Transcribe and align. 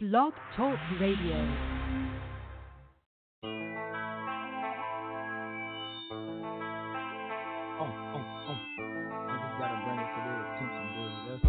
Blog 0.00 0.32
Talk 0.56 0.78
Radio. 1.00 1.34
Oh, 7.82 7.90
oh, 8.14 8.22
oh. 8.46 8.54
I 8.54 9.34
just 9.42 9.58
gotta 9.58 9.74
bring 9.82 9.98
it 9.98 10.06
to 10.14 10.20
their 10.22 10.38
attention, 10.38 10.86
baby. 10.94 11.18
That's 11.26 11.42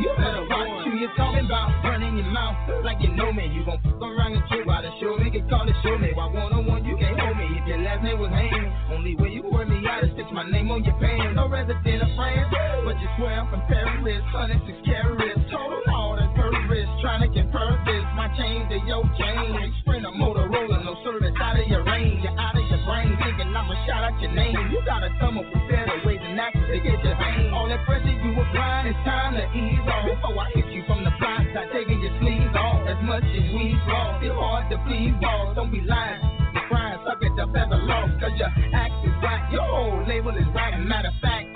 You 0.00 0.10
better 0.16 0.48
watch 0.48 0.88
who 0.88 0.96
you 0.96 1.08
talking 1.14 1.44
about, 1.44 1.84
running 1.84 2.16
your 2.16 2.32
mouth 2.32 2.56
like 2.82 2.96
you 3.00 3.12
know 3.12 3.32
me. 3.34 3.52
You 3.52 3.66
gon' 3.66 3.84
fuck 3.84 4.00
around 4.00 4.32
and 4.32 4.44
trip 4.48 4.64
out 4.66 4.84
of 4.86 4.92
show 4.98 5.18
me, 5.20 5.28
get 5.28 5.44
called 5.50 5.68
to 5.68 5.74
show 5.84 5.98
me. 5.98 6.08
Why 6.16 6.32
one 6.32 6.56
on 6.56 6.64
one 6.64 6.86
you 6.86 6.96
can't 6.96 7.20
hold 7.20 7.36
me? 7.36 7.52
If 7.60 7.68
your 7.68 7.84
last 7.84 8.02
name 8.02 8.18
was 8.18 8.32
Haynes, 8.32 8.72
only 8.96 9.14
way 9.16 9.28
you 9.28 9.44
work 9.44 9.68
me 9.68 9.84
out 9.84 10.04
is 10.04 10.10
fix 10.16 10.32
my 10.32 10.48
name 10.48 10.70
on 10.70 10.82
your 10.82 10.96
pants. 10.96 11.36
No 11.36 11.52
resident 11.52 12.00
of 12.00 12.08
France, 12.16 12.48
but 12.84 12.96
you 12.96 13.08
swear 13.20 13.44
I'm 13.44 13.48
from 13.52 13.60
Paris. 13.68 14.24
106 14.32 14.88
carats, 14.88 15.33
Trying 17.04 17.20
to 17.20 17.28
convert 17.36 17.84
this, 17.84 18.00
my 18.16 18.32
chain 18.32 18.64
to 18.72 18.80
your 18.88 19.04
chain. 19.20 19.52
Sprint 19.84 20.08
a 20.08 20.12
Motorola, 20.16 20.80
no 20.88 20.96
service 21.04 21.36
out 21.36 21.60
of 21.60 21.68
your 21.68 21.84
range. 21.84 22.24
You're 22.24 22.32
out 22.32 22.56
of 22.56 22.64
your 22.64 22.80
brain, 22.88 23.12
thinking 23.20 23.52
I'ma 23.52 23.76
shout 23.84 24.08
out 24.08 24.16
your 24.24 24.32
name. 24.32 24.56
You 24.72 24.80
gotta 24.88 25.12
come 25.20 25.36
up 25.36 25.44
with 25.44 25.68
better 25.68 26.00
ways 26.00 26.24
and 26.24 26.40
actions 26.40 26.64
to 26.64 26.80
get 26.80 27.04
your 27.04 27.12
fame. 27.20 27.52
All 27.52 27.68
that 27.68 27.84
pressure 27.84 28.08
you 28.08 28.32
apply, 28.32 28.88
it's 28.88 28.96
time 29.04 29.36
to 29.36 29.44
ease 29.52 29.84
off. 29.84 30.08
Before 30.16 30.32
I 30.32 30.48
hit 30.56 30.64
you 30.72 30.80
from 30.88 31.04
the 31.04 31.12
blind 31.20 31.52
side, 31.52 31.68
taking 31.76 32.00
your 32.00 32.14
sleeves 32.24 32.56
off. 32.56 32.88
As 32.88 32.96
much 33.04 33.28
as 33.36 33.46
we 33.52 33.76
lost, 33.84 34.24
it's 34.24 34.32
hard 34.32 34.64
to 34.72 34.80
please 34.88 35.12
boss. 35.20 35.52
Don't 35.60 35.68
be 35.68 35.84
lying. 35.84 36.24
The 36.56 36.60
crying, 36.72 37.04
suck 37.04 37.20
it 37.20 37.36
up 37.36 37.52
as 37.52 37.68
a 37.68 37.80
loss. 37.84 38.16
Cause 38.16 38.32
your 38.40 38.48
act 38.72 38.96
is 39.04 39.12
whack. 39.20 39.52
Your 39.52 39.68
whole 39.68 40.00
label 40.08 40.32
is 40.32 40.48
whack. 40.56 40.80
Matter 40.80 41.12
of 41.12 41.20
fact, 41.20 41.52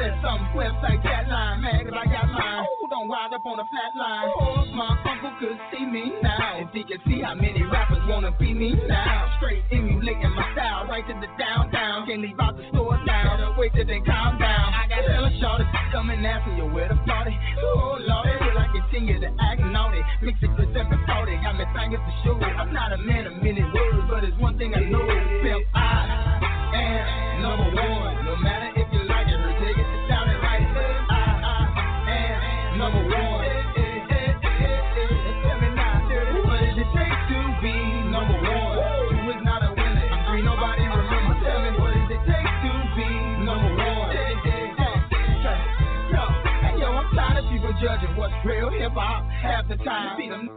internet 0.00 0.16
access, 0.16 0.22
some 0.24 0.40
website 0.56 1.02
chat 1.02 1.28
line, 1.28 1.60
man, 1.60 1.84
'cause 1.84 1.94
I 1.94 2.06
got 2.06 2.30
mine. 2.30 2.66
Oh, 2.82 2.86
don't 2.88 3.08
wind 3.08 3.34
up 3.34 3.46
on 3.46 3.60
a 3.60 3.64
flat 3.66 3.94
line. 3.96 4.28
Oh, 4.40 4.64
my 4.72 4.96
uncle 5.04 5.30
could 5.38 5.60
see 5.70 5.84
me 5.84 6.12
now. 6.22 6.58
If 6.58 6.72
he 6.72 6.84
could 6.84 7.02
see 7.04 7.20
how 7.20 7.34
many 7.34 7.62
rappers 7.62 8.02
wanna 8.08 8.30
be 8.32 8.54
me 8.54 8.72
now. 8.88 9.30
Straight 9.36 9.64
emulating 9.70 10.30
my 10.34 10.52
style, 10.52 10.86
right 10.86 11.06
to 11.06 11.14
the 11.14 11.28
downtown. 11.38 12.06
Can't 12.06 12.20
leave 12.22 12.40
out 12.40 12.56
the 12.56 12.66
store 12.68 12.98
now. 13.04 13.36
Gotta 13.36 13.54
wait 13.58 13.72
till 13.74 13.84
they 13.84 14.00
calm 14.00 14.38
down. 14.38 14.74
I 14.74 14.86
got 14.88 15.04
hella 15.04 15.30
shorty 15.40 15.64
coming 15.92 16.24
after 16.24 16.54
you 16.54 16.66
with 16.66 16.90
a 16.90 16.96
party. 17.06 17.38
Oh, 17.62 17.98
Lord, 18.00 18.40
will 18.40 18.58
I 18.58 18.68
continue 18.72 19.20
to 19.20 19.30
act 19.40 19.60
naughty? 19.60 20.02
Mix 20.22 20.42
it 20.42 20.50
with 20.56 20.72
seven 20.74 20.98
forty. 21.06 21.36
Got 21.36 21.56
me 21.56 21.64
thinking 21.74 22.00
for 22.00 22.12
sure. 22.24 22.44
I'm 22.44 22.72
not 22.72 22.92
a 22.92 22.98
man 22.98 23.26
of 23.26 23.42
many 23.42 23.62
words, 23.62 23.89
judging 47.80 48.14
what's 48.16 48.34
real 48.44 48.70
hip 48.70 48.92
hop. 48.92 49.24
Half 49.42 49.68
the 49.68 49.76
time, 49.82 50.16
see 50.20 50.28
them 50.28 50.48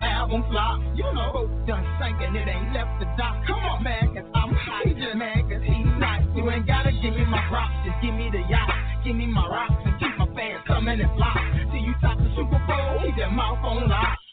album 0.00 0.44
flop. 0.52 0.80
You 0.94 1.08
know, 1.16 1.30
both 1.32 1.50
done 1.66 1.84
sank 1.98 2.20
it 2.20 2.28
ain't 2.36 2.72
left 2.76 3.00
the 3.00 3.08
dock. 3.16 3.40
Come 3.48 3.60
on, 3.64 3.82
man, 3.82 4.14
cause 4.14 4.28
I'm 4.34 4.52
hot. 4.52 4.86
He 4.86 4.92
just 4.94 5.16
mad 5.16 5.48
cause 5.48 5.64
he's 5.64 5.88
not. 5.96 6.20
You 6.36 6.44
ain't 6.50 6.66
gotta 6.66 6.92
give 6.92 7.16
me 7.16 7.24
my 7.24 7.40
props, 7.48 7.74
just 7.88 7.98
give 8.04 8.14
me 8.14 8.28
the 8.30 8.44
yacht. 8.52 8.70
Give 9.04 9.16
me 9.16 9.26
my 9.26 9.46
rocks 9.48 9.80
and 9.84 9.96
keep 9.98 10.12
my 10.20 10.28
fans 10.36 10.62
coming 10.66 11.00
and 11.00 11.12
fly. 11.16 11.36
See 11.72 11.80
you 11.80 11.94
top 12.04 12.18
the 12.20 12.28
Super 12.36 12.60
Bowl, 12.68 13.00
keep 13.02 13.16
your 13.16 13.32
mouth 13.32 13.64
on 13.64 13.88
lock. 13.88 14.18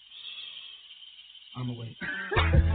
I'm 1.56 1.70
away. 1.72 1.96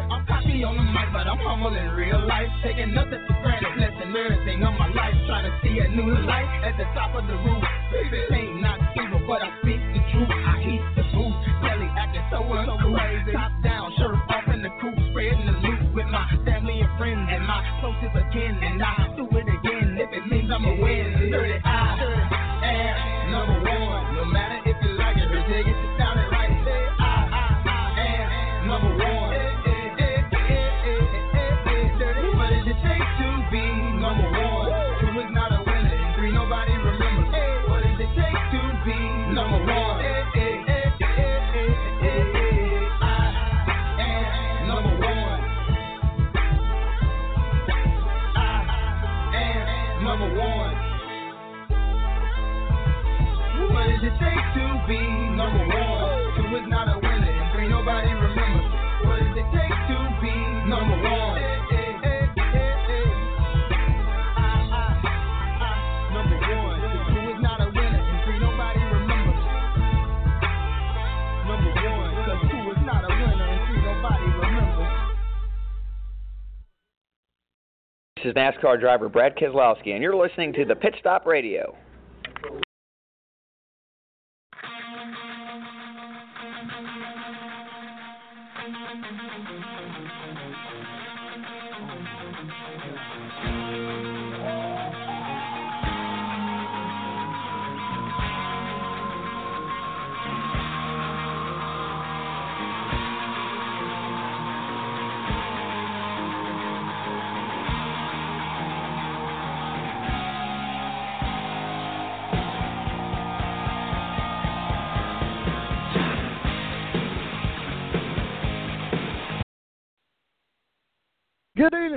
I'm 0.09 0.25
cocky 0.25 0.65
on 0.65 0.72
the 0.72 0.87
mic, 0.88 1.12
but 1.12 1.28
I'm 1.28 1.37
humble 1.37 1.76
in 1.76 1.91
real 2.00 2.25
life. 2.25 2.49
Taking 2.65 2.97
nothing 2.97 3.20
for 3.28 3.37
granted, 3.44 3.76
blessing 3.76 4.09
everything 4.09 4.65
on 4.65 4.72
my 4.81 4.88
life. 4.88 5.12
Trying 5.28 5.44
to 5.44 5.54
see 5.60 5.76
a 5.84 5.88
new 5.93 6.16
light 6.25 6.49
at 6.65 6.81
the 6.81 6.88
top 6.97 7.12
of 7.12 7.28
the 7.28 7.37
roof. 7.44 7.60
Baby, 7.93 8.25
ain't 8.32 8.65
not 8.65 8.81
but 9.30 9.42
I 9.42 9.50
speak 9.62 9.78
the 9.94 10.02
truth. 10.10 10.26
I 10.28 10.58
eat 10.66 10.82
the 10.98 11.02
booth, 11.14 11.38
belly 11.62 11.86
acting 11.94 12.26
so 12.34 12.42
uncool. 12.42 12.98
Top 13.32 13.59
is 78.30 78.36
NASCAR 78.36 78.78
driver 78.78 79.08
Brad 79.08 79.36
Keselowski, 79.36 79.92
and 79.92 80.02
you're 80.02 80.14
listening 80.14 80.52
to 80.52 80.64
the 80.64 80.74
Pit 80.76 80.94
Stop 81.00 81.26
Radio. 81.26 81.74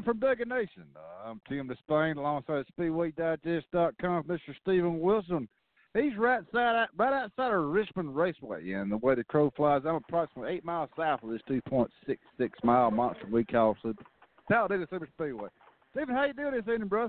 From 0.04 0.20
Duggan 0.20 0.50
Nation. 0.50 0.84
Uh, 0.96 1.30
I'm 1.30 1.42
Tim 1.48 1.70
Disspain 1.70 2.18
alongside 2.18 2.66
SpeedwayDigest.com, 2.78 4.24
Mr. 4.24 4.40
Steven 4.62 5.00
Wilson. 5.00 5.48
He's 5.94 6.18
right 6.18 6.42
side, 6.52 6.88
right 6.98 7.14
outside 7.14 7.54
of 7.54 7.64
Richmond 7.66 8.16
Raceway, 8.16 8.72
and 8.72 8.92
the 8.92 8.98
way 8.98 9.16
the 9.16 9.24
crow 9.24 9.52
flies, 9.56 9.84
I'm 9.86 9.96
approximately 9.96 10.52
eight 10.52 10.66
miles 10.66 10.90
south 10.98 11.24
of 11.24 11.30
this 11.30 11.42
2.66 11.48 12.18
mile 12.64 12.92
monster 12.92 13.28
we 13.32 13.46
call 13.46 13.78
Super, 13.82 14.04
Talladega 14.50 14.88
Super 14.90 15.08
Speedway. 15.16 15.50
Steven, 15.92 16.16
how 16.16 16.26
you 16.26 16.34
doing 16.34 16.54
this 16.54 16.68
evening, 16.68 16.90
bro? 16.90 17.06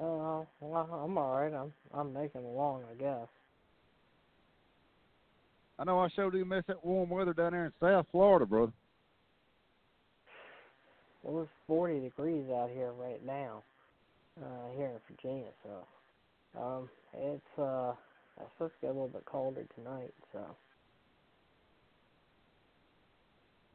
Uh, 0.00 0.44
well, 0.60 0.88
I'm 1.04 1.18
all 1.18 1.36
right. 1.36 1.52
I'm 1.52 1.72
I'm 1.92 2.12
making 2.14 2.44
along, 2.44 2.84
I 2.90 2.94
guess. 2.94 3.28
I 5.78 5.84
know 5.84 5.98
I 5.98 6.08
showed 6.10 6.34
you 6.34 6.44
miss 6.44 6.64
that 6.68 6.84
warm 6.84 7.10
weather 7.10 7.34
down 7.34 7.52
there 7.52 7.66
in 7.66 7.72
South 7.80 8.06
Florida, 8.12 8.46
brother. 8.46 8.72
Well, 11.22 11.42
it's 11.42 11.50
40 11.66 12.00
degrees 12.00 12.44
out 12.50 12.70
here 12.72 12.92
right 12.92 13.24
now, 13.24 13.62
uh, 14.40 14.76
here 14.76 14.86
in 14.86 15.16
Virginia. 15.16 15.50
So, 15.62 16.60
um, 16.60 16.88
it's 17.14 17.58
uh, 17.58 17.92
it's 18.40 18.50
supposed 18.54 18.72
to 18.80 18.86
get 18.86 18.90
a 18.90 18.94
little 18.94 19.08
bit 19.08 19.24
colder 19.26 19.66
tonight. 19.76 20.14
So. 20.32 20.40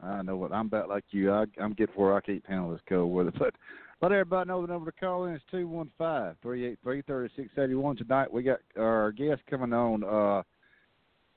I 0.04 0.22
know 0.22 0.36
what 0.36 0.52
I'm 0.52 0.68
about 0.68 0.90
like 0.90 1.06
you. 1.12 1.32
I, 1.32 1.46
I'm 1.62 1.74
getting 1.74 1.96
where 1.96 2.16
I 2.16 2.22
can't 2.22 2.44
handle 2.48 2.72
this 2.72 2.82
cold 2.88 3.14
weather, 3.14 3.32
but 3.38 3.54
let 4.02 4.12
everybody 4.12 4.48
know 4.48 4.62
the 4.62 4.72
number 4.72 4.92
to 4.92 5.00
call 5.00 5.26
in 5.26 5.36
is 5.36 5.42
two 5.50 5.68
one 5.68 5.90
five 5.98 6.36
three 6.42 6.66
eight 6.66 6.80
three 6.84 7.02
thirty 7.04 7.34
six 7.36 7.50
eighty 7.58 7.76
one. 7.76 7.96
Tonight 7.96 8.32
we 8.32 8.44
got 8.44 8.60
our 8.78 9.12
guest 9.12 9.42
coming 9.50 9.74
on, 9.74 10.04
uh, 10.04 10.44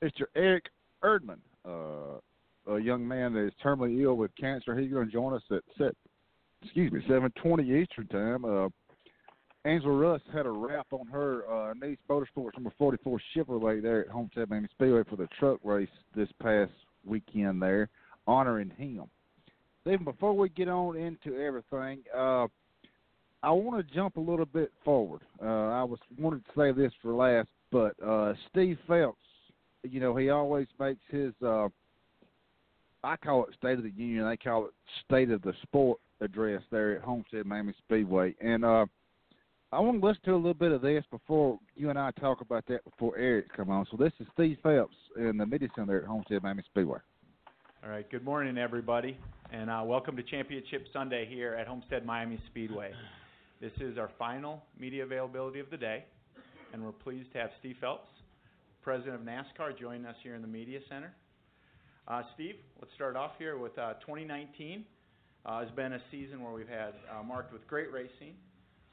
Mr. 0.05 0.25
Eric 0.35 0.65
Erdman, 1.03 1.39
uh, 1.65 2.19
a 2.69 2.79
young 2.79 3.07
man 3.07 3.33
that 3.33 3.47
is 3.47 3.53
terminally 3.65 4.03
ill 4.03 4.17
with 4.17 4.31
cancer. 4.37 4.77
He's 4.77 4.93
going 4.93 5.07
to 5.07 5.13
join 5.13 5.35
us 5.35 5.43
at 5.51 5.63
set, 5.77 5.95
excuse 6.63 6.93
me, 6.93 7.01
seven 7.09 7.33
twenty 7.43 7.65
Eastern 7.65 8.07
time. 8.09 8.45
Uh, 8.45 8.69
Angela 9.65 9.93
Ruch 9.93 10.21
had 10.33 10.47
a 10.47 10.51
wrap 10.51 10.87
on 10.93 11.07
her 11.09 11.43
uh, 11.51 11.75
Niece 11.75 11.99
Motorsports 12.09 12.55
number 12.55 12.73
forty 12.79 12.99
four 13.03 13.21
Chevrolet 13.35 13.83
there 13.83 14.03
at 14.03 14.09
Homestead 14.09 14.49
Miami 14.51 14.69
Speedway 14.71 15.03
for 15.09 15.17
the 15.17 15.29
truck 15.39 15.59
race 15.65 15.89
this 16.15 16.29
past 16.43 16.73
weekend 17.05 17.61
there, 17.61 17.89
honoring 18.27 18.71
him. 18.71 19.05
Even 19.87 20.05
before 20.05 20.35
we 20.35 20.49
get 20.51 20.69
on 20.69 20.97
into 20.97 21.41
everything, 21.41 22.01
uh, 22.17 22.47
I 23.43 23.51
want 23.51 23.87
to 23.87 23.95
jump 23.95 24.17
a 24.17 24.21
little 24.21 24.47
bit 24.47 24.71
forward. 24.85 25.23
Uh, 25.43 25.47
I 25.47 25.83
was 25.85 25.99
wanted 26.19 26.45
to 26.45 26.51
say 26.57 26.73
this 26.73 26.93
for 27.01 27.15
last, 27.15 27.49
but 27.73 27.95
uh, 28.07 28.35
Steve 28.51 28.79
Phelps, 28.87 29.19
you 29.83 30.01
know, 30.01 30.15
he 30.17 30.31
always 30.31 30.67
makes 30.79 31.01
his. 31.11 31.33
Uh, 31.45 31.69
I 33.05 33.17
call 33.17 33.45
it 33.45 33.55
State 33.57 33.79
of 33.79 33.85
the 33.85 33.91
Union. 33.91 34.29
They 34.29 34.37
call 34.37 34.67
it 34.67 34.73
State 35.05 35.31
of 35.31 35.43
the 35.43 35.53
Sport 35.63 36.01
address 36.21 36.63
there 36.71 36.97
at 36.97 37.03
Homestead 37.03 37.47
Miami 37.47 37.73
Speedway, 37.85 38.35
and 38.41 38.65
uh, 38.65 38.87
I 39.71 39.79
want 39.81 40.01
to 40.01 40.07
listen 40.07 40.23
to 40.25 40.35
a 40.35 40.37
little 40.37 40.55
bit 40.55 40.73
of 40.73 40.83
this 40.83 41.05
before 41.11 41.61
you 41.77 41.91
and 41.91 41.99
I 41.99 42.11
talk 42.13 42.41
about 42.41 42.65
that 42.67 42.83
before 42.85 43.17
Eric 43.17 43.55
come 43.57 43.71
on. 43.71 43.87
So 43.91 43.97
this 43.97 44.13
is 44.19 44.27
Steve 44.33 44.59
Phelps 44.63 44.97
in 45.17 45.37
the 45.37 45.47
Media 45.47 45.69
Center 45.77 45.99
at 45.99 46.07
Homestead 46.07 46.43
Miami 46.43 46.65
Speedway. 46.67 46.99
All 47.85 47.91
right, 47.91 48.11
good 48.11 48.25
morning, 48.25 48.59
everybody, 48.59 49.17
and 49.53 49.71
uh, 49.71 49.83
welcome 49.85 50.17
to 50.17 50.23
Championship 50.25 50.87
Sunday 50.93 51.25
here 51.31 51.55
at 51.55 51.69
Homestead 51.69 52.05
Miami 52.05 52.41
Speedway. 52.51 52.91
This 53.61 53.73
is 53.81 53.97
our 53.97 54.11
final 54.19 54.63
media 54.79 55.05
availability 55.05 55.61
of 55.61 55.71
the 55.71 55.77
day, 55.77 56.05
and 56.73 56.85
we're 56.85 56.91
pleased 56.91 57.33
to 57.35 57.39
have 57.39 57.51
Steve 57.61 57.77
Phelps, 57.81 58.09
president 58.83 59.15
of 59.15 59.21
NASCAR, 59.21 59.79
joining 59.79 60.07
us 60.07 60.17
here 60.25 60.35
in 60.35 60.43
the 60.43 60.49
Media 60.49 60.81
Center. 60.89 61.15
Uh, 62.09 62.23
Steve, 62.35 62.55
let's 62.81 62.93
start 62.95 63.17
off 63.17 63.33
here 63.39 63.59
with 63.59 63.77
uh, 63.77 63.93
2019. 64.01 64.83
Uh, 65.45 65.61
has 65.61 65.71
been 65.77 65.93
a 65.93 66.01
season 66.11 66.43
where 66.43 66.53
we've 66.55 66.69
had 66.69 66.95
uh, 67.13 67.23
marked 67.23 67.53
with 67.53 67.67
great 67.69 67.93
racing, 67.93 68.33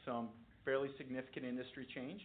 some 0.05 0.27
fairly 0.65 0.89
significant 0.97 1.45
industry 1.45 1.87
change, 1.95 2.19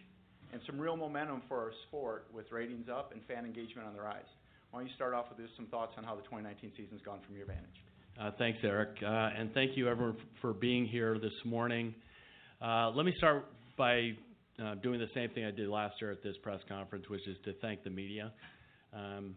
and 0.52 0.60
some 0.66 0.80
real 0.80 0.96
momentum 0.96 1.42
for 1.48 1.58
our 1.58 1.70
sport 1.86 2.26
with 2.34 2.50
ratings 2.50 2.88
up 2.88 3.12
and 3.12 3.20
fan 3.28 3.44
engagement 3.44 3.86
on 3.86 3.94
the 3.94 4.02
rise. 4.02 4.26
Why 4.70 4.80
don't 4.80 4.88
you 4.88 4.94
start 4.96 5.14
off 5.14 5.26
with 5.28 5.38
just 5.38 5.54
some 5.56 5.66
thoughts 5.66 5.92
on 5.96 6.02
how 6.02 6.16
the 6.16 6.22
2019 6.22 6.72
season's 6.76 7.02
gone 7.02 7.20
from 7.24 7.36
your 7.36 7.46
vantage? 7.46 7.64
Uh, 8.20 8.32
thanks, 8.36 8.58
Eric, 8.64 8.96
uh, 9.00 9.06
and 9.38 9.54
thank 9.54 9.76
you 9.76 9.88
everyone 9.88 10.16
f- 10.18 10.26
for 10.40 10.52
being 10.52 10.86
here 10.86 11.20
this 11.20 11.32
morning. 11.44 11.94
Uh, 12.60 12.90
let 12.90 13.06
me 13.06 13.14
start 13.16 13.46
by 13.78 14.10
uh, 14.62 14.74
doing 14.82 14.98
the 14.98 15.08
same 15.14 15.30
thing 15.30 15.44
I 15.44 15.52
did 15.52 15.68
last 15.68 15.94
year 16.00 16.10
at 16.10 16.22
this 16.24 16.34
press 16.42 16.60
conference, 16.68 17.08
which 17.08 17.26
is 17.28 17.36
to 17.44 17.52
thank 17.62 17.84
the 17.84 17.90
media. 17.90 18.32
Um, 18.92 19.36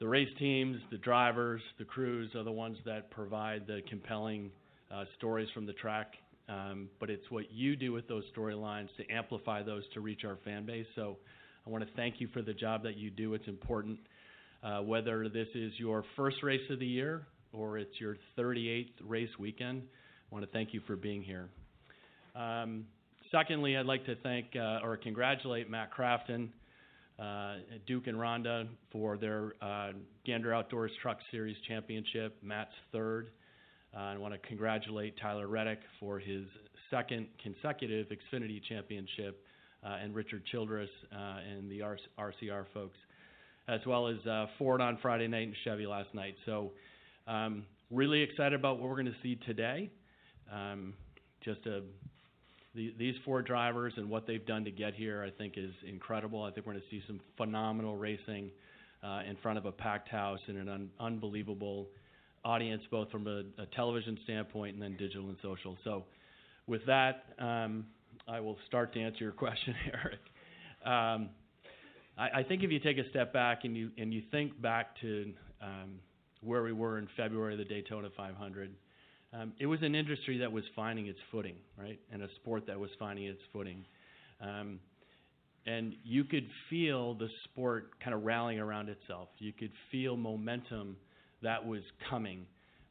the 0.00 0.08
race 0.08 0.28
teams, 0.38 0.78
the 0.90 0.98
drivers, 0.98 1.62
the 1.78 1.84
crews 1.84 2.34
are 2.34 2.42
the 2.42 2.52
ones 2.52 2.76
that 2.84 3.10
provide 3.10 3.66
the 3.66 3.80
compelling 3.88 4.50
uh, 4.92 5.04
stories 5.16 5.48
from 5.54 5.66
the 5.66 5.72
track. 5.72 6.14
Um, 6.48 6.88
but 6.98 7.08
it's 7.08 7.30
what 7.30 7.52
you 7.52 7.76
do 7.76 7.92
with 7.92 8.08
those 8.08 8.24
storylines 8.36 8.88
to 8.96 9.10
amplify 9.10 9.62
those 9.62 9.84
to 9.94 10.00
reach 10.00 10.24
our 10.24 10.38
fan 10.44 10.66
base. 10.66 10.86
So 10.96 11.16
I 11.66 11.70
want 11.70 11.84
to 11.84 11.90
thank 11.94 12.20
you 12.20 12.28
for 12.32 12.42
the 12.42 12.52
job 12.52 12.82
that 12.82 12.96
you 12.96 13.10
do. 13.10 13.34
It's 13.34 13.46
important. 13.46 13.98
Uh, 14.62 14.80
whether 14.80 15.28
this 15.28 15.48
is 15.54 15.72
your 15.76 16.04
first 16.16 16.36
race 16.42 16.60
of 16.70 16.78
the 16.78 16.86
year 16.86 17.26
or 17.52 17.78
it's 17.78 18.00
your 18.00 18.16
38th 18.38 18.92
race 19.04 19.30
weekend, 19.38 19.82
I 20.30 20.34
want 20.34 20.44
to 20.44 20.50
thank 20.50 20.74
you 20.74 20.80
for 20.86 20.96
being 20.96 21.22
here. 21.22 21.48
Um, 22.34 22.86
secondly, 23.30 23.76
I'd 23.76 23.86
like 23.86 24.06
to 24.06 24.16
thank 24.16 24.46
uh, 24.56 24.80
or 24.84 24.96
congratulate 24.96 25.68
Matt 25.68 25.90
Crafton, 25.92 26.48
Duke 27.86 28.06
and 28.06 28.16
Rhonda 28.16 28.66
for 28.90 29.16
their 29.16 29.52
uh, 29.60 29.92
Gander 30.26 30.54
Outdoors 30.54 30.92
Truck 31.00 31.18
Series 31.30 31.56
championship, 31.68 32.36
Matt's 32.42 32.70
third. 32.90 33.30
Uh, 33.94 34.00
I 34.00 34.16
want 34.16 34.32
to 34.32 34.38
congratulate 34.48 35.18
Tyler 35.20 35.48
Reddick 35.48 35.80
for 36.00 36.18
his 36.18 36.44
second 36.90 37.26
consecutive 37.42 38.06
Xfinity 38.08 38.60
championship 38.68 39.44
uh, 39.84 39.98
and 40.02 40.14
Richard 40.14 40.44
Childress 40.50 40.88
uh, 41.12 41.36
and 41.50 41.70
the 41.70 41.80
RCR 41.80 42.64
folks, 42.72 42.96
as 43.68 43.80
well 43.86 44.08
as 44.08 44.24
uh, 44.26 44.46
Ford 44.58 44.80
on 44.80 44.98
Friday 45.02 45.28
night 45.28 45.48
and 45.48 45.56
Chevy 45.64 45.86
last 45.86 46.14
night. 46.14 46.36
So, 46.46 46.72
um, 47.26 47.64
really 47.90 48.22
excited 48.22 48.54
about 48.54 48.78
what 48.78 48.88
we're 48.88 49.02
going 49.02 49.06
to 49.06 49.22
see 49.22 49.36
today. 49.46 49.90
Um, 50.50 50.94
just 51.44 51.66
a, 51.66 51.82
the, 52.74 52.94
these 52.98 53.14
four 53.24 53.42
drivers 53.42 53.92
and 53.96 54.08
what 54.08 54.26
they've 54.26 54.44
done 54.44 54.64
to 54.64 54.70
get 54.70 54.94
here, 54.94 55.22
I 55.26 55.30
think, 55.36 55.54
is 55.56 55.72
incredible. 55.86 56.42
I 56.42 56.50
think 56.50 56.66
we're 56.66 56.72
going 56.72 56.84
to 56.90 56.96
see 56.96 57.02
some 57.06 57.20
phenomenal 57.36 57.96
racing 57.96 58.50
uh, 59.02 59.20
in 59.28 59.36
front 59.42 59.58
of 59.58 59.66
a 59.66 59.72
packed 59.72 60.08
house 60.08 60.40
and 60.46 60.56
an 60.56 60.68
un- 60.68 60.90
unbelievable 60.98 61.88
audience, 62.44 62.82
both 62.90 63.10
from 63.10 63.26
a, 63.26 63.42
a, 63.60 63.66
television 63.74 64.18
standpoint 64.24 64.74
and 64.74 64.82
then 64.82 64.96
digital 64.96 65.28
and 65.28 65.36
social. 65.42 65.76
So, 65.84 66.04
with 66.66 66.84
that, 66.86 67.24
um, 67.38 67.84
I 68.28 68.40
will 68.40 68.56
start 68.66 68.92
to 68.94 69.00
answer 69.00 69.24
your 69.24 69.32
question, 69.32 69.74
Eric. 69.92 70.20
Um, 70.84 71.30
I, 72.16 72.40
I, 72.40 72.42
think 72.42 72.62
if 72.62 72.70
you 72.70 72.78
take 72.78 72.98
a 72.98 73.08
step 73.10 73.32
back 73.32 73.64
and 73.64 73.76
you 73.76 73.90
and 73.98 74.12
you 74.12 74.22
think 74.30 74.60
back 74.60 75.00
to 75.00 75.32
um, 75.60 75.98
where 76.40 76.62
we 76.62 76.72
were 76.72 76.98
in 76.98 77.08
February 77.16 77.56
the 77.56 77.64
Daytona 77.64 78.08
500, 78.16 78.70
um, 79.32 79.52
it 79.58 79.66
was 79.66 79.80
an 79.82 79.94
industry 79.94 80.38
that 80.38 80.52
was 80.52 80.64
finding 80.76 81.06
its 81.06 81.18
footing, 81.30 81.56
right, 81.78 81.98
and 82.12 82.22
a 82.22 82.28
sport 82.36 82.66
that 82.66 82.78
was 82.78 82.90
finding 82.98 83.24
its 83.24 83.40
footing. 83.52 83.84
Um, 84.40 84.78
and 85.64 85.94
you 86.04 86.24
could 86.24 86.46
feel 86.68 87.14
the 87.14 87.28
sport 87.44 87.90
kind 88.02 88.14
of 88.14 88.24
rallying 88.24 88.58
around 88.58 88.88
itself. 88.88 89.28
You 89.38 89.52
could 89.52 89.70
feel 89.90 90.16
momentum 90.16 90.96
that 91.42 91.64
was 91.64 91.82
coming, 92.10 92.46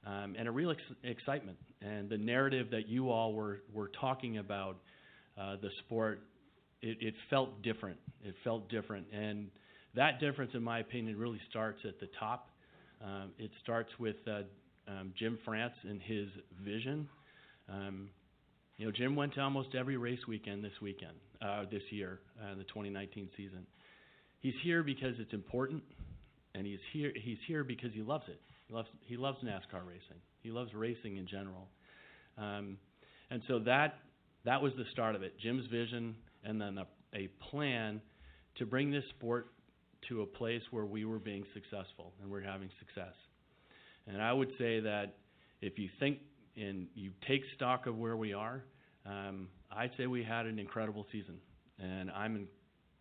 um, 0.05 0.35
and 0.37 0.47
a 0.47 0.51
real 0.51 0.71
ex- 0.71 0.81
excitement. 1.03 1.57
And 1.81 2.09
the 2.09 2.17
narrative 2.17 2.67
that 2.71 2.87
you 2.87 3.11
all 3.11 3.33
were 3.33 3.61
were 3.73 3.91
talking 3.99 4.37
about 4.37 4.77
uh, 5.39 5.57
the 5.61 5.69
sport, 5.79 6.21
it, 6.81 6.97
it 7.01 7.13
felt 7.29 7.61
different. 7.61 7.97
It 8.23 8.35
felt 8.43 8.69
different, 8.69 9.05
and 9.13 9.49
that 9.95 10.19
difference, 10.19 10.51
in 10.53 10.63
my 10.63 10.79
opinion, 10.79 11.17
really 11.17 11.41
starts 11.49 11.79
at 11.85 11.99
the 11.99 12.07
top. 12.19 12.49
Um, 13.03 13.31
it 13.37 13.51
starts 13.61 13.89
with 13.99 14.15
uh, 14.27 14.43
um, 14.87 15.13
Jim 15.17 15.37
France 15.45 15.73
and 15.87 16.01
his 16.01 16.27
vision. 16.63 17.07
Um, 17.69 18.09
you 18.77 18.85
know, 18.85 18.91
Jim 18.91 19.15
went 19.15 19.33
to 19.35 19.41
almost 19.41 19.75
every 19.75 19.97
race 19.97 20.19
weekend 20.27 20.63
this 20.63 20.73
weekend, 20.81 21.13
uh, 21.41 21.65
this 21.71 21.83
year, 21.91 22.19
uh, 22.41 22.55
the 22.55 22.63
2019 22.63 23.29
season. 23.37 23.65
He's 24.39 24.55
here 24.63 24.83
because 24.83 25.15
it's 25.19 25.33
important, 25.33 25.83
and 26.55 26.65
he's 26.65 26.79
here. 26.91 27.11
He's 27.15 27.37
here 27.47 27.63
because 27.63 27.91
he 27.93 28.01
loves 28.01 28.25
it. 28.27 28.41
He 28.67 28.73
loves. 28.73 28.87
He 29.05 29.17
loves 29.17 29.37
NASCAR 29.43 29.85
racing. 29.87 30.19
He 30.41 30.49
loves 30.49 30.73
racing 30.73 31.17
in 31.17 31.27
general, 31.27 31.67
um, 32.37 32.77
and 33.29 33.43
so 33.47 33.59
that 33.59 33.99
that 34.45 34.61
was 34.61 34.73
the 34.77 34.85
start 34.91 35.13
of 35.15 35.21
it. 35.21 35.39
Jim's 35.39 35.67
vision, 35.67 36.15
and 36.43 36.59
then 36.59 36.79
a, 36.79 36.87
a 37.13 37.29
plan 37.51 38.01
to 38.57 38.65
bring 38.65 38.89
this 38.91 39.03
sport 39.15 39.47
to 40.09 40.23
a 40.23 40.25
place 40.25 40.61
where 40.71 40.85
we 40.85 41.05
were 41.05 41.19
being 41.19 41.45
successful 41.53 42.13
and 42.21 42.31
we're 42.31 42.41
having 42.41 42.69
success. 42.79 43.13
And 44.07 44.21
I 44.21 44.33
would 44.33 44.51
say 44.57 44.79
that 44.79 45.15
if 45.61 45.77
you 45.77 45.89
think 45.99 46.19
and 46.55 46.87
you 46.95 47.11
take 47.27 47.43
stock 47.55 47.87
of 47.87 47.97
where 47.97 48.17
we 48.17 48.33
are, 48.33 48.63
um, 49.05 49.47
I'd 49.71 49.91
say 49.97 50.07
we 50.07 50.23
had 50.23 50.45
an 50.45 50.59
incredible 50.59 51.05
season. 51.11 51.37
And 51.79 52.11
I'm 52.11 52.47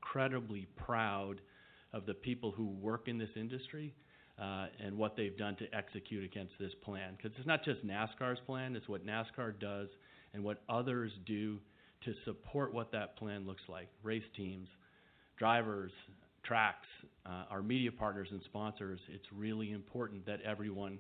incredibly 0.02 0.66
proud 0.76 1.40
of 1.92 2.06
the 2.06 2.14
people 2.14 2.52
who 2.52 2.66
work 2.66 3.08
in 3.08 3.18
this 3.18 3.30
industry 3.36 3.94
uh, 4.40 4.66
and 4.84 4.96
what 4.96 5.16
they've 5.16 5.36
done 5.36 5.56
to 5.56 5.66
execute 5.74 6.24
against 6.24 6.54
this 6.58 6.72
plan. 6.82 7.14
Because 7.16 7.32
it's 7.36 7.46
not 7.46 7.64
just 7.64 7.84
NASCAR's 7.86 8.40
plan, 8.46 8.76
it's 8.76 8.88
what 8.88 9.04
NASCAR 9.04 9.58
does 9.60 9.88
and 10.32 10.42
what 10.42 10.62
others 10.68 11.12
do 11.26 11.58
to 12.04 12.14
support 12.24 12.72
what 12.72 12.90
that 12.92 13.16
plan 13.16 13.46
looks 13.46 13.62
like 13.68 13.88
race 14.02 14.24
teams, 14.36 14.68
drivers, 15.36 15.92
tracks, 16.44 16.86
uh, 17.26 17.44
our 17.50 17.62
media 17.62 17.92
partners 17.92 18.28
and 18.30 18.40
sponsors. 18.44 19.00
It's 19.08 19.26
really 19.34 19.72
important 19.72 20.26
that 20.26 20.40
everyone 20.42 20.98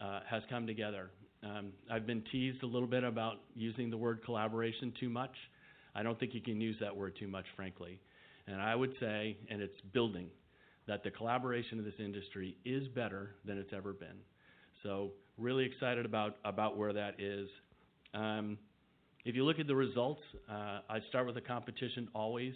uh, 0.00 0.20
has 0.28 0.42
come 0.48 0.66
together. 0.66 1.10
Um, 1.42 1.72
I've 1.90 2.06
been 2.06 2.22
teased 2.30 2.62
a 2.62 2.66
little 2.66 2.88
bit 2.88 3.04
about 3.04 3.36
using 3.54 3.90
the 3.90 3.96
word 3.96 4.24
collaboration 4.24 4.92
too 5.00 5.08
much. 5.08 5.34
I 5.94 6.02
don't 6.02 6.18
think 6.18 6.34
you 6.34 6.40
can 6.40 6.60
use 6.60 6.76
that 6.80 6.94
word 6.94 7.16
too 7.18 7.28
much, 7.28 7.46
frankly. 7.56 7.98
And 8.46 8.60
I 8.60 8.74
would 8.74 8.94
say, 9.00 9.36
and 9.50 9.60
it's 9.62 9.80
building, 9.92 10.28
that 10.86 11.02
the 11.04 11.10
collaboration 11.10 11.78
of 11.78 11.84
this 11.84 11.94
industry 11.98 12.56
is 12.64 12.88
better 12.88 13.36
than 13.44 13.58
it's 13.58 13.72
ever 13.72 13.92
been. 13.92 14.18
So 14.82 15.12
really 15.38 15.64
excited 15.64 16.04
about 16.04 16.36
about 16.44 16.76
where 16.76 16.92
that 16.92 17.20
is. 17.20 17.48
Um, 18.14 18.58
if 19.24 19.34
you 19.34 19.44
look 19.44 19.58
at 19.58 19.66
the 19.66 19.76
results, 19.76 20.22
uh, 20.50 20.80
I 20.88 21.00
start 21.08 21.26
with 21.26 21.34
the 21.34 21.40
competition 21.42 22.08
always. 22.14 22.54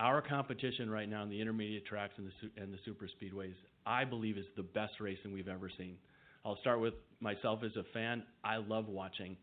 Our 0.00 0.22
competition 0.22 0.88
right 0.88 1.08
now 1.08 1.24
in 1.24 1.28
the 1.28 1.40
intermediate 1.40 1.84
tracks 1.84 2.14
and 2.18 2.28
the 2.28 2.62
and 2.62 2.72
the 2.72 2.78
super 2.84 3.06
speedways, 3.06 3.54
I 3.84 4.04
believe, 4.04 4.38
is 4.38 4.46
the 4.56 4.62
best 4.62 5.00
racing 5.00 5.32
we've 5.32 5.48
ever 5.48 5.68
seen. 5.76 5.96
I'll 6.44 6.58
start 6.60 6.80
with 6.80 6.94
myself 7.20 7.60
as 7.64 7.72
a 7.76 7.82
fan. 7.92 8.22
I 8.44 8.58
love 8.58 8.86
watching, 8.86 9.36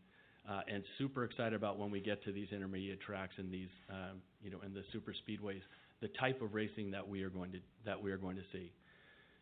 uh, 0.48 0.60
and 0.72 0.82
super 0.96 1.24
excited 1.24 1.52
about 1.52 1.78
when 1.78 1.90
we 1.90 2.00
get 2.00 2.24
to 2.24 2.32
these 2.32 2.48
intermediate 2.52 3.02
tracks 3.02 3.34
and 3.36 3.52
these, 3.52 3.68
um, 3.90 4.22
you 4.42 4.50
know, 4.50 4.58
and 4.64 4.74
the 4.74 4.82
super 4.92 5.12
speedways, 5.12 5.60
the 6.00 6.08
type 6.18 6.40
of 6.40 6.54
racing 6.54 6.90
that 6.90 7.06
we 7.06 7.22
are 7.22 7.30
going 7.30 7.52
to 7.52 7.58
that 7.84 8.02
we 8.02 8.10
are 8.10 8.18
going 8.18 8.36
to 8.36 8.44
see. 8.50 8.72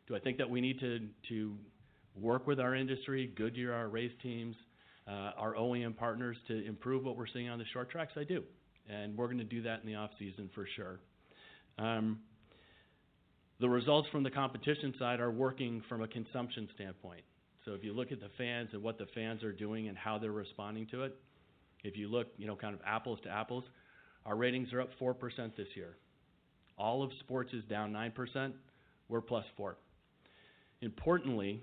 Do 0.08 0.16
I 0.16 0.18
think 0.18 0.38
that 0.38 0.50
we 0.50 0.60
need 0.60 0.80
to 0.80 0.98
to 1.28 1.56
work 2.20 2.48
with 2.48 2.58
our 2.58 2.74
industry, 2.74 3.32
Goodyear, 3.36 3.72
our 3.72 3.88
race 3.88 4.12
teams, 4.20 4.56
uh, 5.06 5.30
our 5.36 5.54
OEM 5.54 5.96
partners 5.96 6.36
to 6.48 6.66
improve 6.66 7.04
what 7.04 7.16
we're 7.16 7.28
seeing 7.32 7.48
on 7.48 7.60
the 7.60 7.64
short 7.72 7.88
tracks? 7.88 8.14
I 8.16 8.24
do, 8.24 8.42
and 8.88 9.16
we're 9.16 9.26
going 9.26 9.38
to 9.38 9.44
do 9.44 9.62
that 9.62 9.80
in 9.80 9.86
the 9.86 9.94
off 9.94 10.10
season 10.18 10.50
for 10.54 10.66
sure. 10.76 11.00
Um, 11.78 12.20
the 13.60 13.68
results 13.68 14.08
from 14.10 14.22
the 14.22 14.30
competition 14.30 14.94
side 14.98 15.20
are 15.20 15.30
working 15.30 15.82
from 15.88 16.02
a 16.02 16.08
consumption 16.08 16.68
standpoint. 16.74 17.22
So 17.64 17.72
if 17.72 17.82
you 17.82 17.92
look 17.92 18.12
at 18.12 18.20
the 18.20 18.28
fans 18.36 18.70
and 18.72 18.82
what 18.82 18.98
the 18.98 19.06
fans 19.14 19.42
are 19.42 19.52
doing 19.52 19.88
and 19.88 19.96
how 19.96 20.18
they're 20.18 20.32
responding 20.32 20.86
to 20.90 21.04
it, 21.04 21.16
if 21.82 21.96
you 21.96 22.08
look, 22.08 22.28
you 22.36 22.46
know, 22.46 22.56
kind 22.56 22.74
of 22.74 22.80
apples 22.86 23.18
to 23.24 23.30
apples, 23.30 23.64
our 24.26 24.36
ratings 24.36 24.72
are 24.72 24.80
up 24.80 24.90
4% 25.00 25.14
this 25.56 25.68
year. 25.74 25.96
All 26.76 27.02
of 27.02 27.10
sports 27.20 27.50
is 27.52 27.64
down 27.64 27.92
9%. 27.92 28.52
We're 29.08 29.20
plus 29.20 29.44
4. 29.56 29.76
Importantly, 30.80 31.62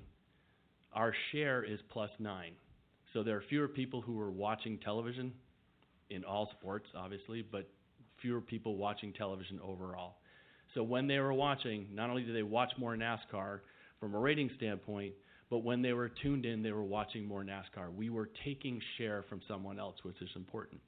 our 0.93 1.13
share 1.31 1.63
is 1.63 1.79
plus 1.89 2.09
9. 2.19 2.51
So 3.13 3.23
there 3.23 3.35
are 3.35 3.43
fewer 3.49 3.67
people 3.67 4.01
who 4.01 4.19
are 4.19 4.31
watching 4.31 4.77
television 4.77 5.33
in 6.11 6.23
all 6.23 6.49
sports, 6.59 6.87
obviously, 6.95 7.41
but 7.41 7.67
fewer 8.21 8.41
people 8.41 8.75
watching 8.75 9.13
television 9.13 9.59
overall. 9.63 10.15
So 10.73 10.83
when 10.83 11.07
they 11.07 11.19
were 11.19 11.33
watching, 11.33 11.87
not 11.93 12.09
only 12.09 12.23
did 12.23 12.35
they 12.35 12.43
watch 12.43 12.71
more 12.77 12.95
NASCAR 12.95 13.59
from 13.99 14.13
a 14.13 14.19
rating 14.19 14.49
standpoint, 14.57 15.13
but 15.49 15.59
when 15.59 15.81
they 15.81 15.93
were 15.93 16.09
tuned 16.21 16.45
in, 16.45 16.63
they 16.63 16.71
were 16.71 16.83
watching 16.83 17.25
more 17.25 17.43
NASCAR. 17.43 17.93
We 17.93 18.09
were 18.09 18.29
taking 18.45 18.81
share 18.97 19.25
from 19.27 19.41
someone 19.47 19.79
else, 19.79 19.95
which 20.03 20.21
is 20.21 20.29
important. 20.35 20.79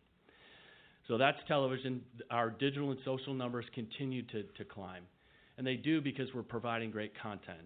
So 1.07 1.17
that's 1.17 1.37
television. 1.47 2.01
Our 2.31 2.49
digital 2.49 2.91
and 2.91 2.99
social 3.03 3.33
numbers 3.33 3.65
continue 3.75 4.23
to, 4.27 4.43
to 4.43 4.63
climb. 4.63 5.03
And 5.57 5.67
they 5.67 5.75
do 5.75 5.99
because 5.99 6.27
we're 6.33 6.43
providing 6.43 6.91
great 6.91 7.11
content. 7.21 7.59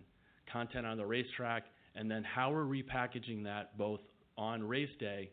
Content 0.52 0.88
on 0.88 0.98
the 0.98 1.06
racetrack, 1.06 1.66
and 1.96 2.10
then 2.10 2.24
how 2.24 2.52
we're 2.52 2.64
repackaging 2.64 3.44
that 3.44 3.78
both 3.78 4.00
on 4.38 4.64
race 4.64 4.90
day, 5.00 5.30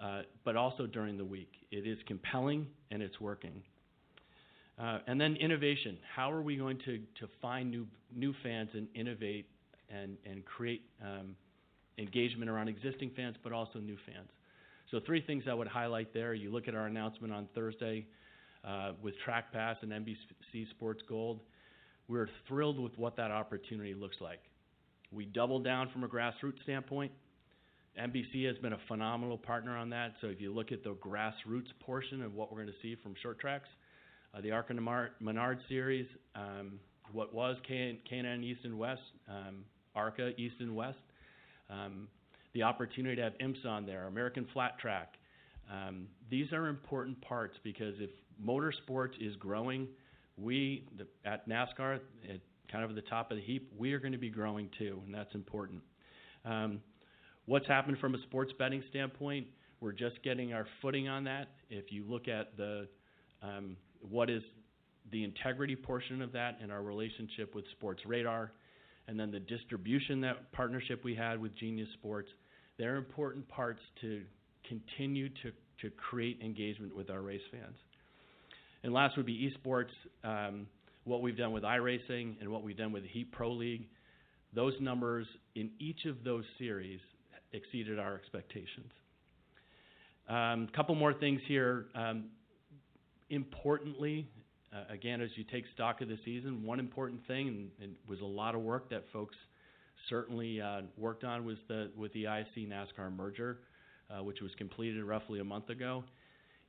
uh, 0.00 0.22
but 0.44 0.56
also 0.56 0.86
during 0.86 1.16
the 1.16 1.24
week. 1.24 1.52
It 1.70 1.86
is 1.86 1.98
compelling 2.06 2.66
and 2.90 3.02
it's 3.02 3.20
working. 3.20 3.62
Uh, 4.78 4.98
and 5.06 5.20
then 5.20 5.36
innovation. 5.36 5.98
How 6.14 6.32
are 6.32 6.40
we 6.40 6.56
going 6.56 6.78
to, 6.86 6.98
to 6.98 7.28
find 7.42 7.70
new, 7.70 7.86
new 8.14 8.34
fans 8.42 8.70
and 8.72 8.88
innovate 8.94 9.46
and, 9.90 10.16
and 10.24 10.44
create 10.44 10.82
um, 11.02 11.36
engagement 11.98 12.50
around 12.50 12.68
existing 12.68 13.10
fans, 13.14 13.36
but 13.42 13.52
also 13.52 13.78
new 13.78 13.96
fans? 14.06 14.28
So, 14.90 14.98
three 15.04 15.20
things 15.20 15.44
I 15.48 15.54
would 15.54 15.68
highlight 15.68 16.12
there. 16.14 16.34
You 16.34 16.50
look 16.50 16.66
at 16.66 16.74
our 16.74 16.86
announcement 16.86 17.32
on 17.32 17.46
Thursday 17.54 18.06
uh, 18.64 18.92
with 19.02 19.14
Track 19.24 19.52
Pass 19.52 19.76
and 19.82 19.92
NBC 19.92 20.68
Sports 20.70 21.02
Gold. 21.08 21.40
We're 22.08 22.28
thrilled 22.48 22.80
with 22.80 22.96
what 22.98 23.16
that 23.16 23.30
opportunity 23.30 23.94
looks 23.94 24.16
like. 24.20 24.40
We 25.12 25.26
doubled 25.26 25.62
down 25.64 25.90
from 25.90 26.04
a 26.04 26.08
grassroots 26.08 26.62
standpoint. 26.62 27.12
NBC 27.98 28.46
has 28.46 28.56
been 28.58 28.72
a 28.72 28.78
phenomenal 28.88 29.36
partner 29.36 29.76
on 29.76 29.90
that. 29.90 30.14
So 30.20 30.28
if 30.28 30.40
you 30.40 30.52
look 30.52 30.72
at 30.72 30.84
the 30.84 30.94
grassroots 30.94 31.68
portion 31.80 32.22
of 32.22 32.34
what 32.34 32.50
we're 32.52 32.62
going 32.62 32.72
to 32.72 32.80
see 32.82 32.96
from 33.02 33.14
short 33.22 33.38
tracks, 33.40 33.68
uh, 34.34 34.40
the 34.40 34.52
ARCA 34.52 34.74
Menard 34.74 35.58
series, 35.68 36.06
um, 36.34 36.78
what 37.12 37.34
was 37.34 37.56
K&N 37.66 38.44
East 38.44 38.60
and 38.64 38.78
West, 38.78 39.00
um, 39.28 39.64
ARCA 39.94 40.30
East 40.40 40.56
and 40.60 40.74
West, 40.74 40.98
um, 41.68 42.06
the 42.54 42.62
opportunity 42.62 43.16
to 43.16 43.22
have 43.22 43.32
IMSA 43.38 43.66
on 43.66 43.86
there, 43.86 44.06
American 44.06 44.46
Flat 44.52 44.78
Track. 44.78 45.14
Um, 45.70 46.06
these 46.30 46.52
are 46.52 46.68
important 46.68 47.20
parts 47.22 47.56
because 47.62 47.94
if 47.98 48.10
motorsports 48.44 49.14
is 49.20 49.36
growing, 49.36 49.88
we 50.36 50.86
the, 50.96 51.06
at 51.28 51.48
NASCAR, 51.48 51.96
at 52.28 52.40
kind 52.70 52.84
of 52.84 52.90
at 52.90 52.96
the 52.96 53.02
top 53.02 53.30
of 53.30 53.36
the 53.36 53.42
heap, 53.42 53.70
we 53.76 53.92
are 53.92 53.98
going 53.98 54.12
to 54.12 54.18
be 54.18 54.30
growing 54.30 54.68
too, 54.78 55.00
and 55.04 55.14
that's 55.14 55.34
important. 55.34 55.82
Um, 56.44 56.80
what's 57.46 57.66
happened 57.66 57.98
from 57.98 58.14
a 58.14 58.22
sports 58.22 58.52
betting 58.58 58.82
standpoint? 58.90 59.46
We're 59.80 59.92
just 59.92 60.22
getting 60.22 60.52
our 60.52 60.66
footing 60.82 61.08
on 61.08 61.24
that. 61.24 61.48
If 61.70 61.90
you 61.90 62.04
look 62.08 62.28
at 62.28 62.56
the 62.56 62.88
um, 63.42 63.76
what 64.08 64.28
is 64.28 64.42
the 65.10 65.24
integrity 65.24 65.76
portion 65.76 66.22
of 66.22 66.32
that 66.32 66.58
and 66.62 66.70
our 66.70 66.82
relationship 66.82 67.54
with 67.54 67.64
Sportradar, 67.80 68.50
and 69.08 69.18
then 69.18 69.30
the 69.30 69.40
distribution 69.40 70.20
that 70.20 70.52
partnership 70.52 71.02
we 71.04 71.14
had 71.14 71.40
with 71.40 71.56
Genius 71.56 71.88
Sports, 71.94 72.28
they're 72.78 72.96
important 72.96 73.48
parts 73.48 73.80
to 74.02 74.22
continue 74.68 75.28
to, 75.28 75.52
to 75.80 75.90
create 75.96 76.40
engagement 76.42 76.94
with 76.94 77.10
our 77.10 77.20
race 77.20 77.40
fans. 77.50 77.76
And 78.82 78.92
last 78.92 79.16
would 79.16 79.26
be 79.26 79.50
esports, 79.50 79.90
um, 80.22 80.66
what 81.04 81.22
we've 81.22 81.36
done 81.36 81.52
with 81.52 81.64
iRacing 81.64 82.40
and 82.40 82.48
what 82.50 82.62
we've 82.62 82.76
done 82.76 82.92
with 82.92 83.02
the 83.02 83.08
Heat 83.08 83.32
Pro 83.32 83.52
League. 83.52 83.88
Those 84.54 84.74
numbers 84.80 85.26
in 85.54 85.70
each 85.78 86.04
of 86.06 86.22
those 86.24 86.44
series 86.58 87.00
exceeded 87.52 87.98
our 87.98 88.14
expectations. 88.14 88.92
A 90.28 90.34
um, 90.34 90.68
couple 90.74 90.94
more 90.94 91.12
things 91.12 91.40
here. 91.46 91.86
Um, 91.94 92.26
importantly, 93.30 94.28
uh, 94.72 94.92
again, 94.92 95.20
as 95.20 95.30
you 95.34 95.44
take 95.44 95.64
stock 95.74 96.00
of 96.00 96.08
the 96.08 96.18
season, 96.24 96.62
one 96.62 96.78
important 96.78 97.26
thing, 97.26 97.48
and, 97.48 97.70
and 97.82 97.96
was 98.08 98.20
a 98.20 98.24
lot 98.24 98.54
of 98.54 98.60
work 98.60 98.88
that 98.90 99.04
folks 99.12 99.34
certainly 100.08 100.60
uh, 100.60 100.82
worked 100.96 101.24
on, 101.24 101.44
was 101.44 101.56
the 101.68 101.90
with 101.96 102.12
the 102.12 102.24
ISC 102.24 102.68
NASCAR 102.68 103.14
merger, 103.14 103.58
uh, 104.10 104.22
which 104.22 104.40
was 104.40 104.52
completed 104.56 105.02
roughly 105.04 105.40
a 105.40 105.44
month 105.44 105.68
ago. 105.70 106.04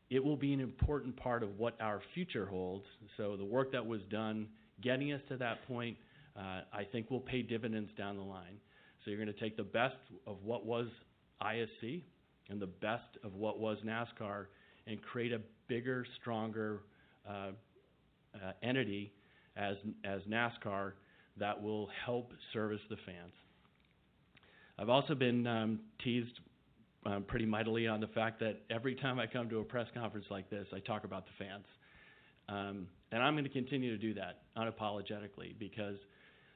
It 0.09 0.23
will 0.23 0.35
be 0.35 0.53
an 0.53 0.59
important 0.59 1.15
part 1.15 1.43
of 1.43 1.57
what 1.57 1.79
our 1.79 2.01
future 2.13 2.45
holds. 2.45 2.85
So 3.15 3.37
the 3.37 3.45
work 3.45 3.71
that 3.71 3.85
was 3.85 4.01
done, 4.09 4.47
getting 4.81 5.13
us 5.13 5.21
to 5.29 5.37
that 5.37 5.65
point, 5.67 5.95
uh, 6.35 6.61
I 6.73 6.85
think 6.91 7.09
will 7.09 7.21
pay 7.21 7.41
dividends 7.41 7.91
down 7.97 8.17
the 8.17 8.23
line. 8.23 8.57
So 9.03 9.11
you're 9.11 9.23
going 9.23 9.33
to 9.33 9.39
take 9.39 9.57
the 9.57 9.63
best 9.63 9.95
of 10.27 10.37
what 10.43 10.65
was 10.65 10.87
ISC 11.41 12.03
and 12.49 12.61
the 12.61 12.67
best 12.67 13.17
of 13.23 13.33
what 13.33 13.59
was 13.59 13.77
NASCAR 13.85 14.45
and 14.87 15.01
create 15.01 15.31
a 15.31 15.41
bigger, 15.67 16.05
stronger 16.19 16.81
uh, 17.27 17.51
uh, 18.35 18.51
entity 18.61 19.11
as, 19.55 19.75
as 20.03 20.21
NASCAR 20.29 20.93
that 21.37 21.61
will 21.61 21.89
help 22.05 22.31
service 22.53 22.81
the 22.89 22.97
fans. 23.05 23.33
I've 24.77 24.89
also 24.89 25.15
been 25.15 25.47
um, 25.47 25.79
teased 26.03 26.39
um, 27.05 27.23
pretty 27.23 27.45
mightily 27.45 27.87
on 27.87 27.99
the 27.99 28.07
fact 28.07 28.39
that 28.41 28.61
every 28.69 28.95
time 28.95 29.19
I 29.19 29.27
come 29.27 29.49
to 29.49 29.59
a 29.59 29.63
press 29.63 29.87
conference 29.93 30.27
like 30.29 30.49
this, 30.49 30.67
I 30.73 30.79
talk 30.79 31.03
about 31.03 31.25
the 31.25 31.45
fans. 31.45 31.65
Um, 32.49 32.87
and 33.11 33.23
I'm 33.23 33.33
going 33.33 33.43
to 33.43 33.49
continue 33.49 33.91
to 33.91 33.97
do 33.97 34.13
that 34.15 34.41
unapologetically 34.57 35.57
because 35.57 35.97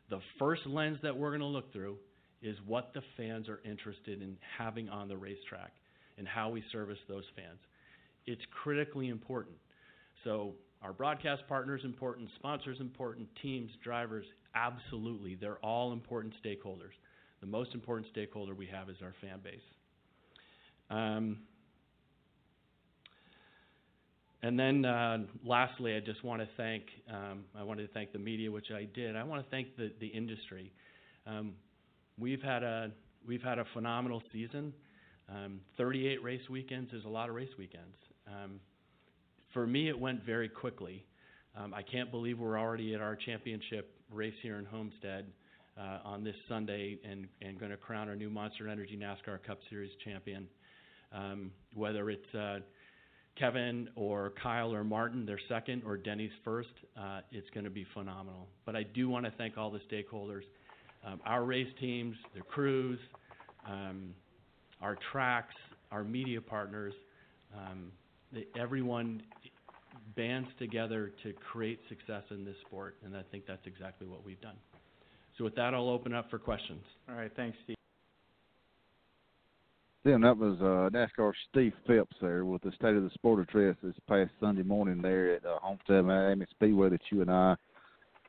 the 0.10 0.20
first 0.40 0.62
lens 0.66 1.00
that 1.04 1.16
we're 1.16 1.30
going 1.30 1.42
to 1.42 1.48
look 1.48 1.72
through 1.74 1.98
is 2.42 2.58
what 2.66 2.94
the 2.94 3.02
fans 3.18 3.50
are 3.50 3.62
interested 3.66 4.22
in 4.22 4.38
having 4.58 4.90
on 4.90 5.08
the 5.08 5.18
racetrack 5.18 5.74
and 6.18 6.28
how 6.28 6.50
we 6.50 6.64
service 6.72 7.00
those 7.08 7.24
fans. 7.36 7.60
It's 8.26 8.42
critically 8.64 9.10
important. 9.10 9.56
So 10.24 10.54
our 10.82 10.94
broadcast 10.94 11.44
partners 11.48 11.82
important, 11.84 12.30
sponsors 12.36 12.78
important, 12.80 13.28
teams, 13.42 13.72
drivers, 13.84 14.26
absolutely. 14.54 15.36
They're 15.36 15.64
all 15.64 15.94
important 15.94 16.34
stakeholders. 16.44 16.94
The 17.42 17.48
most 17.48 17.74
important 17.74 18.08
stakeholder 18.12 18.54
we 18.54 18.68
have 18.68 18.90
is 18.90 18.98
our 19.02 19.14
fan 19.22 19.40
base. 19.44 19.60
Um, 20.90 21.40
and 24.44 24.60
then 24.60 24.86
uh, 24.86 25.20
lastly, 25.44 25.96
I 25.96 26.00
just 26.00 26.24
want 26.24 26.42
to 26.42 26.48
thank 26.56 26.84
um, 27.12 27.46
I 27.58 27.64
wanted 27.64 27.88
to 27.88 27.94
thank 27.94 28.14
the 28.14 28.20
media, 28.20 28.52
which 28.52 28.70
I 28.72 28.88
did. 28.94 29.16
I 29.16 29.24
want 29.24 29.44
to 29.44 29.50
thank 29.50 29.76
the, 29.76 29.92
the 30.00 30.08
industry. 30.08 30.72
Um, 31.26 31.54
we've 32.20 32.42
had 32.42 32.64
a 32.64 32.92
we've 33.28 33.42
had 33.42 33.60
a 33.60 33.66
phenomenal 33.74 34.22
season. 34.32 34.74
Um, 35.28 35.62
38 35.78 36.22
race 36.24 36.48
weekends 36.50 36.94
is 36.94 37.04
a 37.06 37.10
lot 37.10 37.30
of 37.30 37.36
race 37.36 37.50
weekends. 37.58 37.96
Um, 38.28 38.60
for 39.54 39.66
me, 39.66 39.90
it 39.90 40.00
went 40.00 40.24
very 40.24 40.50
quickly. 40.50 41.06
Um, 41.58 41.74
I 41.74 41.82
can't 41.82 42.12
believe 42.12 42.38
we're 42.38 42.60
already 42.60 42.94
at 42.94 43.02
our 43.02 43.16
championship 43.16 43.96
race 44.12 44.36
here 44.44 44.60
in 44.60 44.66
Homestead. 44.66 45.26
uh, 45.78 46.00
on 46.06 46.24
this 46.24 46.36
Sunday 46.48 46.98
and, 47.10 47.28
and 47.42 47.60
going 47.60 47.72
to 47.72 47.78
crown 47.78 48.08
our 48.08 48.16
new 48.16 48.30
Monster 48.30 48.68
Energy 48.68 48.98
NASCAR 48.98 49.44
Cup 49.46 49.60
Series 49.70 49.92
champion. 50.04 50.48
Um, 51.12 51.52
whether 51.74 52.10
it's 52.10 52.34
uh, 52.34 52.60
Kevin 53.38 53.90
or 53.96 54.34
Kyle 54.42 54.74
or 54.74 54.84
Martin, 54.84 55.26
they're 55.26 55.40
second, 55.50 55.84
or 55.86 55.98
Denny's 55.98 56.32
first, 56.44 56.70
uh, 56.98 57.22
it's 57.32 57.50
going 57.52 57.64
to 57.64 57.70
be 57.70 57.86
phenomenal. 57.94 58.48
But 58.66 58.76
I 58.76 58.84
do 58.84 59.10
want 59.10 59.26
to 59.26 59.32
thank 59.38 59.58
all 59.58 59.72
the 59.72 59.82
stakeholders, 59.92 60.44
um, 61.06 61.22
our 61.26 61.44
race 61.44 61.72
teams, 61.80 62.16
the 62.34 62.42
crews, 62.42 63.00
um, 63.68 64.14
our 64.82 64.98
tracks, 65.12 65.56
our 65.92 66.04
media 66.04 66.42
partners. 66.42 66.94
Um, 67.56 67.92
the, 68.34 68.48
everyone 68.60 69.22
bands 70.16 70.50
together 70.60 71.12
to 71.24 71.34
create 71.52 71.80
success 71.90 72.24
in 72.32 72.44
this 72.44 72.56
sport, 72.66 72.96
and 73.06 73.16
I 73.16 73.22
think 73.32 73.46
that's 73.48 73.66
exactly 73.66 74.08
what 74.08 74.26
we've 74.26 74.42
done. 74.42 74.58
So 75.38 75.44
with 75.44 75.56
that, 75.56 75.74
I'll 75.74 75.90
open 75.90 76.14
up 76.14 76.30
for 76.30 76.40
questions. 76.40 76.84
All 77.10 77.16
right, 77.16 77.32
thanks, 77.36 77.58
Steve. 77.64 77.76
Tim, 80.06 80.22
that 80.22 80.38
was 80.38 80.58
uh, 80.62 80.96
NASCAR 80.96 81.34
Steve 81.50 81.74
Phelps 81.88 82.16
there 82.22 82.46
with 82.46 82.62
the 82.62 82.72
State 82.74 82.96
of 82.96 83.04
the 83.04 83.10
Sport 83.16 83.40
address 83.40 83.76
this 83.82 83.96
past 84.08 84.30
Sunday 84.40 84.62
morning 84.62 85.02
there 85.02 85.34
at 85.34 85.46
uh, 85.46 85.58
Homestead 85.62 86.06
Miami 86.06 86.46
Speedway 86.52 86.90
that 86.90 87.02
you 87.12 87.22
and 87.22 87.32
I 87.32 87.56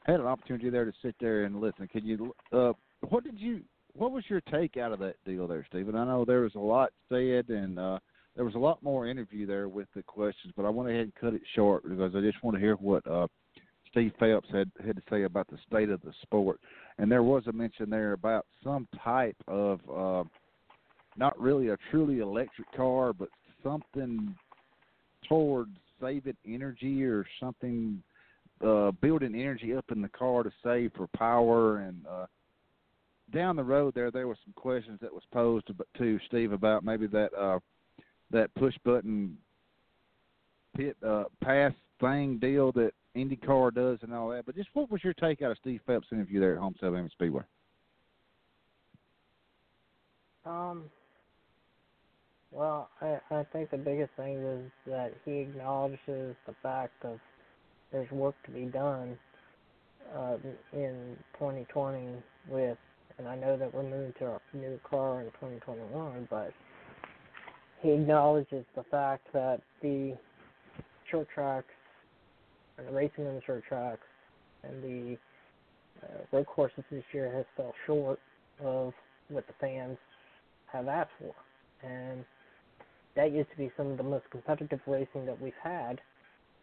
had 0.06 0.20
an 0.20 0.26
opportunity 0.26 0.70
there 0.70 0.84
to 0.84 0.92
sit 1.02 1.14
there 1.20 1.44
and 1.44 1.60
listen. 1.60 1.88
Can 1.88 2.04
you, 2.06 2.34
uh, 2.52 2.72
what 3.08 3.24
did 3.24 3.38
you, 3.38 3.60
what 3.94 4.12
was 4.12 4.24
your 4.28 4.40
take 4.42 4.76
out 4.76 4.92
of 4.92 4.98
that 5.00 5.16
deal 5.24 5.46
there, 5.46 5.66
Steven? 5.68 5.96
I 5.96 6.04
know 6.04 6.24
there 6.24 6.42
was 6.42 6.54
a 6.54 6.60
lot 6.60 6.90
said 7.08 7.48
and 7.48 7.78
uh, 7.78 7.98
there 8.36 8.44
was 8.44 8.54
a 8.54 8.58
lot 8.58 8.82
more 8.82 9.06
interview 9.06 9.46
there 9.46 9.68
with 9.68 9.88
the 9.96 10.02
questions, 10.02 10.52
but 10.56 10.66
I 10.66 10.70
went 10.70 10.90
ahead 10.90 11.02
and 11.02 11.14
cut 11.14 11.34
it 11.34 11.42
short 11.54 11.82
because 11.88 12.14
I 12.14 12.20
just 12.20 12.42
want 12.42 12.54
to 12.54 12.60
hear 12.60 12.74
what 12.76 13.06
uh, 13.06 13.26
Steve 13.90 14.12
Phelps 14.20 14.48
had 14.52 14.70
had 14.84 14.96
to 14.96 15.02
say 15.08 15.22
about 15.22 15.48
the 15.48 15.58
state 15.66 15.88
of 15.88 16.02
the 16.02 16.12
sport. 16.22 16.60
And 16.98 17.10
there 17.10 17.22
was 17.22 17.44
a 17.46 17.52
mention 17.52 17.88
there 17.88 18.12
about 18.12 18.44
some 18.62 18.86
type 19.02 19.36
of 19.48 19.80
uh, 19.90 20.28
not 21.16 21.38
really 21.40 21.68
a 21.68 21.78
truly 21.90 22.18
electric 22.18 22.70
car, 22.76 23.14
but 23.14 23.30
something 23.62 24.34
towards 25.26 25.70
saving 26.00 26.36
energy 26.46 27.04
or 27.04 27.24
something 27.40 28.02
uh 28.64 28.90
building 29.02 29.34
energy 29.34 29.74
up 29.74 29.84
in 29.90 30.00
the 30.00 30.08
car 30.08 30.42
to 30.42 30.50
save 30.64 30.90
for 30.96 31.06
power 31.08 31.78
and 31.78 32.06
uh 32.06 32.26
down 33.34 33.56
the 33.56 33.62
road 33.62 33.92
there 33.94 34.10
there 34.10 34.28
were 34.28 34.38
some 34.44 34.54
questions 34.54 34.98
that 35.02 35.12
was 35.12 35.22
posed 35.32 35.66
to, 35.66 35.74
to 35.98 36.18
Steve 36.26 36.52
about 36.52 36.84
maybe 36.84 37.06
that 37.06 37.34
uh 37.34 37.58
that 38.30 38.54
push 38.54 38.74
button 38.84 39.36
pit 40.76 40.96
uh 41.06 41.24
pass 41.42 41.72
thing 42.00 42.38
deal 42.38 42.72
that 42.72 42.92
IndyCar 43.16 43.74
does 43.74 43.98
and 44.02 44.12
all 44.12 44.28
that. 44.28 44.46
But 44.46 44.54
just 44.54 44.68
what 44.74 44.90
was 44.90 45.02
your 45.02 45.14
take 45.14 45.42
out 45.42 45.50
of 45.50 45.58
Steve 45.58 45.80
Phelps' 45.86 46.08
interview 46.12 46.38
there 46.38 46.54
at 46.54 46.58
Homestead 46.58 46.92
Miami 46.92 47.08
Speedway? 47.10 47.42
Um, 50.44 50.84
well, 52.52 52.88
I, 53.00 53.18
I 53.30 53.44
think 53.52 53.70
the 53.70 53.78
biggest 53.78 54.12
thing 54.16 54.36
is 54.36 54.70
that 54.86 55.12
he 55.24 55.38
acknowledges 55.38 56.36
the 56.46 56.54
fact 56.62 57.04
of 57.04 57.18
there's 57.92 58.10
work 58.10 58.34
to 58.44 58.50
be 58.50 58.66
done 58.66 59.18
uh, 60.16 60.36
in 60.72 61.16
2020 61.34 62.08
with, 62.48 62.78
and 63.18 63.28
I 63.28 63.36
know 63.36 63.56
that 63.56 63.72
we're 63.72 63.82
moving 63.82 64.12
to 64.18 64.26
a 64.26 64.56
new 64.56 64.78
car 64.88 65.20
in 65.20 65.26
2021, 65.26 66.28
but 66.30 66.52
he 67.82 67.90
acknowledges 67.90 68.64
the 68.74 68.84
fact 68.84 69.26
that 69.32 69.60
the 69.82 70.16
short 71.10 71.28
tracks 71.34 71.66
and 72.78 72.86
the 72.88 72.92
racing 72.92 73.26
in 73.26 73.34
the 73.34 73.42
short 73.46 73.64
tracks 73.68 74.06
and 74.62 74.82
the 74.82 75.18
uh, 76.02 76.22
road 76.32 76.46
courses 76.46 76.84
this 76.90 77.04
year 77.12 77.32
has 77.34 77.44
fell 77.56 77.72
short 77.86 78.18
of 78.62 78.92
what 79.28 79.46
the 79.46 79.52
fans 79.60 79.98
have 80.72 80.88
asked 80.88 81.10
for. 81.18 81.34
And 81.88 82.24
that 83.14 83.32
used 83.32 83.50
to 83.50 83.56
be 83.56 83.70
some 83.76 83.88
of 83.88 83.96
the 83.96 84.02
most 84.02 84.24
competitive 84.30 84.80
racing 84.86 85.26
that 85.26 85.40
we've 85.40 85.52
had. 85.62 86.00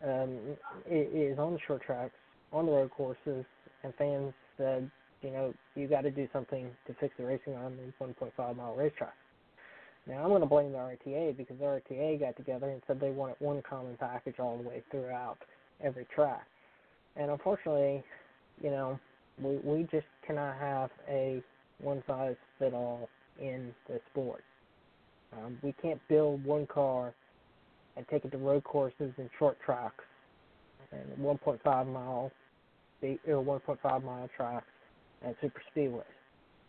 Um, 0.04 0.58
is 0.89 1.39
on 1.39 1.54
the 1.54 1.60
short 1.66 1.82
tracks, 1.84 2.16
on 2.52 2.66
the 2.66 2.72
road 2.74 2.92
courses, 2.92 3.46
and 3.84 3.94
fans 3.96 4.34
said, 4.58 4.89
you 5.22 5.32
know, 5.32 5.54
you 5.76 5.88
got 5.88 6.02
to 6.02 6.12
do 6.12 6.28
something 6.34 6.70
to 6.88 6.94
fix 7.00 7.13
the 7.18 7.26
racing 7.26 7.56
on 7.56 7.78
these 7.78 7.94
1.5 8.02 8.58
mile 8.58 8.76
racetracks. 8.78 9.13
Now 10.06 10.24
I'm 10.24 10.30
going 10.30 10.42
to 10.42 10.48
blame 10.48 10.74
the 10.74 10.78
RTA 10.78 11.38
because 11.38 11.58
the 11.58 11.63
RTA 11.63 12.20
got 12.20 12.36
together 12.36 12.70
and 12.70 12.82
said 12.86 13.00
they 13.00 13.12
wanted 13.12 13.38
one 13.39 13.62
common 13.68 13.96
package 13.98 14.36
all 14.39 14.58
the 14.58 14.68
way 14.68 14.84
throughout 14.92 15.38
every 15.82 16.06
track. 16.13 16.46
And 17.16 17.32
unfortunately, 17.32 18.04
you 18.62 18.70
know, 18.70 19.00
we 19.42 19.58
we 19.63 19.84
just 19.92 20.06
cannot 20.26 20.58
have 20.58 20.89
a 21.10 21.42
one 21.80 22.04
size 22.06 22.36
fit 22.60 22.74
all 22.74 23.10
in 23.39 23.74
the 23.88 24.00
sport. 24.12 24.44
Um, 25.34 25.58
we 25.62 25.74
can't 25.82 26.02
build 26.10 26.44
one 26.44 26.68
car 26.68 27.13
and 27.95 28.08
take 28.08 28.25
it 28.25 28.32
to 28.32 28.38
road 28.38 28.63
courses 28.63 29.13
and 29.17 29.29
short 29.38 29.58
tracks 29.65 30.03
and 30.91 31.17
1.5 31.17 31.93
mile 31.93 32.32
or 33.27 33.43
1.5 33.43 34.03
mile 34.03 34.29
tracks 34.36 34.65
and 35.25 35.36
super 35.41 35.62
speedways. 35.75 36.03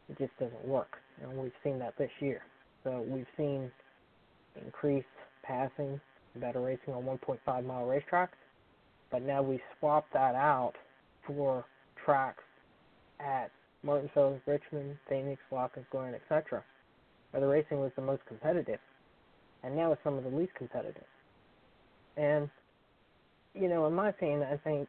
It 0.09 0.19
just 0.19 0.37
doesn't 0.39 0.65
work, 0.67 0.99
and 1.23 1.37
we've 1.39 1.53
seen 1.63 1.79
that 1.79 1.97
this 1.97 2.11
year. 2.21 2.43
So 2.83 3.05
we've 3.09 3.27
seen 3.37 3.71
increased 4.65 5.07
passing, 5.43 6.01
better 6.37 6.61
racing 6.61 6.95
on 6.95 7.05
1.5 7.05 7.65
mile 7.65 7.87
racetracks, 7.87 8.37
but 9.11 9.23
now 9.23 9.43
we 9.43 9.61
swap 9.79 10.07
that 10.13 10.35
out 10.35 10.75
for 11.27 11.65
tracks 12.05 12.43
at 13.21 13.51
Martinsville, 13.83 14.41
Richmond, 14.47 14.99
Phoenix, 15.09 15.41
Watkins 15.51 15.87
Glen, 15.91 16.15
etc., 16.15 16.63
where 17.31 17.41
the 17.41 17.47
racing 17.47 17.81
was 17.81 17.93
the 17.97 18.03
most 18.03 18.25
competitive, 18.27 18.81
and 19.63 19.77
now 19.77 19.93
it's 19.93 20.03
some 20.05 20.19
of 20.19 20.25
the 20.25 20.31
least 20.31 20.55
competitive. 20.55 21.05
And 22.17 22.49
you 23.55 23.69
know, 23.69 23.87
in 23.87 23.95
my 23.95 24.09
opinion, 24.09 24.43
I 24.43 24.57
think 24.57 24.89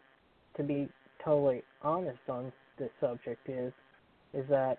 to 0.57 0.63
be 0.63 0.89
totally 1.23 1.63
honest 1.81 2.19
on 2.29 2.51
this 2.77 2.89
subject 2.99 3.47
is 3.49 3.73
is 4.33 4.45
that 4.49 4.77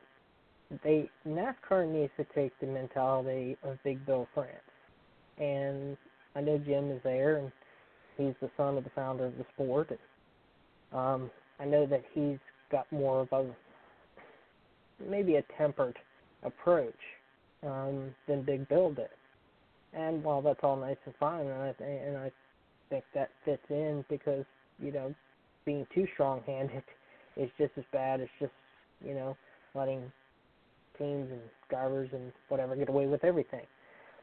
they 0.83 1.09
NASCAR 1.27 1.89
needs 1.89 2.13
to 2.17 2.27
take 2.35 2.53
the 2.61 2.67
mentality 2.67 3.57
of 3.63 3.79
Big 3.85 4.05
Bill 4.05 4.27
France, 4.35 4.57
and 5.39 5.97
I 6.35 6.41
know 6.41 6.59
Jim 6.59 6.91
is 6.91 7.01
there, 7.05 7.37
and 7.37 7.53
He's 8.17 8.35
the 8.41 8.51
son 8.57 8.79
of 8.79 8.85
the 8.85 8.91
founder 8.91 9.27
of 9.27 9.37
the 9.37 9.45
sport. 9.55 9.91
And, 9.91 10.99
um, 10.99 11.31
I 11.61 11.65
know 11.65 11.87
that 11.87 12.03
he's 12.13 12.39
got 12.71 12.91
more 12.91 13.21
of 13.21 13.33
a 13.33 13.47
maybe 15.09 15.37
a 15.37 15.45
tempered 15.59 15.99
approach 16.43 16.95
um, 17.63 18.15
than 18.27 18.43
Big 18.43 18.69
Bill 18.69 18.93
did. 18.93 19.09
And 19.97 20.23
while 20.23 20.43
that's 20.43 20.61
all 20.63 20.77
nice 20.77 20.97
and 21.07 21.15
fine, 21.19 21.47
and 21.47 21.63
I 21.63 21.73
th- 21.73 22.01
and 22.07 22.17
I 22.19 22.31
think 22.91 23.05
that 23.15 23.31
fits 23.45 23.63
in 23.71 24.05
because 24.09 24.45
you 24.79 24.93
know 24.93 25.15
being 25.65 25.87
too 25.95 26.07
strong-handed 26.15 26.83
is 27.37 27.51
just 27.59 27.73
as 27.77 27.85
bad 27.93 28.21
as 28.21 28.29
just 28.39 28.53
you 29.05 29.15
know 29.15 29.37
letting 29.75 30.13
teams 30.99 31.31
and 31.31 31.41
drivers 31.71 32.11
and 32.13 32.33
whatever 32.49 32.77
get 32.77 32.89
away 32.89 33.07
with 33.07 33.25
everything. 33.25 33.67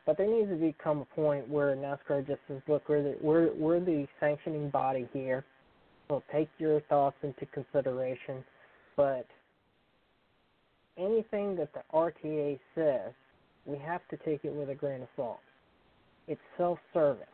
But 0.06 0.18
there 0.18 0.28
needs 0.28 0.50
to 0.50 0.56
become 0.56 1.00
a 1.00 1.16
point 1.16 1.48
where 1.48 1.76
NASCAR 1.76 2.28
just 2.28 2.40
says, 2.48 2.62
look, 2.68 2.90
we're 2.90 3.04
the, 3.04 3.16
we're, 3.22 3.54
we're 3.54 3.80
the 3.80 4.06
sanctioning 4.20 4.70
body 4.70 5.08
here. 5.14 5.46
We'll 6.10 6.24
take 6.32 6.50
your 6.58 6.82
thoughts 6.82 7.16
into 7.24 7.46
consideration, 7.46 8.44
but 8.98 9.26
anything 10.98 11.56
that 11.56 11.70
the 11.74 11.82
RTA 11.94 12.60
says, 12.76 13.14
we 13.66 13.78
have 13.78 14.02
to 14.10 14.18
take 14.18 14.44
it 14.44 14.54
with 14.54 14.70
a 14.70 14.76
grain 14.76 15.02
of 15.02 15.08
salt. 15.16 15.40
It's 16.28 16.42
self-serving. 16.58 17.26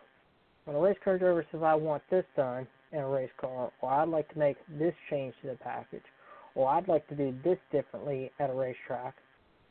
When 0.66 0.76
a 0.76 0.80
race 0.80 0.98
car 1.04 1.18
driver 1.18 1.46
says, 1.52 1.62
I 1.64 1.76
want 1.76 2.04
this 2.10 2.26
done 2.36 2.68
in 2.92 3.00
a 3.00 3.08
race 3.08 3.30
car, 3.40 3.72
or 3.82 3.90
I'd 3.90 4.10
like 4.10 4.32
to 4.34 4.40
make 4.40 4.58
this 4.78 4.94
change 5.10 5.34
to 5.42 5.50
the 5.50 5.56
package, 5.56 6.04
or 6.56 6.70
I'd 6.70 6.88
like 6.88 7.08
to 7.10 7.16
do 7.16 7.34
this 7.44 7.58
differently 7.72 8.32
at 8.40 8.50
a 8.50 8.54
racetrack, 8.54 9.16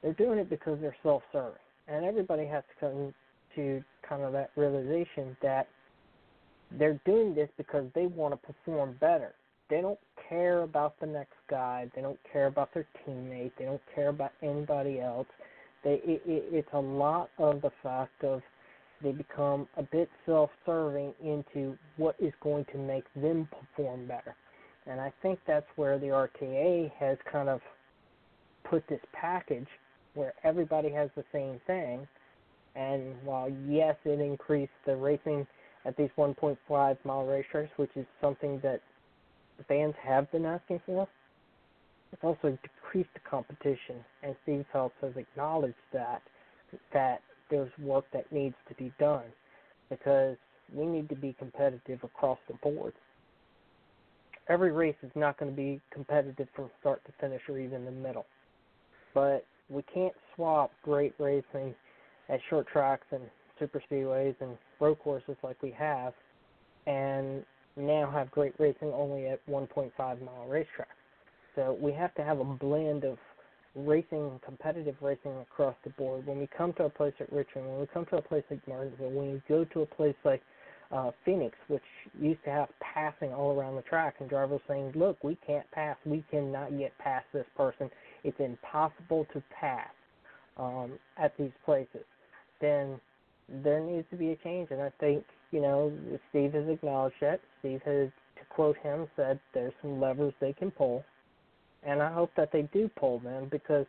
they're 0.02 0.12
doing 0.12 0.38
it 0.38 0.48
because 0.48 0.78
they're 0.80 0.96
self-serving 1.02 1.58
and 1.88 2.04
everybody 2.04 2.46
has 2.46 2.62
to 2.68 2.86
come 2.86 3.14
to 3.56 3.82
kind 4.08 4.22
of 4.22 4.32
that 4.32 4.50
realization 4.56 5.36
that 5.42 5.66
they're 6.78 7.00
doing 7.06 7.34
this 7.34 7.48
because 7.56 7.86
they 7.94 8.06
want 8.06 8.34
to 8.34 8.52
perform 8.52 8.96
better. 9.00 9.34
They 9.70 9.80
don't 9.80 9.98
care 10.28 10.62
about 10.62 11.00
the 11.00 11.06
next 11.06 11.36
guy. 11.50 11.90
They 11.94 12.02
don't 12.02 12.18
care 12.30 12.46
about 12.46 12.72
their 12.74 12.86
teammate. 13.06 13.52
They 13.58 13.64
don't 13.64 13.80
care 13.94 14.08
about 14.08 14.32
anybody 14.42 15.00
else. 15.00 15.26
They 15.82 15.94
it, 16.04 16.22
it, 16.26 16.44
it's 16.52 16.68
a 16.72 16.80
lot 16.80 17.30
of 17.38 17.62
the 17.62 17.70
fact 17.82 18.22
of 18.22 18.42
they 19.02 19.12
become 19.12 19.68
a 19.76 19.82
bit 19.82 20.08
self-serving 20.26 21.14
into 21.22 21.76
what 21.96 22.16
is 22.18 22.32
going 22.42 22.64
to 22.72 22.78
make 22.78 23.04
them 23.14 23.48
perform 23.50 24.06
better. 24.06 24.34
And 24.86 25.00
I 25.00 25.12
think 25.22 25.38
that's 25.46 25.66
where 25.76 25.98
the 25.98 26.06
RTA 26.06 26.90
has 26.98 27.18
kind 27.30 27.48
of 27.48 27.60
put 28.68 28.86
this 28.88 29.00
package 29.12 29.66
where 30.14 30.32
everybody 30.44 30.90
has 30.90 31.10
the 31.16 31.24
same 31.32 31.60
thing. 31.66 32.06
And 32.74 33.14
while 33.24 33.50
yes, 33.68 33.96
it 34.04 34.20
increased 34.20 34.72
the 34.86 34.96
racing 34.96 35.46
at 35.84 35.96
these 35.96 36.10
1.5 36.16 36.56
mile 36.68 36.96
racetracks, 37.24 37.70
which 37.76 37.90
is 37.96 38.06
something 38.20 38.60
that 38.62 38.80
fans 39.66 39.94
have 40.02 40.30
been 40.32 40.44
asking 40.44 40.80
for, 40.86 41.08
it's 42.12 42.24
also 42.24 42.56
decreased 42.62 43.10
the 43.14 43.20
competition. 43.28 44.04
And 44.22 44.34
Steve 44.42 44.64
Phelps 44.72 44.94
has 45.02 45.12
acknowledged 45.16 45.74
that 45.92 46.22
that 46.92 47.20
there's 47.50 47.70
work 47.80 48.04
that 48.12 48.30
needs 48.32 48.56
to 48.68 48.74
be 48.74 48.92
done 48.98 49.24
because 49.90 50.36
we 50.72 50.86
need 50.86 51.08
to 51.08 51.16
be 51.16 51.34
competitive 51.38 52.00
across 52.04 52.38
the 52.48 52.54
board. 52.54 52.92
Every 54.48 54.72
race 54.72 54.96
is 55.02 55.10
not 55.14 55.38
going 55.38 55.50
to 55.50 55.56
be 55.56 55.80
competitive 55.92 56.48
from 56.54 56.70
start 56.80 57.02
to 57.06 57.12
finish 57.20 57.42
or 57.48 57.58
even 57.58 57.84
the 57.84 57.90
middle. 57.90 58.26
But 59.14 59.44
we 59.68 59.82
can't 59.94 60.14
swap 60.34 60.70
great 60.82 61.14
racing 61.18 61.74
at 62.28 62.40
short 62.48 62.66
tracks 62.68 63.06
and 63.10 63.22
super 63.58 63.82
speedways 63.90 64.34
and 64.40 64.56
road 64.80 64.98
courses 65.02 65.36
like 65.42 65.62
we 65.62 65.70
have 65.72 66.14
and 66.86 67.44
now 67.76 68.10
have 68.10 68.30
great 68.30 68.54
racing 68.58 68.92
only 68.94 69.26
at 69.26 69.44
1.5 69.46 69.90
mile 69.98 70.46
racetracks. 70.48 70.96
So 71.54 71.76
we 71.80 71.92
have 71.92 72.14
to 72.14 72.24
have 72.24 72.40
a 72.40 72.44
blend 72.44 73.04
of 73.04 73.18
racing, 73.86 74.40
competitive 74.44 74.96
racing 75.00 75.32
across 75.40 75.74
the 75.84 75.90
board. 75.90 76.26
When 76.26 76.38
we 76.38 76.48
come 76.56 76.72
to 76.74 76.84
a 76.84 76.90
place 76.90 77.14
like 77.20 77.30
Richmond, 77.32 77.68
when 77.68 77.80
we 77.80 77.86
come 77.86 78.06
to 78.06 78.16
a 78.16 78.22
place 78.22 78.44
like 78.50 78.66
Martinsville, 78.66 79.10
when 79.10 79.32
we 79.32 79.42
go 79.48 79.64
to 79.64 79.82
a 79.82 79.86
place 79.86 80.16
like 80.24 80.42
uh, 80.90 81.10
Phoenix, 81.24 81.56
which 81.68 81.82
used 82.18 82.42
to 82.44 82.50
have 82.50 82.68
passing 82.80 83.32
all 83.32 83.58
around 83.58 83.76
the 83.76 83.82
track, 83.82 84.16
and 84.20 84.28
drivers 84.28 84.60
saying, 84.66 84.92
"Look, 84.94 85.22
we 85.22 85.36
can't 85.46 85.70
pass. 85.70 85.96
We 86.04 86.24
cannot 86.30 86.76
get 86.78 86.96
past 86.98 87.26
this 87.32 87.46
person. 87.56 87.90
It's 88.24 88.38
impossible 88.40 89.26
to 89.32 89.42
pass 89.58 89.90
um, 90.56 90.98
at 91.16 91.36
these 91.36 91.52
places." 91.64 92.04
Then 92.60 93.00
there 93.48 93.80
needs 93.80 94.06
to 94.10 94.16
be 94.16 94.30
a 94.32 94.36
change, 94.36 94.68
and 94.70 94.80
I 94.80 94.90
think 94.98 95.24
you 95.50 95.60
know 95.60 95.92
Steve 96.30 96.54
has 96.54 96.68
acknowledged 96.68 97.16
that. 97.20 97.40
Steve 97.60 97.82
has, 97.84 98.08
to 98.36 98.44
quote 98.48 98.76
him, 98.78 99.06
said 99.16 99.38
there's 99.52 99.74
some 99.82 100.00
levers 100.00 100.32
they 100.40 100.52
can 100.52 100.70
pull, 100.70 101.04
and 101.82 102.02
I 102.02 102.12
hope 102.12 102.30
that 102.36 102.52
they 102.52 102.62
do 102.72 102.90
pull 102.96 103.18
them 103.20 103.48
because 103.50 103.86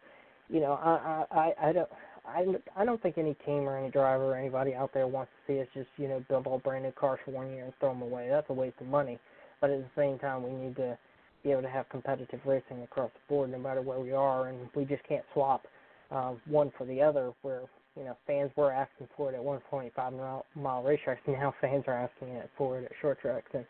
you 0.50 0.60
know 0.60 0.74
I 0.74 1.26
I 1.32 1.70
I, 1.70 1.74
don't. 1.74 1.90
I, 2.26 2.46
I 2.76 2.86
don't 2.86 3.02
think 3.02 3.18
any 3.18 3.34
team 3.46 3.68
or 3.68 3.78
any 3.78 3.90
driver 3.90 4.26
or 4.26 4.36
anybody 4.36 4.76
out 4.76 4.92
there 4.94 5.08
wants 5.08 5.32
to 5.48 5.54
see 5.54 5.62
us 5.62 5.68
just 5.74 5.90
you 5.98 6.08
know 6.08 6.24
build 6.30 6.48
all 6.48 6.60
brand 6.60 6.84
new 6.84 6.92
cars 6.92 7.20
for 7.26 7.32
one 7.32 7.50
year 7.52 7.66
and 7.66 7.74
throw 7.80 7.90
them 7.94 8.02
away. 8.02 8.28
That's 8.30 8.50
a 8.50 8.54
waste 8.54 8.76
of 8.82 8.88
money. 8.88 9.20
But 9.62 9.72
at 9.72 9.80
the 9.80 10.02
same 10.02 10.20
time, 10.20 10.44
we 10.44 10.52
need 10.52 10.76
to 10.78 10.98
be 11.44 11.52
able 11.52 11.62
to 11.64 11.70
have 11.70 11.88
competitive 11.90 12.40
racing 12.46 12.82
across 12.84 13.12
the 13.14 13.34
board, 13.34 13.52
no 13.52 13.58
matter 13.58 13.82
where 13.82 14.00
we 14.00 14.12
are, 14.12 14.48
and 14.48 14.70
we 14.76 14.86
just 14.86 15.04
can't 15.04 15.24
swap 15.34 15.66
um, 16.12 16.42
one 16.46 16.72
for 16.78 16.86
the 16.86 17.02
other. 17.02 17.34
Where 17.42 17.62
you 17.96 18.04
know 18.04 18.18
fans 18.28 18.52
were 18.56 18.72
asking 18.72 19.08
for 19.18 19.32
it 19.32 19.36
at 19.36 19.42
1.5 19.42 19.92
mile, 19.96 20.46
mile 20.56 20.84
racetracks, 20.84 21.18
now 21.28 21.54
fans 21.62 21.86
are 21.88 21.94
asking 21.94 22.30
it 22.30 22.50
for 22.58 22.80
it 22.80 22.86
at 22.86 22.92
short 23.02 23.20
tracks. 23.22 23.50
And 23.54 23.66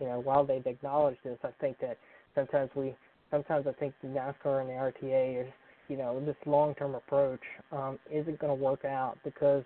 you 0.00 0.06
know 0.06 0.20
while 0.20 0.44
they've 0.44 0.66
acknowledged 0.66 1.20
this, 1.24 1.38
I 1.44 1.50
think 1.60 1.78
that 1.80 1.96
sometimes 2.34 2.70
we 2.74 2.94
sometimes 3.32 3.66
I 3.66 3.72
think 3.72 3.94
the 4.00 4.08
NASCAR 4.08 4.60
and 4.60 4.70
the 4.70 4.74
RTA 4.74 5.46
is 5.46 5.52
you 5.92 5.98
know, 5.98 6.18
this 6.24 6.36
long-term 6.46 6.94
approach 6.94 7.42
um, 7.70 7.98
isn't 8.10 8.38
going 8.38 8.56
to 8.56 8.64
work 8.64 8.86
out 8.86 9.18
because 9.24 9.62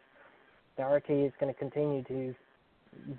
the 0.76 0.84
RT 0.84 1.08
is 1.08 1.32
going 1.38 1.52
to 1.52 1.58
continue 1.58 2.02
to 2.04 2.34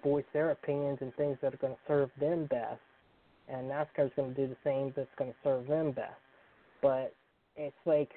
voice 0.03 0.25
their 0.33 0.51
opinions 0.51 0.97
and 0.99 1.15
things 1.15 1.37
that 1.41 1.53
are 1.53 1.57
going 1.57 1.71
to 1.71 1.79
serve 1.87 2.09
them 2.19 2.47
best, 2.47 2.81
and 3.47 3.69
NASCAR 3.69 4.07
is 4.07 4.11
going 4.17 4.33
to 4.33 4.41
do 4.41 4.47
the 4.47 4.57
same 4.63 4.91
that's 4.93 5.07
going 5.17 5.31
to 5.31 5.37
serve 5.41 5.67
them 5.67 5.91
best. 5.91 6.19
But 6.81 7.13
it's 7.55 7.75
like 7.85 8.09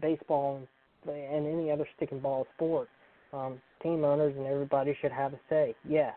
baseball 0.00 0.60
and 1.06 1.46
any 1.46 1.70
other 1.70 1.86
stick 1.96 2.12
and 2.12 2.22
ball 2.22 2.46
sport. 2.54 2.88
Um, 3.32 3.60
team 3.82 4.04
owners 4.04 4.34
and 4.36 4.46
everybody 4.46 4.96
should 5.00 5.12
have 5.12 5.32
a 5.32 5.40
say, 5.48 5.74
yes. 5.88 6.14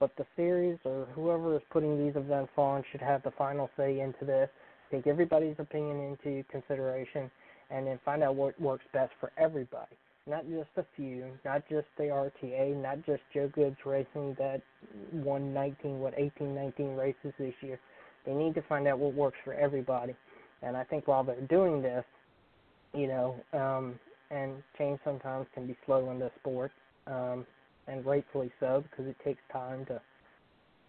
But 0.00 0.16
the 0.16 0.26
series 0.36 0.78
or 0.84 1.06
whoever 1.14 1.54
is 1.56 1.62
putting 1.70 1.98
these 1.98 2.16
events 2.16 2.52
on 2.56 2.82
should 2.90 3.02
have 3.02 3.22
the 3.24 3.30
final 3.32 3.68
say 3.76 4.00
into 4.00 4.24
this. 4.24 4.48
Take 4.90 5.06
everybody's 5.06 5.56
opinion 5.58 6.16
into 6.24 6.44
consideration 6.50 7.30
and 7.70 7.86
then 7.86 7.98
find 8.04 8.22
out 8.22 8.34
what 8.34 8.58
works 8.60 8.84
best 8.92 9.12
for 9.20 9.32
everybody. 9.36 9.96
Not 10.26 10.44
just 10.48 10.68
a 10.76 10.84
few, 10.96 11.26
not 11.44 11.62
just 11.68 11.86
the 11.96 12.04
RTA, 12.04 12.76
not 12.80 13.04
just 13.06 13.22
Joe 13.32 13.50
Gibbs 13.54 13.78
Racing 13.84 14.36
that 14.38 14.60
won 15.12 15.54
19, 15.54 16.00
what, 16.00 16.14
18, 16.16 16.54
19 16.54 16.96
races 16.96 17.32
this 17.38 17.54
year. 17.60 17.78
They 18.26 18.34
need 18.34 18.54
to 18.54 18.62
find 18.62 18.86
out 18.86 18.98
what 18.98 19.14
works 19.14 19.38
for 19.44 19.54
everybody. 19.54 20.14
And 20.62 20.76
I 20.76 20.84
think 20.84 21.08
while 21.08 21.24
they're 21.24 21.40
doing 21.42 21.80
this, 21.80 22.04
you 22.94 23.06
know, 23.06 23.36
um, 23.52 23.98
and 24.30 24.62
change 24.76 24.98
sometimes 25.04 25.46
can 25.54 25.66
be 25.66 25.76
slow 25.86 26.10
in 26.10 26.18
the 26.18 26.30
sport, 26.40 26.72
um, 27.06 27.46
and 27.86 28.04
rightfully 28.04 28.50
so 28.60 28.84
because 28.90 29.06
it 29.06 29.16
takes 29.24 29.40
time 29.52 29.86
to 29.86 30.00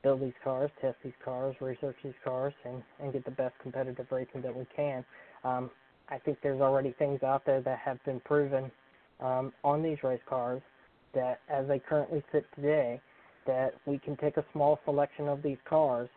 build 0.03 0.21
these 0.21 0.33
cars, 0.43 0.69
test 0.81 0.97
these 1.03 1.13
cars, 1.23 1.55
research 1.61 1.95
these 2.03 2.13
cars, 2.23 2.53
and, 2.65 2.81
and 3.01 3.13
get 3.13 3.25
the 3.25 3.31
best 3.31 3.53
competitive 3.61 4.07
racing 4.11 4.41
that 4.41 4.55
we 4.55 4.65
can. 4.75 5.03
Um, 5.43 5.69
I 6.09 6.17
think 6.17 6.39
there's 6.41 6.61
already 6.61 6.93
things 6.97 7.21
out 7.23 7.45
there 7.45 7.61
that 7.61 7.79
have 7.79 8.03
been 8.05 8.19
proven 8.21 8.71
um, 9.19 9.53
on 9.63 9.83
these 9.83 9.97
race 10.03 10.21
cars 10.27 10.61
that, 11.13 11.39
as 11.49 11.67
they 11.67 11.79
currently 11.79 12.23
sit 12.31 12.45
today, 12.55 13.01
that 13.45 13.73
we 13.85 13.97
can 13.99 14.15
take 14.17 14.37
a 14.37 14.45
small 14.53 14.79
selection 14.85 15.27
of 15.27 15.41
these 15.41 15.57
cars 15.67 16.09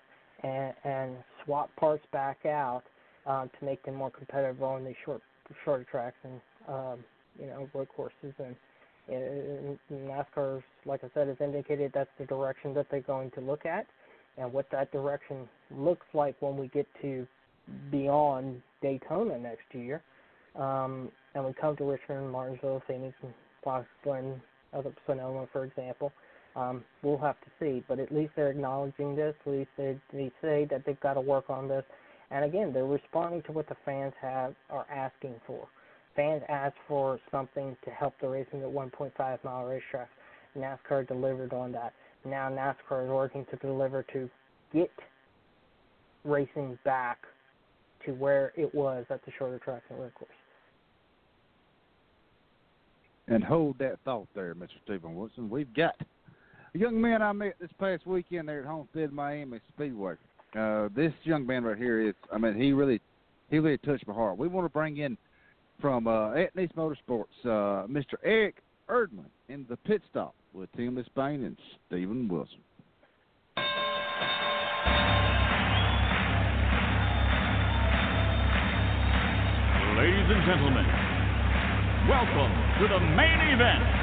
and, 0.42 0.74
and 0.84 1.16
swap 1.44 1.70
parts 1.76 2.04
back 2.12 2.44
out 2.46 2.82
um, 3.26 3.50
to 3.58 3.64
make 3.64 3.82
them 3.84 3.94
more 3.94 4.10
competitive 4.10 4.62
on 4.62 4.84
these 4.84 4.94
short 5.04 5.22
shorter 5.64 5.84
tracks 5.84 6.16
and 6.24 6.40
um, 6.68 7.04
you 7.38 7.46
know 7.46 7.68
road 7.74 7.88
courses 7.94 8.34
and, 8.38 8.56
NASCAR, 9.10 10.62
like 10.84 11.02
I 11.04 11.08
said, 11.14 11.28
has 11.28 11.36
indicated 11.40 11.92
that's 11.94 12.10
the 12.18 12.24
direction 12.26 12.74
that 12.74 12.86
they're 12.90 13.00
going 13.00 13.30
to 13.32 13.40
look 13.40 13.66
at, 13.66 13.86
and 14.38 14.52
what 14.52 14.70
that 14.70 14.92
direction 14.92 15.48
looks 15.70 16.06
like 16.14 16.36
when 16.40 16.56
we 16.56 16.68
get 16.68 16.86
to 17.02 17.26
beyond 17.90 18.62
Daytona 18.80 19.38
next 19.38 19.66
year. 19.72 20.02
Um, 20.56 21.10
and 21.34 21.44
we 21.44 21.52
come 21.54 21.76
to 21.76 21.84
Richmond, 21.84 22.30
Martinsville, 22.30 22.82
Phoenix, 22.86 23.14
and 23.22 23.32
Fox 23.64 23.86
Glen, 24.04 24.40
other 24.72 24.92
Sonoma, 25.06 25.46
for 25.52 25.64
example. 25.64 26.12
Um, 26.54 26.84
we'll 27.02 27.18
have 27.18 27.40
to 27.40 27.46
see, 27.58 27.82
but 27.88 27.98
at 27.98 28.12
least 28.12 28.32
they're 28.36 28.50
acknowledging 28.50 29.16
this. 29.16 29.34
At 29.46 29.52
least 29.52 29.70
they, 29.78 29.98
they 30.12 30.30
say 30.42 30.66
that 30.70 30.84
they've 30.84 31.00
got 31.00 31.14
to 31.14 31.20
work 31.20 31.48
on 31.48 31.68
this. 31.68 31.84
And 32.30 32.44
again, 32.44 32.72
they're 32.72 32.84
responding 32.84 33.42
to 33.42 33.52
what 33.52 33.68
the 33.68 33.76
fans 33.84 34.12
have 34.20 34.54
are 34.68 34.86
asking 34.90 35.34
for. 35.46 35.66
Fans 36.14 36.42
asked 36.48 36.76
for 36.86 37.18
something 37.30 37.76
to 37.84 37.90
help 37.90 38.14
the 38.20 38.28
racing 38.28 38.60
at 38.62 38.68
1.5 38.68 39.44
mile 39.44 39.64
racetrack. 39.64 40.08
NASCAR 40.56 41.08
delivered 41.08 41.52
on 41.52 41.72
that. 41.72 41.94
Now 42.24 42.50
NASCAR 42.50 43.04
is 43.04 43.10
working 43.10 43.46
to 43.50 43.56
deliver 43.56 44.02
to 44.12 44.28
get 44.72 44.90
racing 46.24 46.78
back 46.84 47.18
to 48.04 48.12
where 48.12 48.52
it 48.56 48.74
was 48.74 49.04
at 49.10 49.24
the 49.24 49.32
shorter 49.38 49.58
track 49.58 49.82
and 49.88 49.98
road 49.98 50.14
course. 50.14 50.30
And 53.28 53.42
hold 53.42 53.78
that 53.78 53.98
thought 54.04 54.28
there, 54.34 54.54
Mr. 54.54 54.70
Steven 54.84 55.14
Wilson. 55.14 55.48
We've 55.48 55.72
got 55.74 55.94
a 56.74 56.78
young 56.78 57.00
man 57.00 57.22
I 57.22 57.32
met 57.32 57.54
this 57.60 57.70
past 57.78 58.06
weekend 58.06 58.48
there 58.48 58.60
at 58.60 58.66
Homestead 58.66 59.12
Miami 59.12 59.60
Speedway. 59.74 60.14
Uh, 60.58 60.88
this 60.94 61.12
young 61.22 61.46
man 61.46 61.64
right 61.64 61.78
here 61.78 62.00
is, 62.00 62.14
I 62.32 62.38
mean, 62.38 62.54
he 62.54 62.72
really, 62.72 63.00
he 63.48 63.58
really 63.58 63.78
touched 63.78 64.06
my 64.06 64.12
heart. 64.12 64.36
We 64.36 64.48
want 64.48 64.66
to 64.66 64.68
bring 64.72 64.98
in 64.98 65.16
from 65.82 66.06
uh, 66.06 66.30
Etnies 66.30 66.72
Motorsports, 66.76 67.26
uh, 67.44 67.86
Mr. 67.88 68.14
Eric 68.24 68.62
Erdman 68.88 69.26
in 69.48 69.66
the 69.68 69.76
pit 69.76 70.00
stop 70.08 70.34
with 70.54 70.70
Tim 70.76 71.02
Spain 71.06 71.44
and 71.44 71.56
Steven 71.88 72.28
Wilson. 72.28 72.60
Ladies 79.98 80.28
and 80.30 80.46
gentlemen, 80.46 80.86
welcome 82.08 82.52
to 82.80 82.88
the 82.88 83.00
main 83.16 83.40
event. 83.52 84.01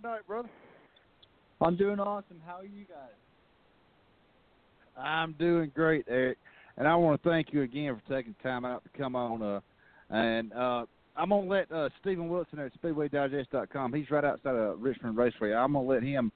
Tonight, 0.00 0.26
brother? 0.26 0.48
I'm 1.60 1.76
doing 1.76 2.00
awesome. 2.00 2.40
How 2.46 2.60
are 2.60 2.64
you 2.64 2.86
guys? 2.86 3.10
I'm 4.96 5.32
doing 5.32 5.70
great, 5.74 6.06
Eric, 6.08 6.38
and 6.78 6.88
I 6.88 6.94
want 6.94 7.22
to 7.22 7.28
thank 7.28 7.52
you 7.52 7.62
again 7.62 8.00
for 8.00 8.16
taking 8.16 8.34
time 8.42 8.64
out 8.64 8.82
to 8.84 8.98
come 8.98 9.14
on. 9.14 9.42
Uh, 9.42 9.60
and 10.08 10.52
uh, 10.54 10.86
I'm 11.16 11.28
gonna 11.28 11.46
let 11.46 11.70
uh, 11.70 11.90
Steven 12.00 12.30
Wilson 12.30 12.60
at 12.60 12.72
SpeedwayDigest.com. 12.80 13.92
He's 13.92 14.10
right 14.10 14.24
outside 14.24 14.54
of 14.54 14.80
Richmond 14.80 15.18
Raceway. 15.18 15.52
I'm 15.52 15.74
gonna 15.74 15.86
let 15.86 16.02
him 16.02 16.32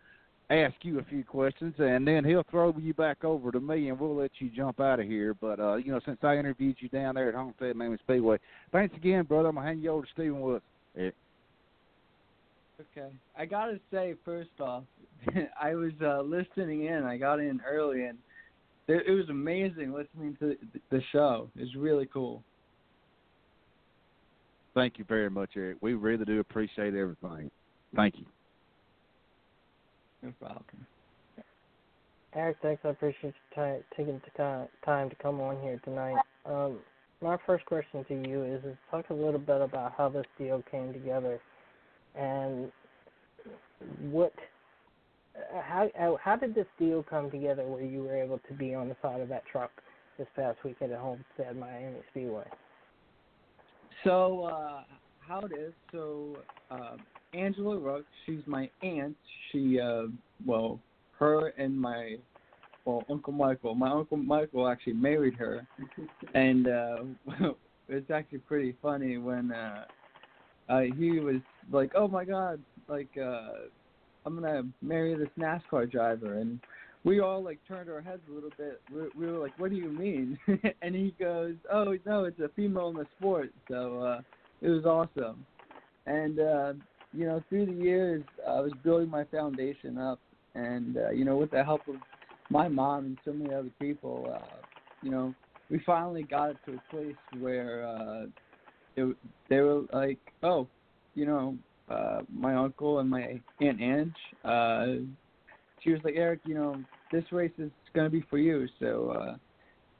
ask 0.50 0.74
you 0.82 0.98
a 0.98 1.04
few 1.04 1.24
questions, 1.24 1.74
and 1.78 2.06
then 2.06 2.22
he'll 2.22 2.44
throw 2.50 2.74
you 2.78 2.92
back 2.92 3.24
over 3.24 3.50
to 3.50 3.60
me, 3.60 3.88
and 3.88 3.98
we'll 3.98 4.14
let 4.14 4.32
you 4.40 4.50
jump 4.50 4.78
out 4.80 5.00
of 5.00 5.06
here. 5.06 5.32
But 5.32 5.58
uh, 5.58 5.76
you 5.76 5.90
know, 5.90 6.00
since 6.04 6.18
I 6.22 6.36
interviewed 6.36 6.76
you 6.80 6.90
down 6.90 7.14
there 7.14 7.30
at 7.30 7.34
Homestead 7.34 7.76
Miami 7.76 7.96
Speedway, 8.02 8.38
thanks 8.72 8.94
again, 8.94 9.24
brother. 9.24 9.48
I'm 9.48 9.54
gonna 9.54 9.66
hand 9.66 9.82
you 9.82 9.90
over 9.90 10.04
to 10.04 10.12
Steven 10.12 10.40
Wilson. 10.40 10.62
Eric. 10.96 11.14
Okay. 12.80 13.08
I 13.38 13.46
gotta 13.46 13.78
say, 13.92 14.14
first 14.24 14.50
off, 14.60 14.84
I 15.60 15.74
was 15.74 15.92
uh, 16.02 16.22
listening 16.22 16.86
in. 16.86 17.04
I 17.04 17.16
got 17.16 17.38
in 17.38 17.60
early, 17.66 18.04
and 18.04 18.18
it, 18.88 19.04
it 19.06 19.12
was 19.12 19.28
amazing 19.28 19.92
listening 19.92 20.36
to 20.40 20.56
the, 20.72 20.80
the 20.90 21.02
show. 21.12 21.50
It 21.56 21.60
was 21.60 21.74
really 21.76 22.06
cool. 22.06 22.42
Thank 24.74 24.98
you 24.98 25.04
very 25.04 25.30
much, 25.30 25.50
Eric. 25.56 25.78
We 25.80 25.94
really 25.94 26.24
do 26.24 26.40
appreciate 26.40 26.94
everything. 26.94 27.50
Thank 27.94 28.16
you. 28.18 28.26
No 30.22 30.32
problem. 30.40 30.64
Eric, 32.34 32.56
thanks. 32.62 32.82
I 32.84 32.88
appreciate 32.88 33.34
you 33.56 33.62
ti 33.62 33.84
taking 33.96 34.20
the 34.24 34.30
time 34.36 34.66
time 34.84 35.10
to 35.10 35.16
come 35.16 35.40
on 35.40 35.60
here 35.62 35.80
tonight. 35.84 36.16
Um, 36.44 36.78
my 37.22 37.36
first 37.46 37.64
question 37.66 38.04
to 38.08 38.28
you 38.28 38.42
is, 38.42 38.64
is 38.64 38.76
talk 38.90 39.08
a 39.10 39.14
little 39.14 39.38
bit 39.38 39.60
about 39.60 39.92
how 39.96 40.08
this 40.08 40.26
deal 40.36 40.62
came 40.70 40.92
together, 40.92 41.40
and 42.14 42.70
what, 44.10 44.32
how 45.52 46.18
how- 46.22 46.36
did 46.36 46.54
this 46.54 46.66
deal 46.78 47.02
come 47.02 47.30
together 47.30 47.64
where 47.64 47.82
you 47.84 48.02
were 48.02 48.16
able 48.16 48.40
to 48.48 48.54
be 48.54 48.74
on 48.74 48.88
the 48.88 48.96
side 49.02 49.20
of 49.20 49.28
that 49.28 49.44
truck 49.46 49.70
this 50.18 50.28
past 50.36 50.58
weekend 50.64 50.92
at 50.92 50.98
Homestead 50.98 51.56
Miami 51.56 52.00
Speedway? 52.10 52.46
So 54.04 54.44
uh, 54.44 54.82
how 55.18 55.40
it 55.40 55.52
is? 55.52 55.72
So 55.92 56.38
uh, 56.70 56.96
Angela 57.32 57.76
Ruch, 57.76 58.04
she's 58.26 58.42
my 58.46 58.70
aunt. 58.82 59.16
She 59.50 59.80
uh, 59.80 60.04
well, 60.46 60.80
her 61.18 61.48
and 61.58 61.78
my 61.78 62.16
well 62.84 63.04
Uncle 63.10 63.32
Michael. 63.32 63.74
My 63.74 63.90
Uncle 63.90 64.16
Michael 64.18 64.68
actually 64.68 64.94
married 64.94 65.34
her, 65.34 65.66
and 66.34 66.68
uh, 66.68 66.98
it's 67.88 68.10
actually 68.10 68.38
pretty 68.38 68.76
funny 68.82 69.18
when 69.18 69.52
uh, 69.52 69.84
uh, 70.68 70.80
he 70.80 71.20
was 71.20 71.36
like, 71.70 71.92
"Oh 71.94 72.08
my 72.08 72.24
God, 72.24 72.60
like 72.88 73.10
uh, 73.20 73.50
I'm 74.24 74.34
gonna 74.34 74.62
marry 74.82 75.14
this 75.14 75.28
NASCAR 75.38 75.90
driver," 75.90 76.38
and 76.38 76.60
we 77.04 77.20
all 77.20 77.42
like 77.42 77.58
turned 77.68 77.90
our 77.90 78.00
heads 78.00 78.22
a 78.28 78.32
little 78.32 78.52
bit. 78.56 78.80
We, 78.92 79.02
we 79.14 79.30
were 79.30 79.38
like, 79.38 79.52
"What 79.56 79.70
do 79.70 79.76
you 79.76 79.90
mean?" 79.90 80.38
and 80.82 80.94
he 80.94 81.14
goes, 81.18 81.54
"Oh 81.72 81.96
no, 82.06 82.24
it's 82.24 82.40
a 82.40 82.48
female 82.56 82.88
in 82.88 82.96
the 82.96 83.06
sport." 83.18 83.50
So 83.68 84.00
uh, 84.00 84.20
it 84.62 84.68
was 84.68 84.84
awesome, 84.84 85.46
and 86.06 86.40
uh, 86.40 86.72
you 87.12 87.26
know, 87.26 87.42
through 87.48 87.66
the 87.66 87.72
years, 87.72 88.24
I 88.46 88.60
was 88.60 88.72
building 88.82 89.08
my 89.08 89.24
foundation 89.24 89.98
up, 89.98 90.20
and 90.54 90.96
uh, 90.96 91.10
you 91.10 91.24
know, 91.24 91.36
with 91.36 91.50
the 91.50 91.62
help 91.62 91.86
of 91.88 91.96
my 92.50 92.68
mom 92.68 93.04
and 93.04 93.18
so 93.24 93.32
many 93.32 93.52
other 93.52 93.70
people, 93.78 94.34
uh, 94.34 94.62
you 95.02 95.10
know, 95.10 95.34
we 95.70 95.80
finally 95.84 96.22
got 96.22 96.50
it 96.50 96.58
to 96.64 96.74
a 96.76 96.90
place 96.90 97.16
where 97.38 97.86
uh, 97.86 98.26
it, 98.96 99.16
they 99.48 99.60
were 99.60 99.82
like, 99.92 100.18
"Oh, 100.42 100.66
you 101.14 101.26
know, 101.26 101.56
uh, 101.88 102.20
my 102.32 102.54
uncle 102.54 103.00
and 103.00 103.08
my 103.08 103.40
aunt 103.60 103.80
Ange." 103.80 104.14
Uh, 104.44 104.86
she 105.84 105.90
was 105.90 106.00
like, 106.02 106.14
Eric, 106.16 106.40
you 106.44 106.54
know, 106.54 106.82
this 107.12 107.24
race 107.30 107.52
is 107.58 107.70
going 107.94 108.06
to 108.06 108.10
be 108.10 108.24
for 108.30 108.38
you. 108.38 108.66
So 108.80 109.10
uh, 109.10 109.36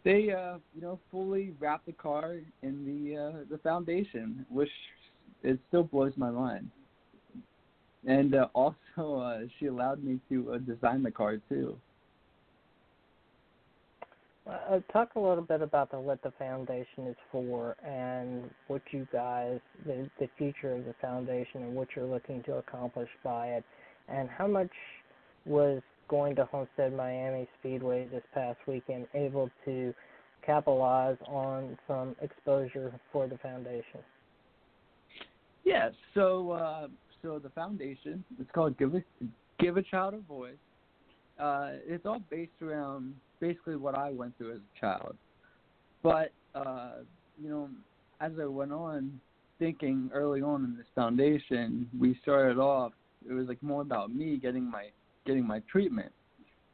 they, 0.03 0.31
uh, 0.31 0.59
you 0.75 0.81
know, 0.81 0.99
fully 1.11 1.53
wrapped 1.61 1.87
the 1.87 1.93
car 1.93 2.37
in 2.63 2.85
the 2.85 3.17
uh, 3.17 3.45
the 3.51 3.59
foundation, 3.59 4.47
which 4.51 4.71
it 5.43 5.59
still 5.69 5.85
blows 5.85 6.13
my 6.17 6.31
mind. 6.31 6.71
And 8.07 8.35
uh, 8.35 8.49
also, 8.55 8.77
uh, 8.99 9.41
she 9.59 9.67
allowed 9.67 10.03
me 10.03 10.21
to 10.31 10.55
uh, 10.55 10.59
design 10.59 11.03
the 11.03 11.11
car 11.11 11.39
too. 11.49 11.77
Uh, 14.47 14.79
talk 14.93 15.15
a 15.17 15.19
little 15.19 15.43
bit 15.43 15.63
about 15.63 15.91
the, 15.91 15.99
what 15.99 16.23
the 16.23 16.31
foundation 16.39 17.07
is 17.07 17.17
for 17.33 17.77
and 17.83 18.51
what 18.67 18.83
you 18.91 19.09
guys, 19.11 19.59
the, 19.87 20.09
the 20.21 20.29
future 20.37 20.75
of 20.75 20.85
the 20.85 20.95
foundation 21.01 21.63
and 21.63 21.75
what 21.75 21.89
you're 21.97 22.05
looking 22.05 22.43
to 22.43 22.57
accomplish 22.57 23.09
by 23.23 23.47
it, 23.47 23.65
and 24.09 24.29
how 24.29 24.47
much 24.47 24.71
was 25.47 25.81
going 26.09 26.37
to 26.37 26.45
Homestead 26.45 26.95
Miami 26.95 27.49
Speedway 27.59 28.07
this 28.13 28.23
past 28.35 28.59
weekend 28.67 29.07
able 29.15 29.51
to 29.65 29.95
capitalize 30.45 31.17
on 31.27 31.79
some 31.89 32.15
exposure 32.21 32.93
for 33.13 33.27
the 33.27 33.39
foundation? 33.39 34.01
Yeah. 35.65 35.89
So, 36.13 36.51
uh, 36.51 36.89
so 37.23 37.39
the 37.39 37.49
foundation, 37.51 38.23
it's 38.39 38.51
called 38.55 38.77
Give 38.77 38.95
a 38.95 39.03
Give 39.59 39.79
a 39.79 39.83
Child 39.83 40.15
a 40.15 40.19
Voice. 40.19 40.53
Uh, 41.39 41.71
it's 41.87 42.05
all 42.05 42.23
based 42.31 42.53
around 42.63 43.15
basically 43.45 43.77
what 43.77 43.95
I 43.95 44.11
went 44.11 44.37
through 44.39 44.53
as 44.53 44.59
a 44.59 44.81
child. 44.81 45.17
But 46.03 46.33
uh, 46.55 47.03
you 47.43 47.51
know, 47.51 47.69
as 48.21 48.33
I 48.41 48.47
went 48.47 48.73
on 48.73 49.21
thinking 49.59 50.11
early 50.15 50.41
on 50.41 50.65
in 50.65 50.77
this 50.77 50.87
foundation, 50.95 51.89
we 51.99 52.19
started 52.23 52.59
off. 52.59 52.93
It 53.29 53.33
was 53.33 53.47
like 53.47 53.63
more 53.63 53.83
about 53.83 54.15
me 54.15 54.39
getting 54.39 54.71
my 54.71 54.87
getting 55.27 55.47
my 55.47 55.61
treatment 55.71 56.13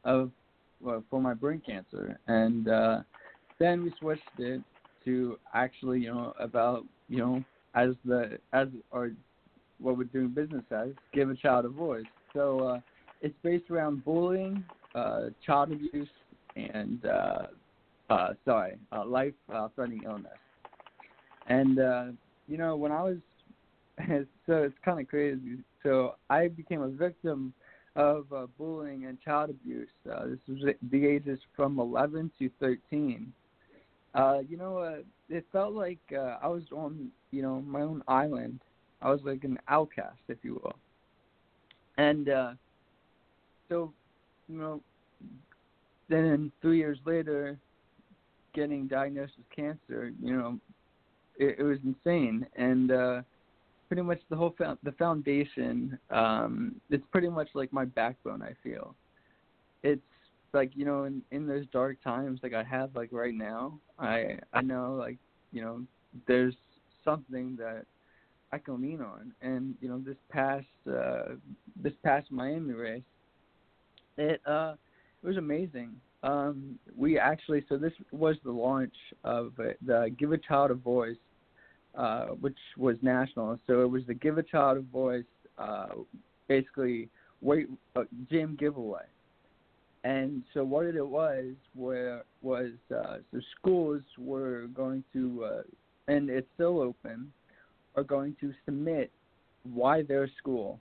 of 0.05 0.31
well, 0.79 1.03
for 1.09 1.21
my 1.21 1.33
brain 1.33 1.61
cancer, 1.65 2.17
and 2.27 2.67
uh, 2.67 2.99
then 3.59 3.83
we 3.83 3.93
switched 3.99 4.21
it 4.39 4.61
to 5.05 5.37
actually, 5.53 5.99
you 5.99 6.13
know, 6.13 6.33
about 6.39 6.85
you 7.09 7.17
know 7.17 7.43
as 7.75 7.89
the 8.05 8.37
as 8.53 8.67
our 8.93 9.11
what 9.79 9.97
we're 9.97 10.03
doing 10.05 10.29
business 10.29 10.63
as, 10.71 10.89
give 11.13 11.29
a 11.29 11.35
child 11.35 11.65
a 11.65 11.69
voice. 11.69 12.05
So 12.33 12.59
uh, 12.61 12.79
it's 13.21 13.35
based 13.43 13.69
around 13.71 14.05
bullying, 14.05 14.63
uh, 14.93 15.29
child 15.45 15.71
abuse, 15.71 16.07
and 16.55 17.05
uh, 17.05 17.47
uh, 18.09 18.33
sorry, 18.45 18.77
uh, 18.91 19.05
life-threatening 19.05 20.03
illness. 20.05 20.31
And 21.47 21.79
uh, 21.79 22.05
you 22.47 22.57
know, 22.57 22.75
when 22.75 22.91
I 22.91 23.03
was 23.03 23.17
so 24.45 24.63
it's 24.63 24.75
kind 24.83 24.99
of 24.99 25.07
crazy. 25.07 25.57
So 25.83 26.15
I 26.29 26.47
became 26.47 26.81
a 26.81 26.89
victim 26.89 27.53
of 27.95 28.31
uh, 28.33 28.47
bullying 28.57 29.05
and 29.05 29.19
child 29.21 29.49
abuse. 29.49 29.89
Uh, 30.09 30.27
this 30.27 30.39
was 30.47 30.73
the 30.91 31.05
ages 31.05 31.39
from 31.55 31.79
11 31.79 32.31
to 32.39 32.49
13. 32.59 33.31
Uh, 34.13 34.39
you 34.47 34.57
know, 34.57 34.77
uh, 34.77 34.97
it 35.29 35.45
felt 35.51 35.73
like 35.73 35.99
uh, 36.13 36.37
I 36.41 36.47
was 36.47 36.63
on, 36.71 37.09
you 37.31 37.41
know, 37.41 37.61
my 37.61 37.81
own 37.81 38.03
island. 38.07 38.59
I 39.01 39.09
was 39.09 39.21
like 39.23 39.43
an 39.43 39.57
outcast, 39.67 40.19
if 40.27 40.37
you 40.43 40.59
will. 40.63 40.75
And 41.97 42.29
uh, 42.29 42.51
so, 43.69 43.91
you 44.47 44.57
know, 44.57 44.81
then 46.11 46.51
three 46.61 46.77
years 46.77 46.99
later, 47.05 47.57
getting 48.53 48.87
diagnosed 48.87 49.33
with 49.37 49.49
cancer, 49.55 50.11
you 50.21 50.35
know, 50.35 50.59
it, 51.37 51.57
it 51.59 51.63
was 51.63 51.77
insane. 51.83 52.45
And 52.55 52.91
uh, 52.91 53.21
pretty 53.87 54.01
much 54.01 54.19
the 54.29 54.35
whole 54.35 54.53
fo- 54.57 54.77
the 54.83 54.91
foundation, 54.93 55.97
um, 56.09 56.75
it's 56.89 57.05
pretty 57.11 57.29
much 57.29 57.49
like 57.53 57.71
my 57.71 57.85
backbone. 57.85 58.41
I 58.41 58.53
feel 58.63 58.95
it's 59.83 60.01
like 60.53 60.71
you 60.75 60.85
know, 60.85 61.05
in 61.05 61.21
in 61.31 61.47
those 61.47 61.65
dark 61.71 62.01
times 62.03 62.39
like 62.43 62.53
I 62.53 62.63
have 62.63 62.95
like 62.95 63.09
right 63.11 63.33
now, 63.33 63.79
I 63.99 64.37
I 64.53 64.61
know 64.61 64.95
like 64.99 65.17
you 65.51 65.61
know, 65.61 65.81
there's 66.27 66.55
something 67.03 67.55
that 67.57 67.85
I 68.51 68.57
can 68.57 68.81
lean 68.81 69.01
on. 69.01 69.33
And 69.41 69.75
you 69.81 69.89
know, 69.89 69.99
this 70.05 70.17
past 70.29 70.65
uh, 70.89 71.35
this 71.81 71.93
past 72.03 72.31
Miami 72.31 72.73
race, 72.73 73.01
it 74.17 74.41
uh, 74.45 74.75
it 75.23 75.27
was 75.27 75.37
amazing. 75.37 75.95
Um, 76.23 76.77
we 76.95 77.17
actually 77.17 77.65
so 77.67 77.77
this 77.77 77.93
was 78.11 78.35
the 78.43 78.51
launch 78.51 78.93
of 79.23 79.53
the 79.57 80.13
Give 80.17 80.31
a 80.31 80.37
Child 80.37 80.71
a 80.71 80.75
Voice, 80.75 81.17
uh, 81.95 82.27
which 82.27 82.57
was 82.77 82.95
national. 83.01 83.59
So 83.67 83.81
it 83.81 83.89
was 83.89 84.03
the 84.07 84.13
Give 84.13 84.37
a 84.37 84.43
Child 84.43 84.77
a 84.77 84.81
Voice, 84.81 85.23
uh, 85.57 85.87
basically 86.47 87.09
wait 87.41 87.67
uh, 87.95 88.03
gym 88.29 88.55
giveaway. 88.59 89.03
And 90.03 90.43
so 90.53 90.63
what 90.63 90.85
it 90.85 91.07
was 91.07 91.53
where 91.75 92.23
was 92.41 92.71
uh, 92.95 93.17
so 93.31 93.39
schools 93.59 94.01
were 94.17 94.67
going 94.73 95.03
to 95.13 95.45
uh, 95.45 95.61
and 96.07 96.29
it's 96.29 96.47
still 96.55 96.79
open 96.81 97.31
are 97.95 98.03
going 98.03 98.35
to 98.41 98.53
submit 98.65 99.11
why 99.63 100.01
their 100.03 100.29
school. 100.37 100.79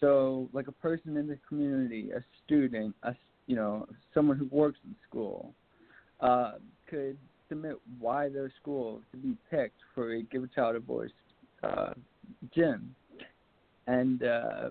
So, 0.00 0.48
like 0.52 0.68
a 0.68 0.72
person 0.72 1.16
in 1.16 1.26
the 1.26 1.38
community, 1.46 2.10
a 2.10 2.24
student, 2.44 2.94
a 3.02 3.14
you 3.50 3.56
know, 3.56 3.84
someone 4.14 4.36
who 4.36 4.46
works 4.52 4.78
in 4.84 4.94
school, 5.08 5.52
uh, 6.20 6.52
could 6.88 7.16
submit 7.48 7.74
why 7.98 8.28
their 8.28 8.52
school 8.62 9.00
to 9.10 9.16
be 9.16 9.36
picked 9.50 9.80
for 9.92 10.12
a 10.12 10.22
Give 10.22 10.44
a 10.44 10.46
Child 10.46 10.76
a 10.76 10.78
Voice 10.78 11.10
uh, 11.64 11.94
gym, 12.54 12.94
and 13.88 14.22
uh, 14.22 14.70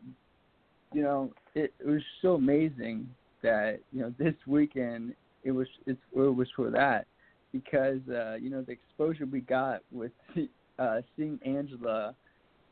you 0.94 1.02
know, 1.02 1.34
it, 1.56 1.74
it 1.78 1.86
was 1.88 2.02
so 2.22 2.36
amazing 2.36 3.10
that 3.44 3.82
you 3.92 4.00
know 4.00 4.14
this 4.18 4.36
weekend 4.48 5.14
it 5.44 5.52
was 5.52 5.68
it's, 5.86 6.00
it 6.16 6.18
was 6.18 6.48
for 6.56 6.72
that 6.72 7.06
because 7.52 8.00
uh, 8.10 8.36
you 8.36 8.50
know 8.50 8.62
the 8.62 8.72
exposure 8.72 9.26
we 9.26 9.42
got 9.42 9.82
with 9.92 10.14
uh, 10.80 11.02
seeing 11.18 11.38
Angela 11.46 12.16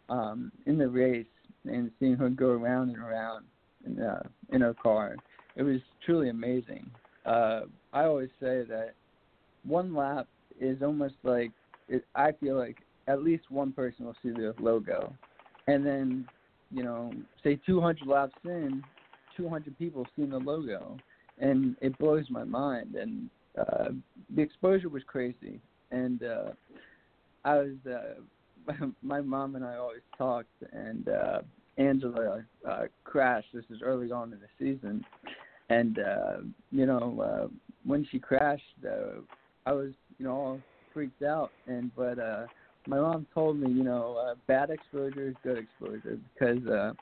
um, 0.07 0.53
in 0.67 0.77
the 0.77 0.87
race 0.87 1.25
and 1.65 1.91
seeing 1.99 2.15
her 2.15 2.29
go 2.29 2.51
around 2.51 2.91
and 2.91 2.99
around 2.99 3.43
in, 3.85 4.01
uh, 4.01 4.23
in 4.53 4.61
her 4.61 4.73
car, 4.73 5.17
it 5.57 5.63
was 5.63 5.81
truly 6.05 6.29
amazing. 6.29 6.89
Uh, 7.25 7.61
I 7.91 8.03
always 8.03 8.29
say 8.39 8.63
that 8.69 8.93
one 9.65 9.93
lap 9.93 10.27
is 10.61 10.81
almost 10.81 11.15
like 11.23 11.51
it, 11.89 12.05
I 12.15 12.31
feel 12.31 12.57
like 12.57 12.77
at 13.07 13.23
least 13.23 13.49
one 13.49 13.73
person 13.73 14.05
will 14.05 14.15
see 14.23 14.29
the 14.29 14.53
logo, 14.59 15.13
and 15.67 15.85
then 15.85 16.27
you 16.71 16.83
know 16.83 17.11
say 17.43 17.59
200 17.65 18.07
laps 18.07 18.33
in, 18.45 18.83
200 19.35 19.77
people 19.77 20.05
seeing 20.15 20.29
the 20.29 20.37
logo, 20.37 20.97
and 21.39 21.75
it 21.81 21.97
blows 21.97 22.25
my 22.29 22.43
mind. 22.43 22.95
And 22.95 23.29
uh, 23.57 23.89
the 24.35 24.41
exposure 24.41 24.89
was 24.89 25.03
crazy, 25.07 25.59
and 25.91 26.23
uh, 26.23 26.51
I 27.43 27.57
was. 27.57 27.75
Uh, 27.85 28.21
my 29.01 29.21
mom 29.21 29.55
and 29.55 29.63
I 29.63 29.77
always 29.77 30.01
talked, 30.17 30.49
and 30.73 31.07
uh, 31.07 31.39
Angela 31.77 32.43
uh, 32.67 32.83
crashed. 33.05 33.47
This 33.53 33.63
is 33.69 33.81
early 33.81 34.11
on 34.11 34.33
in 34.33 34.39
the 34.39 34.47
season, 34.59 35.05
and 35.69 35.99
uh, 35.99 36.37
you 36.71 36.85
know 36.85 37.21
uh, 37.21 37.47
when 37.85 38.05
she 38.11 38.19
crashed, 38.19 38.63
uh, 38.85 39.21
I 39.65 39.73
was 39.73 39.91
you 40.17 40.25
know 40.25 40.31
all 40.31 40.61
freaked 40.93 41.23
out. 41.23 41.51
And 41.67 41.91
but 41.95 42.19
uh, 42.19 42.47
my 42.87 42.99
mom 42.99 43.27
told 43.33 43.59
me, 43.59 43.69
you 43.69 43.83
know, 43.83 44.15
uh, 44.15 44.35
bad 44.47 44.69
exposure 44.69 45.27
is 45.27 45.35
good 45.43 45.57
exposure 45.57 46.17
because 46.33 46.65
uh, 46.67 46.93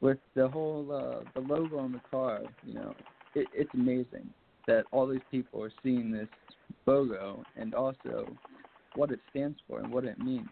with 0.00 0.18
the 0.34 0.48
whole 0.48 0.92
uh, 0.92 1.24
the 1.34 1.40
logo 1.40 1.78
on 1.78 1.92
the 1.92 2.00
car, 2.10 2.42
you 2.64 2.74
know, 2.74 2.94
it, 3.34 3.48
it's 3.52 3.72
amazing 3.74 4.28
that 4.66 4.84
all 4.92 5.06
these 5.06 5.20
people 5.30 5.62
are 5.62 5.72
seeing 5.82 6.12
this 6.12 6.28
logo 6.86 7.42
and 7.56 7.74
also 7.74 8.28
what 8.94 9.10
it 9.10 9.18
stands 9.30 9.58
for 9.66 9.80
and 9.80 9.92
what 9.92 10.04
it 10.04 10.18
means. 10.18 10.48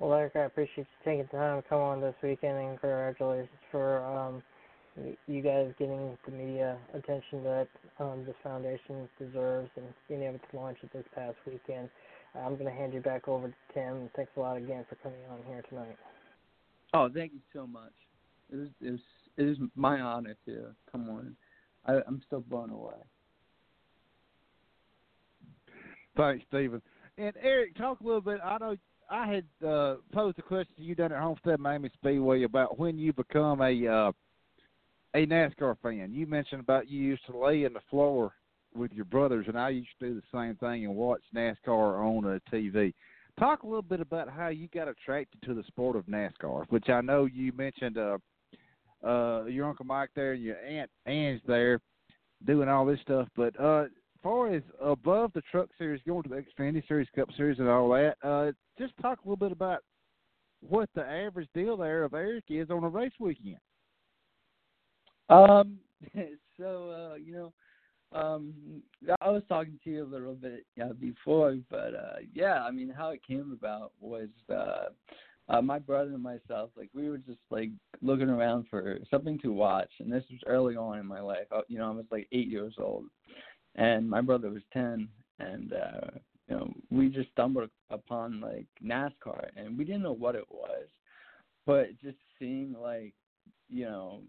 Well, 0.00 0.14
Eric, 0.14 0.32
I 0.36 0.40
appreciate 0.40 0.78
you 0.78 0.84
taking 1.04 1.28
the 1.30 1.38
time 1.38 1.62
to 1.62 1.68
come 1.68 1.80
on 1.80 2.00
this 2.00 2.14
weekend, 2.22 2.56
and 2.56 2.80
congratulations 2.80 3.48
for 3.70 4.04
um, 4.04 4.42
you 5.26 5.42
guys 5.42 5.72
getting 5.78 6.16
the 6.24 6.32
media 6.32 6.76
attention 6.94 7.44
that 7.44 7.68
um, 7.98 8.24
this 8.26 8.34
foundation 8.42 9.08
deserves 9.18 9.70
and 9.76 9.86
being 10.08 10.22
able 10.22 10.38
to 10.38 10.56
launch 10.56 10.78
it 10.82 10.92
this 10.92 11.04
past 11.14 11.36
weekend. 11.46 11.88
I'm 12.34 12.54
going 12.54 12.66
to 12.66 12.72
hand 12.72 12.92
you 12.92 13.00
back 13.00 13.26
over 13.26 13.48
to 13.48 13.54
Tim. 13.74 14.10
Thanks 14.14 14.30
a 14.36 14.40
lot 14.40 14.56
again 14.56 14.84
for 14.88 14.96
coming 14.96 15.18
on 15.30 15.38
here 15.46 15.62
tonight. 15.68 15.96
Oh, 16.94 17.08
thank 17.12 17.32
you 17.32 17.40
so 17.52 17.66
much. 17.66 17.92
It 18.50 18.56
was 18.56 18.68
it 18.80 18.90
was 18.92 19.00
it 19.36 19.42
was 19.42 19.56
my 19.74 20.00
honor 20.00 20.34
to 20.46 20.74
come 20.90 21.08
on. 21.10 21.36
I, 21.86 22.00
I'm 22.06 22.22
still 22.26 22.40
blown 22.40 22.70
away. 22.70 22.94
Thanks, 26.16 26.44
Steven. 26.48 26.82
And 27.18 27.34
Eric, 27.42 27.76
talk 27.76 28.00
a 28.00 28.04
little 28.04 28.20
bit. 28.20 28.40
I 28.42 28.58
know 28.58 28.76
I 29.10 29.26
had 29.26 29.44
uh, 29.66 29.96
posed 30.12 30.38
a 30.38 30.42
question 30.42 30.74
to 30.76 30.82
you 30.82 30.94
down 30.94 31.12
at 31.12 31.20
Homestead 31.20 31.60
Miami 31.60 31.90
Speedway 31.94 32.42
about 32.42 32.78
when 32.78 32.98
you 32.98 33.12
become 33.12 33.60
a 33.60 33.86
uh, 33.86 34.12
a 35.14 35.26
NASCAR 35.26 35.76
fan. 35.82 36.12
You 36.12 36.26
mentioned 36.26 36.60
about 36.60 36.88
you 36.88 37.00
used 37.00 37.26
to 37.26 37.36
lay 37.36 37.64
in 37.64 37.72
the 37.72 37.80
floor 37.90 38.32
with 38.74 38.92
your 38.92 39.06
brothers, 39.06 39.46
and 39.48 39.58
I 39.58 39.70
used 39.70 39.88
to 40.00 40.08
do 40.08 40.14
the 40.14 40.38
same 40.38 40.56
thing 40.56 40.84
and 40.84 40.94
watch 40.94 41.22
NASCAR 41.34 41.66
on 41.66 42.24
a 42.24 42.54
TV. 42.54 42.92
Talk 43.38 43.62
a 43.62 43.66
little 43.66 43.82
bit 43.82 44.00
about 44.00 44.28
how 44.28 44.48
you 44.48 44.68
got 44.68 44.88
attracted 44.88 45.40
to 45.42 45.54
the 45.54 45.62
sport 45.64 45.96
of 45.96 46.06
NASCAR, 46.06 46.64
which 46.70 46.88
I 46.88 47.00
know 47.00 47.26
you 47.26 47.52
mentioned. 47.52 47.98
Uh, 47.98 48.18
uh, 49.06 49.44
your 49.44 49.68
uncle 49.68 49.84
Mike 49.84 50.10
there 50.16 50.32
and 50.32 50.42
your 50.42 50.56
aunt 50.56 50.90
Ange 51.06 51.40
there 51.46 51.80
doing 52.44 52.68
all 52.68 52.84
this 52.84 53.00
stuff, 53.02 53.28
but 53.36 53.58
uh, 53.60 53.84
far 54.22 54.52
as 54.52 54.62
above 54.80 55.32
the 55.34 55.42
Truck 55.50 55.68
Series, 55.78 56.00
going 56.06 56.22
to 56.24 56.28
the 56.28 56.36
Xfinity 56.36 56.86
Series, 56.86 57.08
Cup 57.14 57.28
Series, 57.36 57.58
and 57.58 57.68
all 57.68 57.88
that, 57.90 58.16
uh, 58.22 58.52
just 58.78 58.92
talk 59.00 59.18
a 59.18 59.28
little 59.28 59.36
bit 59.36 59.52
about 59.52 59.80
what 60.60 60.88
the 60.94 61.04
average 61.04 61.48
deal 61.54 61.76
there 61.76 62.04
of 62.04 62.14
Eric 62.14 62.44
is 62.48 62.70
on 62.70 62.84
a 62.84 62.88
race 62.88 63.12
weekend. 63.20 63.58
Um, 65.28 65.78
so 66.58 67.12
uh, 67.12 67.14
you 67.16 67.32
know, 67.32 67.52
um, 68.12 68.82
I 69.20 69.30
was 69.30 69.42
talking 69.48 69.78
to 69.84 69.90
you 69.90 70.04
a 70.04 70.06
little 70.06 70.34
bit 70.34 70.64
uh, 70.82 70.94
before, 70.94 71.56
but 71.70 71.94
uh, 71.94 72.16
yeah, 72.32 72.62
I 72.62 72.70
mean, 72.70 72.92
how 72.96 73.10
it 73.10 73.26
came 73.26 73.56
about 73.58 73.92
was 74.00 74.28
uh, 74.50 74.86
uh, 75.48 75.62
my 75.62 75.78
brother 75.78 76.12
and 76.12 76.22
myself, 76.22 76.70
like 76.76 76.90
we 76.94 77.08
were 77.08 77.18
just 77.18 77.40
like 77.50 77.70
looking 78.00 78.30
around 78.30 78.66
for 78.70 78.98
something 79.10 79.38
to 79.40 79.52
watch, 79.52 79.90
and 79.98 80.12
this 80.12 80.24
was 80.30 80.40
early 80.46 80.76
on 80.76 80.98
in 80.98 81.06
my 81.06 81.20
life. 81.20 81.46
I, 81.52 81.60
you 81.68 81.78
know, 81.78 81.88
I 81.88 81.94
was 81.94 82.06
like 82.10 82.28
eight 82.32 82.48
years 82.48 82.74
old, 82.78 83.04
and 83.74 84.08
my 84.08 84.20
brother 84.20 84.50
was 84.50 84.62
ten, 84.72 85.08
and 85.38 85.72
uh, 85.72 86.10
you 86.48 86.56
know, 86.56 86.72
we 86.90 87.08
just 87.08 87.30
stumbled 87.32 87.68
upon 87.90 88.40
like 88.40 88.66
NASCAR, 88.82 89.48
and 89.56 89.76
we 89.76 89.84
didn't 89.84 90.02
know 90.02 90.12
what 90.12 90.34
it 90.34 90.46
was, 90.50 90.86
but 91.66 91.88
just 92.02 92.16
seeing 92.38 92.74
like, 92.80 93.12
you 93.68 93.84
know, 93.84 94.20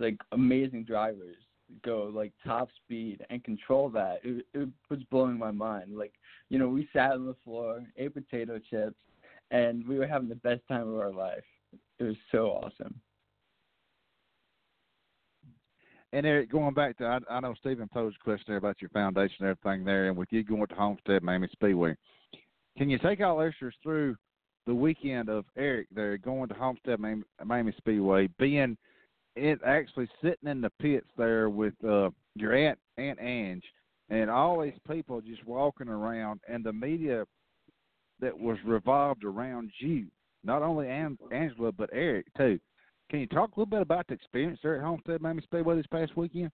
like 0.00 0.16
amazing 0.32 0.84
drivers 0.84 1.36
go 1.84 2.10
like 2.12 2.32
top 2.44 2.68
speed 2.84 3.24
and 3.30 3.44
control 3.44 3.88
that. 3.90 4.20
It, 4.24 4.44
it 4.54 4.68
was 4.88 5.00
blowing 5.10 5.38
my 5.38 5.50
mind. 5.50 5.96
Like 5.96 6.14
you 6.48 6.58
know 6.58 6.68
we 6.68 6.88
sat 6.92 7.12
on 7.12 7.26
the 7.26 7.36
floor 7.44 7.84
ate 7.96 8.14
potato 8.14 8.58
chips 8.58 8.96
and 9.50 9.86
we 9.86 9.98
were 9.98 10.06
having 10.06 10.28
the 10.28 10.34
best 10.36 10.62
time 10.68 10.88
of 10.88 10.98
our 10.98 11.12
life. 11.12 11.44
It 11.98 12.04
was 12.04 12.16
so 12.32 12.46
awesome. 12.48 12.94
And 16.12 16.26
Eric, 16.26 16.50
going 16.50 16.74
back 16.74 16.98
to, 16.98 17.04
I, 17.04 17.18
I 17.30 17.38
know 17.38 17.54
Steven 17.60 17.86
posed 17.86 18.16
a 18.20 18.24
question 18.24 18.46
there 18.48 18.56
about 18.56 18.80
your 18.80 18.90
foundation 18.90 19.36
and 19.44 19.48
everything 19.48 19.84
there, 19.84 20.08
and 20.08 20.16
with 20.16 20.32
you 20.32 20.42
going 20.42 20.66
to 20.66 20.74
Homestead 20.74 21.22
Miami 21.22 21.48
Speedway, 21.52 21.94
can 22.76 22.90
you 22.90 22.98
take 22.98 23.20
our 23.20 23.46
listeners 23.46 23.76
through 23.80 24.16
the 24.66 24.74
weekend 24.74 25.28
of 25.28 25.44
Eric 25.56 25.86
there 25.94 26.18
going 26.18 26.48
to 26.48 26.54
Homestead 26.54 26.98
Miami, 26.98 27.22
Miami 27.44 27.72
Speedway, 27.78 28.28
being– 28.38 28.76
it 29.36 29.60
actually 29.64 30.08
sitting 30.22 30.48
in 30.48 30.60
the 30.60 30.70
pits 30.80 31.06
there 31.16 31.48
with 31.48 31.74
uh 31.84 32.10
your 32.34 32.54
aunt 32.54 32.78
Aunt 32.98 33.18
Ange 33.20 33.64
and 34.08 34.30
all 34.30 34.60
these 34.60 34.78
people 34.88 35.20
just 35.20 35.44
walking 35.46 35.88
around 35.88 36.40
and 36.48 36.64
the 36.64 36.72
media 36.72 37.24
that 38.20 38.38
was 38.38 38.58
revolved 38.64 39.24
around 39.24 39.70
you. 39.78 40.06
Not 40.44 40.62
only 40.62 40.88
An- 40.88 41.18
Angela 41.32 41.72
but 41.72 41.90
Eric 41.92 42.26
too. 42.36 42.58
Can 43.10 43.20
you 43.20 43.26
talk 43.26 43.50
a 43.56 43.60
little 43.60 43.66
bit 43.66 43.82
about 43.82 44.06
the 44.06 44.14
experience 44.14 44.60
there 44.62 44.76
at 44.76 44.82
Homestead 44.82 45.20
Miami 45.20 45.42
Speedway 45.42 45.76
this 45.76 45.86
past 45.86 46.16
weekend? 46.16 46.50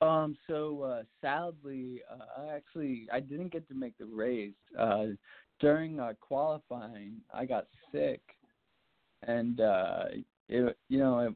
Um, 0.00 0.36
so 0.48 0.82
uh, 0.82 1.02
sadly, 1.20 2.00
uh, 2.10 2.42
I 2.42 2.54
actually 2.54 3.06
I 3.12 3.20
didn't 3.20 3.52
get 3.52 3.68
to 3.68 3.74
make 3.74 3.96
the 3.98 4.06
race. 4.06 4.52
Uh, 4.78 5.06
during 5.60 6.00
uh, 6.00 6.14
qualifying, 6.20 7.18
I 7.32 7.44
got 7.44 7.66
sick, 7.92 8.20
and 9.22 9.60
uh, 9.60 10.04
it 10.48 10.76
you 10.88 10.98
know 10.98 11.18
it, 11.20 11.34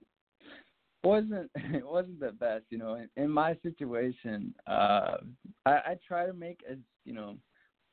wasn't 1.07 1.51
it 1.55 1.87
wasn't 1.87 2.21
the 2.21 2.33
best, 2.33 2.65
you 2.71 2.79
know. 2.79 2.95
In, 2.95 3.09
in 3.17 3.31
my 3.31 3.57
situation, 3.63 4.55
uh, 4.67 5.19
I, 5.65 5.71
I 5.71 5.99
try 6.07 6.27
to 6.27 6.33
make 6.33 6.61
as 6.71 6.79
you 7.05 7.13
know 7.13 7.37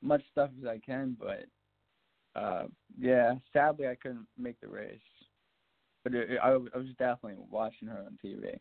much 0.02 0.22
stuff 0.32 0.50
as 0.62 0.68
I 0.68 0.80
can, 0.80 1.18
but 1.20 1.46
uh, 2.40 2.64
yeah, 3.00 3.36
sadly 3.52 3.88
I 3.88 3.96
couldn't 3.96 4.28
make 4.38 4.60
the 4.60 4.68
race. 4.68 5.00
But 6.04 6.14
it, 6.16 6.32
it, 6.32 6.40
I, 6.44 6.50
I 6.50 6.78
was 6.78 6.88
definitely 7.00 7.36
watching 7.50 7.88
her 7.88 8.06
on 8.06 8.18
TV. 8.24 8.58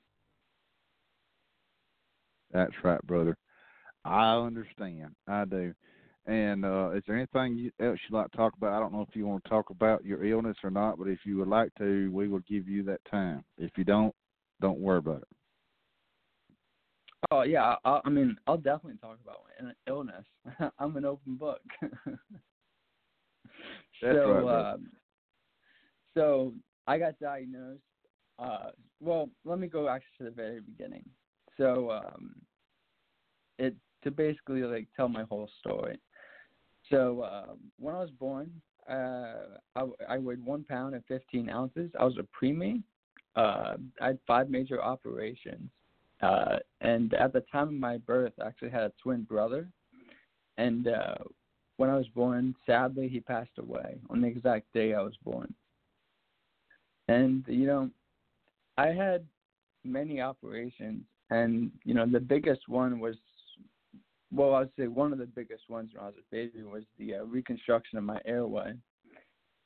That's 2.53 2.73
right, 2.85 3.03
brother. 3.07 3.37
I 4.05 4.37
understand. 4.37 5.15
I 5.27 5.45
do. 5.45 5.73
And 6.27 6.65
uh, 6.65 6.91
is 6.91 7.03
there 7.07 7.17
anything 7.17 7.71
else 7.81 7.99
you'd 8.09 8.17
like 8.17 8.31
to 8.31 8.37
talk 8.37 8.53
about? 8.57 8.75
I 8.75 8.79
don't 8.79 8.93
know 8.93 9.05
if 9.09 9.17
you 9.17 9.27
want 9.27 9.43
to 9.43 9.51
talk 9.51 9.71
about 9.71 10.05
your 10.05 10.25
illness 10.25 10.57
or 10.63 10.71
not, 10.71 10.99
but 10.99 11.09
if 11.09 11.21
you 11.25 11.39
would 11.39 11.49
like 11.49 11.75
to, 11.79 12.13
we 12.13 12.29
will 12.29 12.43
give 12.49 12.69
you 12.69 12.85
that 12.85 13.01
time. 13.11 13.43
If 13.59 13.73
you 13.77 13.83
don't, 13.83 14.15
don't 14.63 14.79
worry 14.79 14.99
about 14.99 15.23
it. 15.23 15.29
Oh 17.31 17.43
yeah, 17.43 17.77
I, 17.85 18.01
I 18.05 18.09
mean, 18.09 18.37
I'll 18.47 18.57
definitely 18.57 18.99
talk 19.01 19.19
about 19.23 19.41
my 19.61 19.73
illness. 19.87 20.25
I'm 20.79 20.97
an 20.97 21.05
open 21.05 21.37
book. 21.37 21.61
That's 24.01 24.17
so, 24.17 24.49
right, 24.49 24.73
um, 24.73 24.91
so 26.17 26.55
I 26.87 26.99
got 26.99 27.19
diagnosed. 27.21 27.83
Uh, 28.39 28.71
well, 29.01 29.29
let 29.45 29.59
me 29.59 29.67
go 29.67 29.89
actually 29.89 30.09
to 30.19 30.25
the 30.25 30.31
very 30.31 30.61
beginning. 30.61 31.05
So, 31.57 31.91
um, 31.91 32.35
it 33.59 33.77
to 34.03 34.11
basically 34.11 34.63
like 34.63 34.89
tell 34.97 35.09
my 35.09 35.25
whole 35.25 35.49
story. 35.61 36.01
So, 36.91 37.25
um, 37.25 37.59
when 37.79 37.95
I 37.95 38.01
was 38.01 38.11
born, 38.11 38.51
uh, 38.91 39.59
I, 39.77 39.87
I 40.09 40.19
weighed 40.19 40.45
one 40.45 40.65
pound 40.65 40.95
and 40.95 41.05
15 41.07 41.49
ounces. 41.49 41.91
I 41.99 42.05
was 42.05 42.19
a 42.19 42.45
preemie, 42.45 42.83
uh, 43.37 43.75
I 44.01 44.09
had 44.09 44.19
five 44.27 44.51
major 44.51 44.83
operations. 44.83 45.71
Uh, 46.21 46.59
and 46.81 47.15
at 47.15 47.33
the 47.33 47.45
time 47.53 47.69
of 47.69 47.75
my 47.75 47.99
birth, 47.99 48.33
I 48.41 48.47
actually 48.47 48.71
had 48.71 48.83
a 48.83 48.93
twin 49.03 49.23
brother. 49.23 49.69
And 50.59 50.87
uh, 50.87 51.15
when 51.79 51.91
I 51.91 51.97
was 51.97 52.07
born, 52.09 52.55
sadly, 52.67 53.09
he 53.09 53.21
passed 53.21 53.59
away 53.59 53.99
on 54.11 54.21
the 54.21 54.29
exact 54.29 54.73
day 54.73 54.95
I 54.95 55.03
was 55.03 55.17
born. 55.25 55.53
And, 57.09 57.45
you 57.49 57.67
know, 57.67 57.91
I 58.79 58.89
had 58.89 59.27
many 59.85 60.21
operations. 60.21 61.03
And, 61.31 61.73
you 61.85 61.95
know, 61.95 62.07
the 62.07 62.21
biggest 62.21 62.69
one 62.69 63.01
was, 63.01 63.17
well, 64.31 64.55
I 64.55 64.61
would 64.61 64.71
say 64.79 64.87
one 64.87 65.13
of 65.13 65.19
the 65.19 65.27
biggest 65.27 65.69
ones 65.69 65.91
when 65.93 66.05
I 66.05 66.07
was 66.07 66.15
a 66.19 66.35
baby 66.35 66.63
was 66.63 66.85
the 66.99 67.17
uh, 67.17 67.25
reconstruction 67.25 67.99
of 67.99 68.05
my 68.05 68.21
airway. 68.25 68.75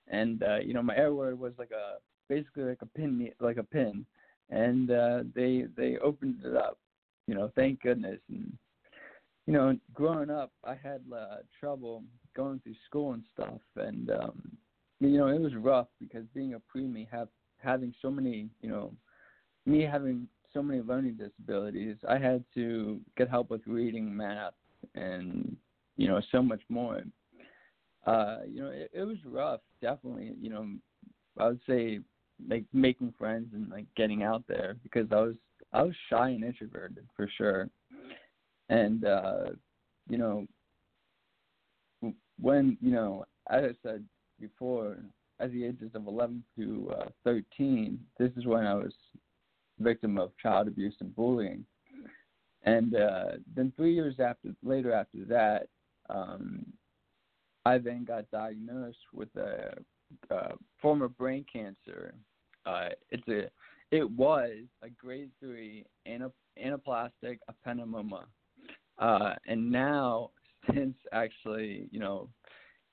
And, 0.09 0.43
uh, 0.43 0.59
you 0.59 0.73
know, 0.73 0.83
my 0.83 0.97
airway 0.97 1.33
was 1.33 1.53
like 1.59 1.73
a 1.73 1.99
basically 2.29 2.65
like 2.65 2.83
a 2.83 2.87
pin 2.87 3.31
like 3.41 3.57
a 3.57 3.63
pin 3.63 4.05
and 4.51 4.91
uh 4.91 5.21
they 5.35 5.65
they 5.77 5.97
opened 5.99 6.37
it 6.45 6.57
up 6.57 6.79
you 7.27 7.35
know 7.35 7.51
thank 7.55 7.81
goodness 7.83 8.21
and 8.29 8.53
you 9.47 9.53
know 9.53 9.77
growing 9.95 10.31
up 10.31 10.53
i 10.65 10.75
had 10.75 11.01
uh 11.15 11.37
trouble 11.59 12.03
going 12.35 12.61
through 12.61 12.75
school 12.87 13.13
and 13.13 13.23
stuff 13.35 13.61
and 13.77 14.11
um 14.11 14.57
you 15.01 15.19
know 15.19 15.29
it 15.29 15.41
was 15.41 15.55
rough 15.57 15.89
because 16.01 16.25
being 16.35 16.55
a 16.55 16.61
preemie 16.77 17.09
have 17.11 17.29
having 17.59 17.95
so 18.01 18.11
many, 18.11 18.49
you 18.63 18.71
know, 18.71 18.93
me 19.67 19.83
having 19.83 20.29
so 20.53 20.63
many 20.63 20.81
learning 20.81 21.19
disabilities, 21.19 21.97
I 22.09 22.19
had 22.19 22.45
to 22.55 23.01
get 23.17 23.29
help 23.29 23.51
with 23.51 23.63
reading, 23.67 24.17
math, 24.17 24.55
and 24.95 25.57
you 25.97 26.09
know, 26.09 26.21
so 26.31 26.43
much 26.43 26.61
more. 26.69 27.03
Uh, 28.07 28.39
you 28.49 28.63
know, 28.63 28.71
it, 28.71 28.91
it 28.93 29.03
was 29.03 29.17
rough, 29.25 29.61
definitely. 29.83 30.35
You 30.41 30.51
know, 30.51 30.67
I 31.39 31.49
would 31.49 31.61
say 31.67 32.01
like 32.49 32.65
making 32.73 33.15
friends 33.19 33.49
and 33.55 33.69
like 33.71 33.87
getting 33.97 34.23
out 34.23 34.45
there 34.49 34.77
because 34.83 35.07
I 35.11 35.21
was 35.21 35.35
I 35.73 35.83
was 35.83 35.95
shy 36.11 36.31
and 36.31 36.45
introverted 36.45 37.07
for 37.17 37.29
sure. 37.37 37.69
And 38.69 39.05
uh, 39.05 39.51
you 40.09 40.19
know, 40.19 40.47
when 42.41 42.77
you 42.81 42.93
know, 42.93 43.25
as 43.51 43.65
I 43.65 43.71
said 43.83 44.05
before, 44.41 44.99
at 45.41 45.53
the 45.53 45.65
ages 45.65 45.91
of 45.95 46.07
11 46.07 46.43
to 46.59 46.93
uh, 46.99 47.09
13, 47.25 47.99
this 48.19 48.31
is 48.37 48.47
when 48.47 48.67
I 48.67 48.75
was 48.75 48.93
victim 49.79 50.19
of 50.19 50.37
child 50.43 50.69
abuse 50.69 50.95
and 51.01 51.15
bullying. 51.15 51.65
And 52.63 52.97
uh, 52.97 53.33
then 53.55 53.73
three 53.77 53.95
years 53.95 54.17
after, 54.19 54.49
later 54.65 54.93
after 54.93 55.25
that, 55.29 55.69
um, 56.11 56.65
I 57.65 57.79
then 57.79 58.05
got 58.05 58.31
diagnosed 58.31 58.99
with 59.13 59.29
a, 59.37 59.75
a 60.31 60.53
form 60.81 61.03
of 61.03 61.17
brain 61.17 61.45
cancer. 61.51 62.15
Uh, 62.65 62.89
it's 63.11 63.27
a, 63.29 63.49
it 63.95 64.11
was 64.11 64.53
a 64.83 64.91
grade 64.91 65.31
three 65.41 65.85
anaplastic 66.09 67.39
ependymoma, 67.51 68.25
uh, 68.99 69.35
and 69.47 69.71
now 69.71 70.31
since 70.75 70.97
actually, 71.13 71.89
you 71.91 72.01
know, 72.01 72.29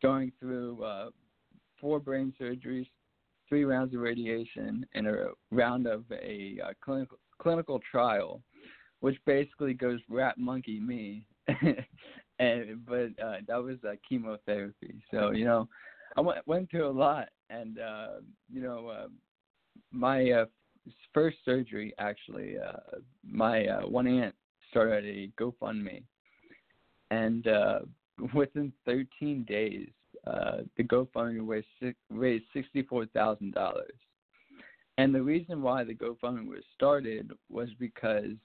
going 0.01 0.31
through 0.39 0.83
uh, 0.83 1.09
four 1.79 1.99
brain 1.99 2.33
surgeries, 2.39 2.87
three 3.49 3.65
rounds 3.65 3.93
of 3.93 4.01
radiation, 4.01 4.85
and 4.93 5.07
a 5.07 5.29
round 5.51 5.87
of 5.87 6.03
a 6.11 6.59
uh, 6.63 6.73
clinical 6.83 7.17
clinical 7.41 7.79
trial, 7.89 8.41
which 8.99 9.17
basically 9.25 9.73
goes 9.73 9.99
rat 10.09 10.37
monkey 10.37 10.79
me, 10.79 11.25
and 12.39 12.85
but 12.85 13.09
uh, 13.23 13.37
that 13.47 13.61
was 13.61 13.77
uh, 13.87 13.93
chemotherapy. 14.07 15.01
So 15.11 15.31
you 15.31 15.45
know, 15.45 15.67
I 16.15 16.21
went 16.21 16.47
went 16.47 16.69
through 16.69 16.87
a 16.87 16.91
lot, 16.91 17.29
and 17.49 17.79
uh, 17.79 18.07
you 18.51 18.61
know, 18.61 18.87
uh, 18.87 19.07
my 19.91 20.31
uh, 20.31 20.45
first 21.13 21.37
surgery 21.45 21.93
actually, 21.97 22.57
uh, 22.57 22.97
my 23.27 23.67
uh, 23.67 23.81
one 23.81 24.07
aunt 24.07 24.35
started 24.69 25.05
a 25.05 25.31
GoFundMe, 25.41 26.03
and 27.11 27.47
uh, 27.47 27.79
within 28.33 28.71
13 28.85 29.45
days, 29.47 29.89
uh, 30.27 30.57
the 30.77 30.83
GoFundMe 30.83 31.47
raised, 31.47 31.95
raised 32.09 32.45
$64,000. 32.55 33.53
And 34.97 35.13
the 35.13 35.21
reason 35.21 35.61
why 35.61 35.83
the 35.83 35.95
GoFundMe 35.95 36.47
was 36.47 36.63
started 36.75 37.31
was 37.49 37.69
because 37.79 38.35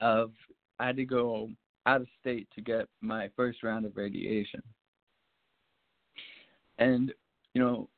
of 0.00 0.32
I 0.80 0.86
had 0.86 0.96
to 0.96 1.04
go 1.04 1.50
out 1.86 2.02
of 2.02 2.08
state 2.20 2.48
to 2.54 2.60
get 2.60 2.86
my 3.00 3.30
first 3.36 3.62
round 3.62 3.86
of 3.86 3.96
radiation. 3.96 4.62
And, 6.78 7.12
you 7.54 7.60
know, 7.60 7.88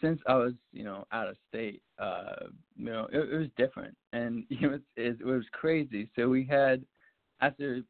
since 0.00 0.20
I 0.26 0.34
was, 0.34 0.52
you 0.72 0.84
know, 0.84 1.06
out 1.12 1.28
of 1.28 1.36
state, 1.48 1.82
uh, 1.98 2.46
you 2.76 2.86
know, 2.86 3.08
it, 3.12 3.18
it 3.18 3.36
was 3.36 3.48
different. 3.56 3.96
And, 4.12 4.44
you 4.48 4.68
know, 4.68 4.74
it, 4.96 5.16
it, 5.20 5.24
was 5.24 5.44
crazy. 5.52 6.10
So 6.16 6.28
we 6.28 6.44
had, 6.44 6.84
after 7.40 7.82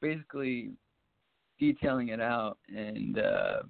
basically 0.00 0.70
detailing 1.58 2.08
it 2.08 2.20
out 2.20 2.58
and 2.74 3.18
uh, 3.18 3.62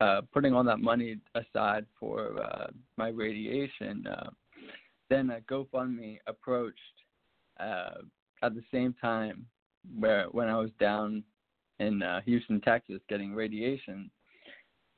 uh, 0.00 0.20
putting 0.32 0.52
all 0.52 0.64
that 0.64 0.80
money 0.80 1.16
aside 1.34 1.86
for 1.98 2.42
uh, 2.42 2.66
my 2.96 3.08
radiation, 3.08 4.06
uh, 4.06 4.30
then 5.08 5.30
a 5.30 5.40
GoFundMe 5.40 6.18
approached 6.26 6.78
uh, 7.60 8.02
at 8.42 8.54
the 8.54 8.62
same 8.72 8.94
time 9.00 9.46
where 9.98 10.26
when 10.32 10.48
I 10.48 10.56
was 10.56 10.70
down 10.80 11.22
in 11.78 12.02
uh, 12.02 12.20
Houston, 12.22 12.60
Texas, 12.60 13.00
getting 13.08 13.34
radiation, 13.34 14.10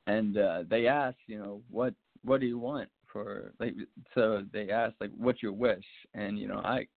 and 0.09 0.37
uh, 0.37 0.63
they 0.67 0.87
asked, 0.87 1.19
you 1.27 1.37
know, 1.37 1.61
what 1.69 1.93
what 2.23 2.41
do 2.41 2.47
you 2.47 2.57
want 2.57 2.89
for 3.11 3.53
like? 3.59 3.75
So 4.15 4.43
they 4.51 4.71
asked 4.71 4.95
like, 4.99 5.11
what's 5.15 5.43
your 5.43 5.53
wish? 5.53 5.85
And 6.15 6.39
you 6.39 6.47
know, 6.47 6.61
I 6.63 6.87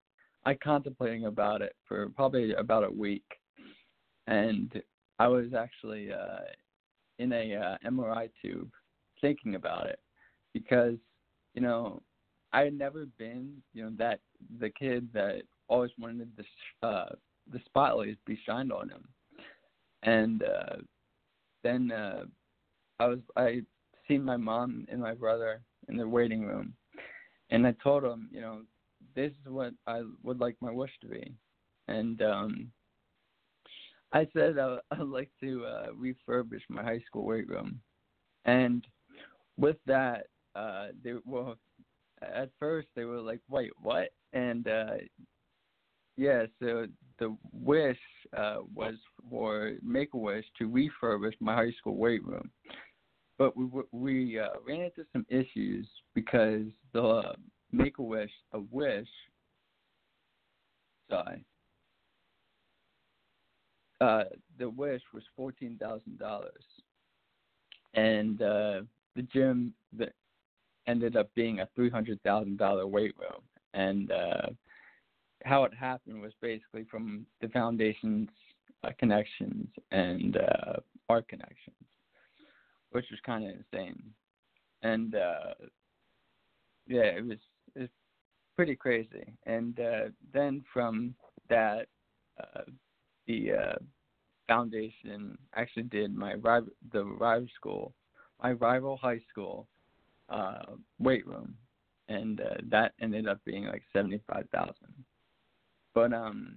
I 0.47 0.55
contemplating 0.55 1.27
about 1.27 1.61
it 1.61 1.77
for 1.87 2.09
probably 2.11 2.55
about 2.55 2.85
a 2.85 2.91
week, 2.91 3.25
and 4.27 4.83
I 5.19 5.29
was 5.29 5.53
actually 5.57 6.11
uh, 6.11 6.47
in 7.19 7.33
a 7.33 7.55
uh, 7.55 7.89
MRI 7.89 8.31
tube 8.41 8.71
thinking 9.21 9.57
about 9.57 9.87
it 9.87 10.01
because 10.55 10.97
you 11.55 11.61
know 11.61 12.01
I 12.55 12.63
had 12.63 12.79
never 12.79 13.05
been 13.19 13.63
you 13.75 13.85
know 13.85 13.93
that 13.99 14.21
the 14.59 14.71
kid 14.71 15.09
that 15.13 15.43
always 15.69 15.91
wanted 15.99 16.31
the 16.39 16.89
uh, 16.89 17.11
the 17.53 17.61
spotlight 17.67 18.09
to 18.09 18.17
be 18.25 18.39
shined 18.47 18.73
on 18.73 18.89
him, 18.89 19.07
and 20.03 20.43
uh, 20.45 20.77
then 21.63 21.93
uh, 21.93 22.25
I 23.03 23.07
was 23.07 23.19
I 23.37 23.63
seen 24.07 24.23
my 24.23 24.37
mom 24.37 24.87
and 24.89 25.01
my 25.01 25.15
brother 25.15 25.63
in 25.89 25.97
the 25.97 26.07
waiting 26.07 26.47
room, 26.47 26.75
and 27.51 27.67
I 27.67 27.75
told 27.83 28.05
them 28.05 28.29
you 28.31 28.41
know 28.41 28.61
this 29.17 29.33
is 29.33 29.53
what 29.53 29.73
I 29.89 30.03
would 30.23 30.39
like 30.39 30.57
my 30.61 30.71
wish 30.71 30.93
to 31.01 31.09
be, 31.09 31.35
and 31.89 32.23
um, 32.23 32.71
I 34.13 34.29
said 34.33 34.57
I 34.59 34.79
would 34.97 35.09
like 35.09 35.31
to 35.41 35.65
uh, 35.67 35.87
refurbish 35.93 36.63
my 36.69 36.85
high 36.85 37.03
school 37.07 37.25
weight 37.25 37.49
room, 37.49 37.81
and 38.45 38.87
with 39.59 39.79
that, 39.87 40.27
uh, 40.55 40.89
they 41.03 41.15
well, 41.25 41.57
at 42.23 42.51
first 42.61 42.87
they 42.95 43.05
were 43.05 43.21
like, 43.21 43.41
"Wait, 43.51 43.73
what?" 43.83 44.11
And 44.33 44.69
uh, 44.69 44.95
yeah, 46.17 46.45
so 46.61 46.87
the 47.19 47.37
wish 47.53 47.99
uh, 48.37 48.59
was 48.73 48.95
for 49.29 49.73
Make 49.83 50.15
a 50.15 50.19
Wish 50.19 50.45
to 50.59 50.69
refurbish 50.69 51.35
my 51.41 51.55
high 51.55 51.73
school 51.73 51.97
weight 51.97 52.25
room, 52.25 52.51
but 53.43 53.57
we 53.57 53.67
we 53.91 54.39
uh, 54.39 54.51
ran 54.65 54.83
into 54.83 55.05
some 55.13 55.27
issues 55.29 55.89
because 56.15 56.63
the 56.93 57.35
Make 57.73 57.99
a 57.99 58.03
Wish, 58.03 58.31
a 58.53 58.61
wish, 58.61 59.09
sorry, 61.11 61.45
uh, 64.01 64.25
the 64.61 64.69
wish 64.69 65.03
was 65.13 65.25
fourteen 65.35 65.77
thousand 65.79 66.21
dollars, 66.21 66.63
and 67.95 68.41
uh, 68.43 68.83
the 69.17 69.23
gym 69.33 69.75
that 69.99 70.13
ended 70.87 71.17
up 71.17 71.29
being 71.35 71.61
a 71.61 71.69
three 71.75 71.91
hundred 71.91 72.23
thousand 72.23 72.59
dollar 72.59 72.87
weight 72.87 73.15
room, 73.19 73.43
and 73.75 74.13
uh, 74.13 74.47
how 75.45 75.65
it 75.65 75.75
happened 75.75 76.21
was 76.23 76.33
basically 76.41 76.85
from 76.89 77.27
the 77.41 77.49
foundation's 77.49 78.29
uh, 78.85 78.91
connections 79.01 79.67
and 79.91 80.37
uh, 80.37 80.75
our 81.09 81.23
connections, 81.23 81.75
which 82.93 83.07
was 83.11 83.21
kind 83.25 83.45
of 83.45 83.51
insane, 83.51 84.03
and 84.83 85.15
uh, 85.15 85.55
yeah, 86.87 87.03
it 87.03 87.27
was 87.27 87.39
it 87.75 87.81
was 87.81 87.89
pretty 88.57 88.77
crazy, 88.77 89.33
and 89.47 89.79
uh, 89.81 90.05
then 90.33 90.65
from 90.73 91.15
that. 91.49 91.87
Uh, 92.41 92.63
the 93.27 93.53
uh, 93.53 93.79
foundation 94.49 95.39
actually 95.55 95.85
did 95.85 96.15
my 96.15 96.35
rival, 96.35 96.71
the 96.93 97.05
rival 97.05 97.47
school, 97.55 97.95
my 98.43 98.53
rival 98.53 98.97
high 98.97 99.21
school 99.31 99.67
uh, 100.29 100.75
weight 100.99 101.27
room, 101.27 101.55
and 102.09 102.41
uh, 102.41 102.57
that 102.71 102.93
ended 103.01 103.29
up 103.29 103.39
being 103.45 103.65
like 103.67 103.83
seventy 103.93 104.21
five 104.31 104.47
thousand. 104.53 104.93
But 105.95 106.13
um, 106.13 106.57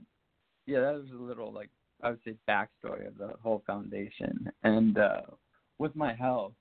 yeah, 0.65 0.81
that 0.81 0.93
was 0.93 1.09
a 1.11 1.21
little 1.21 1.51
like 1.51 1.69
I 2.01 2.09
would 2.09 2.19
say 2.25 2.35
backstory 2.49 3.07
of 3.07 3.17
the 3.17 3.33
whole 3.41 3.63
foundation, 3.65 4.49
and 4.63 4.97
uh, 4.97 5.21
with 5.79 5.95
my 5.95 6.13
health, 6.13 6.53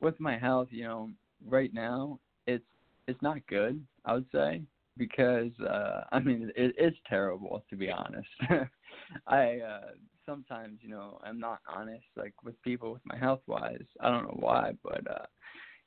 with 0.00 0.18
my 0.20 0.38
health, 0.38 0.68
you 0.70 0.84
know, 0.84 1.10
right 1.46 1.72
now 1.72 2.18
it's 2.46 2.64
it's 3.08 3.20
not 3.22 3.44
good. 3.46 3.84
I 4.04 4.14
would 4.14 4.26
say 4.32 4.62
because 4.96 5.50
uh 5.60 6.02
I 6.12 6.20
mean 6.20 6.50
it, 6.56 6.74
it's 6.78 6.96
terrible 7.08 7.64
to 7.70 7.76
be 7.76 7.90
honest. 7.90 8.28
I 9.26 9.58
uh 9.60 9.90
sometimes, 10.26 10.78
you 10.82 10.88
know, 10.90 11.18
I'm 11.24 11.40
not 11.40 11.60
honest 11.68 12.04
like 12.16 12.34
with 12.44 12.60
people 12.62 12.92
with 12.92 13.02
my 13.04 13.16
health 13.16 13.40
wise. 13.46 13.82
I 14.00 14.10
don't 14.10 14.24
know 14.24 14.38
why, 14.38 14.72
but 14.82 15.08
uh 15.10 15.26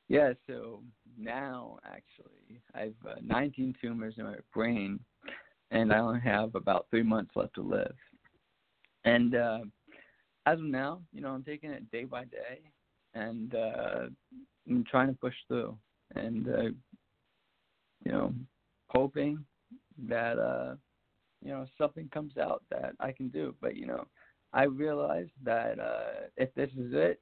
yeah, 0.08 0.34
so 0.46 0.84
now 1.18 1.80
actually 1.86 2.62
I've 2.76 2.94
uh, 3.10 3.16
19 3.24 3.76
tumors 3.82 4.16
in 4.18 4.26
my 4.26 4.36
brain 4.54 5.00
and 5.72 5.92
I 5.92 5.98
only 5.98 6.22
have 6.22 6.54
about 6.56 6.88
3 6.92 7.02
months 7.04 7.32
left 7.36 7.56
to 7.56 7.62
live. 7.62 7.96
And 9.04 9.36
uh 9.36 9.60
as 10.46 10.60
of 10.60 10.66
now, 10.66 11.02
you 11.12 11.22
know, 11.22 11.30
I'm 11.30 11.44
taking 11.44 11.72
it 11.72 11.90
day 11.92 12.04
by 12.06 12.26
day 12.26 12.62
and 13.14 13.56
uh 13.56 14.08
I'm 14.70 14.84
trying 14.90 15.08
to 15.08 15.14
push 15.14 15.34
through 15.48 15.78
and 16.16 16.48
uh 16.48 16.62
you 18.04 18.12
know, 18.12 18.34
hoping 18.88 19.44
that 20.08 20.38
uh 20.38 20.76
you 21.44 21.50
know 21.52 21.66
something 21.78 22.10
comes 22.14 22.38
out 22.38 22.64
that 22.70 22.94
I 23.00 23.12
can 23.12 23.30
do. 23.30 23.56
But 23.62 23.76
you 23.76 23.88
know, 23.88 24.06
I 24.54 24.64
realize 24.64 25.30
that 25.44 25.80
uh 25.80 26.28
if 26.38 26.54
this 26.56 26.70
is 26.78 26.92
it, 26.94 27.20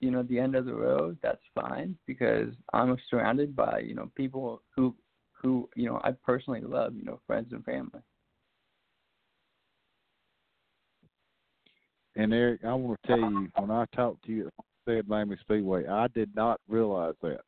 you 0.00 0.10
know 0.10 0.22
the 0.22 0.38
end 0.38 0.54
of 0.54 0.66
the 0.66 0.74
road, 0.74 1.18
that's 1.22 1.42
fine 1.54 1.96
because 2.06 2.52
I'm 2.72 2.96
surrounded 3.10 3.54
by 3.56 3.80
you 3.80 3.94
know 3.94 4.10
people 4.14 4.62
who 4.76 4.94
who 5.32 5.68
you 5.76 5.88
know 5.88 6.00
I 6.04 6.12
personally 6.24 6.60
love, 6.60 6.94
you 6.94 7.04
know 7.04 7.20
friends 7.26 7.52
and 7.52 7.64
family. 7.64 8.00
And 12.18 12.34
Eric, 12.34 12.64
I 12.64 12.74
want 12.74 13.00
to 13.00 13.06
tell 13.06 13.18
you, 13.18 13.48
when 13.54 13.70
I 13.70 13.84
talked 13.94 14.24
to 14.24 14.32
you 14.32 14.48
at 14.48 14.64
Said 14.84 15.08
Miami 15.08 15.36
Speedway, 15.40 15.86
I 15.86 16.08
did 16.08 16.34
not 16.34 16.60
realize 16.68 17.14
that. 17.22 17.42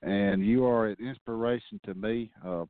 And 0.00 0.44
you 0.44 0.64
are 0.64 0.88
an 0.88 0.96
inspiration 0.98 1.78
to 1.84 1.92
me, 1.92 2.30
uh, 2.44 2.64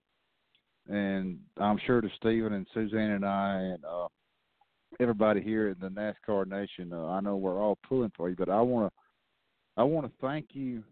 and 0.88 1.38
I'm 1.58 1.78
sure 1.86 2.00
to 2.00 2.08
Steven 2.16 2.54
and 2.54 2.66
Suzanne 2.74 3.12
and 3.12 3.24
I 3.24 3.54
and 3.60 3.84
uh, 3.84 4.08
everybody 4.98 5.40
here 5.40 5.68
in 5.68 5.76
the 5.80 5.88
NASCAR 5.88 6.44
Nation. 6.44 6.92
Uh, 6.92 7.06
I 7.06 7.20
know 7.20 7.36
we're 7.36 7.62
all 7.62 7.78
pulling 7.88 8.12
for 8.16 8.28
you, 8.28 8.34
but 8.34 8.48
I 8.48 8.60
want 8.60 8.92
to, 8.92 9.80
I 9.80 9.84
want 9.84 10.06
to 10.06 10.12
thank 10.20 10.46
you 10.54 10.82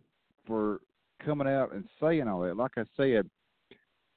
for 0.47 0.79
coming 1.25 1.49
out 1.49 1.75
and 1.75 1.85
saying 2.01 2.29
all 2.29 2.43
that. 2.43 2.57
Like 2.57 2.79
I 2.79 2.85
said, 2.97 3.29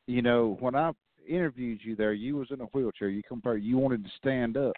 you 0.06 0.22
know, 0.22 0.58
when 0.60 0.76
I 0.76 0.92
interviewed 1.28 1.80
you 1.84 1.96
there, 1.96 2.14
you 2.14 2.36
was 2.36 2.50
in 2.52 2.62
a 2.62 2.66
wheelchair. 2.66 3.10
You 3.10 3.24
compared, 3.28 3.64
you 3.64 3.80
wanted 3.80 4.04
to 4.04 4.12
stand 4.18 4.58
up, 4.58 4.76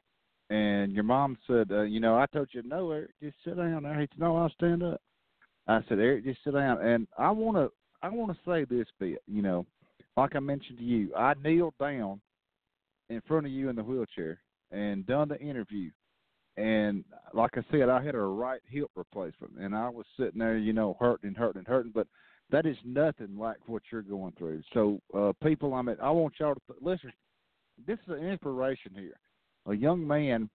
and 0.50 0.92
your 0.94 1.04
mom 1.04 1.38
said, 1.48 1.72
uh, 1.72 1.82
you 1.82 2.00
know, 2.00 2.18
I 2.18 2.26
told 2.28 2.50
you 2.52 2.62
no, 2.64 2.92
Eric, 2.92 3.12
just 3.22 3.36
sit 3.44 3.58
down 3.58 3.84
said, 3.84 4.10
no, 4.20 4.38
I'll 4.38 4.50
stand 4.52 4.84
up. 4.84 5.02
I 5.68 5.80
said, 5.90 6.00
Eric, 6.00 6.26
just 6.26 6.44
sit 6.44 6.54
down. 6.54 6.86
And 6.86 7.08
I 7.18 7.32
want 7.32 7.58
to, 7.58 7.72
I 8.04 8.10
want 8.10 8.32
to 8.32 8.50
say 8.50 8.66
this 8.66 8.88
bit, 9.00 9.22
you 9.28 9.42
know, 9.42 9.66
like 10.16 10.36
I 10.36 10.40
mentioned 10.40 10.78
to 10.78 10.84
you, 10.84 11.14
I 11.16 11.34
kneeled 11.44 11.74
down 11.80 12.22
in 13.10 13.22
front 13.28 13.46
of 13.46 13.52
you 13.52 13.70
in 13.70 13.76
the 13.76 13.84
wheelchair 13.84 14.40
and 14.72 15.06
done 15.06 15.30
the 15.30 15.40
interview. 15.40 15.90
And 16.58 17.04
like 17.34 17.52
I 17.56 17.62
said, 17.72 17.90
I 17.90 18.04
had 18.04 18.16
a 18.16 18.20
right 18.20 18.62
hip 18.70 18.88
replacement, 18.96 19.58
and 19.60 19.76
I 19.76 19.90
was 19.90 20.06
sitting 20.18 20.40
there, 20.40 20.58
you 20.58 20.72
know, 20.72 20.96
hurting 21.00 21.28
and 21.28 21.38
hurting 21.38 21.60
and 21.60 21.68
hurting. 21.68 21.92
But 21.94 22.08
that 22.50 22.66
is 22.66 22.78
nothing 22.86 23.38
like 23.38 23.58
what 23.66 23.82
you're 23.92 24.02
going 24.02 24.34
through. 24.38 24.62
So, 24.74 25.02
uh, 25.14 25.34
people, 25.44 25.74
I'm 25.74 25.90
at, 25.90 26.02
I 26.02 26.12
want 26.12 26.36
y'all 26.40 26.54
to 26.54 26.62
listen. 26.82 27.12
This 27.86 27.98
is 28.08 28.14
an 28.14 28.26
inspiration 28.26 28.94
here. 28.96 29.18
A 29.68 29.74
young 29.74 30.06
man 30.06 30.50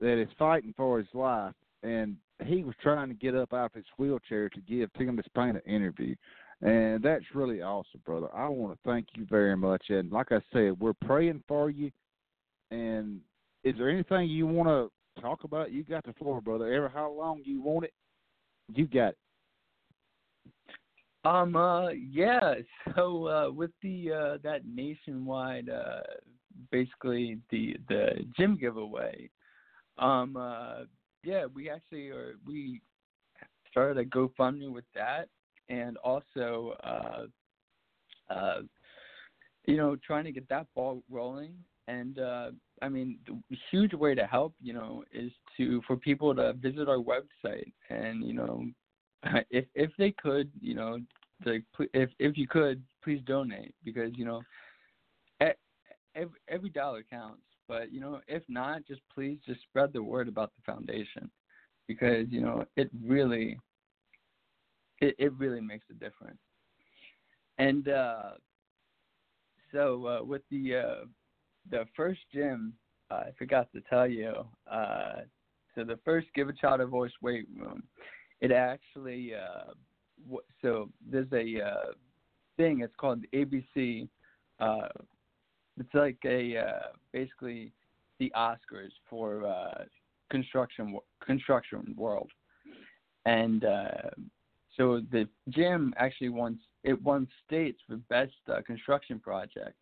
that 0.00 0.20
is 0.20 0.28
fighting 0.38 0.74
for 0.76 0.98
his 0.98 1.08
life, 1.14 1.54
and 1.82 2.16
he 2.44 2.64
was 2.64 2.74
trying 2.82 3.08
to 3.08 3.14
get 3.14 3.34
up 3.34 3.52
out 3.52 3.66
of 3.66 3.74
his 3.74 3.84
wheelchair 3.96 4.48
to 4.48 4.60
give 4.60 4.92
Tim 4.94 5.16
Disspain 5.16 5.50
an 5.50 5.62
interview. 5.66 6.14
And 6.62 7.02
that's 7.02 7.24
really 7.34 7.62
awesome, 7.62 8.00
brother. 8.06 8.28
I 8.34 8.48
want 8.48 8.72
to 8.72 8.78
thank 8.88 9.06
you 9.14 9.26
very 9.28 9.56
much. 9.56 9.84
And 9.88 10.10
like 10.10 10.32
I 10.32 10.40
said, 10.52 10.78
we're 10.80 10.94
praying 11.04 11.42
for 11.46 11.70
you. 11.70 11.90
And 12.70 13.20
is 13.64 13.74
there 13.76 13.90
anything 13.90 14.28
you 14.28 14.46
want 14.46 14.68
to 14.68 15.20
talk 15.20 15.44
about? 15.44 15.72
You 15.72 15.84
got 15.84 16.04
the 16.04 16.12
floor, 16.14 16.40
brother. 16.40 16.72
Ever 16.72 16.88
how 16.88 17.10
long 17.10 17.42
you 17.44 17.62
want 17.62 17.84
it, 17.84 17.92
you 18.74 18.86
got 18.86 19.08
it. 19.08 19.18
Um. 21.24 21.56
Uh. 21.56 21.88
Yeah. 21.90 22.54
So 22.94 23.26
uh, 23.26 23.50
with 23.50 23.70
the 23.82 24.12
uh, 24.12 24.38
that 24.42 24.62
nationwide, 24.66 25.68
uh, 25.70 26.00
basically 26.70 27.38
the 27.50 27.76
the 27.88 28.24
gym 28.36 28.56
giveaway. 28.56 29.30
Um. 29.98 30.36
Uh. 30.36 30.84
Yeah. 31.22 31.46
We 31.52 31.70
actually 31.70 32.08
are. 32.08 32.34
We 32.46 32.80
started 33.70 33.98
a 33.98 34.04
GoFundMe 34.04 34.72
with 34.72 34.84
that, 34.94 35.28
and 35.68 35.96
also, 35.96 36.74
uh, 36.84 38.32
uh, 38.32 38.60
you 39.66 39.76
know, 39.76 39.96
trying 39.96 40.24
to 40.24 40.32
get 40.32 40.48
that 40.48 40.66
ball 40.76 41.02
rolling. 41.10 41.54
And 41.88 42.18
uh, 42.18 42.50
I 42.82 42.88
mean, 42.88 43.18
the 43.26 43.56
huge 43.70 43.92
way 43.92 44.14
to 44.14 44.26
help, 44.26 44.54
you 44.62 44.72
know, 44.72 45.02
is 45.12 45.32
to 45.56 45.82
for 45.86 45.96
people 45.96 46.34
to 46.34 46.52
visit 46.54 46.88
our 46.88 46.98
website 46.98 47.72
and 47.90 48.24
you 48.24 48.32
know 48.32 48.64
if 49.50 49.64
if 49.74 49.90
they 49.98 50.12
could, 50.12 50.50
you 50.60 50.74
know, 50.74 50.98
like 51.44 51.64
if 51.92 52.10
if 52.18 52.38
you 52.38 52.46
could, 52.46 52.82
please 53.02 53.20
donate 53.26 53.74
because 53.84 54.12
you 54.16 54.24
know, 54.24 54.42
every 56.14 56.38
every 56.48 56.70
dollar 56.70 57.02
counts. 57.08 57.42
But 57.68 57.92
you 57.92 58.00
know, 58.00 58.20
if 58.28 58.42
not, 58.48 58.86
just 58.86 59.00
please 59.12 59.38
just 59.46 59.62
spread 59.62 59.92
the 59.92 60.02
word 60.02 60.28
about 60.28 60.52
the 60.54 60.72
foundation 60.72 61.30
because 61.88 62.26
you 62.30 62.40
know 62.40 62.64
it 62.76 62.90
really 63.02 63.58
it 65.00 65.14
it 65.18 65.32
really 65.34 65.60
makes 65.60 65.86
a 65.90 65.94
difference. 65.94 66.38
And 67.58 67.88
uh, 67.88 68.30
so 69.72 70.06
uh, 70.06 70.24
with 70.24 70.42
the 70.50 70.76
uh, 70.76 71.04
the 71.70 71.84
first 71.96 72.20
gym, 72.32 72.74
uh, 73.10 73.14
I 73.14 73.30
forgot 73.38 73.68
to 73.72 73.80
tell 73.82 74.06
you. 74.06 74.32
Uh, 74.70 75.20
so 75.74 75.84
the 75.84 75.98
first 76.04 76.28
Give 76.34 76.48
a 76.48 76.52
Child 76.52 76.80
a 76.80 76.86
Voice 76.86 77.12
weight 77.20 77.46
room, 77.56 77.82
it 78.40 78.52
actually 78.52 79.32
uh, 79.34 79.72
w- 80.24 80.44
so 80.62 80.90
there's 81.08 81.32
a 81.32 81.92
thing. 82.56 82.80
It's 82.80 82.94
called 82.96 83.22
the 83.22 83.46
ABC. 83.46 84.08
It's 85.78 85.94
like 85.94 86.18
a 86.24 86.56
uh, 86.58 86.86
basically 87.12 87.72
the 88.18 88.32
Oscars 88.36 88.92
for 89.08 89.44
uh, 89.44 89.84
construction 90.30 90.98
construction 91.24 91.94
world, 91.96 92.30
and 93.26 93.64
uh, 93.64 94.10
so 94.76 95.00
the 95.10 95.28
gym 95.48 95.92
actually 95.96 96.28
won 96.28 96.58
it 96.84 97.00
won 97.02 97.26
states 97.46 97.80
for 97.88 97.96
best 98.08 98.32
uh, 98.48 98.60
construction 98.66 99.18
project 99.18 99.74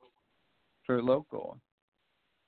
for 0.86 1.02
local, 1.02 1.58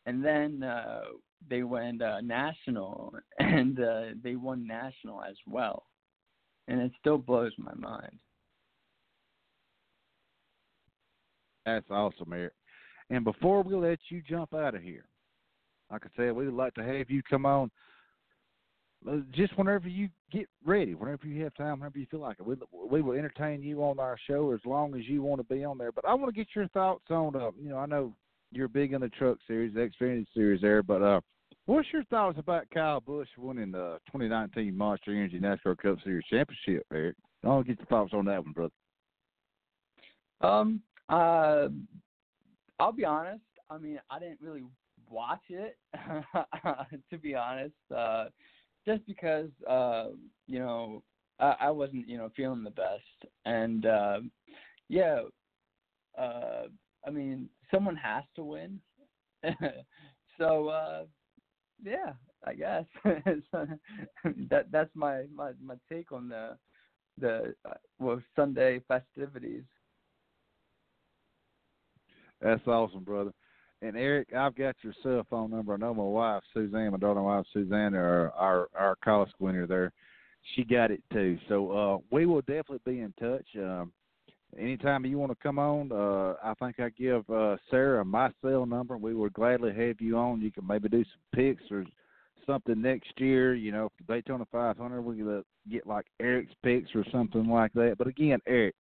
and 0.07 0.25
then 0.25 0.63
uh, 0.63 1.03
they 1.49 1.63
went 1.63 2.03
uh, 2.03 2.21
national, 2.23 3.15
and 3.39 3.79
uh, 3.81 4.05
they 4.23 4.37
won 4.37 4.67
national 4.67 5.23
as 5.23 5.37
well, 5.47 5.85
and 6.69 6.81
it 6.81 6.93
still 6.99 7.19
blows 7.19 7.53
my 7.59 7.75
mind. 7.75 8.19
That's 11.67 11.91
awesome, 11.91 12.33
Eric. 12.33 12.53
And 13.11 13.25
before 13.25 13.63
we 13.63 13.75
let 13.75 13.99
you 14.09 14.23
jump 14.29 14.55
out 14.55 14.75
of 14.75 14.83
here, 14.83 15.05
like 15.91 16.03
I 16.05 16.09
said, 16.17 16.33
we'd 16.33 16.49
like 16.49 16.75
to 16.75 16.83
have 16.83 17.11
you 17.11 17.23
come 17.29 17.47
on 17.47 17.71
just 19.33 19.57
whenever 19.59 19.89
you 19.89 20.09
get 20.33 20.49
ready, 20.65 20.95
whenever 20.95 21.27
you 21.27 21.43
have 21.45 21.55
time, 21.55 21.81
whenever 21.81 21.99
you 21.99 22.07
feel 22.11 22.21
like 22.21 22.39
it. 22.39 22.47
We, 22.47 22.57
we 22.91 23.03
will 23.03 23.13
entertain 23.13 23.63
you 23.63 23.83
on 23.83 23.99
our 23.99 24.17
show 24.27 24.53
as 24.53 24.61
long 24.65 24.95
as 24.97 25.07
you 25.07 25.23
want 25.23 25.41
to 25.41 25.55
be 25.55 25.65
on 25.65 25.79
there. 25.79 25.93
But 25.93 26.07
I 26.07 26.15
want 26.15 26.35
to 26.35 26.39
get 26.39 26.49
your 26.55 26.69
thoughts 26.69 27.05
on, 27.11 27.37
uh, 27.37 27.51
you 27.61 27.69
know, 27.69 27.79
I 27.79 27.87
know 27.87 28.15
you're 28.51 28.69
big 28.69 28.95
on 28.95 29.03
the 29.03 29.09
truck 29.11 29.39
series, 29.47 29.75
the 29.75 29.81
Xfinity 29.81 30.27
series 30.33 30.63
there, 30.63 30.83
but 30.83 31.03
uh, 31.03 31.21
what's 31.67 31.89
your 31.93 32.05
thoughts 32.05 32.39
about 32.39 32.71
Kyle 32.73 33.01
Busch 33.01 33.29
winning 33.37 33.73
the 33.73 33.99
2019 34.07 34.77
Monster 34.77 35.11
Energy 35.11 35.39
NASCAR 35.39 35.77
Cup 35.77 35.99
Series 36.03 36.25
championship, 36.31 36.87
Eric? 36.93 37.17
I 37.43 37.49
want 37.49 37.67
to 37.67 37.75
get 37.75 37.81
your 37.81 37.87
thoughts 37.89 38.15
on 38.15 38.25
that 38.27 38.43
one, 38.43 38.53
brother. 38.53 38.73
Um, 40.41 40.81
uh, 41.09 41.69
I'll 42.85 42.93
be 42.93 43.07
honest. 43.07 43.41
I 43.71 43.79
mean, 43.79 43.99
I 44.11 44.19
didn't 44.19 44.43
really 44.43 44.65
watch 45.09 45.41
it, 45.49 45.79
to 47.11 47.19
be 47.19 47.35
honest, 47.35 47.73
uh, 47.97 48.27
just 48.85 49.07
because 49.07 49.49
uh, 49.67 50.09
you 50.47 50.59
know 50.59 51.03
I, 51.41 51.57
I 51.61 51.71
wasn't 51.71 52.07
you 52.07 52.19
know 52.19 52.31
feeling 52.37 52.63
the 52.63 52.71
best, 52.71 53.33
and 53.47 53.87
uh, 53.87 54.21
yeah, 54.91 55.23
uh, 56.19 56.65
I 57.07 57.11
mean, 57.11 57.49
someone 57.71 57.97
has 57.97 58.25
to 58.37 58.45
win, 58.45 58.79
so 60.39 60.69
uh, 60.69 61.05
yeah, 61.83 62.13
I 62.47 62.55
guess 62.55 62.85
that 63.05 64.67
that's 64.71 64.91
my, 64.95 65.25
my 65.35 65.53
my 65.65 65.77
take 65.91 66.13
on 66.13 66.29
the 66.29 66.59
the 67.19 67.55
uh, 67.67 67.75
well 67.99 68.21
Sunday 68.37 68.83
festivities. 68.87 69.65
That's 72.45 72.67
awesome, 72.67 73.05
brother. 73.05 73.33
And 73.81 73.97
Eric, 73.97 74.29
I've 74.37 74.55
got 74.55 74.77
your 74.83 74.93
cell 75.03 75.27
phone 75.31 75.51
number. 75.51 75.73
I 75.73 75.79
know 75.79 75.95
my 75.95 76.03
wife, 76.03 76.43
Suzanne, 76.53 76.93
my 76.93 76.99
daughter 76.99 77.21
in 77.21 77.25
law, 77.25 77.43
Suzanne, 77.53 77.95
our 77.95 78.31
our, 78.33 78.69
our 78.79 78.97
college 79.03 79.31
winner 79.39 79.67
there. 79.67 79.93
She 80.55 80.63
got 80.63 80.91
it 80.91 81.03
too. 81.11 81.39
So 81.49 81.73
uh, 81.73 81.99
we 82.11 82.27
will 82.27 82.43
definitely 82.43 82.81
be 82.85 83.01
in 83.01 83.15
touch. 83.19 83.47
Um, 83.57 83.93
anytime 84.59 85.07
you 85.07 85.19
want 85.19 85.33
to 85.33 85.39
come 85.43 85.59
on, 85.59 85.91
uh, 85.91 86.35
I 86.45 86.53
think 86.61 86.81
I 86.81 86.91
give 86.91 87.29
uh, 87.31 87.57
Sarah 87.71 88.05
my 88.05 88.31
cell 88.43 88.67
number. 88.67 88.99
We 88.99 89.15
would 89.15 89.33
gladly 89.33 89.75
have 89.75 90.01
you 90.01 90.19
on. 90.19 90.43
You 90.43 90.53
can 90.53 90.67
maybe 90.67 90.91
do 90.91 91.03
some 91.03 91.41
picks 91.41 91.63
or 91.71 91.87
something 92.47 92.81
next 92.81 93.13
year. 93.17 93.55
You 93.55 93.73
know, 93.73 93.91
for 93.97 94.15
Daytona 94.15 94.45
500, 94.53 95.01
we 95.01 95.17
could 95.17 95.45
get 95.71 95.87
like 95.87 96.07
Eric's 96.21 96.55
picks 96.63 96.91
or 96.95 97.07
something 97.11 97.49
like 97.49 97.73
that. 97.73 97.95
But 97.97 98.07
again, 98.07 98.41
Eric, 98.47 98.75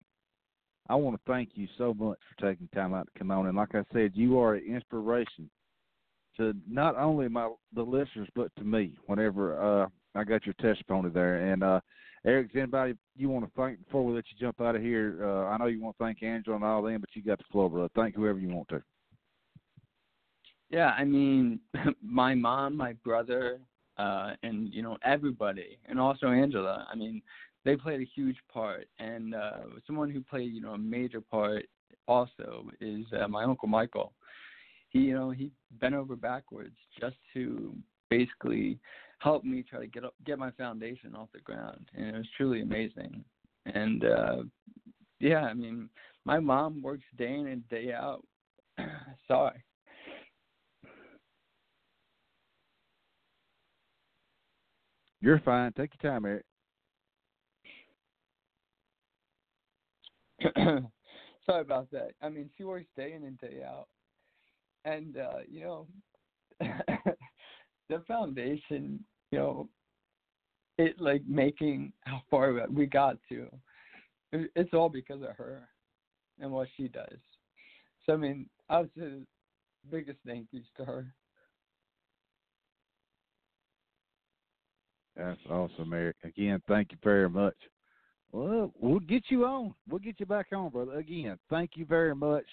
I 0.89 0.95
want 0.95 1.15
to 1.15 1.31
thank 1.31 1.51
you 1.53 1.67
so 1.77 1.93
much 1.93 2.19
for 2.29 2.49
taking 2.49 2.67
time 2.69 2.93
out 2.93 3.07
to 3.11 3.19
come 3.19 3.31
on. 3.31 3.47
And 3.47 3.57
like 3.57 3.73
I 3.73 3.83
said, 3.93 4.11
you 4.13 4.39
are 4.39 4.55
an 4.55 4.65
inspiration 4.65 5.49
to 6.37 6.53
not 6.69 6.97
only 6.97 7.27
my 7.29 7.49
the 7.73 7.83
listeners 7.83 8.27
but 8.35 8.53
to 8.57 8.63
me. 8.63 8.95
Whenever 9.05 9.83
uh, 9.83 9.87
I 10.15 10.23
got 10.23 10.45
your 10.45 10.55
testimony 10.55 11.09
there, 11.09 11.51
and 11.51 11.63
uh, 11.63 11.79
Eric, 12.25 12.51
anybody 12.55 12.95
you 13.15 13.29
want 13.29 13.45
to 13.45 13.51
thank 13.55 13.83
before 13.85 14.05
we 14.05 14.13
let 14.13 14.25
you 14.29 14.37
jump 14.39 14.61
out 14.61 14.75
of 14.75 14.81
here? 14.81 15.19
Uh, 15.21 15.47
I 15.47 15.57
know 15.57 15.67
you 15.67 15.81
want 15.81 15.97
to 15.97 16.03
thank 16.03 16.23
Angela 16.23 16.55
and 16.55 16.65
all 16.65 16.81
them, 16.81 17.01
but 17.01 17.09
you 17.13 17.23
got 17.23 17.37
the 17.37 17.45
floor, 17.51 17.69
brother. 17.69 17.89
Thank 17.95 18.15
whoever 18.15 18.39
you 18.39 18.49
want 18.49 18.69
to. 18.69 18.81
Yeah, 20.69 20.89
I 20.97 21.03
mean, 21.03 21.59
my 22.03 22.33
mom, 22.33 22.75
my 22.75 22.93
brother, 23.03 23.59
uh, 23.97 24.33
and 24.41 24.73
you 24.73 24.81
know 24.81 24.97
everybody, 25.03 25.77
and 25.87 25.99
also 25.99 26.27
Angela. 26.27 26.87
I 26.91 26.95
mean, 26.95 27.21
they 27.65 27.75
played 27.75 28.01
a 28.01 28.09
huge 28.15 28.37
part, 28.51 28.87
and 28.99 29.35
uh, 29.35 29.63
someone 29.87 30.09
who 30.09 30.21
played 30.21 30.53
you 30.53 30.61
know 30.61 30.73
a 30.73 30.77
major 30.77 31.21
part 31.21 31.65
also 32.07 32.69
is 32.81 33.05
uh, 33.19 33.27
my 33.27 33.43
uncle 33.43 33.67
Michael. 33.67 34.13
He 34.89 34.99
you 34.99 35.13
know 35.13 35.31
he 35.31 35.51
bent 35.79 35.95
over 35.95 36.15
backwards 36.15 36.75
just 36.99 37.15
to 37.33 37.75
basically 38.09 38.79
help 39.19 39.43
me 39.43 39.63
try 39.67 39.79
to 39.79 39.87
get 39.87 40.03
up, 40.03 40.13
get 40.25 40.37
my 40.37 40.51
foundation 40.51 41.15
off 41.15 41.29
the 41.33 41.39
ground, 41.39 41.89
and 41.95 42.07
it 42.07 42.17
was 42.17 42.27
truly 42.35 42.61
amazing. 42.61 43.23
And 43.65 44.03
uh, 44.03 44.43
yeah, 45.19 45.43
I 45.43 45.53
mean, 45.53 45.89
my 46.25 46.39
mom 46.39 46.81
works 46.81 47.05
day 47.17 47.33
in 47.33 47.47
and 47.47 47.67
day 47.69 47.93
out. 47.93 48.25
Sorry. 49.27 49.63
You're 55.21 55.39
fine. 55.39 55.71
Take 55.71 55.91
your 56.01 56.11
time, 56.11 56.25
Eric. 56.25 56.43
Sorry 61.45 61.61
about 61.61 61.91
that. 61.91 62.11
I 62.21 62.29
mean, 62.29 62.49
she 62.57 62.63
works 62.63 62.87
day 62.95 63.13
in 63.13 63.23
and 63.23 63.37
day 63.39 63.61
out, 63.65 63.87
and 64.85 65.17
uh, 65.17 65.39
you 65.49 65.61
know, 65.61 65.87
the 67.89 67.99
foundation, 68.07 69.03
you 69.31 69.39
know, 69.39 69.69
it 70.77 70.99
like 70.99 71.21
making 71.27 71.91
how 72.01 72.21
far 72.31 72.65
we 72.71 72.85
got 72.85 73.17
to. 73.29 73.47
It's 74.31 74.73
all 74.73 74.89
because 74.89 75.21
of 75.21 75.35
her 75.35 75.67
and 76.39 76.51
what 76.51 76.67
she 76.75 76.87
does. 76.87 77.19
So 78.05 78.13
I 78.13 78.17
mean, 78.17 78.49
I 78.69 78.83
say 78.83 78.89
the 78.95 79.25
biggest 79.91 80.19
thank 80.25 80.47
yous 80.51 80.65
to 80.77 80.85
her. 80.85 81.13
That's 85.15 85.39
awesome, 85.49 85.93
Eric. 85.93 86.15
Again, 86.23 86.61
thank 86.67 86.91
you 86.91 86.97
very 87.03 87.29
much. 87.29 87.55
Well, 88.33 88.73
we'll 88.79 88.99
get 88.99 89.25
you 89.29 89.45
on. 89.45 89.75
We'll 89.87 89.99
get 89.99 90.19
you 90.19 90.25
back 90.25 90.47
on, 90.53 90.69
brother. 90.69 90.97
Again, 90.97 91.37
thank 91.51 91.71
you 91.75 91.85
very 91.85 92.15
much. 92.15 92.45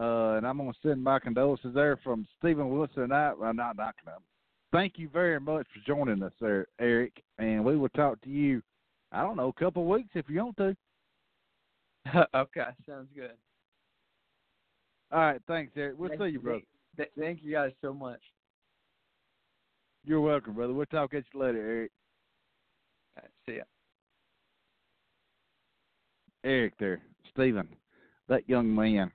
Uh, 0.00 0.36
and 0.36 0.46
I'm 0.46 0.56
going 0.56 0.72
to 0.72 0.78
send 0.82 1.04
my 1.04 1.18
condolences 1.18 1.74
there 1.74 1.98
from 2.02 2.26
Steven 2.38 2.70
Wilson 2.70 3.02
and 3.02 3.12
I. 3.12 3.34
Well, 3.38 3.52
not 3.52 3.76
knocking 3.76 4.06
them. 4.06 4.22
Thank 4.72 4.94
you 4.96 5.10
very 5.10 5.38
much 5.38 5.66
for 5.66 5.86
joining 5.86 6.22
us 6.22 6.32
there, 6.40 6.66
Eric. 6.80 7.22
And 7.38 7.62
we 7.62 7.76
will 7.76 7.90
talk 7.90 8.22
to 8.22 8.30
you, 8.30 8.62
I 9.12 9.20
don't 9.20 9.36
know, 9.36 9.48
a 9.48 9.52
couple 9.52 9.82
of 9.82 9.88
weeks 9.88 10.08
if 10.14 10.24
you 10.30 10.42
want 10.42 10.56
to. 10.56 10.76
okay, 12.34 12.68
sounds 12.88 13.08
good. 13.14 13.32
All 15.12 15.20
right, 15.20 15.42
thanks, 15.46 15.72
Eric. 15.76 15.96
We'll 15.98 16.08
thank, 16.08 16.22
see 16.22 16.28
you, 16.28 16.40
brother. 16.40 16.62
Th- 16.96 17.10
thank 17.18 17.40
you 17.42 17.52
guys 17.52 17.72
so 17.82 17.92
much. 17.92 18.20
You're 20.06 20.22
welcome, 20.22 20.54
brother. 20.54 20.72
We'll 20.72 20.86
talk 20.86 21.12
at 21.12 21.24
you 21.34 21.40
later, 21.40 21.58
Eric. 21.58 21.90
All 23.18 23.24
right, 23.24 23.30
see 23.46 23.56
ya. 23.56 23.64
Eric 26.44 26.74
there, 26.78 27.00
Steven, 27.30 27.68
that 28.28 28.48
young 28.48 28.74
man. 28.74 29.10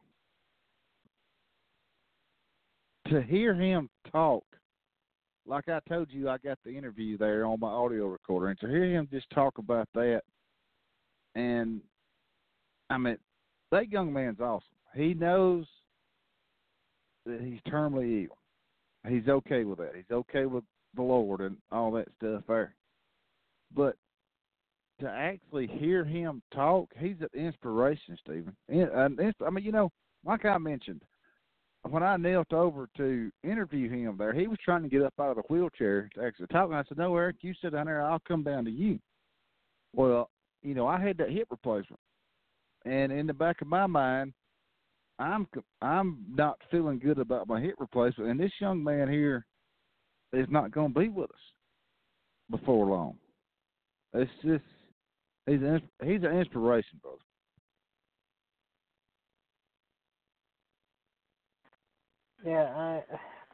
To 3.09 3.21
hear 3.21 3.53
him 3.53 3.89
talk, 4.11 4.43
like 5.45 5.69
I 5.69 5.79
told 5.87 6.11
you, 6.11 6.29
I 6.29 6.37
got 6.37 6.57
the 6.65 6.75
interview 6.75 7.17
there 7.17 7.45
on 7.45 7.59
my 7.59 7.69
audio 7.69 8.07
recorder, 8.07 8.47
and 8.47 8.59
to 8.59 8.67
hear 8.67 8.85
him 8.85 9.07
just 9.11 9.29
talk 9.29 9.57
about 9.57 9.87
that, 9.93 10.21
and 11.35 11.81
I 12.89 12.97
mean, 12.97 13.17
that 13.71 13.89
young 13.89 14.11
man's 14.11 14.39
awesome. 14.39 14.67
He 14.95 15.13
knows 15.13 15.65
that 17.25 17.41
he's 17.41 17.59
terminally 17.71 18.27
ill. 18.27 18.37
He's 19.11 19.27
okay 19.27 19.63
with 19.63 19.77
that. 19.79 19.91
He's 19.95 20.11
okay 20.11 20.45
with 20.45 20.63
the 20.95 21.01
Lord 21.01 21.41
and 21.41 21.57
all 21.71 21.91
that 21.91 22.07
stuff 22.17 22.43
there. 22.47 22.75
But 23.75 23.95
to 24.99 25.09
actually 25.09 25.67
hear 25.67 26.03
him 26.03 26.41
talk, 26.53 26.89
he's 26.97 27.17
an 27.21 27.27
inspiration, 27.33 28.17
Steven. 28.21 28.55
I 28.69 29.49
mean, 29.49 29.63
you 29.63 29.71
know, 29.71 29.91
like 30.25 30.45
I 30.45 30.57
mentioned, 30.57 31.01
when 31.83 32.03
I 32.03 32.17
knelt 32.17 32.51
over 32.51 32.89
to 32.97 33.31
interview 33.43 33.89
him 33.89 34.17
there, 34.17 34.33
he 34.33 34.47
was 34.47 34.57
trying 34.63 34.83
to 34.83 34.89
get 34.89 35.03
up 35.03 35.13
out 35.19 35.29
of 35.29 35.35
the 35.37 35.43
wheelchair 35.43 36.09
to 36.15 36.23
actually 36.23 36.47
talk. 36.47 36.67
And 36.67 36.75
I 36.75 36.83
said, 36.87 36.97
"No, 36.97 37.15
Eric, 37.15 37.37
you 37.41 37.53
sit 37.61 37.73
down 37.73 37.85
there. 37.85 38.01
I'll 38.01 38.19
come 38.27 38.43
down 38.43 38.65
to 38.65 38.71
you." 38.71 38.99
Well, 39.93 40.29
you 40.63 40.73
know, 40.73 40.87
I 40.87 40.99
had 40.99 41.17
that 41.19 41.29
hip 41.29 41.47
replacement, 41.49 41.99
and 42.85 43.11
in 43.11 43.27
the 43.27 43.33
back 43.33 43.61
of 43.61 43.67
my 43.67 43.85
mind, 43.85 44.33
I'm 45.19 45.47
I'm 45.81 46.25
not 46.29 46.59
feeling 46.69 46.99
good 46.99 47.19
about 47.19 47.47
my 47.47 47.61
hip 47.61 47.75
replacement, 47.79 48.29
and 48.29 48.39
this 48.39 48.51
young 48.59 48.83
man 48.83 49.09
here 49.09 49.45
is 50.33 50.47
not 50.49 50.71
going 50.71 50.93
to 50.93 50.99
be 50.99 51.07
with 51.09 51.31
us 51.31 51.53
before 52.49 52.87
long. 52.87 53.17
It's 54.13 54.31
just 54.43 54.63
he's 55.47 55.61
an 55.61 55.81
he's 56.03 56.23
an 56.23 56.37
inspiration, 56.37 56.99
brother. 57.01 57.17
Yeah, 62.45 62.63
I, 62.75 63.03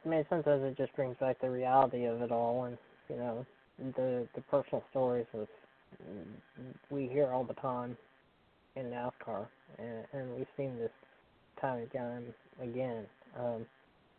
I 0.04 0.08
mean, 0.08 0.26
sometimes 0.28 0.62
it 0.64 0.76
just 0.76 0.94
brings 0.96 1.16
back 1.18 1.40
the 1.40 1.50
reality 1.50 2.04
of 2.06 2.22
it 2.22 2.32
all, 2.32 2.64
and 2.64 2.78
you 3.08 3.16
know, 3.16 3.46
the 3.96 4.28
the 4.34 4.42
personal 4.42 4.84
stories 4.90 5.26
of 5.34 5.48
we 6.90 7.06
hear 7.08 7.28
all 7.28 7.44
the 7.44 7.54
time 7.54 7.96
in 8.76 8.86
NASCAR, 8.86 9.46
and, 9.78 10.04
and 10.12 10.36
we've 10.36 10.46
seen 10.56 10.76
this 10.78 10.90
time 11.60 11.80
and 11.80 11.92
time 11.92 12.34
again. 12.62 13.06
Um, 13.38 13.66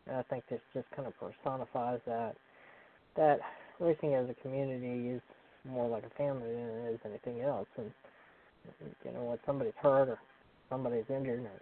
and 0.07 0.17
I 0.17 0.23
think 0.23 0.43
this 0.49 0.61
just 0.73 0.89
kind 0.95 1.07
of 1.07 1.13
personifies 1.19 1.99
that 2.07 2.35
that 3.15 3.39
racing 3.79 4.15
as 4.15 4.29
a 4.29 4.35
community 4.41 5.09
is 5.09 5.21
more 5.67 5.87
like 5.87 6.03
a 6.05 6.09
family 6.17 6.47
than 6.47 6.69
it 6.69 6.93
is 6.93 6.99
anything 7.05 7.41
else. 7.41 7.67
And 7.77 7.91
you 9.03 9.11
know, 9.11 9.23
when 9.23 9.37
somebody's 9.45 9.73
hurt 9.81 10.09
or 10.09 10.19
somebody's 10.69 11.05
injured 11.09 11.41
or 11.41 11.61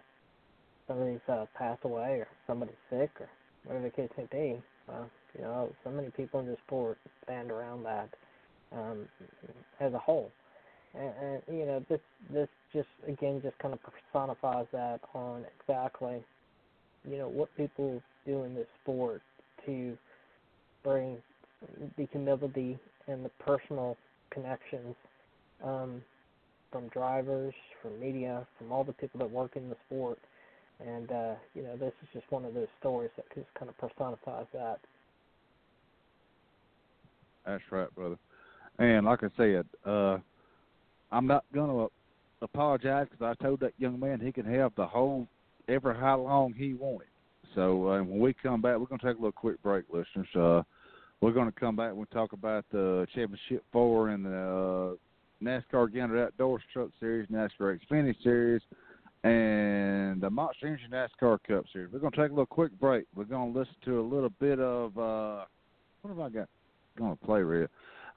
somebody's 0.86 1.20
uh, 1.28 1.46
passed 1.56 1.84
away 1.84 2.20
or 2.20 2.28
somebody's 2.46 2.74
sick 2.90 3.10
or 3.20 3.28
whatever 3.64 3.84
the 3.84 3.90
case 3.90 4.10
may 4.16 4.26
be, 4.30 4.62
well, 4.88 5.10
you 5.36 5.42
know, 5.42 5.72
so 5.82 5.90
many 5.90 6.10
people 6.10 6.40
in 6.40 6.46
the 6.46 6.56
sport 6.66 6.98
stand 7.24 7.50
around 7.50 7.82
that 7.84 8.08
um, 8.72 9.08
as 9.80 9.92
a 9.92 9.98
whole. 9.98 10.30
And, 10.94 11.12
and 11.20 11.58
you 11.58 11.66
know, 11.66 11.84
this 11.88 12.00
this 12.32 12.48
just 12.72 12.88
again 13.08 13.40
just 13.42 13.58
kind 13.58 13.74
of 13.74 13.80
personifies 13.82 14.66
that 14.72 15.00
on 15.14 15.44
exactly, 15.60 16.22
you 17.08 17.18
know, 17.18 17.28
what 17.28 17.54
people 17.56 18.00
do 18.24 18.44
in 18.44 18.54
this 18.54 18.68
sport 18.82 19.22
to 19.66 19.96
bring 20.82 21.16
the 21.96 22.06
humility 22.12 22.78
and 23.06 23.24
the 23.24 23.30
personal 23.40 23.96
connections 24.30 24.94
um, 25.62 26.02
from 26.70 26.88
drivers, 26.88 27.54
from 27.80 27.98
media, 28.00 28.46
from 28.58 28.72
all 28.72 28.84
the 28.84 28.92
people 28.92 29.18
that 29.20 29.30
work 29.30 29.56
in 29.56 29.68
the 29.68 29.76
sport. 29.86 30.18
And 30.84 31.10
uh, 31.10 31.34
you 31.54 31.62
know, 31.62 31.76
this 31.76 31.92
is 32.02 32.08
just 32.12 32.30
one 32.30 32.44
of 32.44 32.54
those 32.54 32.68
stories 32.80 33.10
that 33.16 33.26
just 33.34 33.46
kind 33.58 33.68
of 33.68 33.78
personifies 33.78 34.46
that. 34.52 34.78
That's 37.46 37.62
right, 37.70 37.94
brother. 37.94 38.16
And 38.78 39.06
like 39.06 39.20
I 39.22 39.28
said, 39.36 39.66
uh, 39.86 40.18
I'm 41.12 41.26
not 41.26 41.44
gonna 41.54 41.86
apologize 42.42 43.06
because 43.10 43.36
I 43.38 43.42
told 43.42 43.60
that 43.60 43.72
young 43.78 44.00
man 44.00 44.20
he 44.20 44.32
can 44.32 44.46
have 44.46 44.72
the 44.76 44.86
whole 44.86 45.28
ever 45.68 45.94
how 45.94 46.20
long 46.20 46.52
he 46.52 46.74
wanted. 46.74 47.08
So 47.54 47.88
uh, 47.88 48.02
when 48.02 48.18
we 48.18 48.34
come 48.34 48.60
back, 48.60 48.78
we're 48.78 48.86
gonna 48.86 49.02
take 49.02 49.16
a 49.16 49.20
little 49.20 49.32
quick 49.32 49.62
break, 49.62 49.84
listeners. 49.92 50.28
Uh, 50.34 50.62
we're 51.24 51.32
going 51.32 51.50
to 51.50 51.58
come 51.58 51.74
back 51.74 51.88
and 51.88 51.96
we'll 51.96 52.04
talk 52.06 52.34
about 52.34 52.66
the 52.70 53.06
Championship 53.14 53.64
Four 53.72 54.10
and 54.10 54.26
the 54.26 54.98
uh, 55.00 55.42
NASCAR 55.42 55.90
Gander 55.90 56.22
Outdoors 56.22 56.60
Truck 56.70 56.90
Series, 57.00 57.26
NASCAR 57.30 57.80
Xfinity 57.80 58.14
Series, 58.22 58.60
and 59.22 60.20
the 60.20 60.28
Monster 60.28 60.66
Energy 60.66 60.82
NASCAR 60.92 61.38
Cup 61.48 61.64
Series. 61.72 61.90
We're 61.90 62.00
going 62.00 62.12
to 62.12 62.20
take 62.20 62.28
a 62.28 62.34
little 62.34 62.44
quick 62.44 62.78
break. 62.78 63.06
We're 63.16 63.24
going 63.24 63.54
to 63.54 63.58
listen 63.58 63.74
to 63.86 64.00
a 64.00 64.02
little 64.02 64.28
bit 64.38 64.60
of 64.60 64.98
uh, 64.98 65.46
what 66.02 66.10
have 66.10 66.20
I 66.20 66.28
got? 66.28 66.48
going 66.98 67.16
to 67.16 67.24
play 67.24 67.40
real. 67.40 67.68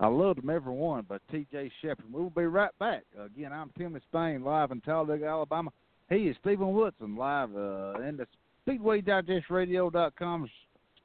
I 0.02 0.08
loved 0.08 0.42
them 0.42 0.50
every 0.50 0.74
one 0.74 1.06
but 1.08 1.22
T.G. 1.32 1.72
Sheppard. 1.82 2.12
We'll 2.12 2.30
be 2.30 2.44
right 2.44 2.78
back. 2.78 3.04
Again, 3.18 3.54
I'm 3.54 3.72
Tim 3.78 3.98
Disspain, 3.98 4.44
live 4.44 4.72
in 4.72 4.82
Talladega, 4.82 5.26
Alabama. 5.26 5.72
He 6.10 6.28
is 6.28 6.36
Steven 6.42 6.74
Wilson, 6.74 7.16
live 7.16 7.56
uh, 7.56 8.02
in 8.02 8.18
the 8.18 8.28
SpeedwayDigestRadio.com 8.68 10.50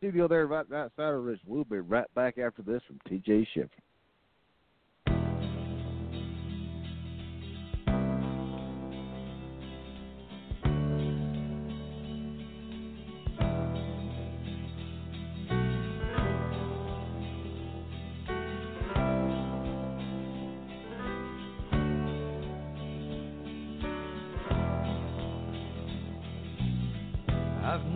studio 0.03 0.26
there 0.26 0.48
right 0.48 0.66
outside 0.72 1.14
of 1.14 1.22
Rich. 1.22 1.38
We'll 1.46 1.62
be 1.62 1.78
right 1.78 2.12
back 2.16 2.36
after 2.36 2.61
this 2.61 2.82
from 2.88 2.98
T.G. 3.09 3.46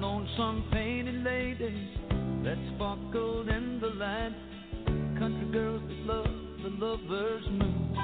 known 0.01 0.29
some 0.37 0.65
painted 0.73 1.23
ladies 1.25 1.36
lover's 6.79 7.45
moon. 7.51 7.95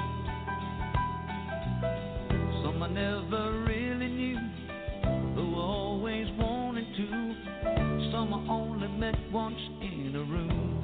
Some 2.63 2.81
I 2.81 2.89
never 2.89 3.63
really 3.67 4.07
knew, 4.07 4.37
I 5.05 5.55
always 5.55 6.27
wanted 6.37 6.85
to. 6.97 8.11
Some 8.11 8.33
I 8.33 8.51
only 8.51 8.87
met 8.87 9.15
once 9.31 9.59
in 9.81 10.15
a 10.15 10.23
room. 10.23 10.83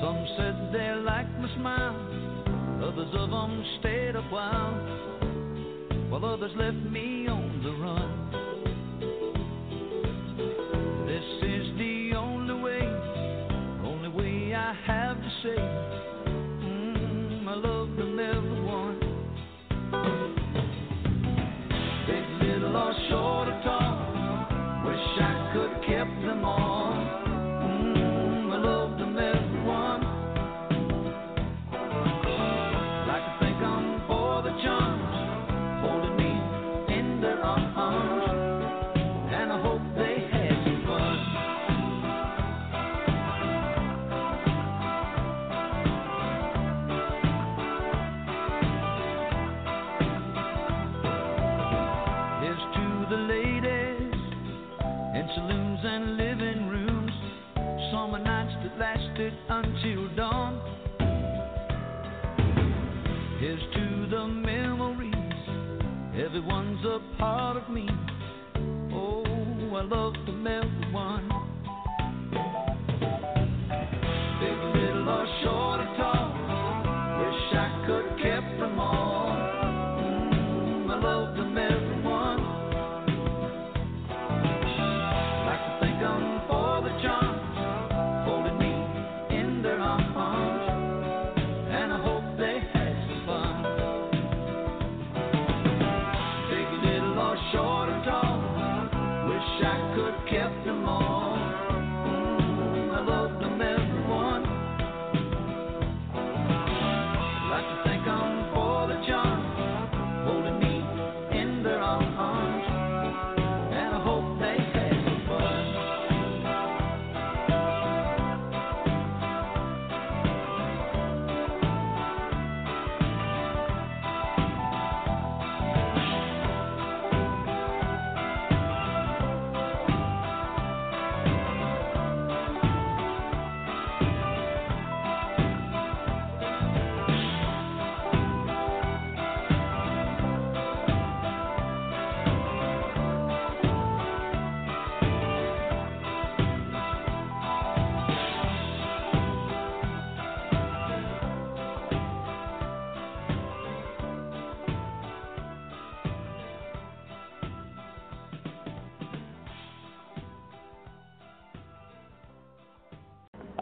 Some 0.00 0.26
said 0.36 0.72
they 0.72 0.94
liked 1.02 1.36
my 1.40 1.54
smile, 1.56 1.96
others 2.84 3.12
of 3.14 3.30
them 3.30 3.64
stayed 3.80 4.14
a 4.14 4.22
while, 4.22 4.74
while 6.10 6.24
others 6.24 6.52
left 6.56 6.76
me 6.92 7.26
on 7.28 7.60
the 7.64 7.72
run. 7.82 8.47
I 14.68 14.74
have 14.86 15.16
to 15.16 15.30
say, 15.42 15.56
mm, 16.28 17.48
I 17.48 17.54
love 17.54 17.96
them 17.96 18.20
everyone. 18.20 18.47
Love 70.44 70.44
them 70.92 71.17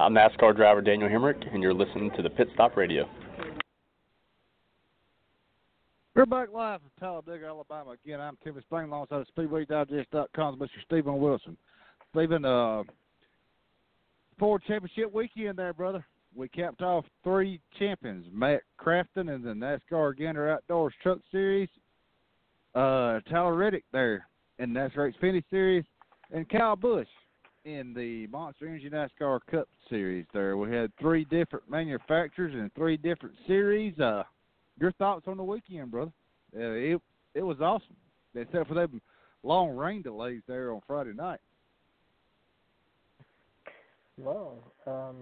I'm 0.07 0.15
NASCAR 0.15 0.55
driver 0.55 0.81
Daniel 0.81 1.09
Hemric, 1.09 1.53
and 1.53 1.61
you're 1.61 1.75
listening 1.75 2.13
to 2.15 2.23
the 2.23 2.31
Pit 2.31 2.47
Stop 2.55 2.77
Radio. 2.77 3.09
We're 6.15 6.27
back 6.27 6.53
live 6.55 6.79
from 6.81 6.91
Talladega, 7.01 7.47
Alabama. 7.47 7.97
Again, 8.05 8.21
I'm 8.21 8.39
Tim 8.45 8.55
Disspain, 8.55 8.85
alongside 8.85 9.23
of 9.23 9.27
SpeedwayDigest.com's 9.37 10.61
Mr. 10.61 10.69
Steven 10.85 11.19
Wilson. 11.19 11.57
Steven, 12.13 12.45
uh, 12.45 12.85
Ford 14.39 14.63
Championship 14.69 15.13
weekend 15.13 15.59
there, 15.59 15.73
brother. 15.73 16.07
We 16.37 16.49
capped 16.51 16.83
off 16.83 17.05
three 17.25 17.59
champions: 17.77 18.27
Matt 18.33 18.61
Crafton 18.81 19.35
and 19.35 19.43
the 19.43 19.55
NASCAR 19.55 20.17
Gander 20.17 20.49
Outdoors 20.49 20.95
Truck 21.03 21.19
Series, 21.33 21.69
uh, 22.77 23.19
Tyler 23.29 23.57
Reddick 23.57 23.83
there 23.93 24.29
in 24.61 24.71
NASCAR 24.71 25.13
Xfinity 25.13 25.43
Series, 25.51 25.85
and 26.31 26.49
Kyle 26.49 26.77
Busch 26.77 27.09
in 27.67 27.93
the 27.95 28.29
Monster 28.29 28.69
Energy 28.69 28.89
NASCAR 28.89 29.41
Cup 29.51 29.69
Series. 29.91 30.25
There, 30.33 30.57
we 30.57 30.73
had 30.73 30.93
three 31.01 31.25
different 31.25 31.69
manufacturers 31.69 32.55
and 32.55 32.73
three 32.75 32.97
different 32.97 33.35
series. 33.47 33.99
Uh, 33.99 34.23
your 34.81 34.93
thoughts 34.93 35.27
on 35.27 35.37
the 35.37 35.43
weekend, 35.43 35.91
brother? 35.91 36.12
Uh, 36.57 36.61
it 36.61 37.03
it 37.35 37.43
was 37.43 37.61
awesome, 37.61 37.97
except 38.35 38.69
for 38.69 38.75
them 38.75 39.03
long 39.43 39.71
rain 39.71 40.01
delays 40.01 40.43
there 40.47 40.73
on 40.73 40.81
Friday 40.87 41.12
night. 41.12 41.41
Well, 44.17 44.59
um, 44.87 45.17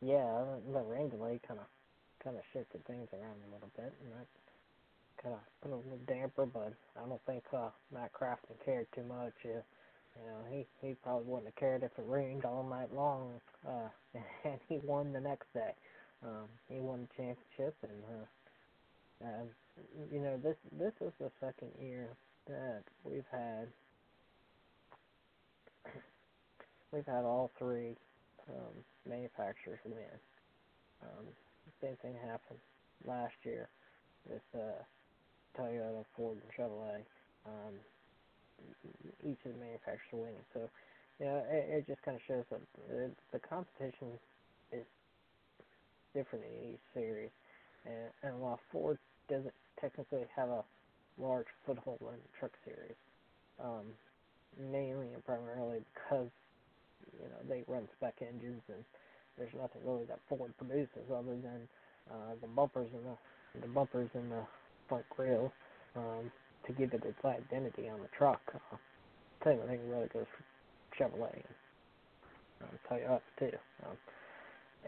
yeah, 0.00 0.44
the 0.72 0.80
rain 0.80 1.10
delay 1.10 1.40
kind 1.46 1.58
of 1.58 1.66
kind 2.22 2.36
of 2.36 2.42
shifted 2.52 2.86
things 2.86 3.08
around 3.12 3.36
a 3.50 3.52
little 3.52 3.70
bit, 3.76 3.92
and 4.02 4.12
that 4.12 4.26
kind 5.20 5.34
of 5.34 5.40
put 5.60 5.72
a 5.72 5.76
little 5.76 5.98
damper. 6.06 6.46
But 6.46 6.74
I 6.96 7.08
don't 7.08 7.20
think 7.26 7.42
uh, 7.52 7.70
Matt 7.92 8.12
Crafton 8.12 8.54
cared 8.64 8.86
too 8.94 9.02
much. 9.02 9.34
Uh, 9.44 9.60
you 10.18 10.30
know, 10.30 10.38
he 10.50 10.66
he 10.86 10.94
probably 11.02 11.26
wouldn't 11.26 11.46
have 11.46 11.56
cared 11.56 11.82
if 11.82 11.92
it 11.98 12.04
rained 12.06 12.44
all 12.44 12.64
night 12.68 12.94
long, 12.94 13.40
uh, 13.66 13.88
and 14.44 14.58
he 14.68 14.78
won 14.82 15.12
the 15.12 15.20
next 15.20 15.52
day. 15.54 15.72
Um, 16.24 16.48
he 16.68 16.80
won 16.80 17.06
the 17.08 17.22
championship, 17.22 17.76
and 17.82 18.02
uh, 19.24 19.26
uh, 19.28 19.44
you 20.12 20.20
know 20.20 20.36
this 20.42 20.56
this 20.78 20.92
is 21.00 21.12
the 21.20 21.30
second 21.40 21.70
year 21.80 22.08
that 22.46 22.82
we've 23.04 23.28
had 23.30 23.68
we've 26.92 27.06
had 27.06 27.24
all 27.24 27.50
three 27.58 27.96
um, 28.48 28.84
manufacturers 29.08 29.78
win. 29.84 30.18
Um, 31.02 31.26
same 31.80 31.96
thing 32.02 32.14
happened 32.26 32.58
last 33.06 33.34
year 33.44 33.68
with 34.28 34.42
uh, 34.54 34.82
Toyota, 35.56 36.04
Ford, 36.16 36.38
and 36.42 36.52
Chevrolet. 36.56 37.02
Um, 37.46 37.74
each 39.24 39.38
of 39.46 39.52
the 39.54 39.60
manufacturers 39.60 40.12
winning. 40.12 40.46
So, 40.54 40.70
you 41.20 41.26
know, 41.26 41.44
it, 41.50 41.82
it 41.82 41.86
just 41.86 42.02
kind 42.02 42.16
of 42.16 42.22
shows 42.28 42.44
that 42.50 42.60
the, 42.88 43.10
the 43.32 43.40
competition 43.40 44.18
is 44.72 44.86
different 46.14 46.44
in 46.44 46.74
each 46.74 46.84
series. 46.94 47.30
And, 47.86 48.10
and 48.22 48.40
while 48.40 48.60
Ford 48.72 48.98
doesn't 49.28 49.54
technically 49.80 50.24
have 50.36 50.48
a 50.48 50.64
large 51.18 51.46
foothold 51.66 51.98
in 52.02 52.06
the 52.08 52.32
truck 52.38 52.52
series, 52.64 52.96
um, 53.62 53.86
mainly 54.58 55.12
and 55.14 55.24
primarily 55.24 55.80
because 55.94 56.30
you 57.14 57.28
know 57.28 57.40
they 57.48 57.64
run 57.68 57.88
spec 57.96 58.14
engines 58.22 58.62
and 58.68 58.84
there's 59.36 59.52
nothing 59.54 59.82
really 59.84 60.04
that 60.06 60.20
Ford 60.28 60.52
produces 60.58 61.06
other 61.10 61.36
than 61.36 61.68
uh, 62.10 62.34
the 62.40 62.48
bumpers 62.48 62.90
and 62.94 63.04
the 63.06 63.16
the 63.60 63.72
bumpers 63.72 64.10
and 64.14 64.30
the 64.30 64.42
front 64.88 65.04
grille 65.10 65.52
um, 65.96 66.30
to 66.66 66.72
give 66.72 66.92
it 66.92 67.04
its 67.04 67.24
identity 67.24 67.88
on 67.88 68.00
the 68.00 68.08
truck. 68.16 68.40
Uh, 68.54 68.76
same 69.44 69.58
thing 69.68 69.80
really 69.88 70.08
goes 70.08 70.26
for 70.36 71.02
Chevrolet. 71.02 71.42
Tell 72.88 72.98
you 72.98 73.06
that 73.08 73.22
too. 73.38 73.56
Um, 73.86 73.96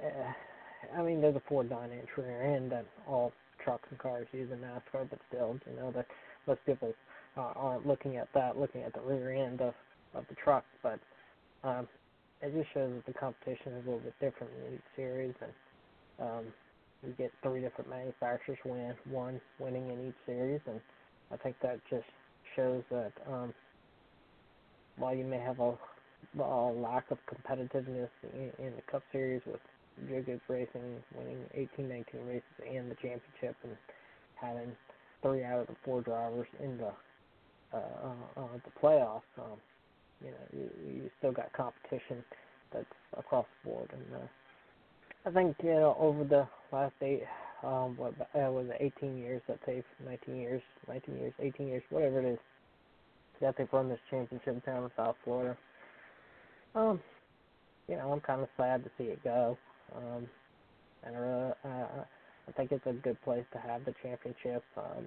uh, 0.05 0.99
I 0.99 1.03
mean, 1.03 1.21
there's 1.21 1.37
a 1.37 1.43
Ford 1.49 1.71
nine-inch 1.71 2.09
rear 2.17 2.43
end 2.43 2.73
that 2.73 2.87
all 3.07 3.33
trucks 3.63 3.87
and 3.91 3.99
cars 3.99 4.27
use 4.33 4.51
in 4.51 4.59
NASCAR, 4.59 5.09
but 5.09 5.19
still, 5.29 5.59
you 5.71 5.77
know, 5.77 5.91
that 5.93 6.07
most 6.47 6.61
people 6.67 6.93
uh, 7.37 7.53
aren't 7.55 7.87
looking 7.87 8.17
at 8.17 8.29
that, 8.35 8.59
looking 8.59 8.83
at 8.83 8.95
the 8.95 9.01
rear 9.01 9.33
end 9.33 9.61
of 9.61 9.75
of 10.15 10.25
the 10.29 10.35
truck. 10.43 10.65
But 10.83 10.99
um, 11.63 11.87
it 12.43 12.53
just 12.55 12.73
shows 12.75 12.93
that 12.95 13.07
the 13.07 13.19
competition 13.19 13.75
is 13.75 13.87
a 13.87 13.91
little 13.91 14.01
bit 14.01 14.15
different 14.21 14.53
in 14.67 14.75
each 14.75 14.89
series, 14.97 15.35
and 15.41 15.53
um, 16.29 16.45
you 17.07 17.15
get 17.17 17.33
three 17.43 17.61
different 17.61 17.91
manufacturers 17.91 18.59
win, 18.65 18.95
one 19.11 19.41
winning 19.59 19.89
in 19.91 20.09
each 20.09 20.21
series, 20.27 20.61
and 20.67 20.81
I 21.33 21.37
think 21.37 21.57
that 21.63 21.81
just 21.89 22.07
shows 22.57 22.83
that 22.91 23.13
um, 23.29 23.55
while 24.97 25.15
you 25.15 25.25
may 25.25 25.39
have 25.39 25.61
a, 25.61 25.75
a 26.43 26.73
lack 26.73 27.11
of 27.11 27.19
competitiveness 27.27 28.11
in, 28.35 28.51
in 28.59 28.77
the 28.77 28.83
Cup 28.91 29.03
Series 29.13 29.43
with 29.47 29.61
Joe 30.09 30.23
Gibbs 30.23 30.43
Racing 30.49 31.03
winning 31.17 31.45
18, 31.55 31.89
19 31.89 32.27
races 32.27 32.43
and 32.69 32.91
the 32.91 32.95
championship, 32.97 33.57
and 33.65 33.77
having 34.41 34.73
three 35.23 35.45
out 35.45 35.61
of 35.61 35.67
the 35.67 35.77
four 35.85 36.01
drivers 36.03 36.47
in 36.63 36.79
the 36.79 36.93
uh, 37.73 37.77
uh, 37.77 38.41
uh, 38.41 38.47
the 38.65 38.81
playoffs, 38.83 39.23
um, 39.39 39.59
you 40.25 40.31
know, 40.31 40.37
you, 40.53 40.71
you 40.93 41.11
still 41.19 41.33
got 41.33 41.53
competition 41.53 42.25
that's 42.73 42.85
across 43.17 43.47
the 43.63 43.71
board, 43.71 43.89
and 43.93 44.23
uh, 44.23 44.27
I 45.27 45.31
think 45.31 45.57
you 45.63 45.71
know 45.71 45.97
over 45.99 46.25
the 46.25 46.49
last 46.73 46.95
eight, 47.03 47.23
um, 47.63 47.97
what 47.97 48.15
uh, 48.21 48.51
was 48.51 48.67
it, 48.71 48.93
18 48.99 49.19
years 49.19 49.43
that 49.49 49.59
they've 49.67 49.85
19 50.05 50.37
years, 50.37 50.63
19 50.89 51.17
years, 51.17 51.33
18 51.41 51.69
years, 51.69 51.83
whatever 51.91 52.21
it 52.21 52.33
is, 52.33 52.39
that 53.41 53.55
they've 53.57 53.73
run 53.73 53.89
this 53.89 53.99
championship 54.11 54.65
down 54.65 54.85
in 54.85 54.91
South 54.97 55.17
Florida. 55.25 55.57
Um, 56.75 57.01
you 57.89 57.97
know, 57.97 58.13
I'm 58.13 58.21
kind 58.21 58.43
of 58.43 58.49
sad 58.57 58.85
to 58.85 58.91
see 58.97 59.05
it 59.05 59.23
go. 59.25 59.59
Um, 59.97 60.27
and 61.03 61.17
uh, 61.17 61.53
uh, 61.65 62.05
I 62.49 62.53
think 62.57 62.73
it's 62.73 62.87
a 62.87 62.93
good 62.93 63.21
place 63.23 63.45
to 63.53 63.59
have 63.59 63.85
the 63.85 63.95
championship. 64.03 64.63
Um, 64.77 65.07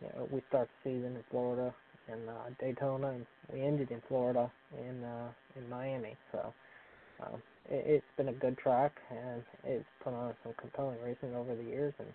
you 0.00 0.08
know, 0.08 0.28
we 0.30 0.42
start 0.48 0.68
the 0.84 0.90
season 0.90 1.16
in 1.16 1.24
Florida 1.30 1.74
in 2.08 2.28
uh, 2.28 2.50
Daytona, 2.60 3.08
and 3.08 3.26
we 3.52 3.62
ended 3.62 3.90
in 3.90 4.02
Florida 4.08 4.50
in 4.78 5.02
uh, 5.02 5.28
in 5.56 5.68
Miami. 5.68 6.16
So 6.32 6.52
um, 7.22 7.42
it's 7.70 8.04
been 8.16 8.28
a 8.28 8.32
good 8.32 8.58
track, 8.58 8.92
and 9.10 9.42
it's 9.64 9.84
put 10.02 10.12
on 10.12 10.34
some 10.42 10.52
compelling 10.60 10.98
racing 11.02 11.34
over 11.34 11.54
the 11.54 11.62
years, 11.62 11.94
and 11.98 12.08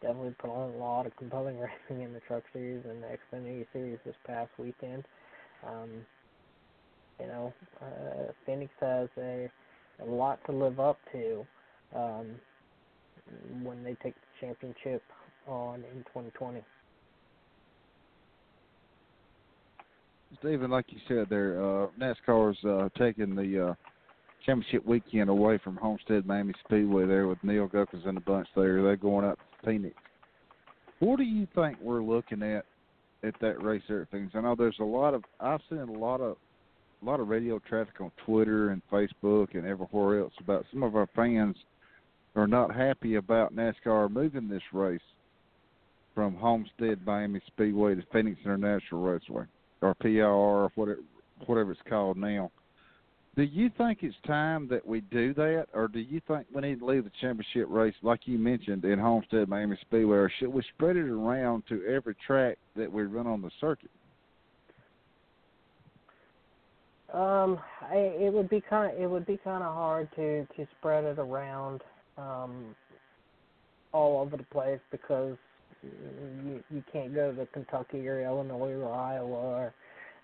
definitely 0.00 0.34
put 0.38 0.50
on 0.50 0.74
a 0.74 0.76
lot 0.76 1.06
of 1.06 1.16
compelling 1.16 1.58
racing 1.90 2.02
in 2.02 2.12
the 2.12 2.20
Truck 2.20 2.42
Series 2.52 2.84
and 2.88 3.02
the 3.02 3.06
Xfinity 3.06 3.66
Series 3.72 3.98
this 4.04 4.14
past 4.26 4.50
weekend. 4.58 5.04
Um, 5.66 5.90
you 7.20 7.26
know, 7.26 7.52
uh, 7.82 8.32
Phoenix 8.46 8.72
has 8.80 9.08
a 9.18 9.50
a 10.00 10.04
lot 10.04 10.38
to 10.46 10.52
live 10.52 10.78
up 10.78 10.98
to 11.12 11.44
um, 11.94 12.26
when 13.62 13.82
they 13.82 13.94
take 14.02 14.14
the 14.14 14.46
championship 14.46 15.02
on 15.46 15.82
in 15.92 16.04
2020. 16.04 16.62
Steven, 20.38 20.70
like 20.70 20.84
you 20.88 20.98
said 21.08 21.26
there, 21.28 21.58
uh, 21.58 21.86
NASCAR's 21.98 22.62
uh, 22.64 22.88
taking 22.96 23.34
the 23.34 23.70
uh, 23.70 23.74
championship 24.48 24.86
weekend 24.86 25.28
away 25.28 25.58
from 25.62 25.76
Homestead 25.76 26.26
Miami 26.26 26.54
Speedway 26.64 27.06
there 27.06 27.26
with 27.26 27.42
Neil 27.44 27.68
Guckins 27.68 28.06
and 28.06 28.16
the 28.16 28.20
bunch 28.22 28.48
there. 28.56 28.82
They're 28.82 28.96
going 28.96 29.26
up 29.26 29.38
to 29.38 29.66
Phoenix. 29.66 29.94
What 31.00 31.18
do 31.18 31.24
you 31.24 31.46
think 31.54 31.76
we're 31.82 32.02
looking 32.02 32.42
at 32.42 32.64
at 33.22 33.34
that 33.42 33.62
race 33.62 33.82
there 33.88 34.02
at 34.02 34.10
Phoenix? 34.10 34.32
I 34.34 34.40
know 34.40 34.54
there's 34.56 34.78
a 34.80 34.84
lot 34.84 35.12
of 35.12 35.22
I've 35.38 35.60
seen 35.68 35.80
a 35.80 35.92
lot 35.92 36.22
of 36.22 36.36
a 37.02 37.04
lot 37.04 37.20
of 37.20 37.28
radio 37.28 37.58
traffic 37.58 38.00
on 38.00 38.10
Twitter 38.24 38.70
and 38.70 38.80
Facebook 38.90 39.54
and 39.54 39.66
everywhere 39.66 40.20
else 40.20 40.32
about 40.40 40.64
some 40.72 40.82
of 40.82 40.96
our 40.96 41.08
fans 41.14 41.56
are 42.34 42.46
not 42.46 42.74
happy 42.74 43.16
about 43.16 43.54
NASCAR 43.54 44.10
moving 44.10 44.48
this 44.48 44.62
race 44.72 45.00
from 46.14 46.34
Homestead 46.34 47.00
Miami 47.04 47.40
Speedway 47.48 47.94
to 47.94 48.02
Phoenix 48.12 48.40
International 48.44 49.02
Raceway 49.02 49.44
or 49.82 49.94
PIR 49.96 50.26
or 50.26 50.72
whatever 50.74 51.00
whatever 51.44 51.72
it's 51.72 51.80
called 51.86 52.16
now. 52.16 52.50
Do 53.38 53.44
you 53.44 53.70
think 53.78 54.00
it's 54.02 54.16
time 54.26 54.66
that 54.66 54.84
we 54.84 55.00
do 55.00 55.32
that, 55.34 55.66
or 55.72 55.86
do 55.86 56.00
you 56.00 56.20
think 56.26 56.48
we 56.52 56.60
need 56.60 56.80
to 56.80 56.84
leave 56.84 57.04
the 57.04 57.12
championship 57.20 57.66
race, 57.68 57.94
like 58.02 58.22
you 58.24 58.36
mentioned, 58.36 58.84
in 58.84 58.98
Homestead 58.98 59.48
Miami 59.48 59.78
Speedway, 59.80 60.16
or 60.16 60.32
should 60.40 60.48
we 60.48 60.60
spread 60.74 60.96
it 60.96 61.08
around 61.08 61.62
to 61.68 61.86
every 61.86 62.16
track 62.26 62.58
that 62.74 62.92
we 62.92 63.04
run 63.04 63.28
on 63.28 63.40
the 63.40 63.50
circuit? 63.60 63.92
Um, 67.14 67.60
I, 67.80 67.94
it 67.94 68.32
would 68.32 68.50
be 68.50 68.60
kind 68.60 68.92
of 68.92 69.00
it 69.00 69.08
would 69.08 69.24
be 69.24 69.38
kind 69.44 69.62
of 69.62 69.72
hard 69.72 70.08
to 70.16 70.44
to 70.44 70.66
spread 70.80 71.04
it 71.04 71.20
around 71.20 71.82
um, 72.16 72.74
all 73.92 74.20
over 74.20 74.36
the 74.36 74.42
place 74.42 74.80
because 74.90 75.36
you 75.84 76.60
you 76.72 76.82
can't 76.92 77.14
go 77.14 77.32
to 77.32 77.46
Kentucky 77.46 78.08
or 78.08 78.20
Illinois 78.20 78.72
or 78.72 78.92
Iowa 78.92 79.28
or 79.28 79.74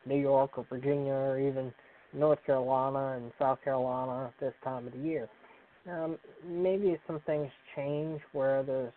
New 0.05 0.19
York 0.19 0.59
or 0.59 0.67
Virginia 0.69 1.13
or 1.13 1.39
even 1.39 1.73
North 2.15 2.39
Carolina 2.47 3.17
and 3.17 3.33
South 3.39 3.63
Carolina 3.65 4.33
this 4.41 4.55
time 4.65 4.87
of 4.87 4.93
the 4.93 4.99
year. 5.01 5.29
Um, 5.91 6.19
maybe 6.47 6.99
some 7.07 7.21
things 7.27 7.51
change 7.77 8.21
where 8.33 8.63
the 8.63 8.93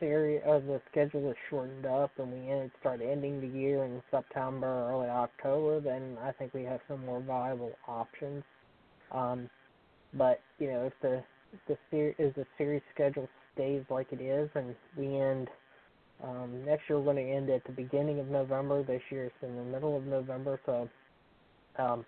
series 0.00 0.42
or 0.46 0.60
the 0.60 0.80
schedule 0.90 1.30
is 1.30 1.36
shortened 1.48 1.86
up 1.86 2.10
and 2.18 2.32
we 2.32 2.50
end, 2.50 2.70
start 2.80 3.00
ending 3.00 3.40
the 3.40 3.58
year 3.58 3.84
in 3.84 4.02
September 4.10 4.66
or 4.66 4.92
early 4.92 5.08
October, 5.08 5.80
then 5.80 6.18
I 6.22 6.32
think 6.32 6.52
we 6.54 6.64
have 6.64 6.80
some 6.88 7.04
more 7.06 7.20
viable 7.20 7.72
options. 7.88 8.44
Um, 9.12 9.48
but 10.14 10.40
you 10.58 10.68
know, 10.72 10.84
if 10.86 10.92
the 11.02 11.22
the 11.68 11.78
ser- 11.90 12.14
if 12.18 12.34
the 12.34 12.46
series 12.58 12.82
schedule 12.94 13.28
stays 13.54 13.82
like 13.90 14.08
it 14.12 14.20
is 14.20 14.50
and 14.54 14.74
we 14.96 15.18
end 15.18 15.48
um, 16.22 16.64
next 16.64 16.88
year, 16.88 16.98
we're 16.98 17.12
going 17.12 17.26
to 17.26 17.32
end 17.32 17.50
at 17.50 17.64
the 17.64 17.72
beginning 17.72 18.20
of 18.20 18.28
November. 18.28 18.82
This 18.82 19.02
year, 19.10 19.26
it's 19.26 19.34
in 19.42 19.56
the 19.56 19.64
middle 19.64 19.96
of 19.96 20.04
November. 20.04 20.60
So, 20.66 20.88
um, 21.78 22.06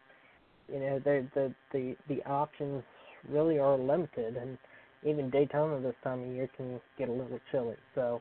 you 0.72 0.80
know, 0.80 0.98
the 0.98 1.26
the 1.34 1.54
the 1.72 1.96
the 2.08 2.24
options 2.24 2.82
really 3.28 3.58
are 3.58 3.76
limited, 3.76 4.36
and 4.36 4.58
even 5.04 5.30
Daytona 5.30 5.80
this 5.80 5.94
time 6.02 6.22
of 6.22 6.28
year 6.28 6.48
can 6.56 6.80
get 6.98 7.08
a 7.08 7.12
little 7.12 7.40
chilly. 7.50 7.76
So, 7.94 8.20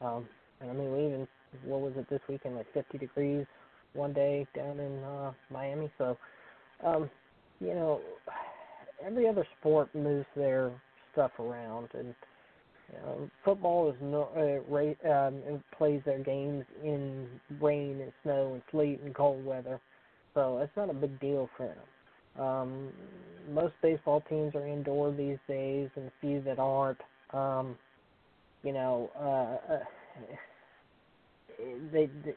um, 0.00 0.26
and 0.60 0.70
I 0.70 0.72
mean, 0.74 0.92
we 0.92 1.06
even 1.06 1.28
what 1.64 1.80
was 1.80 1.92
it 1.96 2.08
this 2.10 2.20
weekend? 2.28 2.56
Like 2.56 2.72
50 2.74 2.98
degrees 2.98 3.46
one 3.92 4.12
day 4.12 4.46
down 4.54 4.80
in 4.80 5.02
uh, 5.04 5.32
Miami. 5.50 5.90
So, 5.98 6.16
um, 6.84 7.10
you 7.60 7.74
know, 7.74 8.00
every 9.04 9.28
other 9.28 9.46
sport 9.58 9.94
moves 9.94 10.26
their 10.36 10.70
stuff 11.12 11.30
around, 11.38 11.88
and 11.94 12.14
um, 13.06 13.30
football 13.44 13.90
is 13.90 13.96
no 14.00 14.28
uh, 14.36 14.72
ra- 14.72 15.26
um, 15.26 15.62
plays 15.76 16.02
their 16.04 16.18
games 16.18 16.64
in 16.82 17.28
rain 17.60 18.00
and 18.00 18.12
snow 18.22 18.54
and 18.54 18.62
sleet 18.70 19.00
and 19.04 19.14
cold 19.14 19.44
weather, 19.44 19.80
so 20.34 20.58
it's 20.58 20.76
not 20.76 20.90
a 20.90 20.94
big 20.94 21.18
deal 21.20 21.48
for 21.56 21.68
them. 21.68 22.44
Um, 22.44 22.88
most 23.52 23.74
baseball 23.82 24.22
teams 24.28 24.54
are 24.54 24.66
indoor 24.66 25.12
these 25.12 25.38
days, 25.48 25.90
and 25.96 26.06
a 26.08 26.12
few 26.20 26.42
that 26.42 26.58
aren't, 26.58 27.00
um, 27.32 27.76
you 28.64 28.72
know, 28.72 29.10
uh, 29.18 29.74
uh, 29.74 29.78
they, 31.92 32.06
the, 32.24 32.34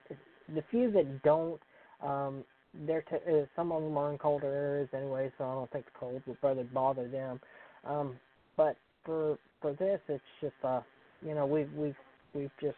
the 0.53 0.63
few 0.71 0.91
that 0.91 1.21
don't, 1.23 1.61
um, 2.03 2.43
they're 2.85 3.03
t- 3.03 3.15
uh, 3.31 3.45
some 3.55 3.71
of 3.71 3.83
them 3.83 3.97
are 3.97 4.11
in 4.11 4.17
colder 4.17 4.53
areas 4.53 4.89
anyway, 4.95 5.31
so 5.37 5.45
I 5.45 5.53
don't 5.55 5.71
think 5.71 5.85
the 5.85 5.91
cold 5.99 6.21
would 6.27 6.37
really 6.43 6.63
bother 6.63 7.07
them. 7.07 7.39
Um, 7.85 8.17
but 8.57 8.77
for 9.05 9.37
for 9.61 9.73
this, 9.73 9.99
it's 10.09 10.23
just 10.41 10.55
uh, 10.63 10.81
you 11.25 11.33
know, 11.33 11.45
we've 11.45 11.71
we've 11.73 11.95
we've 12.33 12.51
just 12.61 12.77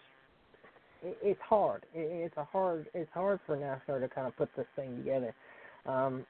it's 1.03 1.41
hard. 1.41 1.85
It's 1.93 2.35
a 2.37 2.43
hard 2.45 2.87
it's 2.93 3.11
hard 3.13 3.39
for 3.45 3.57
NASCAR 3.57 4.01
to 4.01 4.07
kind 4.07 4.27
of 4.27 4.35
put 4.35 4.49
this 4.55 4.65
thing 4.75 4.97
together. 4.97 5.33
Um, 5.85 6.25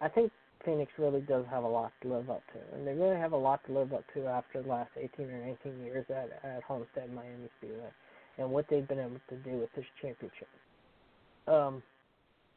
I 0.00 0.08
think 0.08 0.32
Phoenix 0.64 0.92
really 0.98 1.20
does 1.22 1.44
have 1.50 1.64
a 1.64 1.68
lot 1.68 1.92
to 2.02 2.08
live 2.08 2.30
up 2.30 2.42
to, 2.52 2.76
and 2.76 2.86
they 2.86 2.92
really 2.92 3.16
have 3.16 3.32
a 3.32 3.36
lot 3.36 3.60
to 3.66 3.72
live 3.72 3.92
up 3.92 4.04
to 4.14 4.26
after 4.26 4.62
the 4.62 4.68
last 4.68 4.90
18 4.96 5.26
or 5.26 5.46
19 5.64 5.84
years 5.84 6.06
at 6.10 6.30
at 6.44 6.62
Homestead 6.62 7.12
Miami 7.12 7.48
Speedway, 7.58 7.90
and 8.38 8.50
what 8.50 8.66
they've 8.68 8.86
been 8.86 8.98
able 8.98 9.20
to 9.28 9.36
do 9.36 9.58
with 9.58 9.70
this 9.74 9.86
championship. 10.00 10.48
Um, 11.46 11.82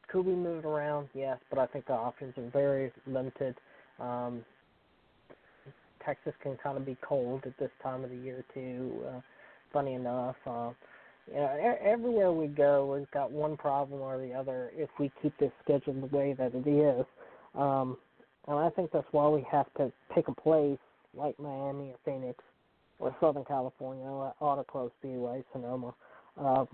could 0.07 0.25
we 0.25 0.33
move 0.33 0.65
around? 0.65 1.09
Yes, 1.13 1.37
but 1.49 1.59
I 1.59 1.65
think 1.67 1.87
the 1.87 1.93
options 1.93 2.37
are 2.37 2.49
very 2.49 2.91
limited. 3.07 3.55
Um, 3.99 4.43
Texas 6.05 6.33
can 6.41 6.57
kind 6.61 6.77
of 6.77 6.85
be 6.85 6.97
cold 7.01 7.43
at 7.45 7.57
this 7.57 7.71
time 7.81 8.03
of 8.03 8.09
the 8.09 8.17
year 8.17 8.43
too. 8.53 9.03
Uh, 9.07 9.19
funny 9.73 9.95
enough, 9.95 10.35
uh, 10.45 10.69
you 11.27 11.35
know, 11.35 11.77
everywhere 11.83 12.31
we 12.31 12.47
go, 12.47 12.93
we've 12.97 13.11
got 13.11 13.31
one 13.31 13.57
problem 13.57 14.01
or 14.01 14.17
the 14.19 14.33
other. 14.33 14.71
If 14.75 14.89
we 14.99 15.11
keep 15.21 15.37
this 15.39 15.51
schedule 15.63 15.93
the 15.93 16.15
way 16.15 16.33
that 16.33 16.53
it 16.53 16.67
is, 16.67 17.05
um, 17.55 17.97
and 18.47 18.59
I 18.59 18.69
think 18.69 18.91
that's 18.91 19.07
why 19.11 19.27
we 19.27 19.45
have 19.51 19.67
to 19.77 19.91
pick 20.13 20.27
a 20.27 20.33
place 20.33 20.79
like 21.15 21.39
Miami 21.39 21.91
or 21.91 21.95
Phoenix 22.05 22.39
or 22.99 23.15
Southern 23.19 23.45
California, 23.45 24.05
Auto 24.05 24.63
Club 24.63 24.91
Speedway, 24.99 25.43
Sonoma. 25.51 25.93
Um, 26.37 26.67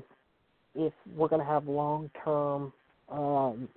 if 0.76 0.94
we're 1.16 1.28
going 1.28 1.42
to 1.42 1.48
have 1.48 1.68
long-term 1.68 2.72
um, 3.10 3.70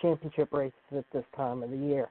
championship 0.00 0.52
races 0.52 0.74
at 0.96 1.04
this 1.12 1.24
time 1.36 1.62
of 1.62 1.70
the 1.70 1.76
year. 1.76 2.08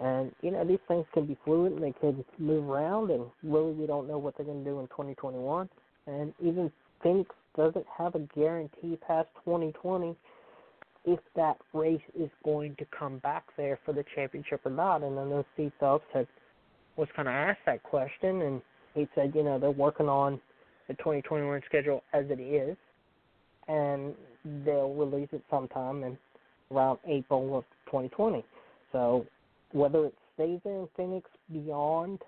And 0.00 0.32
you 0.40 0.50
know 0.50 0.64
these 0.64 0.78
things 0.88 1.04
can 1.12 1.26
be 1.26 1.36
fluid 1.44 1.72
and 1.72 1.82
they 1.82 1.92
can 1.92 2.24
move 2.38 2.68
around, 2.68 3.10
and 3.10 3.24
really 3.42 3.72
we 3.72 3.86
don't 3.86 4.08
know 4.08 4.18
what 4.18 4.36
they're 4.36 4.46
going 4.46 4.64
to 4.64 4.70
do 4.70 4.80
in 4.80 4.86
2021. 4.88 5.68
And 6.06 6.32
even 6.40 6.72
Phoenix 7.02 7.30
doesn't 7.56 7.86
have 7.96 8.14
a 8.14 8.20
guarantee 8.34 8.98
past 9.06 9.28
2020 9.44 10.16
if 11.04 11.18
that 11.36 11.56
race 11.74 12.00
is 12.18 12.30
going 12.44 12.76
to 12.76 12.86
come 12.96 13.18
back 13.18 13.44
there 13.56 13.78
for 13.84 13.92
the 13.92 14.04
championship 14.14 14.60
or 14.64 14.70
not. 14.70 15.02
And 15.02 15.18
I 15.18 15.24
know 15.24 15.44
Steve 15.54 15.72
Phelps 15.78 16.06
had 16.14 16.26
was 16.96 17.08
kind 17.16 17.28
of 17.28 17.34
asked 17.34 17.60
that 17.66 17.82
question, 17.82 18.42
and 18.42 18.62
he 18.94 19.08
said, 19.14 19.32
you 19.34 19.42
know, 19.42 19.58
they're 19.58 19.70
working 19.70 20.08
on 20.08 20.40
the 20.88 20.94
2021 20.94 21.62
schedule 21.66 22.02
as 22.12 22.24
it 22.28 22.40
is, 22.40 22.76
and 23.68 24.14
they'll 24.64 24.94
release 24.94 25.28
it 25.32 25.42
sometime 25.50 26.04
in 26.04 26.18
around 26.70 26.98
April 27.06 27.56
of 27.56 27.64
2020. 27.86 28.44
So 28.92 29.26
whether 29.72 30.06
it 30.06 30.14
stays 30.34 30.60
there 30.64 30.80
in 30.80 30.88
Phoenix 30.96 31.28
beyond 31.52 32.20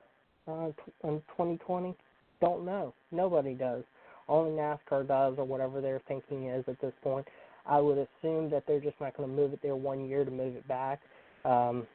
uh, 0.48 0.68
in 1.04 1.20
2020, 1.30 1.94
don't 2.40 2.64
know. 2.64 2.94
Nobody 3.12 3.54
does. 3.54 3.84
Only 4.28 4.52
NASCAR 4.52 5.06
does, 5.06 5.34
or 5.38 5.44
whatever 5.44 5.80
their 5.80 6.00
thinking 6.08 6.48
is 6.48 6.64
at 6.68 6.80
this 6.80 6.92
point. 7.02 7.26
I 7.66 7.80
would 7.80 7.98
assume 7.98 8.50
that 8.50 8.64
they're 8.66 8.80
just 8.80 9.00
not 9.00 9.16
going 9.16 9.28
to 9.28 9.34
move 9.34 9.52
it 9.52 9.60
there 9.62 9.76
one 9.76 10.06
year 10.06 10.24
to 10.24 10.30
move 10.30 10.56
it 10.56 10.66
back. 10.68 11.00
Um, 11.44 11.86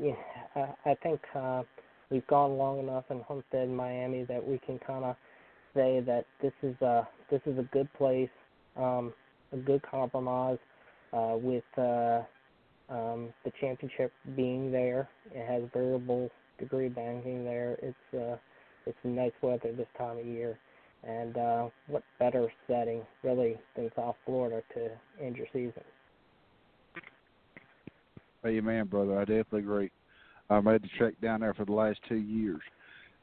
yeah, 0.00 0.12
I, 0.54 0.90
I 0.90 0.94
think 1.02 1.20
uh, 1.34 1.62
we've 2.10 2.26
gone 2.26 2.56
long 2.56 2.78
enough 2.78 3.04
in 3.10 3.20
Homestead, 3.20 3.68
Miami, 3.68 4.24
that 4.24 4.46
we 4.46 4.58
can 4.64 4.78
kind 4.78 5.04
of 5.04 5.16
say 5.74 6.00
that 6.00 6.26
this 6.40 6.52
is 6.62 6.80
a 6.82 7.08
this 7.30 7.40
is 7.46 7.58
a 7.58 7.62
good 7.72 7.92
place, 7.94 8.30
um, 8.76 9.12
a 9.52 9.56
good 9.56 9.82
compromise 9.82 10.58
uh, 11.12 11.34
with 11.36 11.64
uh, 11.76 12.20
um, 12.92 13.32
the 13.44 13.52
championship 13.60 14.12
being 14.36 14.70
there. 14.70 15.08
It 15.34 15.46
has 15.46 15.62
variable 15.72 16.30
degree 16.58 16.88
banking 16.88 17.44
there. 17.44 17.78
It's 17.82 18.14
uh, 18.14 18.36
it's 18.86 18.98
nice 19.04 19.32
weather 19.42 19.72
this 19.72 19.86
time 19.96 20.18
of 20.18 20.26
year, 20.26 20.58
and 21.04 21.36
uh, 21.36 21.68
what 21.86 22.02
better 22.18 22.52
setting 22.66 23.02
really 23.22 23.56
than 23.76 23.90
South 23.96 24.16
Florida 24.26 24.62
to 24.74 24.90
end 25.24 25.36
your 25.36 25.46
season? 25.52 25.82
Hey, 28.42 28.60
man, 28.60 28.86
brother. 28.86 29.18
I 29.18 29.24
definitely 29.24 29.60
agree. 29.60 29.90
I 30.50 30.60
made 30.60 30.82
the 30.82 30.88
trek 30.98 31.14
down 31.22 31.40
there 31.40 31.54
for 31.54 31.64
the 31.64 31.72
last 31.72 32.00
two 32.08 32.16
years. 32.16 32.60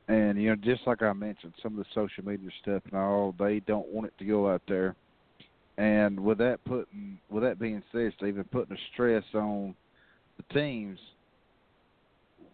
And, 0.07 0.41
you 0.41 0.49
know, 0.49 0.55
just 0.55 0.88
like 0.88 1.03
I 1.03 1.13
mentioned, 1.13 1.53
some 1.61 1.78
of 1.78 1.86
the 1.86 1.86
social 1.93 2.26
media 2.26 2.49
stuff 2.61 2.82
and 2.86 2.95
all, 2.99 3.36
they 3.38 3.59
don't 3.59 3.88
want 3.89 4.07
it 4.07 4.13
to 4.20 4.26
go 4.26 4.49
out 4.49 4.61
there. 4.67 4.95
And 5.80 6.20
with 6.20 6.40
that 6.40 6.60
putting 6.66 7.18
with 7.32 7.42
that 7.44 7.58
being 7.58 7.82
said, 7.94 8.12
Stephen, 8.18 8.44
putting 8.52 8.76
a 8.76 8.80
stress 8.94 9.24
on 9.34 9.74
the 10.36 10.54
teams 10.54 11.00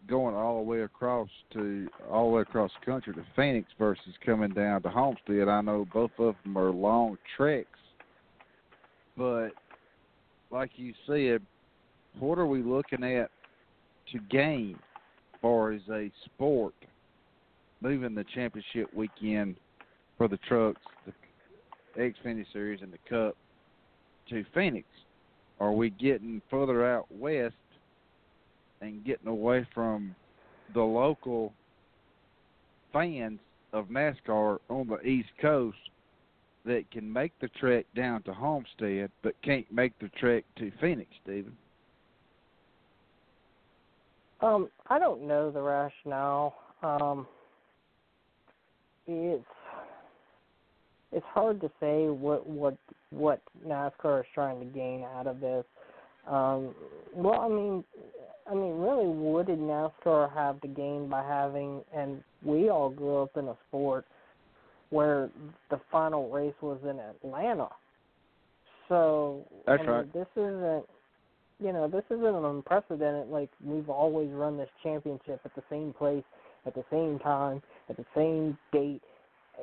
going 0.08 0.36
all 0.36 0.58
the 0.58 0.70
way 0.70 0.82
across 0.82 1.28
to 1.54 1.88
all 2.12 2.30
the 2.30 2.36
way 2.36 2.42
across 2.44 2.70
the 2.80 2.86
country 2.86 3.16
to 3.16 3.26
Phoenix 3.36 3.68
versus 3.80 4.14
coming 4.24 4.54
down 4.54 4.84
to 4.84 4.90
Homestead. 4.90 5.50
I 5.50 5.62
know 5.62 5.88
both 5.92 6.12
of 6.20 6.36
them 6.44 6.56
are 6.56 6.70
long 6.70 7.18
treks, 7.36 7.80
but 9.18 9.50
like 10.52 10.70
you 10.76 10.94
said, 11.08 11.42
what 12.20 12.38
are 12.38 12.46
we 12.46 12.62
looking 12.62 13.04
at 13.04 13.32
to 14.12 14.20
gain 14.30 14.78
far 15.42 15.72
as 15.72 15.82
a 15.92 16.12
sport 16.26 16.76
moving 17.82 18.14
the 18.14 18.26
championship 18.36 18.94
weekend 18.94 19.56
for 20.16 20.28
the 20.28 20.38
trucks, 20.48 20.82
the 21.08 21.14
Xfinity 21.98 22.46
Series, 22.52 22.82
and 22.82 22.94
the 22.94 22.98
Cup 23.10 23.36
to 24.30 24.46
Phoenix? 24.54 24.88
Are 25.60 25.72
we 25.72 25.90
getting 25.92 26.42
further 26.50 26.86
out 26.86 27.08
west 27.10 27.56
and 28.82 29.04
getting 29.06 29.28
away 29.28 29.66
from 29.74 30.16
the 30.74 30.82
local 30.82 31.54
fans 32.92 33.40
of 33.74 33.88
NASCAR 33.88 34.60
on 34.70 34.88
the 34.88 35.02
East 35.02 35.30
Coast 35.42 35.78
that 36.66 36.90
can 36.92 37.12
make 37.12 37.32
the 37.40 37.48
trek 37.60 37.86
down 37.96 38.24
to 38.24 38.34
Homestead 38.34 39.12
but 39.22 39.36
can't 39.44 39.70
make 39.72 39.98
the 40.00 40.10
trek 40.18 40.44
to 40.58 40.72
Phoenix, 40.82 41.10
Stephen? 41.24 41.56
Um, 44.42 44.70
I 44.88 45.00
don't 45.00 45.28
know 45.28 45.52
the 45.52 45.62
rationale. 45.62 46.56
Um, 46.84 47.28
it's 49.08 49.46
it's 51.16 51.26
hard 51.34 51.62
to 51.62 51.72
say 51.80 52.08
what 52.08 52.46
what 52.48 52.78
what 53.10 53.42
NASCAR 53.66 54.20
is 54.20 54.26
trying 54.34 54.60
to 54.60 54.66
gain 54.66 55.06
out 55.16 55.28
of 55.28 55.40
this. 55.40 55.64
Um, 56.28 56.76
well, 57.14 57.40
I 57.40 57.48
mean, 57.48 57.84
I 58.50 58.54
mean, 58.54 58.78
really, 58.78 59.08
what 59.08 59.48
did 59.48 59.60
NASCAR 59.60 60.34
have 60.34 60.60
to 60.62 60.68
gain 60.68 61.08
by 61.10 61.24
having? 61.24 61.82
And 61.96 62.22
we 62.44 62.70
all 62.70 62.90
grew 62.90 63.24
up 63.24 63.38
in 63.38 63.48
a 63.48 63.56
sport 63.68 64.06
where 64.90 65.30
the 65.70 65.80
final 65.92 66.30
race 66.30 66.54
was 66.62 66.80
in 66.84 67.00
Atlanta. 67.00 67.70
So 68.90 69.46
That's 69.66 69.80
I 69.80 69.84
mean, 69.84 69.92
right. 69.92 70.14
this 70.14 70.28
isn't 70.36 70.86
you 71.60 71.72
know, 71.72 71.88
this 71.88 72.04
isn't 72.10 72.26
an 72.26 72.46
unprecedented. 72.46 73.30
Like 73.30 73.50
we've 73.64 73.90
always 73.90 74.30
run 74.32 74.58
this 74.58 74.70
championship 74.84 75.42
at 75.46 75.56
the 75.56 75.64
same 75.70 75.94
place, 75.94 76.24
at 76.66 76.74
the 76.74 76.84
same 76.92 77.20
time, 77.20 77.62
at 77.90 77.98
the 77.98 78.06
same 78.16 78.58
date. 78.74 79.02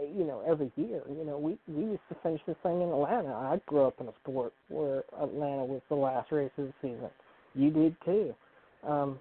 You 0.01 0.25
know, 0.25 0.43
every 0.47 0.71
year. 0.77 1.03
You 1.09 1.25
know, 1.25 1.39
we 1.39 1.59
we 1.69 1.85
used 1.85 2.03
to 2.09 2.17
finish 2.23 2.41
this 2.47 2.57
thing 2.63 2.83
in 2.83 2.89
Atlanta. 2.89 3.33
I 3.33 3.61
grew 3.67 3.87
up 3.87 4.01
in 4.01 4.09
a 4.09 4.13
sport 4.23 4.53
where 4.69 5.05
Atlanta 5.21 5.65
was 5.65 5.83
the 5.89 5.95
last 5.95 6.33
race 6.33 6.51
of 6.59 6.67
the 6.67 6.75
season. 6.81 7.11
You 7.55 7.71
did 7.71 7.97
too. 8.05 8.35
Um, 8.87 9.21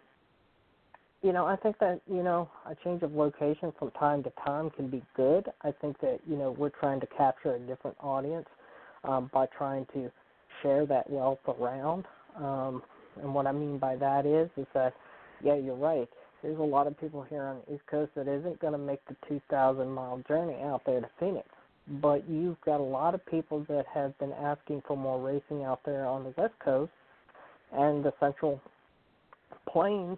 you 1.21 1.33
know, 1.33 1.45
I 1.45 1.55
think 1.55 1.77
that 1.79 2.01
you 2.09 2.23
know 2.23 2.49
a 2.69 2.75
change 2.83 3.03
of 3.03 3.13
location 3.13 3.73
from 3.77 3.91
time 3.91 4.23
to 4.23 4.31
time 4.43 4.69
can 4.71 4.89
be 4.89 5.03
good. 5.15 5.47
I 5.63 5.71
think 5.71 5.99
that 6.01 6.19
you 6.27 6.37
know 6.37 6.51
we're 6.51 6.69
trying 6.69 6.99
to 7.01 7.07
capture 7.07 7.55
a 7.55 7.59
different 7.59 7.97
audience 7.99 8.47
um, 9.03 9.29
by 9.33 9.47
trying 9.57 9.85
to 9.93 10.11
share 10.61 10.85
that 10.85 11.09
wealth 11.09 11.39
around. 11.47 12.05
Um, 12.37 12.81
and 13.21 13.33
what 13.33 13.47
I 13.47 13.51
mean 13.51 13.77
by 13.77 13.95
that 13.97 14.25
is, 14.25 14.49
is 14.57 14.67
that, 14.73 14.93
yeah, 15.43 15.55
you're 15.55 15.75
right. 15.75 16.09
There's 16.41 16.59
a 16.59 16.63
lot 16.63 16.87
of 16.87 16.99
people 16.99 17.23
here 17.23 17.43
on 17.43 17.57
the 17.67 17.75
East 17.75 17.85
Coast 17.87 18.11
that 18.15 18.27
isn't 18.27 18.59
going 18.59 18.73
to 18.73 18.79
make 18.79 19.05
the 19.07 19.15
2,000 19.27 19.89
mile 19.89 20.21
journey 20.27 20.57
out 20.63 20.81
there 20.85 20.99
to 20.99 21.09
Phoenix. 21.19 21.47
But 22.01 22.27
you've 22.29 22.59
got 22.61 22.79
a 22.79 22.83
lot 22.83 23.13
of 23.13 23.25
people 23.25 23.65
that 23.67 23.85
have 23.93 24.17
been 24.19 24.33
asking 24.33 24.83
for 24.87 24.95
more 24.95 25.19
racing 25.19 25.63
out 25.63 25.81
there 25.85 26.05
on 26.05 26.23
the 26.23 26.33
West 26.37 26.53
Coast 26.63 26.91
and 27.73 28.03
the 28.03 28.13
Central 28.19 28.61
Plains 29.69 30.17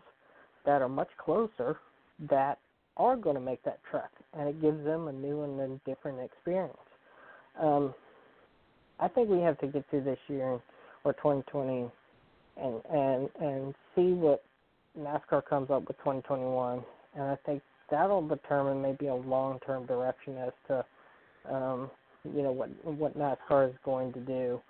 that 0.66 0.82
are 0.82 0.90
much 0.90 1.10
closer 1.18 1.78
that 2.30 2.60
are 2.98 3.16
going 3.16 3.36
to 3.36 3.42
make 3.42 3.64
that 3.64 3.80
trek, 3.90 4.10
and 4.38 4.48
it 4.48 4.62
gives 4.62 4.84
them 4.86 5.08
a 5.08 5.12
new 5.12 5.44
and 5.44 5.60
a 5.60 5.80
different 5.90 6.20
experience. 6.20 6.78
Um, 7.60 7.94
I 9.00 9.08
think 9.08 9.30
we 9.30 9.40
have 9.40 9.58
to 9.60 9.68
get 9.68 9.90
through 9.90 10.04
this 10.04 10.20
year 10.28 10.60
or 11.04 11.14
2020 11.14 11.90
and 12.56 12.82
and 12.92 13.30
and 13.42 13.76
see 13.96 14.14
what 14.14 14.44
NASCAR 14.98 15.46
comes 15.46 15.70
up 15.72 15.88
with 15.88 15.98
2021, 15.98 16.84
and 17.16 17.24
I 17.24 17.38
think 17.46 17.62
that'll 17.90 18.28
determine 18.28 18.82
maybe 18.82 19.08
a 19.08 19.16
long-term 19.16 19.86
direction 19.86 20.38
as 20.38 20.54
to 20.68 20.86
um, 21.54 21.92
you 22.24 22.42
know 22.42 22.52
what 22.52 22.70
what 22.86 23.18
NASCAR 23.18 23.70
is 23.70 23.76
going 23.84 24.14
to 24.14 24.20
do 24.20 24.62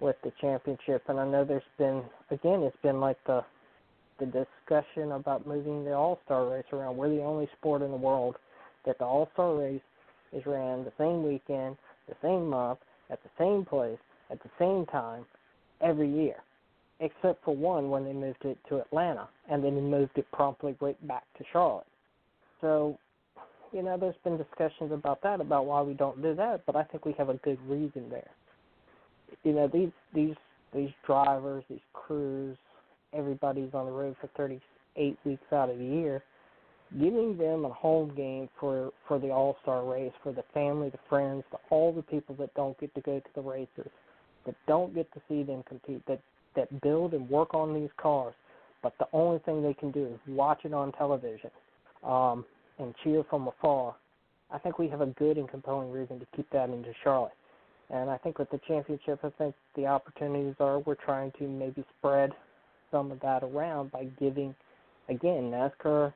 with 0.00 0.16
the 0.22 0.32
championship. 0.40 1.02
And 1.08 1.18
I 1.18 1.26
know 1.26 1.44
there's 1.44 1.62
been 1.78 2.02
again, 2.30 2.62
it's 2.62 2.76
been 2.82 3.00
like 3.00 3.18
the 3.26 3.44
the 4.18 4.26
discussion 4.26 5.12
about 5.12 5.46
moving 5.46 5.84
the 5.84 5.92
All 5.92 6.20
Star 6.24 6.48
race 6.48 6.64
around. 6.72 6.96
We're 6.96 7.08
the 7.08 7.22
only 7.22 7.48
sport 7.58 7.82
in 7.82 7.90
the 7.90 7.96
world 7.96 8.36
that 8.86 8.98
the 8.98 9.04
All 9.04 9.28
Star 9.32 9.54
race 9.54 9.80
is 10.32 10.44
ran 10.46 10.84
the 10.84 10.92
same 10.98 11.22
weekend, 11.22 11.76
the 12.08 12.14
same 12.22 12.48
month, 12.48 12.78
at 13.10 13.20
the 13.22 13.30
same 13.38 13.64
place, 13.64 13.98
at 14.30 14.40
the 14.42 14.50
same 14.58 14.86
time, 14.86 15.24
every 15.80 16.08
year, 16.08 16.36
except 17.00 17.42
for 17.44 17.56
one 17.56 17.90
when 17.90 18.04
they 18.04 18.12
moved 18.12 18.44
it 18.44 18.58
to 18.68 18.78
Atlanta, 18.78 19.28
and 19.50 19.64
then 19.64 19.74
moved 19.90 20.16
it 20.16 20.26
promptly 20.32 20.76
right 20.80 21.08
back 21.08 21.24
to 21.38 21.44
Charlotte. 21.52 21.86
So, 22.60 22.98
you 23.72 23.82
know, 23.82 23.96
there's 23.96 24.14
been 24.22 24.36
discussions 24.36 24.92
about 24.92 25.22
that, 25.22 25.40
about 25.40 25.66
why 25.66 25.80
we 25.80 25.94
don't 25.94 26.20
do 26.22 26.34
that, 26.34 26.62
but 26.66 26.76
I 26.76 26.84
think 26.84 27.06
we 27.06 27.14
have 27.18 27.30
a 27.30 27.34
good 27.34 27.58
reason 27.66 28.10
there. 28.10 28.30
You 29.44 29.52
know, 29.54 29.68
these 29.68 29.90
these 30.14 30.36
these 30.74 30.90
drivers, 31.06 31.64
these 31.70 31.78
crews, 31.92 32.56
everybody's 33.14 33.72
on 33.74 33.86
the 33.86 33.92
road 33.92 34.16
for 34.20 34.28
38 34.36 35.18
weeks 35.24 35.42
out 35.52 35.70
of 35.70 35.78
the 35.78 35.84
year. 35.84 36.22
Giving 36.98 37.38
them 37.38 37.64
a 37.64 37.72
home 37.72 38.12
game 38.16 38.48
for 38.58 38.92
for 39.06 39.18
the 39.18 39.30
All 39.30 39.56
Star 39.62 39.84
race, 39.84 40.12
for 40.22 40.32
the 40.32 40.44
family, 40.52 40.90
the 40.90 40.98
friends, 41.08 41.44
the, 41.50 41.58
all 41.70 41.92
the 41.92 42.02
people 42.02 42.34
that 42.40 42.52
don't 42.54 42.78
get 42.78 42.94
to 42.96 43.00
go 43.00 43.20
to 43.20 43.30
the 43.34 43.40
races, 43.40 43.90
that 44.44 44.56
don't 44.66 44.92
get 44.94 45.10
to 45.14 45.20
see 45.28 45.44
them 45.44 45.62
compete, 45.68 46.04
that 46.06 46.20
that 46.56 46.80
build 46.80 47.14
and 47.14 47.28
work 47.28 47.54
on 47.54 47.74
these 47.74 47.90
cars, 47.96 48.34
but 48.82 48.94
the 48.98 49.06
only 49.12 49.38
thing 49.40 49.62
they 49.62 49.74
can 49.74 49.90
do 49.90 50.06
is 50.06 50.18
watch 50.26 50.60
it 50.64 50.72
on 50.72 50.92
television 50.92 51.50
um, 52.04 52.44
and 52.78 52.94
cheer 53.04 53.24
from 53.28 53.48
afar. 53.48 53.94
I 54.50 54.58
think 54.58 54.78
we 54.78 54.88
have 54.88 55.00
a 55.00 55.06
good 55.06 55.36
and 55.36 55.48
compelling 55.48 55.92
reason 55.92 56.18
to 56.18 56.26
keep 56.34 56.50
that 56.50 56.70
into 56.70 56.92
Charlotte. 57.04 57.32
And 57.90 58.08
I 58.08 58.16
think 58.18 58.38
with 58.38 58.50
the 58.50 58.60
championship, 58.66 59.20
I 59.22 59.30
think 59.30 59.54
the 59.76 59.86
opportunities 59.86 60.54
are 60.60 60.78
we're 60.80 60.94
trying 60.94 61.32
to 61.38 61.48
maybe 61.48 61.84
spread 61.98 62.32
some 62.90 63.10
of 63.10 63.20
that 63.20 63.42
around 63.42 63.92
by 63.92 64.04
giving, 64.18 64.54
again, 65.08 65.50
NASCAR 65.50 66.12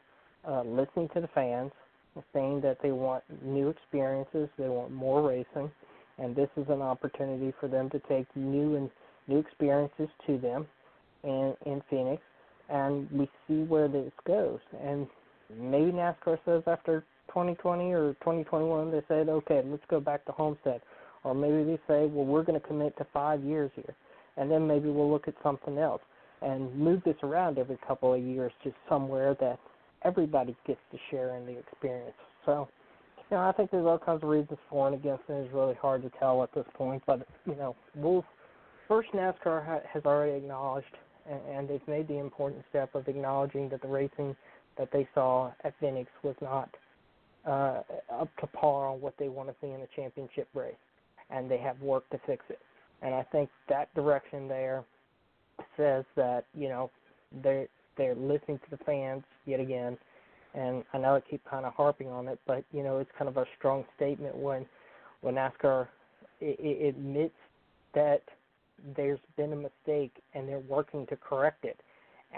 uh, 0.48 0.62
listening 0.62 1.08
to 1.14 1.20
the 1.20 1.28
fans, 1.34 1.72
saying 2.32 2.60
that 2.60 2.78
they 2.82 2.92
want 2.92 3.24
new 3.42 3.68
experiences, 3.68 4.48
they 4.56 4.68
want 4.68 4.92
more 4.92 5.28
racing, 5.28 5.70
and 6.18 6.36
this 6.36 6.48
is 6.56 6.66
an 6.68 6.80
opportunity 6.80 7.52
for 7.58 7.68
them 7.68 7.90
to 7.90 7.98
take 8.08 8.26
new 8.36 8.76
and 8.76 8.90
new 9.26 9.38
experiences 9.38 10.08
to 10.26 10.38
them 10.38 10.66
in 11.22 11.54
in 11.66 11.82
Phoenix, 11.90 12.22
and 12.68 13.10
we 13.10 13.28
see 13.46 13.62
where 13.62 13.88
this 13.88 14.12
goes. 14.26 14.60
And 14.82 15.06
maybe 15.58 15.92
NASCAR 15.92 16.38
says 16.44 16.62
after 16.66 17.04
2020 17.28 17.92
or 17.92 18.14
2021, 18.14 18.90
they 18.90 19.02
said, 19.08 19.28
okay, 19.28 19.62
let's 19.64 19.82
go 19.88 20.00
back 20.00 20.24
to 20.26 20.32
Homestead, 20.32 20.80
or 21.24 21.34
maybe 21.34 21.64
they 21.64 21.78
say, 21.88 22.06
well, 22.06 22.24
we're 22.24 22.42
going 22.42 22.60
to 22.60 22.66
commit 22.66 22.96
to 22.98 23.06
five 23.12 23.42
years 23.42 23.70
here, 23.74 23.94
and 24.36 24.50
then 24.50 24.66
maybe 24.66 24.88
we'll 24.88 25.10
look 25.10 25.28
at 25.28 25.34
something 25.42 25.78
else 25.78 26.02
and 26.42 26.74
move 26.74 27.02
this 27.04 27.16
around 27.22 27.58
every 27.58 27.78
couple 27.86 28.12
of 28.12 28.22
years 28.22 28.52
to 28.62 28.72
somewhere 28.88 29.34
that 29.40 29.58
everybody 30.04 30.54
gets 30.66 30.80
to 30.92 30.98
share 31.10 31.36
in 31.36 31.46
the 31.46 31.58
experience. 31.58 32.14
So, 32.44 32.68
you 33.30 33.36
know, 33.36 33.42
I 33.42 33.52
think 33.52 33.70
there's 33.70 33.86
all 33.86 33.98
kinds 33.98 34.22
of 34.22 34.28
reasons 34.28 34.58
for 34.68 34.86
and 34.86 34.94
against, 34.94 35.22
and 35.28 35.38
it's 35.44 35.54
really 35.54 35.74
hard 35.80 36.02
to 36.02 36.10
tell 36.18 36.42
at 36.42 36.54
this 36.54 36.66
point. 36.74 37.02
But 37.06 37.26
you 37.46 37.54
know, 37.54 37.74
we'll 37.94 38.24
first 38.88 39.10
NASCAR 39.12 39.64
ha- 39.64 39.86
has 39.92 40.04
already 40.04 40.36
acknowledged, 40.36 40.96
and, 41.30 41.40
and 41.50 41.68
they've 41.68 41.86
made 41.88 42.08
the 42.08 42.18
important 42.18 42.64
step 42.70 42.94
of 42.94 43.08
acknowledging 43.08 43.68
that 43.70 43.82
the 43.82 43.88
racing 43.88 44.36
that 44.78 44.90
they 44.92 45.08
saw 45.14 45.52
at 45.64 45.74
Phoenix 45.80 46.10
was 46.22 46.34
not 46.40 46.68
uh, 47.46 47.82
up 48.12 48.28
to 48.40 48.46
par 48.48 48.88
on 48.88 49.00
what 49.00 49.14
they 49.18 49.28
want 49.28 49.48
to 49.48 49.54
see 49.60 49.68
in 49.68 49.80
a 49.80 49.86
championship 49.94 50.48
race, 50.54 50.74
and 51.30 51.50
they 51.50 51.58
have 51.58 51.80
work 51.80 52.08
to 52.10 52.18
fix 52.26 52.44
it. 52.48 52.58
And 53.02 53.14
I 53.14 53.22
think 53.24 53.50
that 53.68 53.94
direction 53.94 54.48
there 54.48 54.84
says 55.76 56.04
that 56.16 56.44
you 56.54 56.68
know 56.68 56.90
they 57.42 57.68
they're 57.96 58.14
listening 58.14 58.58
to 58.58 58.70
the 58.70 58.78
fans 58.84 59.22
yet 59.46 59.60
again. 59.60 59.96
And 60.54 60.84
I 60.92 60.98
know 60.98 61.16
I 61.16 61.20
keep 61.20 61.44
kind 61.44 61.66
of 61.66 61.74
harping 61.74 62.08
on 62.08 62.28
it, 62.28 62.38
but 62.46 62.64
you 62.72 62.82
know 62.82 62.98
it's 62.98 63.10
kind 63.18 63.28
of 63.28 63.36
a 63.36 63.44
strong 63.58 63.84
statement 63.96 64.36
when 64.36 64.66
when 65.20 65.34
NASCAR 65.34 65.88
it, 66.40 66.58
it 66.58 66.88
admits 66.88 67.34
that 67.94 68.22
there's 68.96 69.20
been 69.36 69.52
a 69.52 69.56
mistake 69.56 70.12
and 70.34 70.48
they're 70.48 70.58
working 70.60 71.06
to 71.06 71.16
correct 71.16 71.64
it, 71.64 71.80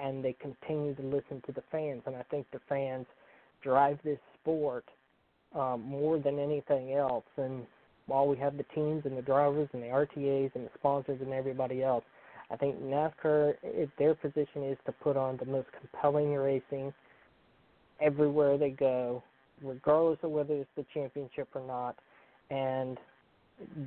and 0.01 0.25
they 0.25 0.35
continue 0.35 0.95
to 0.95 1.03
listen 1.03 1.43
to 1.47 1.53
the 1.53 1.63
fans. 1.71 2.03
And 2.07 2.17
I 2.17 2.23
think 2.25 2.47
the 2.53 2.61
fans 2.69 3.07
drive 3.63 3.99
this 4.05 4.19
sport 4.41 4.85
um, 5.55 5.83
more 5.83 6.19
than 6.19 6.39
anything 6.39 6.93
else. 6.93 7.25
And 7.37 7.67
while 8.07 8.27
we 8.27 8.37
have 8.39 8.57
the 8.57 8.67
teams 8.75 9.03
and 9.05 9.17
the 9.17 9.23
drivers 9.23 9.69
and 9.73 9.83
the 9.83 9.89
RTAs 9.89 10.55
and 10.55 10.67
the 10.67 10.71
sponsors 10.79 11.21
and 11.21 11.33
everybody 11.33 11.83
else, 11.83 12.05
I 12.51 12.57
think 12.57 12.81
NASCAR, 12.81 13.55
their 13.99 14.15
position 14.15 14.63
is 14.63 14.79
to 14.87 14.93
put 14.93 15.17
on 15.17 15.37
the 15.39 15.47
most 15.47 15.67
compelling 15.81 16.33
racing 16.35 16.95
everywhere 18.01 18.57
they 18.57 18.71
go, 18.71 19.23
regardless 19.63 20.19
of 20.23 20.31
whether 20.31 20.55
it's 20.55 20.71
the 20.77 20.85
championship 20.95 21.49
or 21.55 21.67
not. 21.67 21.97
And 22.51 22.99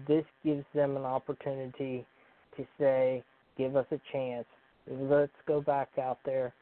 this 0.08 0.26
gives 0.44 0.66
them 0.74 0.98
an 0.98 1.06
opportunity 1.06 2.06
to 2.58 2.66
say, 2.80 3.24
give 3.58 3.76
us 3.76 3.86
a 3.92 4.00
chance. 4.12 4.46
Let's 4.90 5.32
go 5.48 5.62
back 5.62 5.90
out 6.02 6.20
there. 6.26 6.54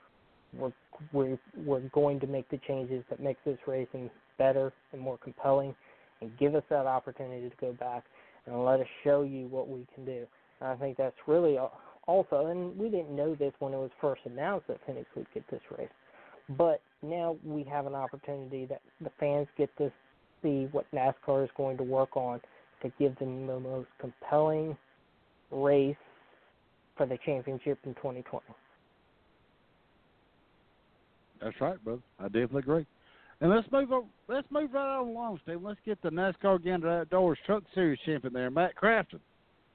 We're 0.58 0.72
we're 1.12 1.38
we're 1.66 1.82
going 1.90 2.20
to 2.22 2.28
make 2.28 2.50
the 2.50 2.60
changes 2.68 3.04
that 3.10 3.20
make 3.20 3.38
this 3.46 3.58
racing 3.68 4.10
better 4.38 4.74
and 4.94 5.02
more 5.02 5.18
compelling, 5.18 5.76
and 6.22 6.32
give 6.38 6.56
us 6.56 6.64
that 6.70 6.86
opportunity 6.86 7.50
to 7.50 7.56
go 7.60 7.74
back 7.74 8.04
and 8.46 8.64
let 8.64 8.80
us 8.80 8.88
show 9.04 9.24
you 9.24 9.48
what 9.48 9.68
we 9.68 9.86
can 9.94 10.06
do. 10.06 10.26
And 10.62 10.70
I 10.70 10.76
think 10.76 10.98
that's 10.98 11.16
really 11.28 11.58
also, 12.08 12.48
and 12.48 12.78
we 12.78 12.90
didn't 12.90 13.16
know 13.16 13.36
this 13.36 13.54
when 13.60 13.74
it 13.74 13.78
was 13.78 13.92
first 14.00 14.22
announced 14.26 14.68
that 14.68 14.80
Phoenix 14.88 15.08
would 15.16 15.28
get 15.34 15.44
this 15.52 15.62
race, 15.78 15.90
but 16.58 16.82
now 17.04 17.36
we 17.46 17.64
have 17.64 17.86
an 17.86 17.96
opportunity 17.96 18.66
that 18.66 18.82
the 19.02 19.12
fans 19.20 19.48
get 19.58 19.76
to 19.78 19.92
see 20.42 20.68
what 20.72 20.86
NASCAR 20.94 21.44
is 21.44 21.50
going 21.58 21.78
to 21.78 21.84
work 21.84 22.16
on 22.16 22.40
to 22.82 22.92
give 22.98 23.18
them 23.20 23.48
the 23.48 23.60
most 23.60 23.90
compelling 24.00 24.78
race 25.52 25.96
for 26.96 27.06
the 27.06 27.18
championship 27.26 27.80
in 27.86 27.94
2020. 27.96 28.44
That's 31.42 31.62
right, 31.62 31.84
brother. 31.84 32.02
I 32.20 32.24
definitely 32.24 32.60
agree. 32.60 32.86
And 33.40 33.52
let's 33.52 33.68
move 33.72 33.92
on. 33.92 34.06
Let's 34.28 34.48
move 34.50 34.74
right 34.74 34.98
on 34.98 35.08
along, 35.08 35.40
Steve. 35.44 35.62
Let's 35.62 35.80
get 35.86 36.02
the 36.02 36.10
NASCAR 36.10 36.64
Gander 36.64 36.90
Outdoors 36.90 37.38
Truck 37.46 37.64
Series 37.76 38.00
champion 38.06 38.34
there, 38.34 38.50
Matt 38.50 38.76
Crafton. 38.76 39.20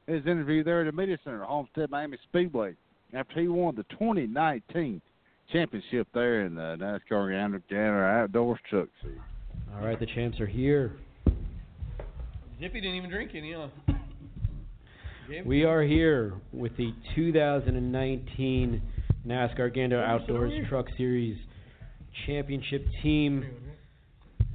His 0.09 0.27
interview 0.27 0.65
there 0.65 0.81
at 0.81 0.87
the 0.87 1.01
Media 1.01 1.17
Center, 1.23 1.45
Homestead 1.45 1.89
Miami 1.89 2.19
Speedway, 2.25 2.75
after 3.15 3.41
he 3.41 3.47
won 3.47 3.77
the 3.77 3.85
2019 3.91 5.01
championship 5.53 6.09
there 6.13 6.45
in 6.45 6.57
the 6.57 6.77
NASCAR 6.81 7.31
Gander, 7.31 7.63
Gander 7.71 8.05
Outdoors 8.05 8.59
Truck 8.69 8.89
Series. 9.01 9.21
All 9.75 9.87
right, 9.87 9.99
the 9.99 10.07
champs 10.07 10.41
are 10.41 10.47
here. 10.47 10.93
Zippy 12.59 12.81
didn't 12.81 12.97
even 12.97 13.11
drink 13.11 13.31
any, 13.35 13.53
huh? 13.53 13.69
We 15.29 15.65
are 15.65 15.83
here 15.83 16.35
with 16.53 16.77
the 16.77 16.93
2019 17.15 18.83
NASCAR 19.25 19.73
Gander 19.73 20.03
Outdoors 20.03 20.53
Truck 20.69 20.87
Series 20.97 21.39
Championship 22.27 22.85
team, 23.03 23.45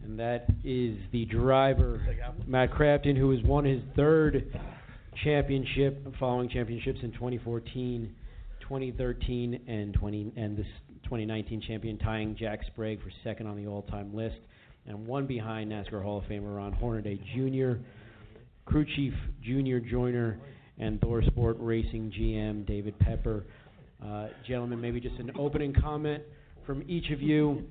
and 0.04 0.20
that 0.20 0.48
is 0.66 0.98
the 1.14 1.26
driver 1.26 2.06
Matt 2.46 2.74
Crafton, 2.74 3.16
who 3.18 3.32
has 3.32 3.42
won 3.44 3.64
his 3.64 3.82
third 3.96 4.60
championship, 5.24 6.06
following 6.20 6.50
championships 6.50 7.00
in 7.02 7.14
2014, 7.14 8.14
2013, 8.60 9.62
and 9.68 9.94
20 9.94 10.34
and 10.36 10.58
this 10.58 10.68
2019 11.04 11.62
champion, 11.62 11.98
tying 11.98 12.36
Jack 12.38 12.60
Sprague 12.68 13.02
for 13.02 13.12
second 13.24 13.48
on 13.48 13.56
the 13.56 13.68
all-time 13.68 14.14
list, 14.14 14.38
and 14.86 15.08
one 15.08 15.26
behind 15.26 15.72
NASCAR 15.72 16.04
Hall 16.04 16.18
of 16.18 16.26
Famer 16.26 16.58
Ron 16.58 16.74
Hornaday 16.74 17.16
Jr., 17.34 17.80
crew 18.66 18.86
chief 18.98 19.14
Junior 19.42 19.80
Joiner, 19.80 20.38
and 20.80 21.00
Thor 21.02 21.22
Sport 21.24 21.58
Racing 21.60 22.12
GM 22.18 22.66
David 22.66 22.98
Pepper. 23.00 23.46
Uh, 24.04 24.28
gentlemen, 24.48 24.80
maybe 24.80 25.00
just 25.00 25.16
an 25.20 25.32
opening 25.38 25.74
comment 25.74 26.24
from 26.66 26.84
each 26.88 27.10
of 27.12 27.22
you. 27.22 27.64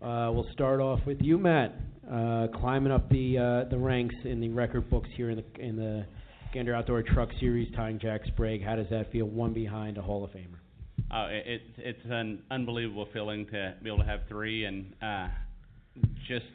Uh, 0.00 0.30
we'll 0.32 0.48
start 0.52 0.80
off 0.80 1.00
with 1.06 1.18
you, 1.20 1.36
Matt, 1.36 1.74
uh, 2.10 2.46
climbing 2.54 2.92
up 2.92 3.08
the 3.10 3.36
uh, 3.36 3.68
the 3.68 3.76
ranks 3.76 4.14
in 4.24 4.40
the 4.40 4.48
record 4.48 4.88
books 4.88 5.08
here 5.16 5.30
in 5.30 5.36
the 5.36 5.62
in 5.62 5.76
the 5.76 6.06
Gander 6.54 6.74
Outdoor 6.74 7.02
Truck 7.02 7.28
Series, 7.38 7.72
tying 7.74 7.98
Jack 7.98 8.22
Sprague. 8.26 8.62
How 8.62 8.76
does 8.76 8.86
that 8.90 9.12
feel? 9.12 9.26
One 9.26 9.52
behind 9.52 9.98
a 9.98 10.02
Hall 10.02 10.24
of 10.24 10.30
Famer. 10.30 10.58
Oh, 11.12 11.26
it, 11.26 11.44
it's 11.46 11.64
it's 11.78 12.00
an 12.08 12.42
unbelievable 12.50 13.08
feeling 13.12 13.46
to 13.46 13.74
be 13.82 13.90
able 13.90 13.98
to 13.98 14.04
have 14.04 14.20
three 14.28 14.64
and 14.64 14.94
uh, 15.02 15.28
just 16.28 16.46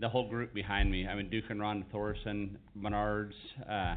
the 0.00 0.08
whole 0.08 0.28
group 0.28 0.52
behind 0.52 0.90
me. 0.90 1.06
I 1.06 1.14
mean, 1.14 1.30
Duke 1.30 1.44
and 1.48 1.60
Ron 1.60 1.84
Thorson, 1.90 2.58
Menards, 2.78 3.32
uh, 3.68 3.94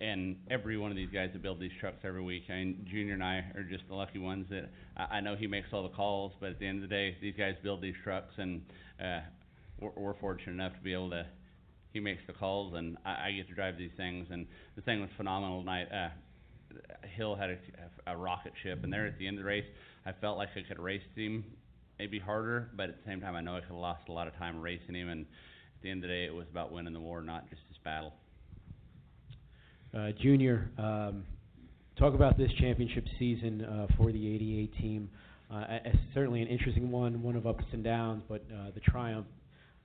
and 0.00 0.36
every 0.50 0.78
one 0.78 0.90
of 0.90 0.96
these 0.96 1.10
guys 1.10 1.30
that 1.32 1.42
build 1.42 1.60
these 1.60 1.72
trucks 1.80 1.98
every 2.04 2.22
week. 2.22 2.44
I 2.48 2.54
mean, 2.54 2.86
Junior 2.90 3.14
and 3.14 3.22
I 3.22 3.44
are 3.54 3.66
just 3.68 3.84
the 3.88 3.94
lucky 3.94 4.18
ones 4.18 4.46
that 4.50 4.70
I, 4.96 5.20
know 5.20 5.36
he 5.36 5.46
makes 5.46 5.68
all 5.72 5.82
the 5.82 5.94
calls, 5.94 6.32
but 6.40 6.50
at 6.50 6.58
the 6.58 6.66
end 6.66 6.82
of 6.82 6.88
the 6.88 6.94
day, 6.94 7.16
these 7.20 7.34
guys 7.36 7.54
build 7.62 7.82
these 7.82 7.94
trucks, 8.02 8.32
and 8.38 8.62
uh, 9.00 9.20
we're, 9.80 9.90
we're 9.96 10.14
fortunate 10.14 10.52
enough 10.52 10.74
to 10.74 10.80
be 10.80 10.92
able 10.92 11.10
to. 11.10 11.26
He 11.92 12.00
makes 12.00 12.22
the 12.26 12.32
calls, 12.32 12.74
and 12.74 12.96
I, 13.04 13.28
I 13.28 13.32
get 13.32 13.48
to 13.48 13.54
drive 13.54 13.78
these 13.78 13.90
things. 13.96 14.28
And 14.30 14.46
the 14.76 14.82
thing 14.82 15.00
was 15.00 15.10
phenomenal 15.16 15.60
tonight. 15.60 15.88
Uh, 15.92 16.08
Hill 17.14 17.36
had 17.36 17.50
a, 17.50 17.58
a 18.06 18.16
rocket 18.16 18.52
ship, 18.62 18.82
and 18.82 18.92
there 18.92 19.06
at 19.06 19.18
the 19.18 19.26
end 19.26 19.38
of 19.38 19.44
the 19.44 19.48
race, 19.48 19.64
I 20.04 20.12
felt 20.12 20.38
like 20.38 20.50
I 20.56 20.62
could 20.66 20.78
raced 20.78 21.06
him 21.14 21.44
maybe 21.98 22.18
harder, 22.18 22.70
but 22.76 22.88
at 22.88 22.96
the 22.96 23.10
same 23.10 23.20
time, 23.20 23.34
I 23.36 23.40
know 23.40 23.56
I 23.56 23.60
could 23.60 23.68
have 23.70 23.76
lost 23.76 24.08
a 24.08 24.12
lot 24.12 24.26
of 24.26 24.36
time 24.36 24.60
racing 24.60 24.94
him. 24.94 25.08
And 25.08 25.22
at 25.22 25.82
the 25.82 25.90
end 25.90 26.04
of 26.04 26.08
the 26.08 26.14
day, 26.14 26.24
it 26.24 26.34
was 26.34 26.46
about 26.50 26.72
winning 26.72 26.92
the 26.92 27.00
war, 27.00 27.22
not 27.22 27.48
just 27.48 27.62
this 27.68 27.78
battle. 27.82 28.12
Uh, 29.96 30.12
Junior, 30.20 30.68
um, 30.76 31.24
talk 31.98 32.12
about 32.12 32.36
this 32.36 32.50
championship 32.60 33.06
season 33.18 33.64
uh, 33.64 33.86
for 33.96 34.12
the 34.12 34.34
88 34.34 34.74
team. 34.78 35.10
Uh, 35.50 35.64
certainly 36.12 36.42
an 36.42 36.48
interesting 36.48 36.90
one, 36.90 37.22
one 37.22 37.34
of 37.34 37.46
ups 37.46 37.64
and 37.72 37.82
downs, 37.82 38.22
but 38.28 38.44
uh, 38.52 38.72
the 38.74 38.80
triumph 38.80 39.26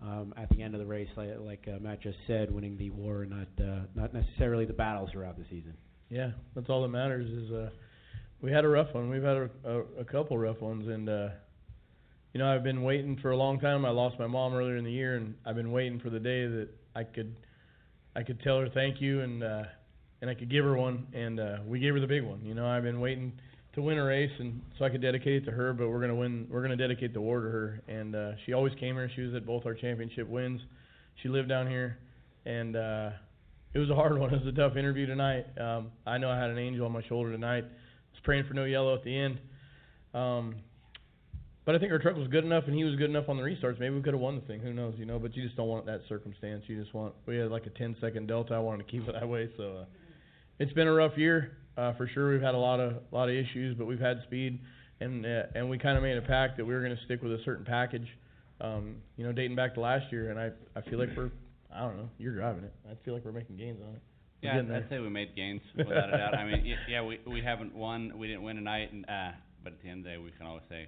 um, 0.02 0.34
at 0.36 0.50
the 0.50 0.62
end 0.62 0.74
of 0.74 0.82
the 0.82 0.86
race, 0.86 1.08
like, 1.16 1.30
like 1.40 1.66
uh, 1.68 1.80
Matt 1.80 2.02
just 2.02 2.18
said, 2.28 2.52
winning 2.52 2.78
the 2.78 2.90
war, 2.90 3.26
not 3.26 3.48
uh, 3.66 3.82
not 3.96 4.14
necessarily 4.14 4.66
the 4.66 4.74
battles 4.74 5.12
throughout 5.14 5.38
the 5.38 5.46
season. 5.50 5.74
Yeah, 6.10 6.32
that's 6.56 6.70
all 6.70 6.82
that 6.82 6.90
matters. 6.90 7.30
Is 7.30 7.52
uh, 7.52 7.70
we 8.42 8.52
had 8.52 8.66
a 8.66 8.70
rough 8.70 8.94
one. 8.94 9.10
We've 9.10 9.24
had 9.24 9.38
a, 9.38 9.50
a, 9.64 9.80
a 10.02 10.04
couple 10.04 10.38
rough 10.38 10.60
ones, 10.60 10.90
and 10.90 11.08
uh, 11.08 11.30
you 12.34 12.40
know 12.40 12.54
I've 12.54 12.64
been 12.64 12.84
waiting 12.84 13.18
for 13.22 13.32
a 13.32 13.38
long 13.38 13.62
time. 13.62 13.86
I 13.86 13.92
lost 13.92 14.20
my 14.20 14.28
mom 14.28 14.54
earlier 14.56 14.76
in 14.76 14.84
the 14.84 14.92
year, 14.92 15.16
and 15.16 15.36
I've 15.46 15.56
been 15.56 15.72
waiting 15.72 16.02
for 16.02 16.10
the 16.10 16.20
day 16.20 16.48
that 16.48 16.70
I 16.96 17.04
could 17.06 17.34
I 18.14 18.24
could 18.24 18.42
tell 18.42 18.60
her 18.60 18.68
thank 18.74 19.00
you 19.00 19.22
and 19.22 19.44
uh, 19.44 19.64
and 20.22 20.30
I 20.30 20.34
could 20.34 20.49
give 20.49 20.64
her 20.65 20.76
one, 20.76 21.07
and 21.14 21.39
uh, 21.39 21.57
we 21.65 21.80
gave 21.80 21.93
her 21.93 21.99
the 21.99 22.07
big 22.07 22.23
one. 22.23 22.41
You 22.43 22.53
know 22.53 22.68
I've 22.68 22.84
been 22.84 22.99
waiting 22.99 23.34
to 23.73 23.81
win 23.81 23.98
a 23.98 24.03
race, 24.03 24.31
and 24.39 24.61
so 24.77 24.85
I 24.85 24.89
could 24.89 25.02
dedicate 25.02 25.43
it 25.43 25.45
to 25.45 25.52
her. 25.52 25.73
But 25.73 25.89
we're 25.89 26.02
gonna 26.02 26.15
win. 26.15 26.48
We're 26.49 26.61
gonna 26.61 26.77
dedicate 26.77 27.14
the 27.14 27.22
war 27.22 27.41
to 27.41 27.48
her, 27.48 27.81
and 27.88 28.15
uh, 28.15 28.31
she 28.45 28.53
always 28.53 28.73
came 28.80 28.95
here. 28.95 29.10
She 29.15 29.22
was 29.22 29.35
at 29.35 29.45
both 29.45 29.65
our 29.65 29.73
championship 29.73 30.27
wins. 30.27 30.61
She 31.22 31.30
lived 31.30 31.49
down 31.49 31.68
here, 31.68 31.98
and 32.45 32.76
uh, 32.76 33.10
it 33.73 33.80
was 33.80 33.89
a 33.89 33.95
hard 33.95 34.18
one. 34.19 34.34
It 34.34 34.43
was 34.43 34.53
a 34.53 34.56
tough 34.56 34.77
interview 34.77 35.06
tonight. 35.06 35.45
Um, 35.60 35.91
I 36.06 36.18
know 36.18 36.30
I 36.30 36.39
had 36.39 36.49
an 36.49 36.57
angel 36.57 36.85
on 36.85 36.91
my 36.91 37.03
shoulder 37.07 37.31
tonight 37.31 37.65
I 38.11 38.14
was 38.14 38.22
praying 38.23 38.45
for 38.48 38.53
no 38.53 38.65
yellow 38.65 38.93
at 38.95 39.03
the 39.03 39.18
end. 39.18 39.39
Um, 40.14 40.56
but 41.65 41.76
I 41.76 41.80
think 41.80 41.91
our 41.91 41.99
truck 41.99 42.15
was 42.15 42.27
good 42.27 42.43
enough, 42.43 42.64
and 42.68 42.76
he 42.76 42.84
was 42.84 42.95
good 42.95 43.10
enough 43.10 43.30
on 43.30 43.38
the 43.38 43.43
restarts. 43.43 43.80
Maybe 43.80 43.95
we 43.95 44.02
could 44.02 44.14
have 44.14 44.22
won 44.22 44.35
the 44.35 44.41
thing. 44.41 44.60
Who 44.60 44.73
knows? 44.73 44.95
You 44.98 45.06
know. 45.06 45.19
But 45.19 45.35
you 45.35 45.43
just 45.43 45.56
don't 45.56 45.68
want 45.68 45.85
that 45.85 46.02
circumstance. 46.10 46.64
You 46.68 46.80
just 46.81 46.93
want. 46.93 47.14
We 47.26 47.38
had 47.38 47.52
like 47.52 47.65
a 47.68 47.69
10 47.69 47.95
second 48.02 48.27
delta. 48.27 48.56
I 48.56 48.60
wanted 48.60 48.85
to 48.85 48.91
keep 48.91 49.07
it 49.07 49.14
that 49.14 49.27
way. 49.27 49.49
So 49.57 49.81
uh, 49.81 49.85
it's 50.62 50.74
been 50.74 50.88
a 50.88 50.94
rough 50.94 51.18
year 51.18 51.58
uh, 51.78 51.94
for 51.94 52.08
sure. 52.08 52.32
We've 52.32 52.42
had 52.42 52.54
a 52.54 52.60
lot 52.60 52.80
of 52.80 52.98
lot 53.12 53.30
of 53.30 53.36
issues, 53.36 53.76
but 53.76 53.88
we've 53.88 54.00
had 54.00 54.22
speed, 54.24 54.60
and 55.00 55.26
uh, 55.26 55.44
and 55.56 55.70
we 55.70 55.78
kind 55.78 55.98
of 55.98 56.04
made 56.04 56.18
a 56.18 56.22
pact 56.22 56.58
that 56.58 56.66
we 56.66 56.74
were 56.74 56.82
going 56.82 56.96
to 56.96 57.04
stick 57.06 57.22
with 57.24 57.32
a 57.32 57.40
certain 57.44 57.66
package. 57.66 58.08
Um, 58.60 58.98
you 59.18 59.26
know, 59.26 59.32
dating 59.32 59.56
back 59.56 59.74
to 59.74 59.80
last 59.80 60.12
year, 60.12 60.30
and 60.30 60.40
I 60.40 60.52
I 60.76 60.82
feel 60.88 61.00
like 61.00 61.10
we're 61.18 61.32
I 61.74 61.80
don't 61.82 61.98
know. 61.98 62.10
You're 62.20 62.36
driving 62.36 62.64
it. 62.64 62.74
I 62.90 62.94
feel 63.04 63.14
like 63.16 63.26
we're 63.26 63.32
making 63.32 63.58
gains 63.58 63.80
on 63.82 63.96
it. 63.96 64.02
We're 64.44 64.72
Yeah, 64.72 64.78
I'd 64.78 64.90
say 64.90 65.00
we 65.00 65.10
made 65.10 65.36
gains 65.36 65.62
without 65.76 66.14
a 66.14 66.18
doubt. 66.18 66.36
I 66.36 66.46
mean, 66.46 66.64
y- 66.64 66.78
yeah, 66.88 67.04
we 67.04 67.20
we 67.26 67.42
haven't 67.42 67.74
won. 67.74 68.14
We 68.18 68.28
didn't 68.28 68.44
win 68.44 68.56
tonight, 68.58 68.92
and 68.94 69.06
uh, 69.10 69.32
but 69.64 69.74
at 69.74 69.82
the 69.82 69.90
end 69.90 70.00
of 70.00 70.04
the 70.06 70.10
day, 70.12 70.18
we 70.18 70.32
can 70.32 70.46
always 70.46 70.64
say 70.70 70.88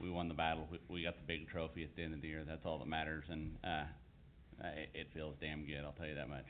we 0.00 0.10
won 0.10 0.28
the 0.28 0.34
battle. 0.34 0.68
We, 0.70 0.78
we 0.88 1.02
got 1.02 1.14
the 1.16 1.26
big 1.26 1.48
trophy 1.48 1.84
at 1.84 1.96
the 1.96 2.02
end 2.02 2.12
of 2.12 2.20
the 2.20 2.28
year. 2.28 2.44
That's 2.46 2.66
all 2.66 2.78
that 2.78 2.88
matters, 2.88 3.24
and 3.30 3.56
uh, 3.64 3.68
uh, 3.68 4.68
it, 4.76 4.88
it 4.92 5.06
feels 5.14 5.34
damn 5.40 5.64
good. 5.64 5.82
I'll 5.84 5.92
tell 5.92 6.06
you 6.06 6.14
that 6.16 6.28
much. 6.28 6.46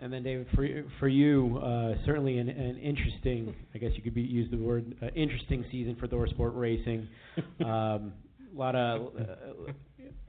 And 0.00 0.12
then 0.12 0.22
David, 0.24 0.48
for 0.54 0.64
you- 0.64 0.88
for 0.98 1.06
you, 1.08 1.58
uh, 1.58 1.94
certainly 2.04 2.38
an, 2.38 2.48
an 2.48 2.76
interesting, 2.78 3.54
I 3.74 3.78
guess 3.78 3.92
you 3.94 4.02
could 4.02 4.14
be, 4.14 4.22
use 4.22 4.50
the 4.50 4.56
word 4.56 4.96
uh, 5.00 5.06
interesting 5.14 5.64
season 5.70 5.96
for 5.96 6.08
ThorSport 6.08 6.52
Racing. 6.56 7.08
Um, 7.64 8.12
a 8.54 8.58
lot 8.58 8.74
of 8.76 9.12
uh, 9.18 9.72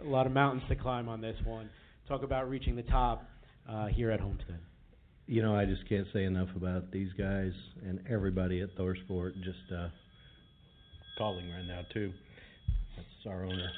a 0.02 0.07
lot 0.07 0.26
of 0.26 0.31
mountains 0.31 0.64
to 0.69 0.76
climb 0.76 1.10
on 1.10 1.19
this 1.19 1.35
one. 1.44 1.69
Talk 2.07 2.23
about 2.23 2.49
reaching 2.49 2.76
the 2.77 2.84
top 2.84 3.26
uh, 3.69 3.88
here 3.88 4.11
at 4.11 4.22
Homestead. 4.22 4.60
you 5.27 5.41
know, 5.41 5.53
I 5.56 5.65
just 5.65 5.88
can't 5.90 6.07
say 6.14 6.23
enough 6.23 6.48
about 6.56 6.90
these 6.91 7.10
guys 7.18 7.52
and 7.85 7.99
everybody 8.10 8.61
at 8.61 8.73
Thorsport. 8.77 9.34
Just 9.44 9.57
uh, 9.76 9.90
calling 11.18 11.49
right 11.49 11.65
now 11.68 11.81
too. 11.94 12.14
That's 12.95 13.07
our 13.27 13.44
owner, 13.44 13.69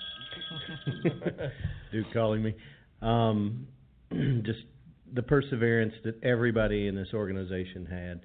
Duke, 1.91 2.06
calling 2.14 2.44
me. 2.44 2.53
Um, 3.02 3.68
just 4.44 4.60
the 5.14 5.22
perseverance 5.22 5.94
that 6.03 6.22
everybody 6.23 6.88
in 6.88 6.95
this 6.95 7.10
organization 7.14 7.86
had. 7.86 8.22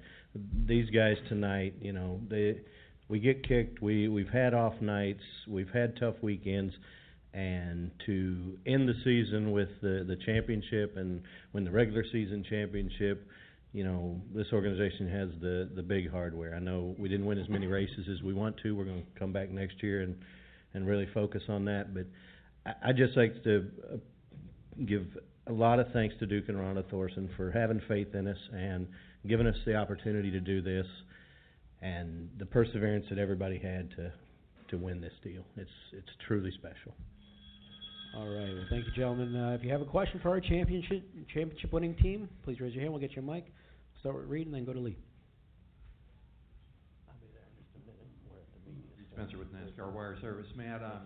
These 0.67 0.89
guys 0.89 1.17
tonight, 1.29 1.75
you 1.81 1.93
know, 1.93 2.19
they 2.29 2.61
we 3.07 3.19
get 3.19 3.47
kicked. 3.47 3.81
We 3.81 4.07
we've 4.07 4.29
had 4.29 4.53
off 4.53 4.73
nights. 4.81 5.23
We've 5.47 5.69
had 5.69 5.97
tough 5.97 6.15
weekends. 6.21 6.73
And 7.33 7.91
to 8.05 8.57
end 8.65 8.89
the 8.89 8.95
season 9.03 9.51
with 9.51 9.69
the 9.81 10.03
the 10.07 10.17
championship 10.25 10.97
and 10.97 11.21
win 11.53 11.63
the 11.63 11.71
regular 11.71 12.03
season 12.11 12.45
championship, 12.49 13.25
you 13.73 13.85
know, 13.85 14.19
this 14.33 14.47
organization 14.51 15.09
has 15.09 15.29
the 15.39 15.69
the 15.75 15.83
big 15.83 16.11
hardware. 16.11 16.55
I 16.55 16.59
know 16.59 16.95
we 16.97 17.07
didn't 17.07 17.25
win 17.25 17.37
as 17.37 17.47
many 17.47 17.67
races 17.67 18.07
as 18.11 18.21
we 18.21 18.33
want 18.33 18.57
to. 18.63 18.75
We're 18.75 18.85
going 18.85 19.03
to 19.03 19.19
come 19.19 19.31
back 19.31 19.49
next 19.49 19.81
year 19.81 20.01
and 20.01 20.15
and 20.73 20.87
really 20.87 21.07
focus 21.13 21.43
on 21.47 21.65
that. 21.65 21.93
But 21.93 22.05
I, 22.65 22.89
I 22.89 22.91
just 22.93 23.15
like 23.15 23.41
to 23.43 23.67
uh, 23.93 23.97
give 24.85 25.05
a 25.47 25.51
lot 25.51 25.79
of 25.79 25.87
thanks 25.91 26.15
to 26.19 26.25
Duke 26.25 26.49
and 26.49 26.57
Rhonda 26.57 26.87
Thorson 26.89 27.29
for 27.35 27.51
having 27.51 27.81
faith 27.87 28.13
in 28.13 28.27
us 28.27 28.37
and 28.53 28.87
giving 29.27 29.47
us 29.47 29.55
the 29.65 29.75
opportunity 29.75 30.31
to 30.31 30.39
do 30.39 30.61
this, 30.61 30.85
and 31.81 32.29
the 32.37 32.45
perseverance 32.45 33.05
that 33.09 33.17
everybody 33.17 33.57
had 33.57 33.89
to 33.91 34.11
to 34.69 34.77
win 34.77 35.01
this 35.01 35.13
deal. 35.23 35.43
It's 35.57 35.69
it's 35.91 36.09
truly 36.27 36.51
special. 36.51 36.93
All 38.15 38.27
right. 38.27 38.53
Well, 38.53 38.65
thank 38.69 38.85
you, 38.85 38.91
gentlemen. 38.95 39.35
Uh, 39.35 39.57
if 39.57 39.63
you 39.63 39.71
have 39.71 39.81
a 39.81 39.85
question 39.85 40.19
for 40.21 40.29
our 40.29 40.41
championship 40.41 41.03
championship 41.33 41.71
winning 41.71 41.95
team, 41.95 42.29
please 42.43 42.59
raise 42.59 42.73
your 42.73 42.81
hand. 42.81 42.93
We'll 42.93 43.01
get 43.01 43.15
you 43.15 43.21
a 43.21 43.25
mic. 43.25 43.45
Start 43.99 44.15
with 44.15 44.25
Reid 44.25 44.47
and 44.47 44.55
then 44.55 44.65
go 44.65 44.73
to 44.73 44.79
Lee. 44.79 44.97
Spencer 49.13 49.37
with 49.37 49.53
NASCAR 49.53 49.91
Wire 49.91 50.17
Service. 50.21 50.47
Matt, 50.55 50.81
um, 50.81 51.01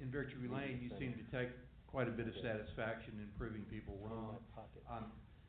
in 0.00 0.10
Victory 0.10 0.46
Lane, 0.46 0.78
you 0.82 0.90
seem 0.98 1.14
to 1.14 1.36
take 1.36 1.48
quite 1.90 2.06
a 2.08 2.10
bit 2.10 2.28
of 2.28 2.34
satisfaction 2.42 3.14
in 3.18 3.28
proving 3.38 3.62
people 3.70 3.98
wrong. 4.02 4.36
Um, 4.90 5.06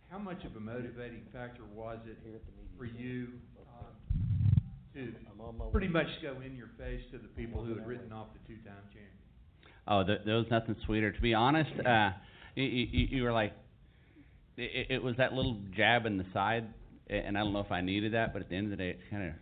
how 0.09 0.17
much 0.17 0.43
of 0.45 0.55
a 0.55 0.59
motivating 0.59 1.21
factor 1.31 1.61
was 1.75 1.99
it 2.07 2.17
for 2.77 2.85
you 2.85 3.27
um, 3.77 3.93
to 4.95 5.13
pretty 5.71 5.87
much 5.87 6.07
go 6.21 6.41
in 6.41 6.55
your 6.55 6.69
face 6.77 7.01
to 7.11 7.17
the 7.17 7.27
people 7.29 7.63
who 7.63 7.75
had 7.75 7.85
written 7.85 8.11
off 8.11 8.27
the 8.33 8.39
two-time 8.47 8.73
champion? 8.87 9.05
Oh, 9.87 10.03
there, 10.03 10.19
there 10.25 10.35
was 10.35 10.47
nothing 10.49 10.75
sweeter. 10.85 11.11
To 11.11 11.21
be 11.21 11.33
honest, 11.33 11.71
uh, 11.85 12.11
you, 12.55 12.63
you, 12.63 13.07
you 13.17 13.23
were 13.23 13.33
like, 13.33 13.53
it, 14.57 14.87
it 14.89 15.03
was 15.03 15.15
that 15.17 15.33
little 15.33 15.57
jab 15.75 16.05
in 16.05 16.17
the 16.17 16.25
side, 16.33 16.65
and 17.09 17.37
I 17.37 17.41
don't 17.41 17.53
know 17.53 17.59
if 17.59 17.71
I 17.71 17.81
needed 17.81 18.13
that, 18.13 18.33
but 18.33 18.41
at 18.41 18.49
the 18.49 18.55
end 18.55 18.71
of 18.71 18.71
the 18.71 18.77
day, 18.77 18.89
it 18.91 18.99
kind 19.09 19.29
of 19.29 19.33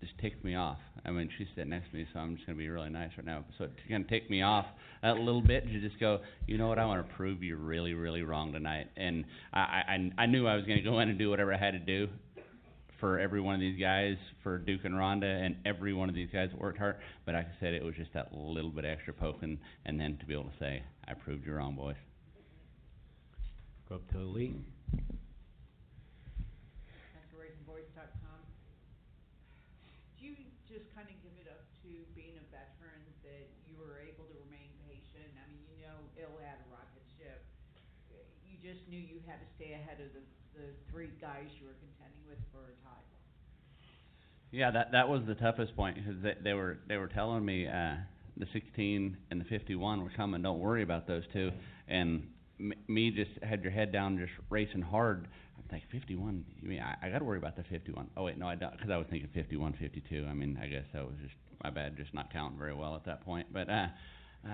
just 0.00 0.12
ticked 0.18 0.44
me 0.44 0.54
off. 0.54 0.78
I 1.04 1.10
mean, 1.10 1.30
she's 1.36 1.46
sitting 1.54 1.70
next 1.70 1.90
to 1.90 1.96
me, 1.96 2.06
so 2.12 2.18
I'm 2.20 2.34
just 2.36 2.46
gonna 2.46 2.58
be 2.58 2.68
really 2.68 2.90
nice 2.90 3.10
right 3.16 3.26
now. 3.26 3.44
So 3.58 3.64
it 3.64 3.72
kind 3.88 4.04
of 4.04 4.08
ticked 4.10 4.30
me 4.30 4.42
off 4.42 4.66
a 5.02 5.12
little 5.12 5.42
bit 5.42 5.66
to 5.66 5.80
just 5.80 5.98
go, 6.00 6.20
you 6.46 6.58
know 6.58 6.68
what? 6.68 6.78
I 6.78 6.84
want 6.86 7.06
to 7.06 7.14
prove 7.14 7.42
you 7.42 7.56
really, 7.56 7.94
really 7.94 8.22
wrong 8.22 8.52
tonight. 8.52 8.88
And 8.96 9.24
I, 9.52 9.60
I, 9.60 10.10
I- 10.22 10.26
knew 10.26 10.46
I 10.46 10.56
was 10.56 10.64
gonna 10.66 10.82
go 10.82 11.00
in 11.00 11.08
and 11.08 11.18
do 11.18 11.30
whatever 11.30 11.52
I 11.52 11.58
had 11.58 11.72
to 11.72 11.78
do 11.78 12.08
for 12.98 13.18
every 13.18 13.40
one 13.40 13.54
of 13.54 13.60
these 13.60 13.80
guys, 13.80 14.16
for 14.42 14.58
Duke 14.58 14.84
and 14.84 14.94
Rhonda, 14.94 15.24
and 15.24 15.56
every 15.64 15.94
one 15.94 16.10
of 16.10 16.14
these 16.14 16.28
guys 16.30 16.50
worked 16.58 16.78
hard. 16.78 16.96
But 17.24 17.34
like 17.34 17.46
I 17.46 17.52
said, 17.58 17.72
it 17.72 17.82
was 17.82 17.94
just 17.96 18.12
that 18.12 18.32
little 18.34 18.70
bit 18.70 18.84
extra 18.84 19.14
poking, 19.14 19.58
and 19.86 19.98
then 19.98 20.18
to 20.18 20.26
be 20.26 20.34
able 20.34 20.44
to 20.44 20.58
say, 20.58 20.82
I 21.08 21.14
proved 21.14 21.46
you 21.46 21.54
wrong, 21.54 21.74
boys. 21.76 21.96
Go 23.88 23.94
up 23.96 24.06
to 24.12 24.18
Lee. 24.18 24.54
NASCARRacingVoice.com. 27.16 28.40
Do 30.20 30.26
you 30.28 30.36
just 30.68 30.84
kind 30.94 31.08
of 31.08 31.16
give 31.24 31.32
it 31.40 31.48
up 31.48 31.64
to 31.82 31.90
being 32.12 32.36
a 32.36 32.44
veteran 32.52 33.00
that 33.24 33.48
you 33.64 33.80
were 33.80 33.96
able 34.04 34.28
to 34.28 34.36
remain 34.44 34.68
patient? 34.84 35.32
I 35.40 35.48
mean, 35.48 35.64
you 35.72 35.80
know, 35.88 35.96
Hill 36.20 36.36
had 36.44 36.60
a 36.62 36.68
rocket 36.68 37.02
ship. 37.16 37.40
You 38.44 38.59
just 38.70 38.86
knew 38.88 38.98
you 38.98 39.18
had 39.26 39.42
to 39.42 39.48
stay 39.56 39.72
ahead 39.74 39.98
of 39.98 40.14
the, 40.14 40.22
the 40.54 40.66
three 40.90 41.10
guys 41.20 41.50
you 41.58 41.66
were 41.66 41.74
contending 41.82 42.22
with 42.28 42.38
for 42.54 42.62
a 42.70 42.76
title. 42.86 43.02
Yeah, 44.52 44.70
that 44.70 44.92
that 44.92 45.08
was 45.08 45.22
the 45.26 45.34
toughest 45.34 45.74
point 45.74 45.96
because 45.96 46.22
they, 46.22 46.34
they 46.42 46.54
were 46.54 46.78
they 46.86 46.96
were 46.96 47.08
telling 47.08 47.44
me 47.44 47.66
uh, 47.66 47.96
the 48.36 48.46
16 48.52 49.16
and 49.30 49.40
the 49.40 49.44
51 49.44 50.02
were 50.02 50.10
coming. 50.16 50.42
Don't 50.42 50.60
worry 50.60 50.82
about 50.82 51.06
those 51.06 51.24
two. 51.32 51.50
And 51.88 52.28
m- 52.60 52.72
me 52.86 53.10
just 53.10 53.30
had 53.42 53.62
your 53.62 53.72
head 53.72 53.92
down, 53.92 54.18
just 54.18 54.32
racing 54.50 54.82
hard. 54.82 55.26
I'm 55.56 55.64
like 55.72 55.82
51. 55.90 56.44
You 56.62 56.68
mean 56.68 56.80
I, 56.80 57.06
I 57.06 57.10
got 57.10 57.18
to 57.18 57.24
worry 57.24 57.38
about 57.38 57.56
the 57.56 57.64
51? 57.64 58.08
Oh 58.16 58.24
wait, 58.24 58.38
no, 58.38 58.46
I 58.48 58.54
don't, 58.54 58.72
because 58.72 58.90
I 58.90 58.96
was 58.96 59.06
thinking 59.10 59.28
51, 59.34 59.74
52. 59.80 60.26
I 60.28 60.32
mean, 60.32 60.58
I 60.62 60.66
guess 60.66 60.84
that 60.92 61.04
was 61.04 61.14
just 61.22 61.34
my 61.62 61.70
bad, 61.70 61.96
just 61.96 62.14
not 62.14 62.32
counting 62.32 62.58
very 62.58 62.74
well 62.74 62.94
at 62.94 63.04
that 63.04 63.24
point. 63.24 63.48
But 63.52 63.68
uh, 63.68 63.86
uh, 64.46 64.50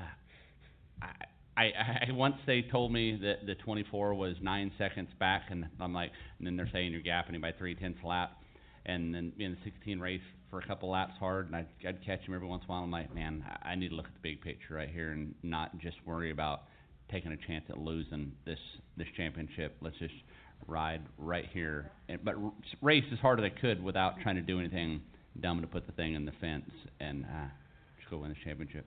I, 1.03 1.09
I, 1.57 2.07
I 2.09 2.13
once 2.13 2.37
they 2.47 2.63
told 2.63 2.93
me 2.93 3.19
that 3.23 3.47
the 3.47 3.55
24 3.55 4.15
was 4.15 4.37
nine 4.43 4.71
seconds 4.77 5.09
back, 5.19 5.45
and 5.51 5.67
I'm 5.81 5.95
like, 5.95 6.11
and 6.39 6.47
then 6.47 6.57
they're 6.57 6.69
saying 6.73 6.93
you're 6.93 7.03
gapping 7.03 7.41
by 7.41 7.53
three 7.53 7.75
tenths 7.75 8.03
lap, 8.05 8.39
and 8.85 9.15
then 9.15 9.33
in 9.39 9.53
the 9.53 9.59
16 9.65 9.99
race 9.99 10.21
for 10.51 10.61
a 10.61 10.67
couple 10.67 10.91
laps 10.91 11.15
hard, 11.19 11.47
and 11.47 11.57
I'd, 11.57 11.67
I'd 11.87 12.05
catch 12.05 12.21
him 12.23 12.35
every 12.35 12.47
once 12.47 12.63
in 12.65 12.71
a 12.71 12.73
while. 12.73 12.83
I'm 12.83 12.91
like, 12.91 13.15
man, 13.15 13.45
I, 13.63 13.75
need 13.75 13.89
to 13.89 13.95
look 13.95 14.07
at 14.07 14.15
the 14.15 14.21
big 14.23 14.41
picture 14.41 14.75
right 14.75 14.89
here 14.89 15.13
and 15.13 15.35
not 15.43 15.77
just 15.79 15.97
worry 16.07 16.31
about 16.31 16.65
taking 17.11 17.33
a 17.33 17.37
chance 17.37 17.65
at 17.69 17.79
losing 17.79 18.33
this 18.45 18.59
this 18.97 19.09
championship. 19.17 19.77
Let's 19.81 19.99
just 19.99 20.15
ride 20.67 21.03
right 21.19 21.47
here, 21.53 21.91
and, 22.09 22.25
but 22.25 22.35
r- 22.35 22.53
race 22.83 23.05
as 23.13 23.19
hard 23.19 23.41
as 23.41 23.45
I 23.45 23.61
could 23.61 23.83
without 23.83 24.21
trying 24.23 24.37
to 24.37 24.43
do 24.43 24.59
anything 24.59 25.01
dumb 25.41 25.61
to 25.61 25.67
put 25.67 25.87
the 25.87 25.93
thing 25.93 26.15
in 26.15 26.25
the 26.25 26.33
fence 26.41 26.71
and 27.01 27.25
uh, 27.25 27.49
just 27.99 28.11
go 28.11 28.19
win 28.19 28.31
the 28.31 28.37
championship. 28.45 28.87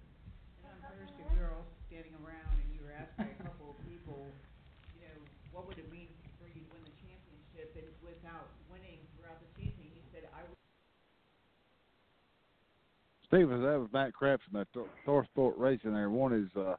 There's 0.98 1.14
the 1.16 1.30
girls 1.38 1.66
standing 1.88 2.14
around 2.26 2.58
and 2.58 2.70
you 2.74 2.82
were 2.82 2.92
asked 2.92 3.16
by 3.18 3.30
a 3.30 3.40
couple 3.44 3.78
of 3.78 3.78
people, 3.86 4.26
you 4.98 5.06
know, 5.06 5.18
what 5.54 5.68
would 5.68 5.78
it 5.78 5.92
mean 5.92 6.10
for 6.42 6.50
you 6.50 6.66
to 6.66 6.70
win 6.74 6.82
the 6.84 6.96
championship 6.98 7.70
and 7.78 7.88
without 8.02 8.50
winning 8.72 8.98
throughout 9.14 9.38
the 9.38 9.50
season? 9.56 9.86
You 9.94 10.02
said, 10.10 10.26
I 10.34 10.42
would 10.42 10.58
That 13.32 13.48
was 13.48 13.90
Matt 13.94 14.14
Kraft 14.14 14.44
from 14.50 14.60
that 14.60 14.68
Thor 14.74 14.88
Thor 15.06 15.26
Sport 15.26 15.58
Racing 15.58 15.94
there. 15.94 16.10
Won 16.10 16.32
his, 16.32 16.50
uh, 16.56 16.76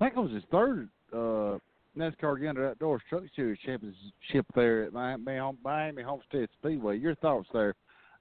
I 0.00 0.04
think 0.04 0.16
it 0.16 0.20
was 0.20 0.32
his 0.32 0.42
third 0.50 0.88
uh, 1.12 1.58
NASCAR 1.96 2.40
Gander 2.40 2.70
Outdoors 2.70 3.02
Truck 3.08 3.22
Series 3.36 3.58
championship 3.64 4.46
there 4.54 4.84
at 4.84 4.92
Miami, 4.92 5.56
Miami 5.62 6.02
Homestead 6.02 6.48
Speedway. 6.58 6.98
Your 6.98 7.14
thoughts 7.16 7.48
there? 7.52 7.74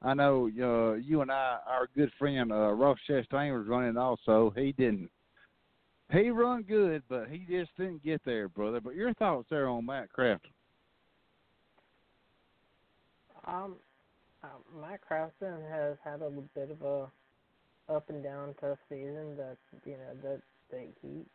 I 0.03 0.13
know 0.13 0.49
uh, 0.61 0.95
you 0.95 1.21
and 1.21 1.31
I, 1.31 1.59
our 1.65 1.87
good 1.95 2.11
friend 2.19 2.51
uh, 2.51 2.71
Ross 2.71 2.99
Chastain 3.09 3.57
was 3.57 3.67
running 3.67 3.97
also. 3.97 4.53
He 4.55 4.73
didn't. 4.73 5.09
He 6.11 6.29
run 6.29 6.63
good, 6.63 7.01
but 7.09 7.29
he 7.29 7.45
just 7.49 7.71
didn't 7.77 8.03
get 8.03 8.21
there, 8.25 8.47
brother. 8.49 8.81
But 8.81 8.95
your 8.95 9.13
thoughts 9.15 9.47
there 9.49 9.67
on 9.67 9.85
Matt 9.85 10.11
Kraft? 10.11 10.45
Um, 13.47 13.75
uh, 14.43 14.47
Matt 14.79 14.99
Crafton 15.09 15.69
has 15.71 15.97
had 16.03 16.21
a 16.21 16.27
little 16.27 16.49
bit 16.53 16.69
of 16.69 16.81
a 16.81 17.07
up 17.89 18.09
and 18.09 18.23
down 18.23 18.55
tough 18.61 18.79
season 18.89 19.35
that 19.37 19.57
you 19.85 19.93
know 19.93 20.15
that 20.23 20.41
that 20.71 20.87
he 21.01 21.25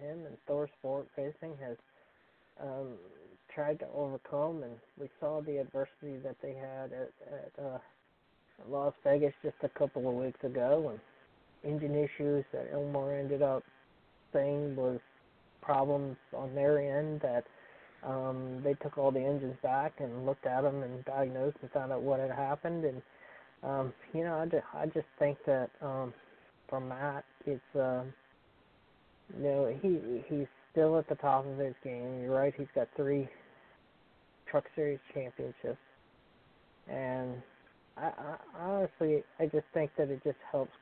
him 0.00 0.26
and 0.26 0.36
Thor 0.46 0.68
Sport 0.78 1.08
Racing 1.16 1.56
has 1.60 1.76
um 2.60 2.94
tried 3.54 3.78
to 3.80 3.86
overcome 3.94 4.62
and 4.62 4.76
we 5.00 5.08
saw 5.20 5.40
the 5.40 5.58
adversity 5.58 6.18
that 6.22 6.36
they 6.42 6.54
had 6.54 6.92
at 6.92 7.10
at 7.32 7.64
uh 7.64 7.78
Las 8.66 8.94
Vegas 9.04 9.34
just 9.42 9.56
a 9.62 9.68
couple 9.68 10.08
of 10.08 10.14
weeks 10.14 10.42
ago, 10.42 10.90
and 10.90 11.00
engine 11.72 11.94
issues 11.94 12.44
that 12.52 12.72
Ilmor 12.72 13.18
ended 13.18 13.42
up 13.42 13.62
saying 14.32 14.76
was 14.76 15.00
problems 15.62 16.16
on 16.36 16.54
their 16.54 16.78
end 16.78 17.20
that 17.20 17.44
um, 18.04 18.60
they 18.62 18.74
took 18.74 18.98
all 18.98 19.10
the 19.10 19.20
engines 19.20 19.56
back 19.62 19.94
and 20.00 20.26
looked 20.26 20.46
at 20.46 20.62
them 20.62 20.82
and 20.82 21.04
diagnosed 21.04 21.56
and 21.62 21.70
found 21.70 21.92
out 21.92 22.02
what 22.02 22.20
had 22.20 22.30
happened. 22.30 22.84
And 22.84 23.02
um, 23.62 23.92
you 24.12 24.24
know, 24.24 24.38
I 24.38 24.46
just 24.46 24.64
I 24.74 24.86
just 24.86 25.06
think 25.18 25.38
that 25.46 25.70
um, 25.82 26.14
for 26.68 26.80
Matt, 26.80 27.24
it's 27.46 27.60
uh, 27.74 28.04
you 29.36 29.42
know 29.42 29.78
he 29.82 30.24
he's 30.28 30.46
still 30.72 30.98
at 30.98 31.08
the 31.08 31.16
top 31.16 31.46
of 31.46 31.58
his 31.58 31.74
game. 31.82 32.20
You're 32.22 32.34
right; 32.34 32.54
he's 32.56 32.68
got 32.74 32.88
three 32.96 33.28
Truck 34.50 34.64
Series 34.76 35.00
championships, 35.12 35.78
and 36.88 37.42
I, 37.96 38.06
I 38.06 38.36
honestly 38.58 39.24
I 39.38 39.46
just 39.46 39.66
think 39.74 39.90
that 39.98 40.10
it 40.10 40.22
just 40.24 40.38
helps 40.50 40.72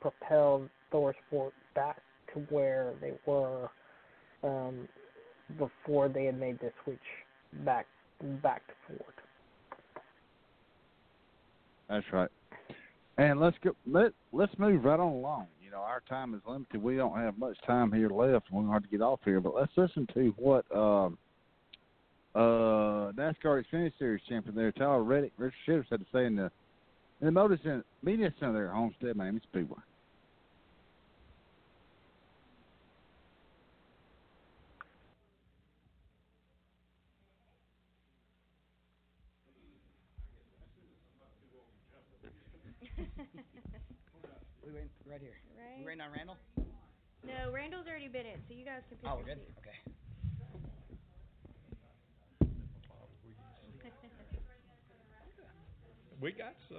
propel 0.00 0.68
ThorSport 0.92 1.52
back 1.74 1.96
to 2.34 2.40
where 2.50 2.92
they 3.00 3.12
were 3.26 3.70
um, 4.44 4.88
before 5.58 6.08
they 6.08 6.24
had 6.26 6.38
made 6.38 6.58
the 6.60 6.72
switch 6.84 6.98
back 7.64 7.86
back 8.42 8.62
to 8.66 8.74
Ford. 8.86 9.25
That's 11.88 12.06
right. 12.12 12.30
And 13.18 13.40
let's 13.40 13.56
go. 13.62 13.70
Let 13.86 14.12
Let's 14.32 14.52
move 14.58 14.84
right 14.84 15.00
on 15.00 15.12
along. 15.12 15.46
You 15.62 15.70
know, 15.70 15.78
our 15.78 16.02
time 16.08 16.34
is 16.34 16.40
limited. 16.46 16.82
We 16.82 16.96
don't 16.96 17.16
have 17.16 17.38
much 17.38 17.56
time 17.66 17.92
here 17.92 18.08
left. 18.08 18.46
We're 18.50 18.62
going 18.62 18.82
to 18.82 18.88
get 18.88 19.00
off 19.00 19.20
here, 19.24 19.40
but 19.40 19.54
let's 19.54 19.72
listen 19.76 20.06
to 20.14 20.34
what 20.36 20.64
um, 20.76 21.16
uh, 22.34 23.12
NASCAR 23.12 23.64
Xfinity 23.64 23.92
Series 23.98 24.20
champion 24.28 24.54
there, 24.54 24.70
Tyler 24.70 25.02
Reddick, 25.02 25.32
Richard 25.38 25.54
Childress 25.64 25.86
had 25.90 26.00
to 26.00 26.06
say 26.12 26.26
in 26.26 26.36
the 26.36 26.50
in 27.20 27.26
the 27.26 27.32
Motor 27.32 27.58
Center, 27.62 27.84
Media 28.02 28.32
Center 28.38 28.52
there 28.52 28.68
Homestead 28.68 29.16
Miami 29.16 29.40
Speedway. 29.50 29.78
we 44.66 44.72
wait 44.72 44.90
right 45.10 45.20
here. 45.20 45.38
Right. 45.56 45.78
We 45.80 45.86
waiting 45.86 46.00
on 46.00 46.12
Randall? 46.12 46.36
No, 47.26 47.50
Randall's 47.52 47.86
already 47.86 48.08
been 48.08 48.26
in, 48.26 48.38
so 48.48 48.54
you 48.54 48.64
guys 48.64 48.82
can 48.88 48.98
pick 48.98 49.08
Oh, 49.10 49.16
your 49.18 49.26
we're 49.26 49.34
good. 49.34 49.38
seat. 49.46 49.54
Okay. 49.58 49.78
We 56.20 56.32
got 56.32 56.54
some. 56.68 56.78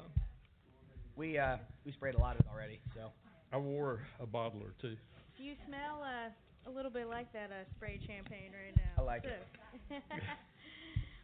We 1.15 1.37
uh 1.37 1.57
we 1.85 1.91
sprayed 1.91 2.15
a 2.15 2.19
lot 2.19 2.35
of 2.35 2.41
it 2.41 2.47
already, 2.51 2.79
so. 2.95 3.11
I 3.53 3.57
wore 3.57 4.01
a 4.19 4.25
bottle 4.25 4.61
or 4.61 4.73
two. 4.81 4.97
Do 5.37 5.43
You 5.43 5.53
smell 5.67 6.03
uh, 6.03 6.29
a 6.69 6.71
little 6.71 6.91
bit 6.91 7.07
like 7.07 7.31
that 7.31 7.49
uh, 7.49 7.63
sprayed 7.75 8.01
champagne 8.05 8.51
right 8.51 8.75
now. 8.75 9.01
I 9.01 9.05
like 9.05 9.23
so. 9.23 9.95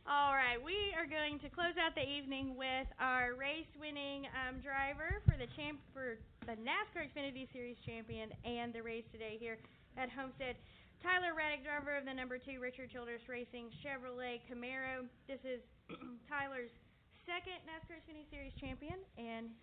All 0.03 0.35
right, 0.35 0.59
we 0.59 0.91
are 0.99 1.07
going 1.07 1.39
to 1.39 1.47
close 1.47 1.80
out 1.80 1.95
the 1.95 2.03
evening 2.03 2.59
with 2.59 2.91
our 2.99 3.39
race-winning 3.39 4.27
um, 4.35 4.59
driver 4.59 5.23
for 5.23 5.39
the 5.39 5.47
champ 5.55 5.80
for 5.95 6.19
the 6.43 6.59
NASCAR 6.59 7.07
Xfinity 7.07 7.47
Series 7.55 7.80
champion 7.88 8.27
and 8.43 8.75
the 8.75 8.84
race 8.84 9.07
today 9.15 9.39
here 9.39 9.55
at 9.95 10.11
Homestead. 10.11 10.59
Tyler 10.99 11.31
Reddick, 11.31 11.63
driver 11.63 11.95
of 11.95 12.03
the 12.03 12.11
number 12.11 12.35
two 12.35 12.59
Richard 12.59 12.91
Childress 12.91 13.23
Racing 13.31 13.71
Chevrolet 13.80 14.43
Camaro. 14.43 15.07
This 15.31 15.39
is 15.47 15.63
Tyler's 16.27 16.75
second 17.23 17.63
NASCAR 17.63 18.03
Xfinity 18.03 18.27
Series 18.27 18.51
champion, 18.59 18.99
and 19.15 19.55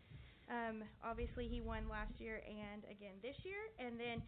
um, 0.48 0.76
obviously 1.04 1.52
he 1.52 1.60
won 1.60 1.84
last 1.84 2.16
year 2.16 2.40
and 2.48 2.88
again 2.88 3.20
this 3.20 3.36
year. 3.44 3.60
And 3.76 4.00
then 4.00 4.24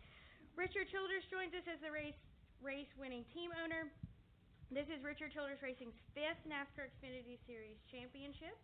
Richard 0.60 0.92
Childress 0.92 1.24
joins 1.32 1.56
us 1.56 1.64
as 1.64 1.80
the 1.80 1.88
race 1.88 2.20
race 2.60 2.92
winning 3.00 3.24
team 3.32 3.48
owner. 3.64 3.88
This 4.72 4.88
is 4.88 5.04
Richard 5.04 5.36
Childress 5.36 5.60
Racing's 5.60 5.92
fifth 6.16 6.40
NASCAR 6.48 6.88
Xfinity 6.88 7.36
Series 7.44 7.76
championship. 7.92 8.56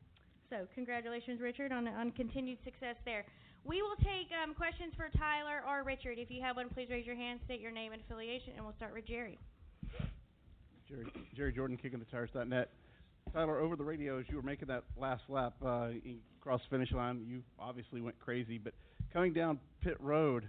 So 0.49 0.65
congratulations, 0.75 1.39
Richard, 1.39 1.71
on 1.71 1.87
on 1.87 2.13
continued 2.13 2.57
success 2.65 2.97
there. 3.05 3.27
We 3.67 3.83
will 3.83 3.97
take 4.01 4.33
um, 4.33 4.55
questions 4.55 4.95
for 4.97 5.11
Tyler 5.19 5.61
or 5.69 5.85
Richard. 5.85 6.17
If 6.17 6.31
you 6.31 6.41
have 6.41 6.57
one, 6.57 6.71
please 6.71 6.89
raise 6.89 7.05
your 7.05 7.15
hand, 7.15 7.41
state 7.45 7.61
your 7.61 7.73
name 7.73 7.93
and 7.93 8.01
affiliation, 8.01 8.55
and 8.57 8.65
we'll 8.65 8.75
start 8.77 8.95
with 8.95 9.05
Jerry. 9.07 9.39
Jerry, 10.89 11.05
Jerry 11.37 11.53
Jordan, 11.53 11.77
kicking 11.77 11.99
the 11.99 12.07
tires.net. 12.07 12.71
Tyler, 13.35 13.61
over 13.61 13.77
the 13.77 13.85
radio 13.85 14.19
as 14.19 14.25
you 14.31 14.37
were 14.37 14.43
making 14.43 14.69
that 14.69 14.85
last 14.97 15.25
lap 15.29 15.57
uh, 15.63 15.89
in- 15.91 16.21
across 16.41 16.63
the 16.63 16.75
finish 16.75 16.91
line, 16.91 17.23
you 17.29 17.43
obviously 17.59 18.01
went 18.01 18.19
crazy. 18.19 18.57
But 18.57 18.73
coming 19.13 19.35
down 19.35 19.59
pit 19.83 19.99
road, 20.01 20.49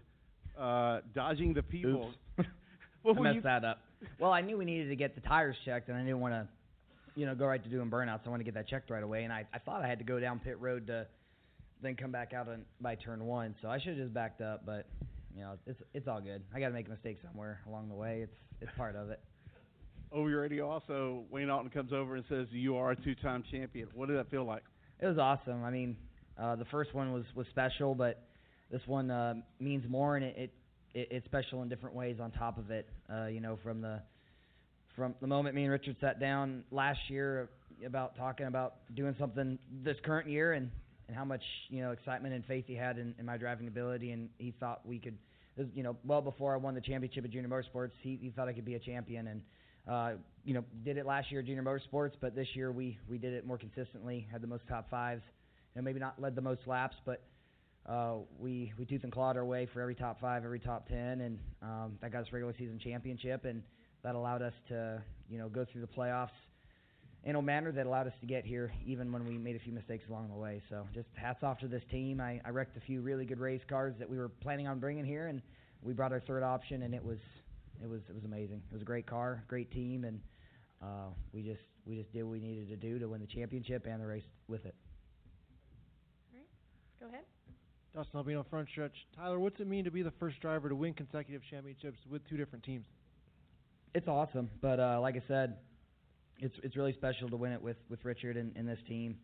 uh, 0.57 0.99
dodging 1.13 1.53
the 1.53 1.63
people, 1.63 2.13
what 3.01 3.17
I 3.17 3.19
were 3.19 3.23
messed 3.25 3.35
you? 3.35 3.41
that 3.41 3.65
up. 3.65 3.81
Well, 4.19 4.31
I 4.31 4.41
knew 4.41 4.57
we 4.57 4.65
needed 4.65 4.89
to 4.89 4.95
get 4.95 5.15
the 5.15 5.21
tires 5.21 5.55
checked, 5.65 5.89
and 5.89 5.97
I 5.97 6.01
didn't 6.01 6.19
want 6.19 6.33
to, 6.33 6.47
you 7.15 7.25
know, 7.25 7.35
go 7.35 7.45
right 7.45 7.61
to 7.61 7.69
doing 7.69 7.89
burnouts. 7.89 8.21
I 8.25 8.29
wanted 8.29 8.45
to 8.45 8.51
get 8.51 8.53
that 8.55 8.67
checked 8.67 8.89
right 8.89 9.03
away, 9.03 9.23
and 9.23 9.33
I, 9.33 9.45
I 9.53 9.59
thought 9.59 9.81
I 9.81 9.87
had 9.87 9.99
to 9.99 10.05
go 10.05 10.19
down 10.19 10.39
pit 10.39 10.59
road 10.59 10.87
to 10.87 11.07
then 11.81 11.95
come 11.95 12.11
back 12.11 12.33
out 12.33 12.47
on, 12.47 12.65
by 12.81 12.95
turn 12.95 13.25
one. 13.25 13.55
So 13.61 13.69
I 13.69 13.79
should 13.79 13.97
have 13.97 13.97
just 13.97 14.13
backed 14.13 14.41
up, 14.41 14.65
but 14.65 14.85
you 15.35 15.41
know, 15.41 15.53
it's 15.65 15.79
it's 15.93 16.07
all 16.07 16.21
good. 16.21 16.41
I 16.53 16.59
got 16.59 16.67
to 16.67 16.73
make 16.73 16.87
a 16.87 16.91
mistake 16.91 17.19
somewhere 17.25 17.61
along 17.67 17.89
the 17.89 17.95
way. 17.95 18.21
It's 18.23 18.35
it's 18.61 18.71
part 18.77 18.95
of 18.95 19.09
it. 19.09 19.19
Over 20.11 20.29
your 20.29 20.41
radio, 20.41 20.69
also 20.69 21.23
Wayne 21.29 21.49
Alton 21.49 21.69
comes 21.69 21.93
over 21.93 22.15
and 22.15 22.25
says 22.27 22.47
you 22.51 22.75
are 22.77 22.91
a 22.91 22.95
two-time 22.95 23.43
champion. 23.51 23.87
What 23.93 24.07
did 24.07 24.17
that 24.17 24.29
feel 24.31 24.43
like? 24.43 24.63
It 24.99 25.05
was 25.05 25.17
awesome. 25.17 25.63
I 25.63 25.69
mean, 25.69 25.95
uh, 26.37 26.55
the 26.55 26.65
first 26.65 26.93
one 26.93 27.13
was 27.13 27.25
was 27.35 27.47
special, 27.51 27.95
but 27.95 28.23
this 28.71 28.81
one 28.85 29.11
uh, 29.11 29.35
means 29.59 29.85
more, 29.87 30.15
and 30.15 30.25
it, 30.25 30.35
it, 30.37 30.53
it 30.93 31.07
it's 31.11 31.25
special 31.25 31.61
in 31.61 31.69
different 31.69 31.95
ways. 31.95 32.17
On 32.21 32.31
top 32.31 32.57
of 32.57 32.71
it, 32.71 32.87
uh, 33.11 33.27
you 33.27 33.39
know, 33.39 33.57
from 33.63 33.81
the 33.81 34.01
from 34.95 35.15
the 35.21 35.27
moment 35.27 35.55
me 35.55 35.63
and 35.63 35.71
Richard 35.71 35.95
sat 36.01 36.19
down 36.19 36.63
last 36.71 36.99
year 37.07 37.49
about 37.85 38.15
talking 38.17 38.47
about 38.47 38.75
doing 38.95 39.15
something 39.19 39.57
this 39.83 39.97
current 40.03 40.29
year, 40.29 40.53
and 40.53 40.69
and 41.07 41.15
how 41.15 41.25
much 41.25 41.43
you 41.69 41.81
know 41.81 41.91
excitement 41.91 42.33
and 42.33 42.45
faith 42.45 42.65
he 42.67 42.75
had 42.75 42.97
in, 42.97 43.15
in 43.19 43.25
my 43.25 43.37
driving 43.37 43.67
ability, 43.67 44.11
and 44.11 44.29
he 44.37 44.53
thought 44.59 44.85
we 44.85 44.99
could. 44.99 45.17
You 45.73 45.83
know, 45.83 45.97
well 46.05 46.21
before 46.21 46.53
I 46.53 46.57
won 46.57 46.73
the 46.73 46.79
championship 46.79 47.25
at 47.25 47.31
Junior 47.31 47.49
Motorsports, 47.49 47.91
he 48.01 48.17
he 48.21 48.29
thought 48.29 48.47
I 48.47 48.53
could 48.53 48.63
be 48.63 48.75
a 48.75 48.79
champion, 48.79 49.27
and 49.27 49.41
uh, 49.89 50.11
you 50.45 50.53
know, 50.53 50.63
did 50.85 50.97
it 50.97 51.05
last 51.05 51.31
year 51.31 51.41
at 51.41 51.47
Junior 51.47 51.63
Motorsports, 51.63 52.13
but 52.21 52.35
this 52.35 52.47
year 52.53 52.71
we 52.71 52.97
we 53.09 53.17
did 53.17 53.33
it 53.33 53.45
more 53.45 53.57
consistently. 53.57 54.25
Had 54.31 54.41
the 54.41 54.47
most 54.47 54.63
top 54.69 54.89
fives, 54.89 55.23
you 55.75 55.81
know, 55.81 55.85
maybe 55.85 55.99
not 55.99 56.21
led 56.21 56.35
the 56.35 56.41
most 56.41 56.61
laps, 56.65 56.95
but 57.05 57.23
uh, 57.89 58.15
we 58.37 58.71
we 58.77 58.85
tooth 58.85 59.03
and 59.03 59.11
clawed 59.11 59.35
our 59.35 59.45
way 59.45 59.65
for 59.65 59.81
every 59.81 59.95
top 59.95 60.21
five, 60.21 60.45
every 60.45 60.59
top 60.59 60.87
ten, 60.87 61.21
and 61.21 61.39
um, 61.63 61.97
that 62.01 62.11
got 62.11 62.21
us 62.21 62.27
regular 62.31 62.53
season 62.57 62.79
championship, 62.79 63.45
and 63.45 63.63
that 64.03 64.15
allowed 64.15 64.41
us 64.41 64.53
to 64.67 65.01
you 65.29 65.39
know 65.39 65.49
go 65.49 65.65
through 65.65 65.81
the 65.81 65.87
playoffs 65.87 66.29
in 67.23 67.35
a 67.35 67.41
manner 67.41 67.71
that 67.71 67.85
allowed 67.85 68.07
us 68.07 68.13
to 68.21 68.27
get 68.27 68.45
here, 68.45 68.71
even 68.85 69.11
when 69.11 69.25
we 69.25 69.37
made 69.37 69.55
a 69.55 69.59
few 69.59 69.73
mistakes 69.73 70.05
along 70.09 70.29
the 70.29 70.35
way. 70.35 70.61
So 70.69 70.87
just 70.93 71.07
hats 71.15 71.43
off 71.43 71.59
to 71.59 71.67
this 71.67 71.83
team. 71.91 72.21
I, 72.21 72.39
I 72.45 72.51
wrecked 72.51 72.77
a 72.77 72.79
few 72.79 73.01
really 73.01 73.25
good 73.25 73.39
race 73.39 73.61
cars 73.67 73.95
that 73.99 74.09
we 74.09 74.17
were 74.17 74.29
planning 74.29 74.67
on 74.67 74.79
bringing 74.79 75.03
here, 75.03 75.27
and 75.27 75.41
we 75.81 75.93
brought 75.93 76.11
our 76.11 76.21
third 76.21 76.43
option, 76.43 76.83
and 76.83 76.93
it 76.93 77.03
was 77.03 77.19
it 77.81 77.89
was 77.89 78.01
it 78.07 78.13
was 78.13 78.23
amazing. 78.23 78.61
It 78.69 78.73
was 78.73 78.83
a 78.83 78.85
great 78.85 79.07
car, 79.07 79.43
great 79.47 79.71
team, 79.71 80.03
and 80.05 80.19
uh, 80.81 81.09
we 81.33 81.41
just 81.41 81.61
we 81.85 81.95
just 81.95 82.13
did 82.13 82.23
what 82.23 82.33
we 82.33 82.39
needed 82.39 82.69
to 82.69 82.75
do 82.75 82.99
to 82.99 83.07
win 83.07 83.19
the 83.19 83.27
championship 83.27 83.87
and 83.89 83.99
the 83.99 84.05
race 84.05 84.23
with 84.47 84.65
it. 84.65 84.75
Go 86.99 87.07
ahead. 87.07 87.23
Dustin 87.95 88.17
Albino 88.17 88.45
front 88.49 88.69
stretch. 88.69 88.93
Tyler, 89.15 89.39
what's 89.39 89.59
it 89.59 89.67
mean 89.67 89.83
to 89.85 89.91
be 89.91 90.01
the 90.01 90.13
first 90.19 90.39
driver 90.41 90.69
to 90.69 90.75
win 90.75 90.93
consecutive 90.93 91.41
championships 91.49 91.99
with 92.09 92.27
two 92.29 92.37
different 92.37 92.63
teams? 92.63 92.85
It's 93.95 94.07
awesome, 94.07 94.49
but 94.61 94.79
uh, 94.79 94.99
like 95.01 95.15
I 95.15 95.23
said, 95.27 95.55
it's 96.37 96.53
it's 96.63 96.75
really 96.75 96.93
special 96.93 97.29
to 97.29 97.37
win 97.37 97.51
it 97.51 97.61
with 97.61 97.77
with 97.89 98.03
Richard 98.05 98.37
and, 98.37 98.55
and 98.55 98.67
this 98.67 98.79
team. 98.87 99.17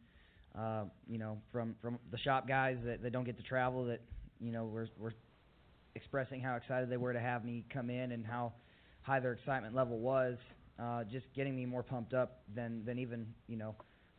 Uh, 0.58 0.86
you 1.08 1.18
know, 1.18 1.38
from 1.52 1.76
from 1.82 2.00
the 2.12 2.18
shop 2.18 2.48
guys 2.48 2.78
that, 2.86 3.04
that 3.04 3.12
don't 3.12 3.26
get 3.26 3.38
to 3.38 3.44
travel, 3.44 3.86
that 3.86 4.02
you 4.40 4.52
know 4.52 4.66
we're 4.66 4.88
we're 5.00 5.14
expressing 5.96 6.42
how 6.42 6.56
excited 6.56 6.90
they 6.90 6.98
were 6.98 7.14
to 7.14 7.20
have 7.20 7.46
me 7.46 7.64
come 7.72 7.90
in 7.90 8.12
and 8.12 8.26
how 8.26 8.54
high 9.02 9.20
their 9.20 9.34
excitement 9.34 9.76
level 9.76 10.00
was. 10.00 10.38
Uh, 10.78 11.04
just 11.06 11.26
getting 11.36 11.56
me 11.56 11.66
more 11.66 11.84
pumped 11.84 12.14
up 12.14 12.42
than 12.56 12.84
than 12.86 12.98
even 12.98 13.28
you 13.48 13.58
know 13.58 13.76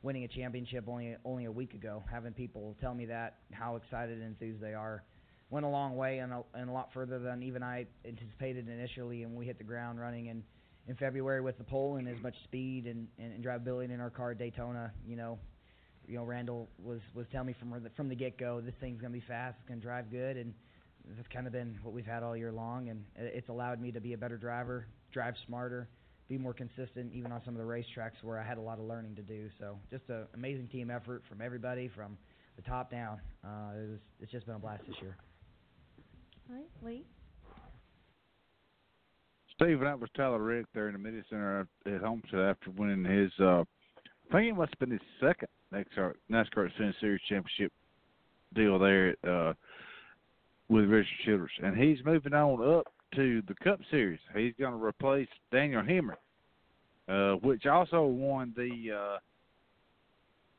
winning 0.06 0.22
a 0.22 0.28
championship 0.28 0.84
only 0.86 1.16
only 1.24 1.46
a 1.46 1.50
week 1.50 1.74
ago. 1.74 2.00
Having 2.08 2.34
people 2.34 2.76
tell 2.80 2.94
me 2.94 3.06
that 3.06 3.38
how 3.50 3.74
excited 3.74 4.18
and 4.18 4.28
enthused 4.28 4.62
they 4.62 4.72
are 4.72 5.02
went 5.50 5.66
a 5.66 5.68
long 5.68 5.96
way 5.96 6.18
and 6.18 6.32
a, 6.32 6.42
and 6.54 6.70
a 6.70 6.72
lot 6.72 6.90
further 6.94 7.18
than 7.18 7.42
even 7.42 7.62
I 7.62 7.86
anticipated 8.04 8.68
initially. 8.68 9.24
And 9.24 9.34
we 9.36 9.46
hit 9.46 9.58
the 9.58 9.64
ground 9.64 10.00
running 10.00 10.26
in 10.26 10.44
in 10.86 10.94
February 10.94 11.40
with 11.40 11.58
the 11.58 11.64
pole 11.64 11.96
and 11.96 12.08
as 12.08 12.22
much 12.22 12.34
speed 12.44 12.86
and, 12.86 13.08
and, 13.18 13.32
and 13.32 13.44
drivability 13.44 13.92
in 13.92 14.00
our 14.00 14.10
car 14.10 14.32
Daytona. 14.32 14.92
You 15.04 15.16
know, 15.16 15.40
you 16.06 16.14
know 16.14 16.22
Randall 16.22 16.68
was 16.80 17.00
was 17.12 17.26
telling 17.32 17.48
me 17.48 17.56
from 17.58 17.70
the, 17.70 17.90
from 17.96 18.08
the 18.08 18.14
get 18.14 18.38
go 18.38 18.60
this 18.60 18.74
thing's 18.80 19.00
gonna 19.00 19.12
be 19.12 19.24
fast, 19.26 19.56
it's 19.58 19.68
gonna 19.68 19.80
drive 19.80 20.08
good, 20.12 20.36
and 20.36 20.54
that's 21.16 21.28
kind 21.34 21.48
of 21.48 21.52
been 21.52 21.80
what 21.82 21.92
we've 21.92 22.06
had 22.06 22.22
all 22.22 22.36
year 22.36 22.52
long. 22.52 22.90
And 22.90 23.04
it's 23.16 23.48
allowed 23.48 23.80
me 23.80 23.90
to 23.90 24.00
be 24.00 24.12
a 24.12 24.18
better 24.18 24.36
driver, 24.36 24.86
drive 25.12 25.34
smarter. 25.46 25.88
Be 26.28 26.38
more 26.38 26.54
consistent, 26.54 27.12
even 27.14 27.30
on 27.30 27.40
some 27.44 27.54
of 27.54 27.58
the 27.58 27.72
racetracks 27.72 28.22
where 28.22 28.38
I 28.38 28.44
had 28.44 28.58
a 28.58 28.60
lot 28.60 28.78
of 28.78 28.84
learning 28.84 29.14
to 29.16 29.22
do. 29.22 29.48
So, 29.60 29.78
just 29.90 30.04
an 30.08 30.26
amazing 30.34 30.68
team 30.68 30.90
effort 30.90 31.22
from 31.28 31.40
everybody, 31.40 31.88
from 31.94 32.18
the 32.56 32.62
top 32.62 32.90
down. 32.90 33.20
Uh, 33.44 33.76
it 33.76 33.90
was 33.90 34.00
it's 34.20 34.32
just 34.32 34.46
been 34.46 34.56
a 34.56 34.58
blast 34.58 34.82
this 34.88 34.96
year. 35.00 35.16
All 36.50 36.56
right, 36.56 36.68
Lee. 36.82 37.04
Steve, 39.54 39.80
that 39.80 39.98
was 39.98 40.10
Tyler 40.14 40.42
Rick 40.42 40.66
there 40.74 40.88
in 40.88 40.92
the 40.92 40.98
Media 40.98 41.22
Center 41.30 41.66
at 41.86 42.00
Homestead 42.02 42.40
after 42.40 42.70
winning 42.72 43.04
his, 43.04 43.32
uh, 43.40 43.62
I 44.30 44.32
think 44.32 44.52
it 44.52 44.56
must 44.56 44.72
have 44.72 44.78
been 44.78 44.90
his 44.90 45.00
second 45.18 45.48
NASCAR, 45.72 46.12
NASCAR 46.30 46.70
Xfinity 46.70 47.00
Series 47.00 47.20
Championship 47.26 47.72
deal 48.54 48.78
there 48.78 49.10
at, 49.10 49.28
uh, 49.28 49.54
with 50.68 50.84
Richard 50.84 51.08
Childress. 51.24 51.52
And 51.62 51.76
he's 51.76 52.04
moving 52.04 52.34
on 52.34 52.78
up 52.78 52.86
to 53.16 53.42
the 53.48 53.54
Cup 53.64 53.80
Series. 53.90 54.20
He's 54.34 54.52
going 54.58 54.78
to 54.78 54.84
replace 54.84 55.28
Daniel 55.50 55.82
Hemric, 55.82 56.16
uh, 57.08 57.36
which 57.38 57.66
also 57.66 58.04
won 58.04 58.52
the 58.56 58.92
uh, 58.92 59.18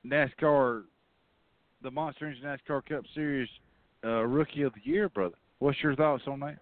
NASCAR, 0.06 0.84
the 1.84 1.92
Monster 1.92 2.26
Energy 2.26 2.42
NASCAR 2.44 2.86
Cup 2.86 3.04
Series 3.14 3.48
uh, 4.04 4.24
Rookie 4.24 4.64
of 4.64 4.74
the 4.74 4.82
Year, 4.84 5.08
brother. 5.08 5.36
What's 5.60 5.82
your 5.82 5.96
thoughts 5.96 6.24
on 6.28 6.40
that? 6.42 6.58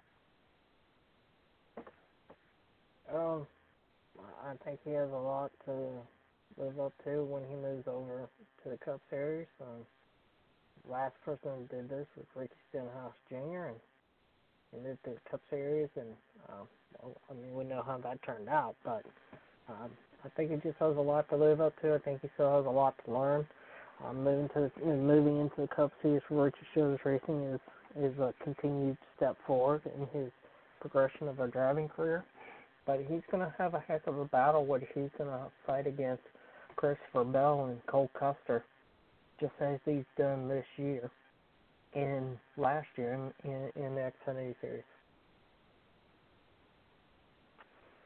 Um, 3.14 3.48
I 4.46 4.54
think 4.64 4.80
he 4.84 4.92
has 4.92 5.10
a 5.10 5.18
lot 5.18 5.52
to 5.66 5.72
live 6.58 6.80
up 6.80 6.94
to 7.06 7.24
when 7.24 7.44
he 7.50 7.56
moves 7.56 7.88
over 7.88 8.28
to 8.64 8.70
the 8.70 8.78
Cup 8.78 9.02
Series. 9.10 9.48
Um, 9.62 9.86
last 10.90 11.16
person 11.24 11.50
who 11.58 11.76
did 11.76 11.90
this 11.90 12.08
was 12.16 12.26
Ricky 12.36 12.56
Stenhouse 12.70 13.14
Jr. 13.30 13.70
and 13.70 13.76
he 14.76 14.88
moved 14.88 15.00
the 15.04 15.16
Cup 15.30 15.42
Series, 15.50 15.90
and 15.96 16.08
um, 16.50 16.68
I 17.30 17.34
mean 17.34 17.56
we 17.56 17.64
know 17.64 17.84
how 17.86 17.98
that 17.98 18.22
turned 18.24 18.50
out, 18.50 18.76
but 18.84 19.04
um, 19.70 19.90
I 20.24 20.30
think 20.30 20.52
he 20.52 20.58
just 20.58 20.80
has 20.80 20.96
a 20.98 21.02
lot 21.02 21.30
to 21.30 21.38
live 21.38 21.62
up 21.62 21.80
to. 21.82 21.96
I 21.96 22.00
think 22.00 22.22
he 22.22 22.30
still 22.34 22.58
has 22.58 22.66
a 22.66 22.70
lot 22.70 22.96
to 23.06 23.12
learn. 23.12 23.48
Um, 24.06 24.24
moving 24.24 24.50
to 24.50 24.72
the, 24.78 24.86
moving 24.86 25.40
into 25.40 25.62
the 25.62 25.68
Cup 25.68 25.92
Series 26.02 26.22
for 26.28 26.44
Richard 26.44 26.68
Childress 26.74 27.06
Racing 27.06 27.44
is 27.44 27.60
is 27.98 28.20
a 28.20 28.34
continued 28.44 28.98
step 29.16 29.38
forward 29.48 29.82
in 29.86 30.20
his 30.20 30.32
progression 30.82 31.30
of 31.30 31.40
a 31.40 31.48
driving 31.48 31.88
career 31.88 32.26
but 32.86 33.00
he's 33.00 33.22
going 33.32 33.42
to 33.42 33.54
have 33.58 33.74
a 33.74 33.80
heck 33.80 34.06
of 34.08 34.18
a 34.20 34.26
battle 34.26 34.66
when 34.66 34.82
he's 34.82 35.10
going 35.18 35.30
to 35.30 35.46
fight 35.66 35.88
against 35.88 36.24
Christopher 36.76 37.24
Bell 37.24 37.66
and 37.66 37.86
Cole 37.88 38.10
Custer, 38.18 38.64
just 39.40 39.54
as 39.60 39.80
he's 39.86 40.04
done 40.18 40.48
this 40.48 40.66
year 40.78 41.10
and 41.96 42.38
last 42.58 42.88
year 42.98 43.14
in, 43.44 43.50
in, 43.50 43.84
in 43.84 43.96
the 43.96 44.12
Series. 44.62 44.84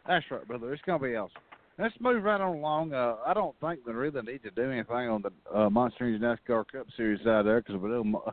That's 0.07 0.25
right, 0.31 0.47
brother. 0.47 0.73
It's 0.73 0.81
to 0.85 0.99
be 0.99 1.15
awesome. 1.15 1.41
Let's 1.77 1.95
move 1.99 2.23
right 2.23 2.41
on 2.41 2.57
along. 2.57 2.93
Uh, 2.93 3.15
I 3.25 3.33
don't 3.33 3.55
think 3.61 3.79
we 3.85 3.93
really 3.93 4.21
need 4.21 4.43
to 4.43 4.51
do 4.51 4.71
anything 4.71 5.09
on 5.09 5.21
the 5.23 5.57
uh, 5.57 5.69
Monster 5.69 6.05
Energy 6.05 6.23
NASCAR 6.23 6.65
Cup 6.71 6.87
Series 6.97 7.25
out 7.25 7.45
there 7.45 7.61
because 7.61 7.81
we 7.81 7.89
know 7.89 8.23
uh, 8.27 8.31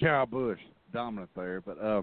Kyle 0.00 0.26
Busch 0.26 0.58
dominant 0.92 1.30
there. 1.34 1.60
But 1.60 1.80
uh, 1.80 2.02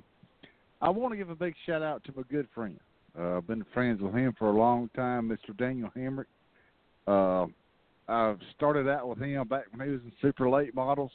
I 0.82 0.90
want 0.90 1.14
to 1.14 1.18
give 1.18 1.30
a 1.30 1.36
big 1.36 1.54
shout 1.66 1.84
out 1.84 2.04
to 2.06 2.14
my 2.16 2.24
good 2.32 2.48
friend. 2.54 2.80
Uh, 3.18 3.38
I've 3.38 3.48
been 3.48 3.66
friends 3.74 4.02
with 4.02 4.14
him 4.14 4.34
for 4.40 4.50
a 4.50 4.58
long 4.58 4.90
time, 4.96 5.30
Mr. 5.30 5.56
Daniel 5.56 5.92
Hemric. 5.96 6.26
Uh, 7.06 7.48
I've 8.12 8.40
started 8.56 8.90
out 8.90 9.08
with 9.08 9.20
him 9.20 9.48
back 9.48 9.66
when 9.74 9.88
he 9.88 9.94
was 9.94 10.02
in 10.04 10.12
super 10.22 10.50
late 10.50 10.74
models 10.74 11.12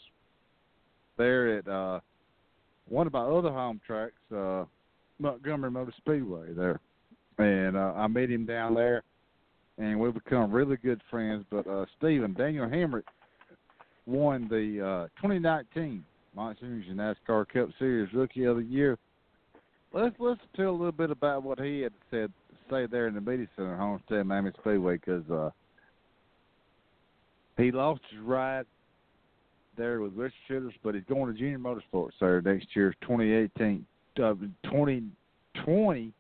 there 1.17 1.59
at 1.59 1.69
uh, 1.69 2.01
one 2.89 3.07
of 3.07 3.13
my 3.13 3.23
other 3.23 3.51
home 3.51 3.81
tracks, 3.87 4.15
uh, 4.35 4.65
Montgomery 5.19 5.71
Motor 5.71 5.95
Speedway 5.97 6.53
there. 6.53 6.81
And 7.39 7.77
uh, 7.77 7.93
I 7.97 8.07
met 8.07 8.31
him 8.31 8.47
down 8.47 8.75
there, 8.75 9.03
and 9.79 9.99
we've 10.01 10.15
become 10.15 10.51
really 10.51 10.77
good 10.77 11.01
friends. 11.11 11.45
But 11.51 11.67
uh, 11.67 11.85
Stephen, 11.99 12.33
Daniel 12.33 12.67
Hemric 12.67 13.03
won 14.07 14.49
the 14.49 15.07
uh, 15.07 15.21
2019 15.21 16.05
Monster 16.35 16.67
Energy 16.67 16.93
NASCAR 16.95 17.47
Cup 17.49 17.69
Series 17.79 18.13
Rookie 18.15 18.45
of 18.45 18.57
the 18.57 18.63
Year 18.63 18.99
let's 19.97 20.17
listen 20.19 20.45
to 20.57 20.65
a 20.65 20.71
little 20.71 20.93
bit 20.93 21.11
about 21.11 21.43
what 21.43 21.59
he 21.59 21.81
had 21.81 21.93
said 22.11 22.31
say 22.71 22.87
there 22.87 23.07
in 23.07 23.15
the 23.15 23.21
media 23.21 23.47
center 23.57 23.77
Homestead 23.77 24.27
Miami 24.27 24.51
Speedway 24.61 24.97
because 24.97 25.29
uh, 25.31 25.51
he 27.57 27.71
lost 27.71 28.01
his 28.11 28.21
ride 28.21 28.67
there 29.77 30.01
with 30.01 30.15
Richard 30.15 30.35
Childress, 30.49 30.75
but 30.83 30.95
he's 30.95 31.05
going 31.05 31.33
to 31.33 31.39
Junior 31.39 31.59
Motorsports 31.59 32.13
there 32.21 32.41
next 32.43 32.69
year, 32.75 32.95
2018, 33.03 33.87
uh, 34.19 34.35
2020, 34.65 36.13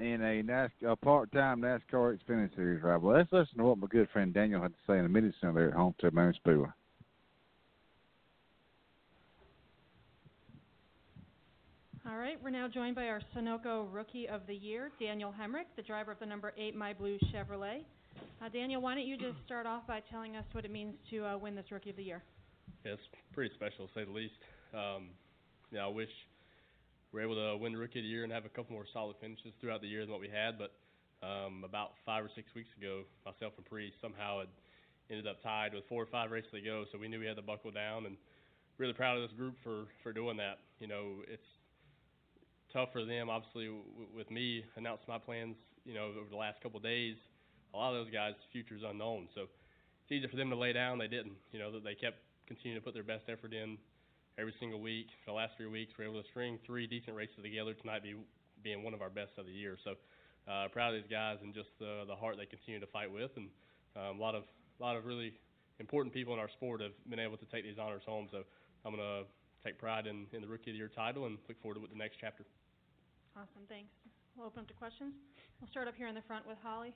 in 0.00 0.22
a, 0.22 0.42
NASCAR, 0.42 0.92
a 0.92 0.96
part-time 0.96 1.60
NASCAR 1.60 2.18
Xfinity 2.18 2.54
Series. 2.56 2.82
Well, 2.82 3.00
let's 3.16 3.32
listen 3.32 3.58
to 3.58 3.64
what 3.64 3.78
my 3.78 3.86
good 3.88 4.08
friend 4.10 4.34
Daniel 4.34 4.60
had 4.60 4.72
to 4.72 4.78
say 4.86 4.98
in 4.98 5.04
the 5.04 5.08
media 5.08 5.32
center 5.40 5.54
there 5.54 5.68
at 5.68 5.74
Homestead 5.74 6.12
Miami 6.12 6.34
Speedway. 6.34 6.68
All 12.06 12.18
right, 12.18 12.38
we're 12.42 12.50
now 12.50 12.68
joined 12.68 12.96
by 12.96 13.06
our 13.06 13.22
Sunoco 13.34 13.86
Rookie 13.90 14.28
of 14.28 14.42
the 14.46 14.54
Year, 14.54 14.90
Daniel 15.00 15.32
Hemric, 15.40 15.64
the 15.76 15.82
driver 15.82 16.12
of 16.12 16.18
the 16.18 16.26
number 16.26 16.52
eight 16.58 16.76
My 16.76 16.92
Blue 16.92 17.18
Chevrolet. 17.32 17.84
Uh, 18.42 18.48
Daniel, 18.50 18.82
why 18.82 18.94
don't 18.94 19.06
you 19.06 19.16
just 19.16 19.36
start 19.46 19.66
off 19.66 19.86
by 19.86 20.00
telling 20.10 20.36
us 20.36 20.44
what 20.52 20.64
it 20.64 20.70
means 20.70 20.94
to 21.10 21.24
uh, 21.24 21.38
win 21.38 21.54
this 21.54 21.64
Rookie 21.70 21.90
of 21.90 21.96
the 21.96 22.02
Year? 22.02 22.22
Yeah, 22.84 22.92
it's 22.92 23.08
pretty 23.32 23.54
special 23.54 23.86
to 23.86 23.92
say 23.94 24.04
the 24.04 24.12
least. 24.12 24.38
Um, 24.72 25.10
yeah, 25.70 25.84
I 25.84 25.88
wish 25.88 26.10
we 27.12 27.20
were 27.20 27.24
able 27.24 27.36
to 27.36 27.56
win 27.56 27.72
the 27.72 27.78
Rookie 27.78 28.00
of 28.00 28.04
the 28.04 28.08
Year 28.08 28.24
and 28.24 28.32
have 28.32 28.44
a 28.44 28.48
couple 28.48 28.74
more 28.74 28.86
solid 28.92 29.16
finishes 29.20 29.52
throughout 29.60 29.80
the 29.80 29.88
year 29.88 30.02
than 30.02 30.10
what 30.10 30.20
we 30.20 30.28
had. 30.28 30.58
But 30.58 30.72
um, 31.24 31.64
about 31.64 31.92
five 32.04 32.24
or 32.24 32.30
six 32.34 32.54
weeks 32.54 32.70
ago, 32.76 33.02
myself 33.24 33.54
and 33.56 33.64
Preece 33.64 33.94
somehow 34.02 34.40
had 34.40 34.48
ended 35.10 35.26
up 35.26 35.42
tied 35.42 35.74
with 35.74 35.84
four 35.88 36.02
or 36.02 36.06
five 36.06 36.30
races 36.30 36.50
to 36.52 36.60
go. 36.60 36.84
So 36.92 36.98
we 36.98 37.08
knew 37.08 37.20
we 37.20 37.26
had 37.26 37.36
to 37.36 37.42
buckle 37.42 37.70
down, 37.70 38.06
and 38.06 38.16
really 38.78 38.92
proud 38.92 39.16
of 39.16 39.22
this 39.22 39.36
group 39.36 39.54
for 39.62 39.86
for 40.02 40.12
doing 40.12 40.36
that. 40.38 40.58
You 40.80 40.88
know, 40.88 41.22
it's 41.28 41.46
tough 42.72 42.90
for 42.92 43.04
them. 43.04 43.30
Obviously, 43.30 43.66
w- 43.66 44.08
with 44.14 44.30
me 44.30 44.64
announcing 44.76 45.06
my 45.08 45.18
plans, 45.18 45.56
you 45.84 45.94
know, 45.94 46.06
over 46.18 46.28
the 46.28 46.36
last 46.36 46.60
couple 46.60 46.78
of 46.78 46.82
days, 46.82 47.16
a 47.72 47.76
lot 47.76 47.94
of 47.94 48.04
those 48.04 48.12
guys' 48.12 48.34
future's 48.52 48.82
unknown. 48.84 49.28
So 49.34 49.42
it's 49.42 50.12
easy 50.12 50.26
for 50.28 50.36
them 50.36 50.50
to 50.50 50.56
lay 50.56 50.72
down. 50.72 50.98
They 50.98 51.08
didn't. 51.08 51.36
You 51.52 51.58
know, 51.58 51.70
they 51.78 51.94
kept 51.94 52.18
continuing 52.46 52.80
to 52.80 52.84
put 52.84 52.94
their 52.94 53.04
best 53.04 53.24
effort 53.28 53.52
in 53.52 53.78
every 54.38 54.54
single 54.58 54.80
week. 54.80 55.08
For 55.24 55.30
the 55.30 55.36
last 55.36 55.56
three 55.56 55.66
weeks, 55.66 55.92
we 55.98 56.04
are 56.04 56.08
able 56.08 56.22
to 56.22 56.28
string 56.28 56.58
three 56.66 56.86
decent 56.86 57.16
races 57.16 57.36
together. 57.42 57.74
Tonight 57.74 58.02
be 58.02 58.16
being 58.62 58.82
one 58.82 58.94
of 58.94 59.02
our 59.02 59.10
best 59.10 59.32
of 59.38 59.46
the 59.46 59.52
year. 59.52 59.76
So 59.84 59.94
uh, 60.50 60.68
proud 60.68 60.94
of 60.94 61.02
these 61.02 61.10
guys 61.10 61.38
and 61.42 61.54
just 61.54 61.70
the 61.78 62.04
the 62.06 62.16
heart 62.16 62.36
they 62.36 62.46
continue 62.46 62.80
to 62.80 62.86
fight 62.86 63.10
with, 63.10 63.30
and 63.36 63.48
um, 63.96 64.18
a 64.18 64.22
lot 64.22 64.34
of 64.34 64.44
a 64.80 64.82
lot 64.82 64.96
of 64.96 65.06
really 65.06 65.32
important 65.80 66.12
people 66.14 66.34
in 66.34 66.40
our 66.40 66.48
sport 66.48 66.80
have 66.80 66.92
been 67.08 67.18
able 67.18 67.36
to 67.36 67.46
take 67.46 67.64
these 67.64 67.78
honors 67.78 68.02
home. 68.06 68.28
So 68.30 68.42
I'm 68.84 68.94
gonna 68.94 69.24
take 69.64 69.78
pride 69.78 70.06
in, 70.06 70.26
in 70.32 70.42
the 70.42 70.48
Rookie 70.48 70.70
of 70.70 70.74
the 70.74 70.78
Year 70.78 70.90
title 70.94 71.26
and 71.26 71.38
look 71.48 71.60
forward 71.62 71.80
to 71.80 71.86
the 71.86 71.96
next 71.96 72.18
chapter. 72.20 72.44
Awesome, 73.34 73.64
thanks. 73.68 73.90
We'll 74.36 74.46
open 74.46 74.60
up 74.60 74.68
to 74.68 74.74
questions. 74.74 75.14
We'll 75.60 75.70
start 75.70 75.88
up 75.88 75.94
here 75.96 76.08
in 76.08 76.14
the 76.14 76.22
front 76.26 76.46
with 76.46 76.58
Holly. 76.62 76.92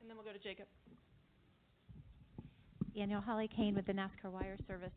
And 0.00 0.08
then 0.08 0.16
we'll 0.16 0.26
go 0.26 0.32
to 0.32 0.42
Jacob. 0.42 0.66
Daniel 2.94 3.20
Holly 3.20 3.48
Cain 3.54 3.74
with 3.74 3.86
the 3.86 3.92
NASCAR 3.92 4.30
Wire 4.30 4.56
Service. 4.68 4.92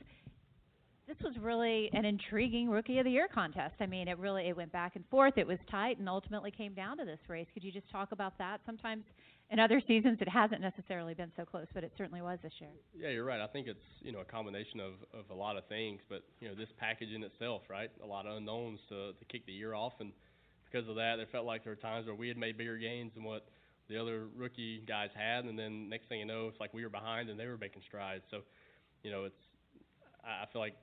This 1.08 1.18
was 1.24 1.34
really 1.42 1.90
an 1.94 2.04
intriguing 2.04 2.70
Rookie 2.70 3.00
of 3.00 3.06
the 3.06 3.12
Year 3.12 3.28
contest. 3.34 3.76
I 3.80 3.86
mean, 3.86 4.08
it 4.08 4.18
really 4.20 4.50
it 4.50 4.58
went 4.58 4.72
back 4.72 4.96
and 4.96 5.06
forth. 5.10 5.38
It 5.38 5.48
was 5.48 5.58
tight, 5.72 6.00
and 6.00 6.10
ultimately 6.10 6.52
came 6.52 6.74
down 6.74 6.98
to 6.98 7.06
this 7.06 7.20
race. 7.30 7.48
Could 7.54 7.64
you 7.64 7.72
just 7.72 7.90
talk 7.90 8.12
about 8.12 8.38
that? 8.40 8.60
Sometimes 8.66 9.04
in 9.50 9.60
other 9.60 9.82
seasons 9.88 10.18
it 10.20 10.28
hasn't 10.28 10.60
necessarily 10.60 11.14
been 11.14 11.32
so 11.38 11.46
close, 11.46 11.66
but 11.74 11.84
it 11.84 11.94
certainly 11.98 12.22
was 12.22 12.40
this 12.44 12.52
year. 12.60 12.70
Yeah, 12.94 13.10
you're 13.10 13.24
right. 13.24 13.40
I 13.40 13.48
think 13.48 13.68
it's 13.68 13.80
you 14.02 14.12
know 14.12 14.20
a 14.20 14.26
combination 14.26 14.80
of 14.82 14.94
of 15.18 15.30
a 15.32 15.34
lot 15.34 15.58
of 15.58 15.66
things, 15.68 16.02
but 16.10 16.24
you 16.42 16.50
know 16.50 16.56
this 16.56 16.70
package 16.78 17.10
in 17.16 17.24
itself, 17.24 17.62
right? 17.70 17.90
A 18.04 18.06
lot 18.06 18.26
of 18.26 18.38
unknowns 18.38 18.80
to 18.90 19.14
to 19.14 19.26
kick 19.32 19.46
the 19.46 19.54
year 19.54 19.74
off, 19.74 19.94
and 20.02 20.12
because 20.70 20.90
of 20.90 20.96
that, 20.96 21.16
there 21.16 21.28
felt 21.32 21.46
like 21.46 21.64
there 21.64 21.72
were 21.72 21.82
times 21.82 22.06
where 22.06 22.16
we 22.16 22.28
had 22.28 22.38
made 22.38 22.58
bigger 22.58 22.78
gains 22.78 23.14
than 23.16 23.24
what 23.24 23.48
the 23.90 23.98
other 23.98 24.28
rookie 24.36 24.84
guys 24.88 25.10
had, 25.16 25.46
and 25.46 25.58
then 25.58 25.90
next 25.90 26.10
thing 26.10 26.20
you 26.20 26.26
know, 26.26 26.48
it's 26.48 26.60
like 26.60 26.74
we 26.74 26.84
were 26.84 26.90
behind 26.90 27.30
and 27.30 27.40
they 27.40 27.48
were 27.48 27.58
making 27.58 27.82
strides. 27.88 28.24
So, 28.30 28.42
you 29.04 29.12
know, 29.12 29.26
it's 29.26 29.40
I 30.24 30.46
feel 30.52 30.62
like 30.62 30.76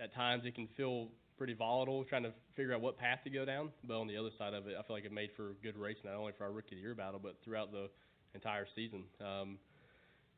at 0.00 0.14
times 0.14 0.44
it 0.44 0.54
can 0.54 0.68
feel 0.76 1.08
pretty 1.36 1.54
volatile 1.54 2.04
trying 2.04 2.22
to 2.22 2.32
figure 2.56 2.74
out 2.74 2.80
what 2.80 2.96
path 2.96 3.18
to 3.24 3.30
go 3.30 3.44
down. 3.44 3.70
But 3.86 3.98
on 3.98 4.06
the 4.06 4.16
other 4.16 4.30
side 4.38 4.54
of 4.54 4.66
it, 4.68 4.76
I 4.78 4.82
feel 4.86 4.96
like 4.96 5.04
it 5.04 5.12
made 5.12 5.30
for 5.36 5.54
good 5.62 5.76
race, 5.76 5.96
not 6.04 6.14
only 6.14 6.32
for 6.36 6.44
our 6.44 6.52
rookie 6.52 6.74
of 6.74 6.78
the 6.78 6.82
year 6.82 6.94
battle, 6.94 7.20
but 7.22 7.36
throughout 7.44 7.72
the 7.72 7.90
entire 8.34 8.66
season. 8.74 9.04
Um, 9.20 9.58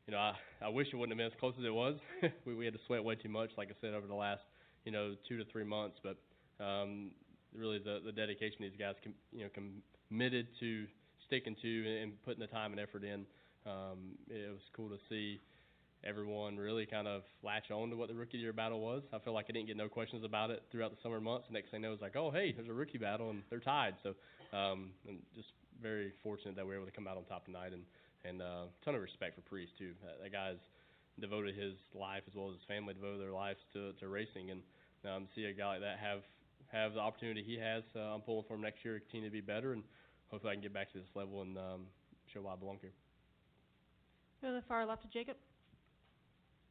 you 0.07 0.13
know, 0.13 0.19
I, 0.19 0.33
I 0.61 0.69
wish 0.69 0.87
it 0.91 0.95
wouldn't 0.95 1.11
have 1.11 1.17
been 1.17 1.33
as 1.33 1.39
close 1.39 1.53
as 1.59 1.65
it 1.65 1.73
was. 1.73 1.95
we, 2.45 2.55
we 2.55 2.65
had 2.65 2.73
to 2.73 2.79
sweat 2.87 3.03
way 3.03 3.15
too 3.15 3.29
much, 3.29 3.51
like 3.57 3.69
I 3.69 3.75
said, 3.81 3.93
over 3.93 4.07
the 4.07 4.15
last, 4.15 4.41
you 4.85 4.91
know, 4.91 5.15
two 5.27 5.37
to 5.37 5.45
three 5.51 5.65
months. 5.65 5.97
But 6.01 6.17
um, 6.63 7.11
really, 7.53 7.79
the 7.79 7.99
the 8.03 8.11
dedication 8.11 8.57
these 8.61 8.71
guys, 8.79 8.95
com, 9.03 9.13
you 9.31 9.43
know, 9.43 9.49
committed 10.09 10.47
to 10.61 10.87
sticking 11.27 11.55
to 11.61 12.01
and 12.01 12.13
putting 12.23 12.39
the 12.39 12.47
time 12.47 12.71
and 12.71 12.79
effort 12.79 13.03
in. 13.03 13.25
Um, 13.65 14.17
it 14.29 14.49
was 14.49 14.61
cool 14.75 14.89
to 14.89 14.97
see 15.09 15.39
everyone 16.03 16.57
really 16.57 16.85
kind 16.85 17.07
of 17.07 17.23
latch 17.43 17.71
on 17.71 17.89
to 17.89 17.95
what 17.95 18.07
the 18.07 18.15
rookie 18.15 18.37
year 18.37 18.53
battle 18.53 18.79
was. 18.79 19.03
I 19.13 19.19
feel 19.19 19.33
like 19.33 19.47
I 19.49 19.53
didn't 19.53 19.67
get 19.67 19.77
no 19.77 19.89
questions 19.89 20.23
about 20.23 20.51
it 20.51 20.63
throughout 20.71 20.91
the 20.91 20.97
summer 21.03 21.19
months. 21.19 21.47
Next 21.51 21.71
thing 21.71 21.83
I 21.83 21.87
know, 21.87 21.93
it's 21.93 22.01
like, 22.01 22.15
oh 22.15 22.31
hey, 22.31 22.53
there's 22.53 22.69
a 22.69 22.73
rookie 22.73 22.97
battle 22.97 23.29
and 23.29 23.43
they're 23.49 23.59
tied. 23.59 23.95
So, 24.03 24.09
um, 24.57 24.91
and 25.07 25.19
just 25.35 25.49
very 25.81 26.13
fortunate 26.23 26.55
that 26.55 26.65
we 26.65 26.69
were 26.69 26.77
able 26.77 26.85
to 26.85 26.91
come 26.91 27.07
out 27.07 27.17
on 27.17 27.23
top 27.25 27.45
tonight 27.45 27.73
and 27.73 27.83
and 28.25 28.41
uh, 28.41 28.65
ton 28.83 28.95
of 28.95 29.01
respect 29.01 29.35
for 29.35 29.41
Preece 29.41 29.69
too. 29.77 29.91
That, 30.03 30.23
that 30.23 30.31
guy's 30.31 30.59
devoted 31.19 31.55
his 31.55 31.73
life 31.93 32.23
as 32.27 32.35
well 32.35 32.49
as 32.49 32.55
his 32.55 32.63
family 32.67 32.93
devoted 32.93 33.21
their 33.21 33.31
lives 33.31 33.59
to 33.73 33.93
to 33.93 34.07
racing, 34.07 34.51
and 34.51 34.61
um, 35.05 35.27
to 35.27 35.29
see 35.35 35.45
a 35.45 35.53
guy 35.53 35.77
like 35.77 35.81
that 35.81 35.99
have 35.99 36.21
have 36.71 36.93
the 36.93 36.99
opportunity 36.99 37.43
he 37.43 37.57
has, 37.57 37.83
uh, 37.95 37.99
I'm 37.99 38.21
pulling 38.21 38.43
for 38.47 38.55
him 38.55 38.61
next 38.61 38.83
year 38.83 38.99
continue 38.99 39.29
to 39.29 39.33
be 39.33 39.41
better, 39.41 39.71
and 39.71 39.83
hopefully 40.29 40.51
I 40.51 40.55
can 40.55 40.63
get 40.63 40.73
back 40.73 40.91
to 40.93 40.99
this 40.99 41.09
level 41.15 41.41
and 41.41 41.57
um, 41.57 41.85
show 42.33 42.41
why 42.41 42.53
I 42.53 42.55
belong 42.55 42.77
here. 42.81 42.93
Go 44.41 44.49
to 44.49 44.53
the 44.53 44.61
far 44.67 44.85
left 44.85 45.03
of 45.03 45.11
Jacob. 45.11 45.37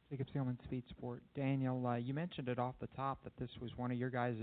Jacob 0.09 0.27
Seelman, 0.33 0.57
Speed 0.63 0.83
Sport. 0.89 1.21
Daniel, 1.35 1.85
uh, 1.85 1.95
you 1.95 2.13
mentioned 2.13 2.47
it 2.47 2.59
off 2.59 2.75
the 2.79 2.87
top 2.95 3.23
that 3.23 3.33
this 3.37 3.49
was 3.61 3.71
one 3.75 3.91
of 3.91 3.97
your 3.97 4.09
guys' 4.09 4.35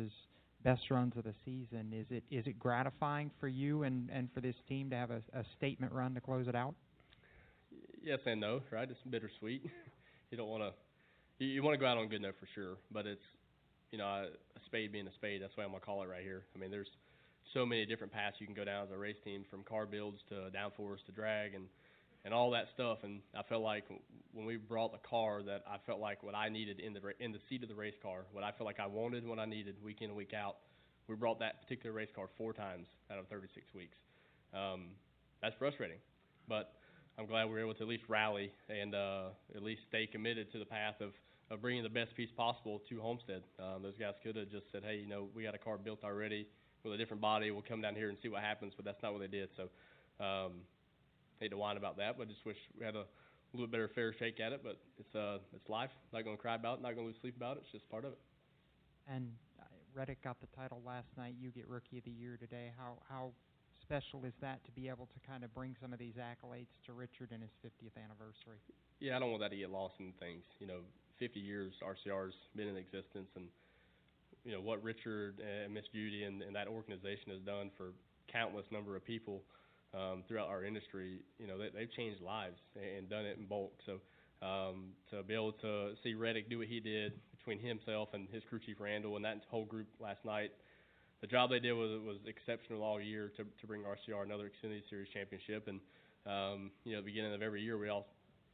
best 0.63 0.83
runs 0.91 1.17
of 1.17 1.25
the 1.25 1.35
season. 1.45 1.93
Is 1.93 2.07
it 2.11 2.23
is 2.31 2.47
it 2.47 2.59
gratifying 2.59 3.31
for 3.41 3.49
you 3.49 3.85
and, 3.85 4.11
and 4.13 4.29
for 4.35 4.41
this 4.41 4.57
team 4.69 4.91
to 4.91 4.97
have 4.97 5.11
a, 5.11 5.23
a 5.33 5.45
statement 5.57 5.93
run 5.93 6.15
to 6.15 6.21
close 6.21 6.49
it 6.49 6.55
out? 6.55 6.75
Yes 8.03 8.19
and 8.27 8.41
no, 8.41 8.61
right? 8.71 8.91
It's 8.91 9.01
bittersweet. 9.09 9.63
you 10.31 10.37
don't 10.37 10.49
want 10.49 10.63
to, 10.63 10.73
you, 11.39 11.51
you 11.51 11.63
want 11.63 11.75
to 11.75 11.79
go 11.79 11.87
out 11.87 11.97
on 11.97 12.09
good 12.09 12.21
note 12.21 12.35
for 12.39 12.49
sure, 12.55 12.77
but 12.93 13.07
it's, 13.07 13.25
you 13.91 13.97
know, 13.97 14.05
a, 14.05 14.25
a 14.25 14.61
spade 14.67 14.93
being 14.93 15.07
a 15.07 15.13
spade. 15.15 15.41
That's 15.41 15.57
why 15.57 15.65
I'm 15.65 15.71
gonna 15.71 15.81
call 15.81 16.03
it 16.03 16.09
right 16.09 16.23
here. 16.23 16.43
I 16.55 16.59
mean, 16.59 16.71
there's 16.71 16.91
so 17.55 17.65
many 17.65 17.87
different 17.87 18.13
paths 18.13 18.37
you 18.41 18.47
can 18.47 18.55
go 18.55 18.65
down 18.65 18.85
as 18.85 18.91
a 18.91 18.99
race 18.99 19.17
team, 19.25 19.45
from 19.49 19.63
car 19.63 19.87
builds 19.87 20.19
to 20.29 20.51
downforce 20.51 21.05
to 21.07 21.13
drag 21.13 21.55
and 21.55 21.67
and 22.25 22.33
all 22.33 22.51
that 22.51 22.67
stuff. 22.75 22.99
And 23.03 23.21
I 23.39 23.43
felt 23.43 23.63
like 23.63 23.85
when 24.33 24.47
we 24.47 24.57
brought 24.57 24.93
the 24.93 25.09
car, 25.09 25.43
that 25.43 25.63
I 25.71 25.77
felt 25.87 26.01
like 26.01 26.23
what 26.23 26.35
I 26.35 26.49
needed 26.49 26.81
in 26.81 26.93
the 26.93 27.01
in 27.21 27.33
the 27.33 27.39
seat 27.49 27.63
of 27.63 27.69
the 27.69 27.75
race 27.75 27.95
car, 28.03 28.25
what 28.33 28.45
I 28.45 28.51
felt 28.51 28.67
like 28.67 28.81
I 28.81 28.87
wanted, 28.87 29.27
what 29.27 29.39
I 29.39 29.47
needed 29.47 29.77
week 29.83 30.03
in 30.03 30.09
and 30.09 30.17
week 30.17 30.35
out. 30.35 30.57
We 31.07 31.15
brought 31.15 31.39
that 31.41 31.63
particular 31.63 31.95
race 31.95 32.09
car 32.15 32.27
four 32.37 32.53
times 32.53 32.87
out 33.13 33.19
of 33.19 33.29
36 33.29 33.67
weeks. 33.75 33.97
Um, 34.55 34.87
that's 35.43 35.55
frustrating, 35.59 35.99
but 36.49 36.73
I'm 37.19 37.27
glad 37.27 37.45
we 37.45 37.53
were 37.53 37.61
able 37.61 37.75
to 37.75 37.83
at 37.83 37.89
least 37.89 38.05
rally 38.09 38.51
and 38.71 38.95
uh, 38.95 39.25
at 39.55 39.63
least 39.63 39.83
stay 39.87 40.07
committed 40.07 40.51
to 40.53 40.59
the 40.59 40.65
path 40.65 40.95
of, 41.03 41.13
of 41.51 41.61
bringing 41.61 41.83
the 41.83 41.91
best 41.91 42.17
piece 42.17 42.31
possible 42.35 42.81
to 42.89 43.01
Homestead. 43.03 43.43
Um, 43.61 43.83
those 43.83 43.99
guys 44.01 44.15
could 44.23 44.37
have 44.37 44.51
just 44.51 44.73
said, 44.73 44.83
hey, 44.83 44.97
you 44.97 45.07
know, 45.07 45.29
we 45.35 45.43
got 45.43 45.55
a 45.55 45.59
car 45.59 45.77
built 45.77 46.03
already 46.05 46.47
with 46.85 46.95
a 46.95 46.97
different 46.97 47.21
body. 47.21 47.51
We'll 47.51 47.65
come 47.67 47.81
down 47.81 47.95
here 47.95 48.09
and 48.09 48.19
see 48.23 48.29
what 48.29 48.43
happens, 48.43 48.73
but 48.77 48.85
that's 48.85 49.03
not 49.03 49.13
what 49.13 49.21
they 49.21 49.29
did. 49.29 49.49
So, 49.57 49.69
um, 50.25 50.53
hate 51.41 51.51
to 51.51 51.57
whine 51.57 51.77
about 51.77 51.97
that, 51.97 52.17
but 52.19 52.29
just 52.29 52.45
wish 52.45 52.57
we 52.79 52.85
had 52.85 52.95
a 52.95 53.05
little 53.53 53.67
better 53.67 53.89
fair 53.95 54.13
shake 54.13 54.41
at 54.41 54.53
it. 54.53 54.61
But 54.63 54.79
it's 54.99 55.15
uh, 55.15 55.39
it's 55.55 55.69
life. 55.69 55.91
Not 56.13 56.25
gonna 56.25 56.37
cry 56.37 56.55
about 56.55 56.79
it. 56.79 56.83
Not 56.83 56.95
gonna 56.95 57.07
lose 57.07 57.17
sleep 57.21 57.37
about 57.37 57.57
it. 57.57 57.63
It's 57.65 57.73
just 57.73 57.89
part 57.91 58.05
of 58.05 58.13
it. 58.13 58.19
And 59.09 59.31
uh, 59.61 59.65
Reddick 59.95 60.23
got 60.23 60.41
the 60.41 60.49
title 60.57 60.83
last 60.85 61.09
night. 61.17 61.35
You 61.41 61.51
get 61.51 61.69
Rookie 61.69 61.99
of 61.99 62.05
the 62.05 62.11
Year 62.11 62.37
today. 62.39 62.73
How 62.77 62.99
how 63.09 63.33
special 63.83 64.25
is 64.25 64.33
that 64.41 64.65
to 64.65 64.73
be 64.73 64.89
able 64.89 65.07
to 65.13 65.19
kind 65.29 65.45
of 65.45 65.53
bring 65.55 65.77
some 65.81 65.93
of 65.93 65.99
these 65.99 66.15
accolades 66.17 66.73
to 66.87 66.93
Richard 66.93 67.33
in 67.33 67.41
his 67.41 67.53
50th 67.61 67.93
anniversary? 68.01 68.57
Yeah, 69.01 69.17
I 69.17 69.19
don't 69.19 69.31
want 69.31 69.43
that 69.43 69.51
to 69.51 69.57
get 69.57 69.71
lost 69.71 69.95
in 70.01 70.13
things. 70.19 70.45
You 70.59 70.67
know, 70.67 70.81
50 71.19 71.39
years 71.39 71.73
RCR's 71.85 72.35
been 72.57 72.69
in 72.69 72.77
existence, 72.77 73.29
and 73.37 73.47
you 74.45 74.53
know 74.53 74.61
what 74.61 74.83
Richard 74.83 75.41
and 75.41 75.73
Miss 75.73 75.85
Judy 75.93 76.25
and, 76.25 76.43
and 76.43 76.55
that 76.55 76.69
organization 76.69 77.33
has 77.33 77.41
done 77.41 77.71
for 77.77 77.93
countless 78.31 78.67
number 78.71 78.97
of 78.97 79.05
people 79.05 79.43
um, 79.95 80.23
throughout 80.29 80.49
our 80.49 80.65
industry. 80.65 81.21
You 81.39 81.47
know, 81.47 81.59
they, 81.59 81.69
they've 81.75 81.93
changed 81.93 82.21
lives 82.21 82.59
and, 82.77 82.99
and 82.99 83.09
done 83.09 83.25
it 83.25 83.39
in 83.39 83.47
bulk. 83.47 83.73
So 83.87 84.01
um, 84.45 84.93
to 85.11 85.23
be 85.23 85.35
able 85.35 85.53
to 85.53 85.93
see 86.03 86.15
Reddick 86.15 86.51
do 86.51 86.59
what 86.59 86.69
he 86.69 86.81
did 86.81 87.13
between 87.37 87.59
himself 87.59 88.11
and 88.13 88.29
his 88.31 88.43
crew 88.49 88.59
chief 88.59 88.77
Randall 88.81 89.17
and 89.17 89.25
that 89.25 89.41
whole 89.51 89.65
group 89.65 89.89
last 90.01 90.25
night, 90.25 90.51
the 91.21 91.27
job 91.27 91.51
they 91.51 91.61
did 91.61 91.73
was 91.73 92.01
was 92.05 92.19
exceptional 92.27 92.83
all 92.83 93.01
year 93.01 93.33
to 93.37 93.45
to 93.45 93.67
bring 93.67 93.83
RCR 93.83 94.23
another 94.23 94.51
Xfinity 94.51 94.83
Series 94.91 95.09
championship. 95.15 95.69
And 95.69 95.81
um, 96.27 96.71
you 96.85 96.97
know, 96.97 97.03
beginning 97.03 97.33
of 97.33 97.41
every 97.41 97.63
year, 97.63 97.79
we 97.79 97.89
all 97.89 98.07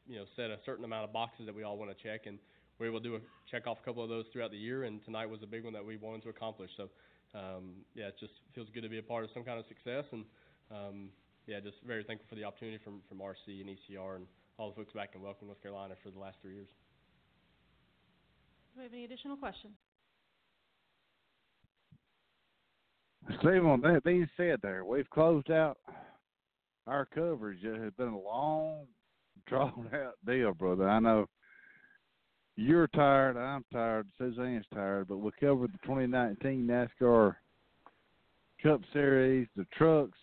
you 0.06 0.18
know 0.18 0.24
set 0.36 0.50
a 0.50 0.58
certain 0.64 0.84
amount 0.84 1.04
of 1.04 1.12
boxes 1.12 1.46
that 1.46 1.54
we 1.54 1.64
all 1.64 1.76
want 1.76 1.90
to 1.90 2.02
check, 2.02 2.26
and 2.26 2.38
we 2.80 2.86
are 2.86 2.88
able 2.88 3.00
to 3.00 3.08
do 3.08 3.14
a 3.16 3.20
check 3.50 3.66
off 3.66 3.78
a 3.80 3.84
couple 3.84 4.02
of 4.02 4.08
those 4.08 4.24
throughout 4.32 4.50
the 4.50 4.56
year. 4.56 4.84
And 4.84 5.04
tonight 5.04 5.26
was 5.28 5.42
a 5.42 5.46
big 5.46 5.64
one 5.64 5.74
that 5.74 5.84
we 5.84 5.98
wanted 5.98 6.22
to 6.22 6.30
accomplish. 6.30 6.70
So 6.76 6.88
um, 7.34 7.84
yeah, 7.94 8.06
it 8.06 8.16
just 8.18 8.32
feels 8.54 8.68
good 8.74 8.82
to 8.82 8.88
be 8.88 8.98
a 8.98 9.02
part 9.02 9.22
of 9.22 9.30
some 9.34 9.44
kind 9.44 9.58
of 9.60 9.66
success, 9.68 10.04
and 10.10 10.24
um, 10.70 11.10
yeah, 11.46 11.60
just 11.60 11.76
very 11.86 12.02
thankful 12.02 12.26
for 12.28 12.34
the 12.34 12.44
opportunity 12.44 12.78
from 12.82 13.00
from 13.08 13.18
RC 13.18 13.60
and 13.60 13.70
ECR 13.70 14.16
and 14.16 14.26
all 14.58 14.70
the 14.70 14.76
folks 14.76 14.92
back 14.92 15.10
in 15.14 15.22
Welcome, 15.22 15.46
North 15.46 15.62
Carolina 15.62 15.94
for 16.02 16.10
the 16.10 16.18
last 16.18 16.38
three 16.42 16.54
years. 16.54 16.68
Do 18.74 18.80
we 18.80 18.84
have 18.84 18.92
any 18.92 19.04
additional 19.04 19.36
questions? 19.36 19.74
Stephen, 23.38 23.80
that 23.82 24.02
being 24.04 24.28
said, 24.36 24.58
there 24.62 24.84
we've 24.84 25.08
closed 25.10 25.50
out 25.50 25.78
our 26.86 27.06
coverage. 27.06 27.62
It 27.62 27.80
has 27.80 27.92
been 27.92 28.08
a 28.08 28.18
long, 28.18 28.86
drawn 29.46 29.88
out 29.94 30.14
deal, 30.26 30.52
brother. 30.52 30.88
I 30.88 30.98
know 30.98 31.26
you're 32.60 32.88
tired, 32.88 33.36
I'm 33.36 33.64
tired, 33.72 34.06
Suzanne's 34.18 34.66
tired, 34.72 35.08
but 35.08 35.16
we 35.16 35.30
covered 35.40 35.72
the 35.72 35.78
2019 35.82 36.66
NASCAR 36.66 37.36
Cup 38.62 38.80
Series, 38.92 39.48
the 39.56 39.66
trucks, 39.76 40.18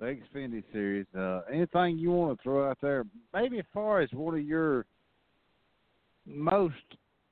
the 0.00 0.06
Xfinity 0.06 0.64
Series. 0.72 1.06
Uh, 1.16 1.42
anything 1.52 1.98
you 1.98 2.10
want 2.10 2.36
to 2.36 2.42
throw 2.42 2.68
out 2.68 2.78
there? 2.82 3.04
Maybe 3.32 3.60
as 3.60 3.64
far 3.72 4.00
as 4.00 4.10
one 4.12 4.34
of 4.34 4.42
your 4.42 4.86
most 6.26 6.74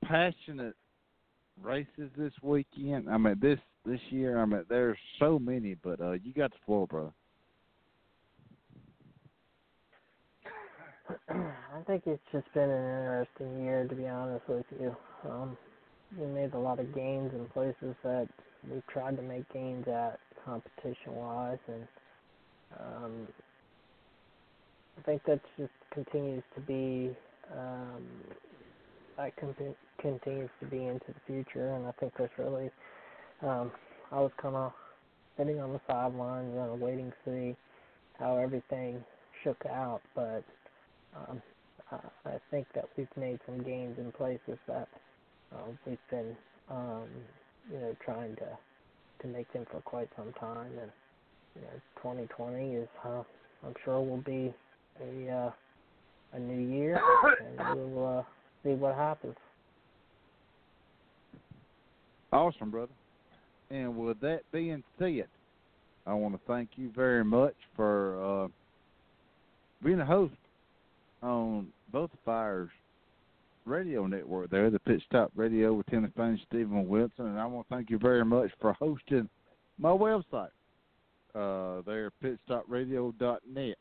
passionate 0.05 0.75
races 1.61 2.09
this 2.17 2.33
weekend. 2.41 3.09
I 3.09 3.17
mean, 3.17 3.37
this 3.41 3.59
this 3.85 3.99
year. 4.09 4.39
I 4.39 4.45
mean, 4.45 4.63
there's 4.69 4.97
so 5.19 5.37
many, 5.37 5.75
but 5.83 5.99
uh, 5.99 6.13
you 6.13 6.33
got 6.33 6.51
the 6.51 6.57
floor, 6.65 6.87
bro. 6.87 7.13
I 11.29 11.83
think 11.87 12.03
it's 12.07 12.23
just 12.31 12.51
been 12.53 12.69
an 12.69 12.97
interesting 12.99 13.63
year, 13.63 13.87
to 13.87 13.95
be 13.95 14.07
honest 14.07 14.47
with 14.49 14.65
you. 14.79 14.95
Um, 15.29 15.57
we 16.17 16.27
made 16.27 16.53
a 16.53 16.59
lot 16.59 16.79
of 16.79 16.93
gains 16.95 17.31
in 17.33 17.47
places 17.53 17.95
that 18.03 18.27
we 18.69 18.81
tried 18.91 19.17
to 19.17 19.23
make 19.23 19.51
gains 19.53 19.85
at 19.87 20.19
competition-wise, 20.45 21.59
and 21.67 21.87
um, 22.79 23.27
I 24.99 25.01
think 25.03 25.23
that 25.27 25.41
just 25.57 25.71
continues 25.93 26.43
to 26.55 26.61
be 26.61 27.15
um, 27.55 28.05
that 29.17 29.35
con- 29.39 29.75
continues 30.01 30.51
to 30.61 30.67
be 30.67 30.77
into 30.85 31.07
the 31.09 31.21
future, 31.27 31.75
and 31.75 31.87
I 31.87 31.91
think 31.99 32.13
that's 32.19 32.33
really 32.39 32.69
um, 33.43 33.71
I 34.11 34.19
was 34.21 34.31
kind 34.41 34.55
of 34.55 34.73
sitting 35.37 35.59
on 35.61 35.73
the 35.73 35.81
sidelines 35.87 36.55
and 36.57 36.81
waiting 36.81 37.11
to 37.11 37.31
see 37.31 37.55
how 38.19 38.37
everything 38.37 39.03
shook 39.43 39.61
out, 39.67 40.01
but 40.15 40.43
um, 41.15 41.41
I, 41.91 42.37
think 42.51 42.67
that 42.75 42.85
we've 42.97 43.07
made 43.15 43.39
some 43.45 43.63
gains 43.63 43.97
in 43.97 44.11
places 44.11 44.57
that 44.67 44.87
uh, 45.53 45.63
we've 45.85 45.97
been, 46.09 46.35
um, 46.69 47.07
you 47.71 47.79
know, 47.79 47.95
trying 48.03 48.35
to 48.37 48.57
to 49.21 49.27
make 49.27 49.51
them 49.51 49.65
for 49.71 49.81
quite 49.81 50.09
some 50.15 50.31
time, 50.33 50.71
and 50.79 50.91
you 51.55 51.61
know, 51.61 51.81
2020 51.97 52.75
is, 52.75 52.87
uh, 53.03 53.23
I'm 53.65 53.73
sure, 53.83 53.99
will 54.01 54.17
be 54.17 54.53
a 55.01 55.31
uh, 55.31 55.51
a 56.33 56.39
new 56.39 56.75
year, 56.75 57.01
and 57.59 57.79
we'll 57.93 58.19
uh, 58.19 58.23
see 58.63 58.71
what 58.71 58.95
happens. 58.95 59.35
Awesome, 62.31 62.69
brother. 62.69 62.91
And 63.69 63.97
with 63.97 64.19
that 64.21 64.41
being 64.51 64.83
said, 64.99 65.27
I 66.05 66.13
want 66.13 66.35
to 66.35 66.39
thank 66.47 66.71
you 66.75 66.91
very 66.95 67.23
much 67.23 67.55
for 67.75 68.45
uh, 68.45 68.47
being 69.83 69.99
a 69.99 70.05
host 70.05 70.33
on 71.21 71.67
both 71.91 72.11
Fires 72.25 72.69
radio 73.65 74.07
network 74.07 74.49
there, 74.49 74.69
the 74.69 74.79
Pit 74.79 75.01
Stop 75.05 75.31
Radio 75.35 75.73
with 75.73 75.85
Tim 75.87 76.07
Disspain 76.07 76.37
Stephen 76.47 76.87
Wilson. 76.87 77.27
And 77.27 77.39
I 77.39 77.45
want 77.45 77.67
to 77.67 77.75
thank 77.75 77.89
you 77.89 77.97
very 77.97 78.23
much 78.23 78.49
for 78.61 78.73
hosting 78.73 79.29
my 79.77 79.89
website 79.89 80.49
uh, 81.35 81.81
there, 81.85 82.11
pitstopradio.net. 82.23 83.77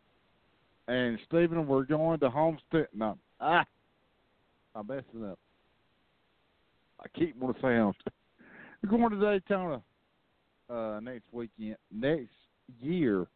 And 0.88 1.18
Stephen, 1.26 1.66
we're 1.66 1.84
going 1.84 2.20
to 2.20 2.30
Homestead. 2.30 2.88
No, 2.94 3.16
ah, 3.40 3.64
I'm 4.74 4.86
messing 4.86 5.24
up. 5.24 5.38
I 7.00 7.08
keep 7.18 7.36
wanting 7.36 7.60
to 7.60 7.60
say 7.60 7.76
Homestead. 7.76 8.12
We're 8.82 8.90
going 8.90 9.10
to 9.10 9.40
Daytona 9.40 9.82
uh, 10.70 11.00
next 11.00 11.24
weekend, 11.32 11.76
next 11.92 12.30
year. 12.80 13.26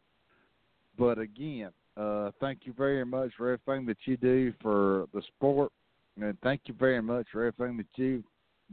But 0.97 1.17
again, 1.17 1.71
uh, 1.97 2.31
thank 2.39 2.59
you 2.63 2.73
very 2.73 3.05
much 3.05 3.31
for 3.37 3.51
everything 3.51 3.85
that 3.87 3.97
you 4.05 4.17
do 4.17 4.53
for 4.61 5.07
the 5.13 5.21
sport, 5.35 5.71
and 6.19 6.37
thank 6.41 6.61
you 6.65 6.73
very 6.73 7.01
much 7.01 7.27
for 7.31 7.45
everything 7.45 7.77
that 7.77 7.87
you 7.95 8.23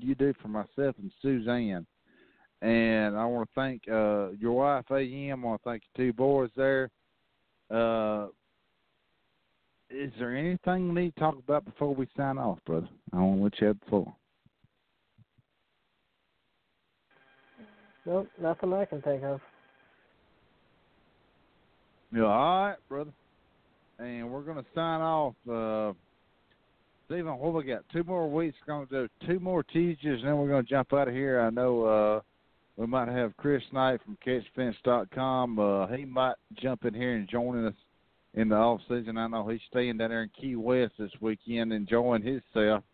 you 0.00 0.14
do 0.14 0.32
for 0.40 0.48
myself 0.48 0.94
and 0.98 1.10
Suzanne. 1.20 1.84
And 2.62 3.16
I 3.16 3.24
want 3.24 3.48
to 3.48 3.54
thank 3.54 3.82
uh, 3.88 4.30
your 4.38 4.52
wife, 4.52 4.84
AM. 4.90 5.44
I 5.44 5.48
want 5.48 5.62
to 5.62 5.68
thank 5.68 5.82
you 5.82 6.04
two 6.04 6.12
boys 6.12 6.50
there. 6.56 6.90
Uh, 7.70 8.28
is 9.90 10.12
there 10.18 10.36
anything 10.36 10.88
we 10.94 11.02
need 11.02 11.14
to 11.14 11.20
talk 11.20 11.38
about 11.38 11.64
before 11.64 11.94
we 11.94 12.06
sign 12.16 12.38
off, 12.38 12.58
brother? 12.66 12.88
I 13.12 13.16
want 13.16 13.38
to 13.38 13.44
let 13.44 13.60
you 13.60 13.66
have 13.68 13.80
the 13.80 13.86
floor. 13.86 14.14
Nope, 18.04 18.28
nothing 18.40 18.72
I 18.72 18.84
can 18.84 19.02
think 19.02 19.22
of. 19.22 19.40
Yeah, 22.12 22.22
all 22.22 22.66
right, 22.66 22.76
brother. 22.88 23.12
And 23.98 24.30
we're 24.30 24.42
gonna 24.42 24.64
sign 24.74 25.00
off. 25.00 25.34
Uh, 25.50 25.92
Stephen, 27.08 27.38
what 27.38 27.54
we 27.54 27.64
got? 27.64 27.88
Two 27.90 28.04
more 28.04 28.30
weeks. 28.30 28.56
Going 28.66 28.86
to 28.88 29.08
do 29.08 29.26
two 29.26 29.40
more 29.40 29.62
teasers, 29.62 30.20
and 30.20 30.28
then 30.28 30.36
we're 30.36 30.48
going 30.48 30.62
to 30.62 30.68
jump 30.68 30.92
out 30.92 31.08
of 31.08 31.14
here. 31.14 31.40
I 31.40 31.48
know 31.48 31.84
uh, 31.84 32.20
we 32.76 32.86
might 32.86 33.08
have 33.08 33.34
Chris 33.38 33.62
Knight 33.72 34.00
from 34.04 34.18
CatchFence.com. 34.26 35.58
Uh, 35.58 35.86
he 35.86 36.04
might 36.04 36.34
jump 36.60 36.84
in 36.84 36.92
here 36.92 37.16
and 37.16 37.26
join 37.26 37.64
us 37.64 37.74
in 38.34 38.50
the 38.50 38.56
off 38.56 38.82
season. 38.90 39.16
I 39.16 39.26
know 39.26 39.48
he's 39.48 39.62
staying 39.70 39.96
down 39.96 40.10
there 40.10 40.22
in 40.22 40.30
Key 40.38 40.56
West 40.56 40.92
this 40.98 41.10
weekend, 41.22 41.72
enjoying 41.72 42.22
himself 42.22 42.84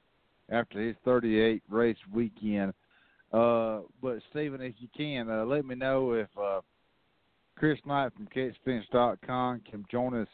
after 0.48 0.80
his 0.80 0.94
38 1.04 1.64
race 1.68 1.96
weekend. 2.12 2.72
Uh, 3.32 3.80
but 4.00 4.18
Stephen, 4.30 4.60
if 4.60 4.74
you 4.78 4.86
can, 4.96 5.28
uh, 5.28 5.44
let 5.44 5.66
me 5.66 5.74
know 5.74 6.12
if 6.12 6.28
uh, 6.40 6.60
Chris 7.56 7.78
Knight 7.86 8.12
from 8.14 8.28
CatchFence.com 8.34 9.62
can 9.70 9.84
join 9.90 10.14
us 10.14 10.28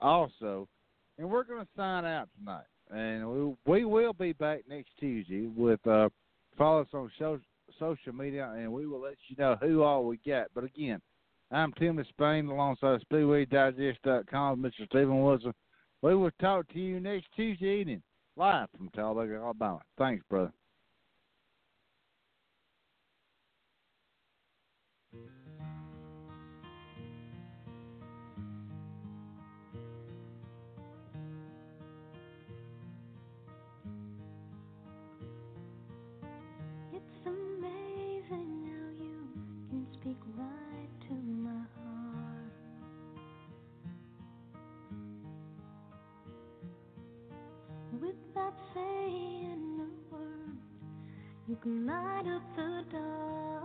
also. 0.00 0.68
And 1.18 1.30
we're 1.30 1.44
going 1.44 1.62
to 1.62 1.68
sign 1.76 2.04
out 2.04 2.28
tonight. 2.38 2.64
And 2.90 3.28
we, 3.28 3.54
we 3.66 3.84
will 3.84 4.12
be 4.12 4.32
back 4.32 4.60
next 4.68 4.90
Tuesday 4.98 5.46
with 5.46 5.84
uh, 5.86 6.08
follow 6.56 6.82
us 6.82 6.88
on 6.92 7.10
so, 7.18 7.38
social 7.78 8.12
media, 8.12 8.52
and 8.56 8.72
we 8.72 8.86
will 8.86 9.00
let 9.00 9.16
you 9.28 9.36
know 9.38 9.56
who 9.60 9.82
all 9.82 10.04
we 10.04 10.18
got. 10.26 10.46
But 10.54 10.64
again, 10.64 11.00
I'm 11.50 11.72
Tim 11.74 11.96
Disspain 11.96 12.50
alongside 12.50 13.00
SpeedwayDigest.com, 13.10 14.62
Mr. 14.62 14.86
Steven 14.86 15.22
Wilson. 15.22 15.54
We 16.02 16.14
will 16.14 16.30
talk 16.40 16.68
to 16.72 16.78
you 16.78 17.00
next 17.00 17.26
Tuesday 17.34 17.80
evening, 17.80 18.02
live 18.36 18.68
from 18.76 18.88
Talladega, 18.90 19.36
Alabama. 19.36 19.80
Thanks, 19.98 20.24
brother. 20.30 20.52
Can 51.62 51.86
light 51.86 52.26
up 52.26 52.42
the 52.56 52.84
dark. 52.92 53.57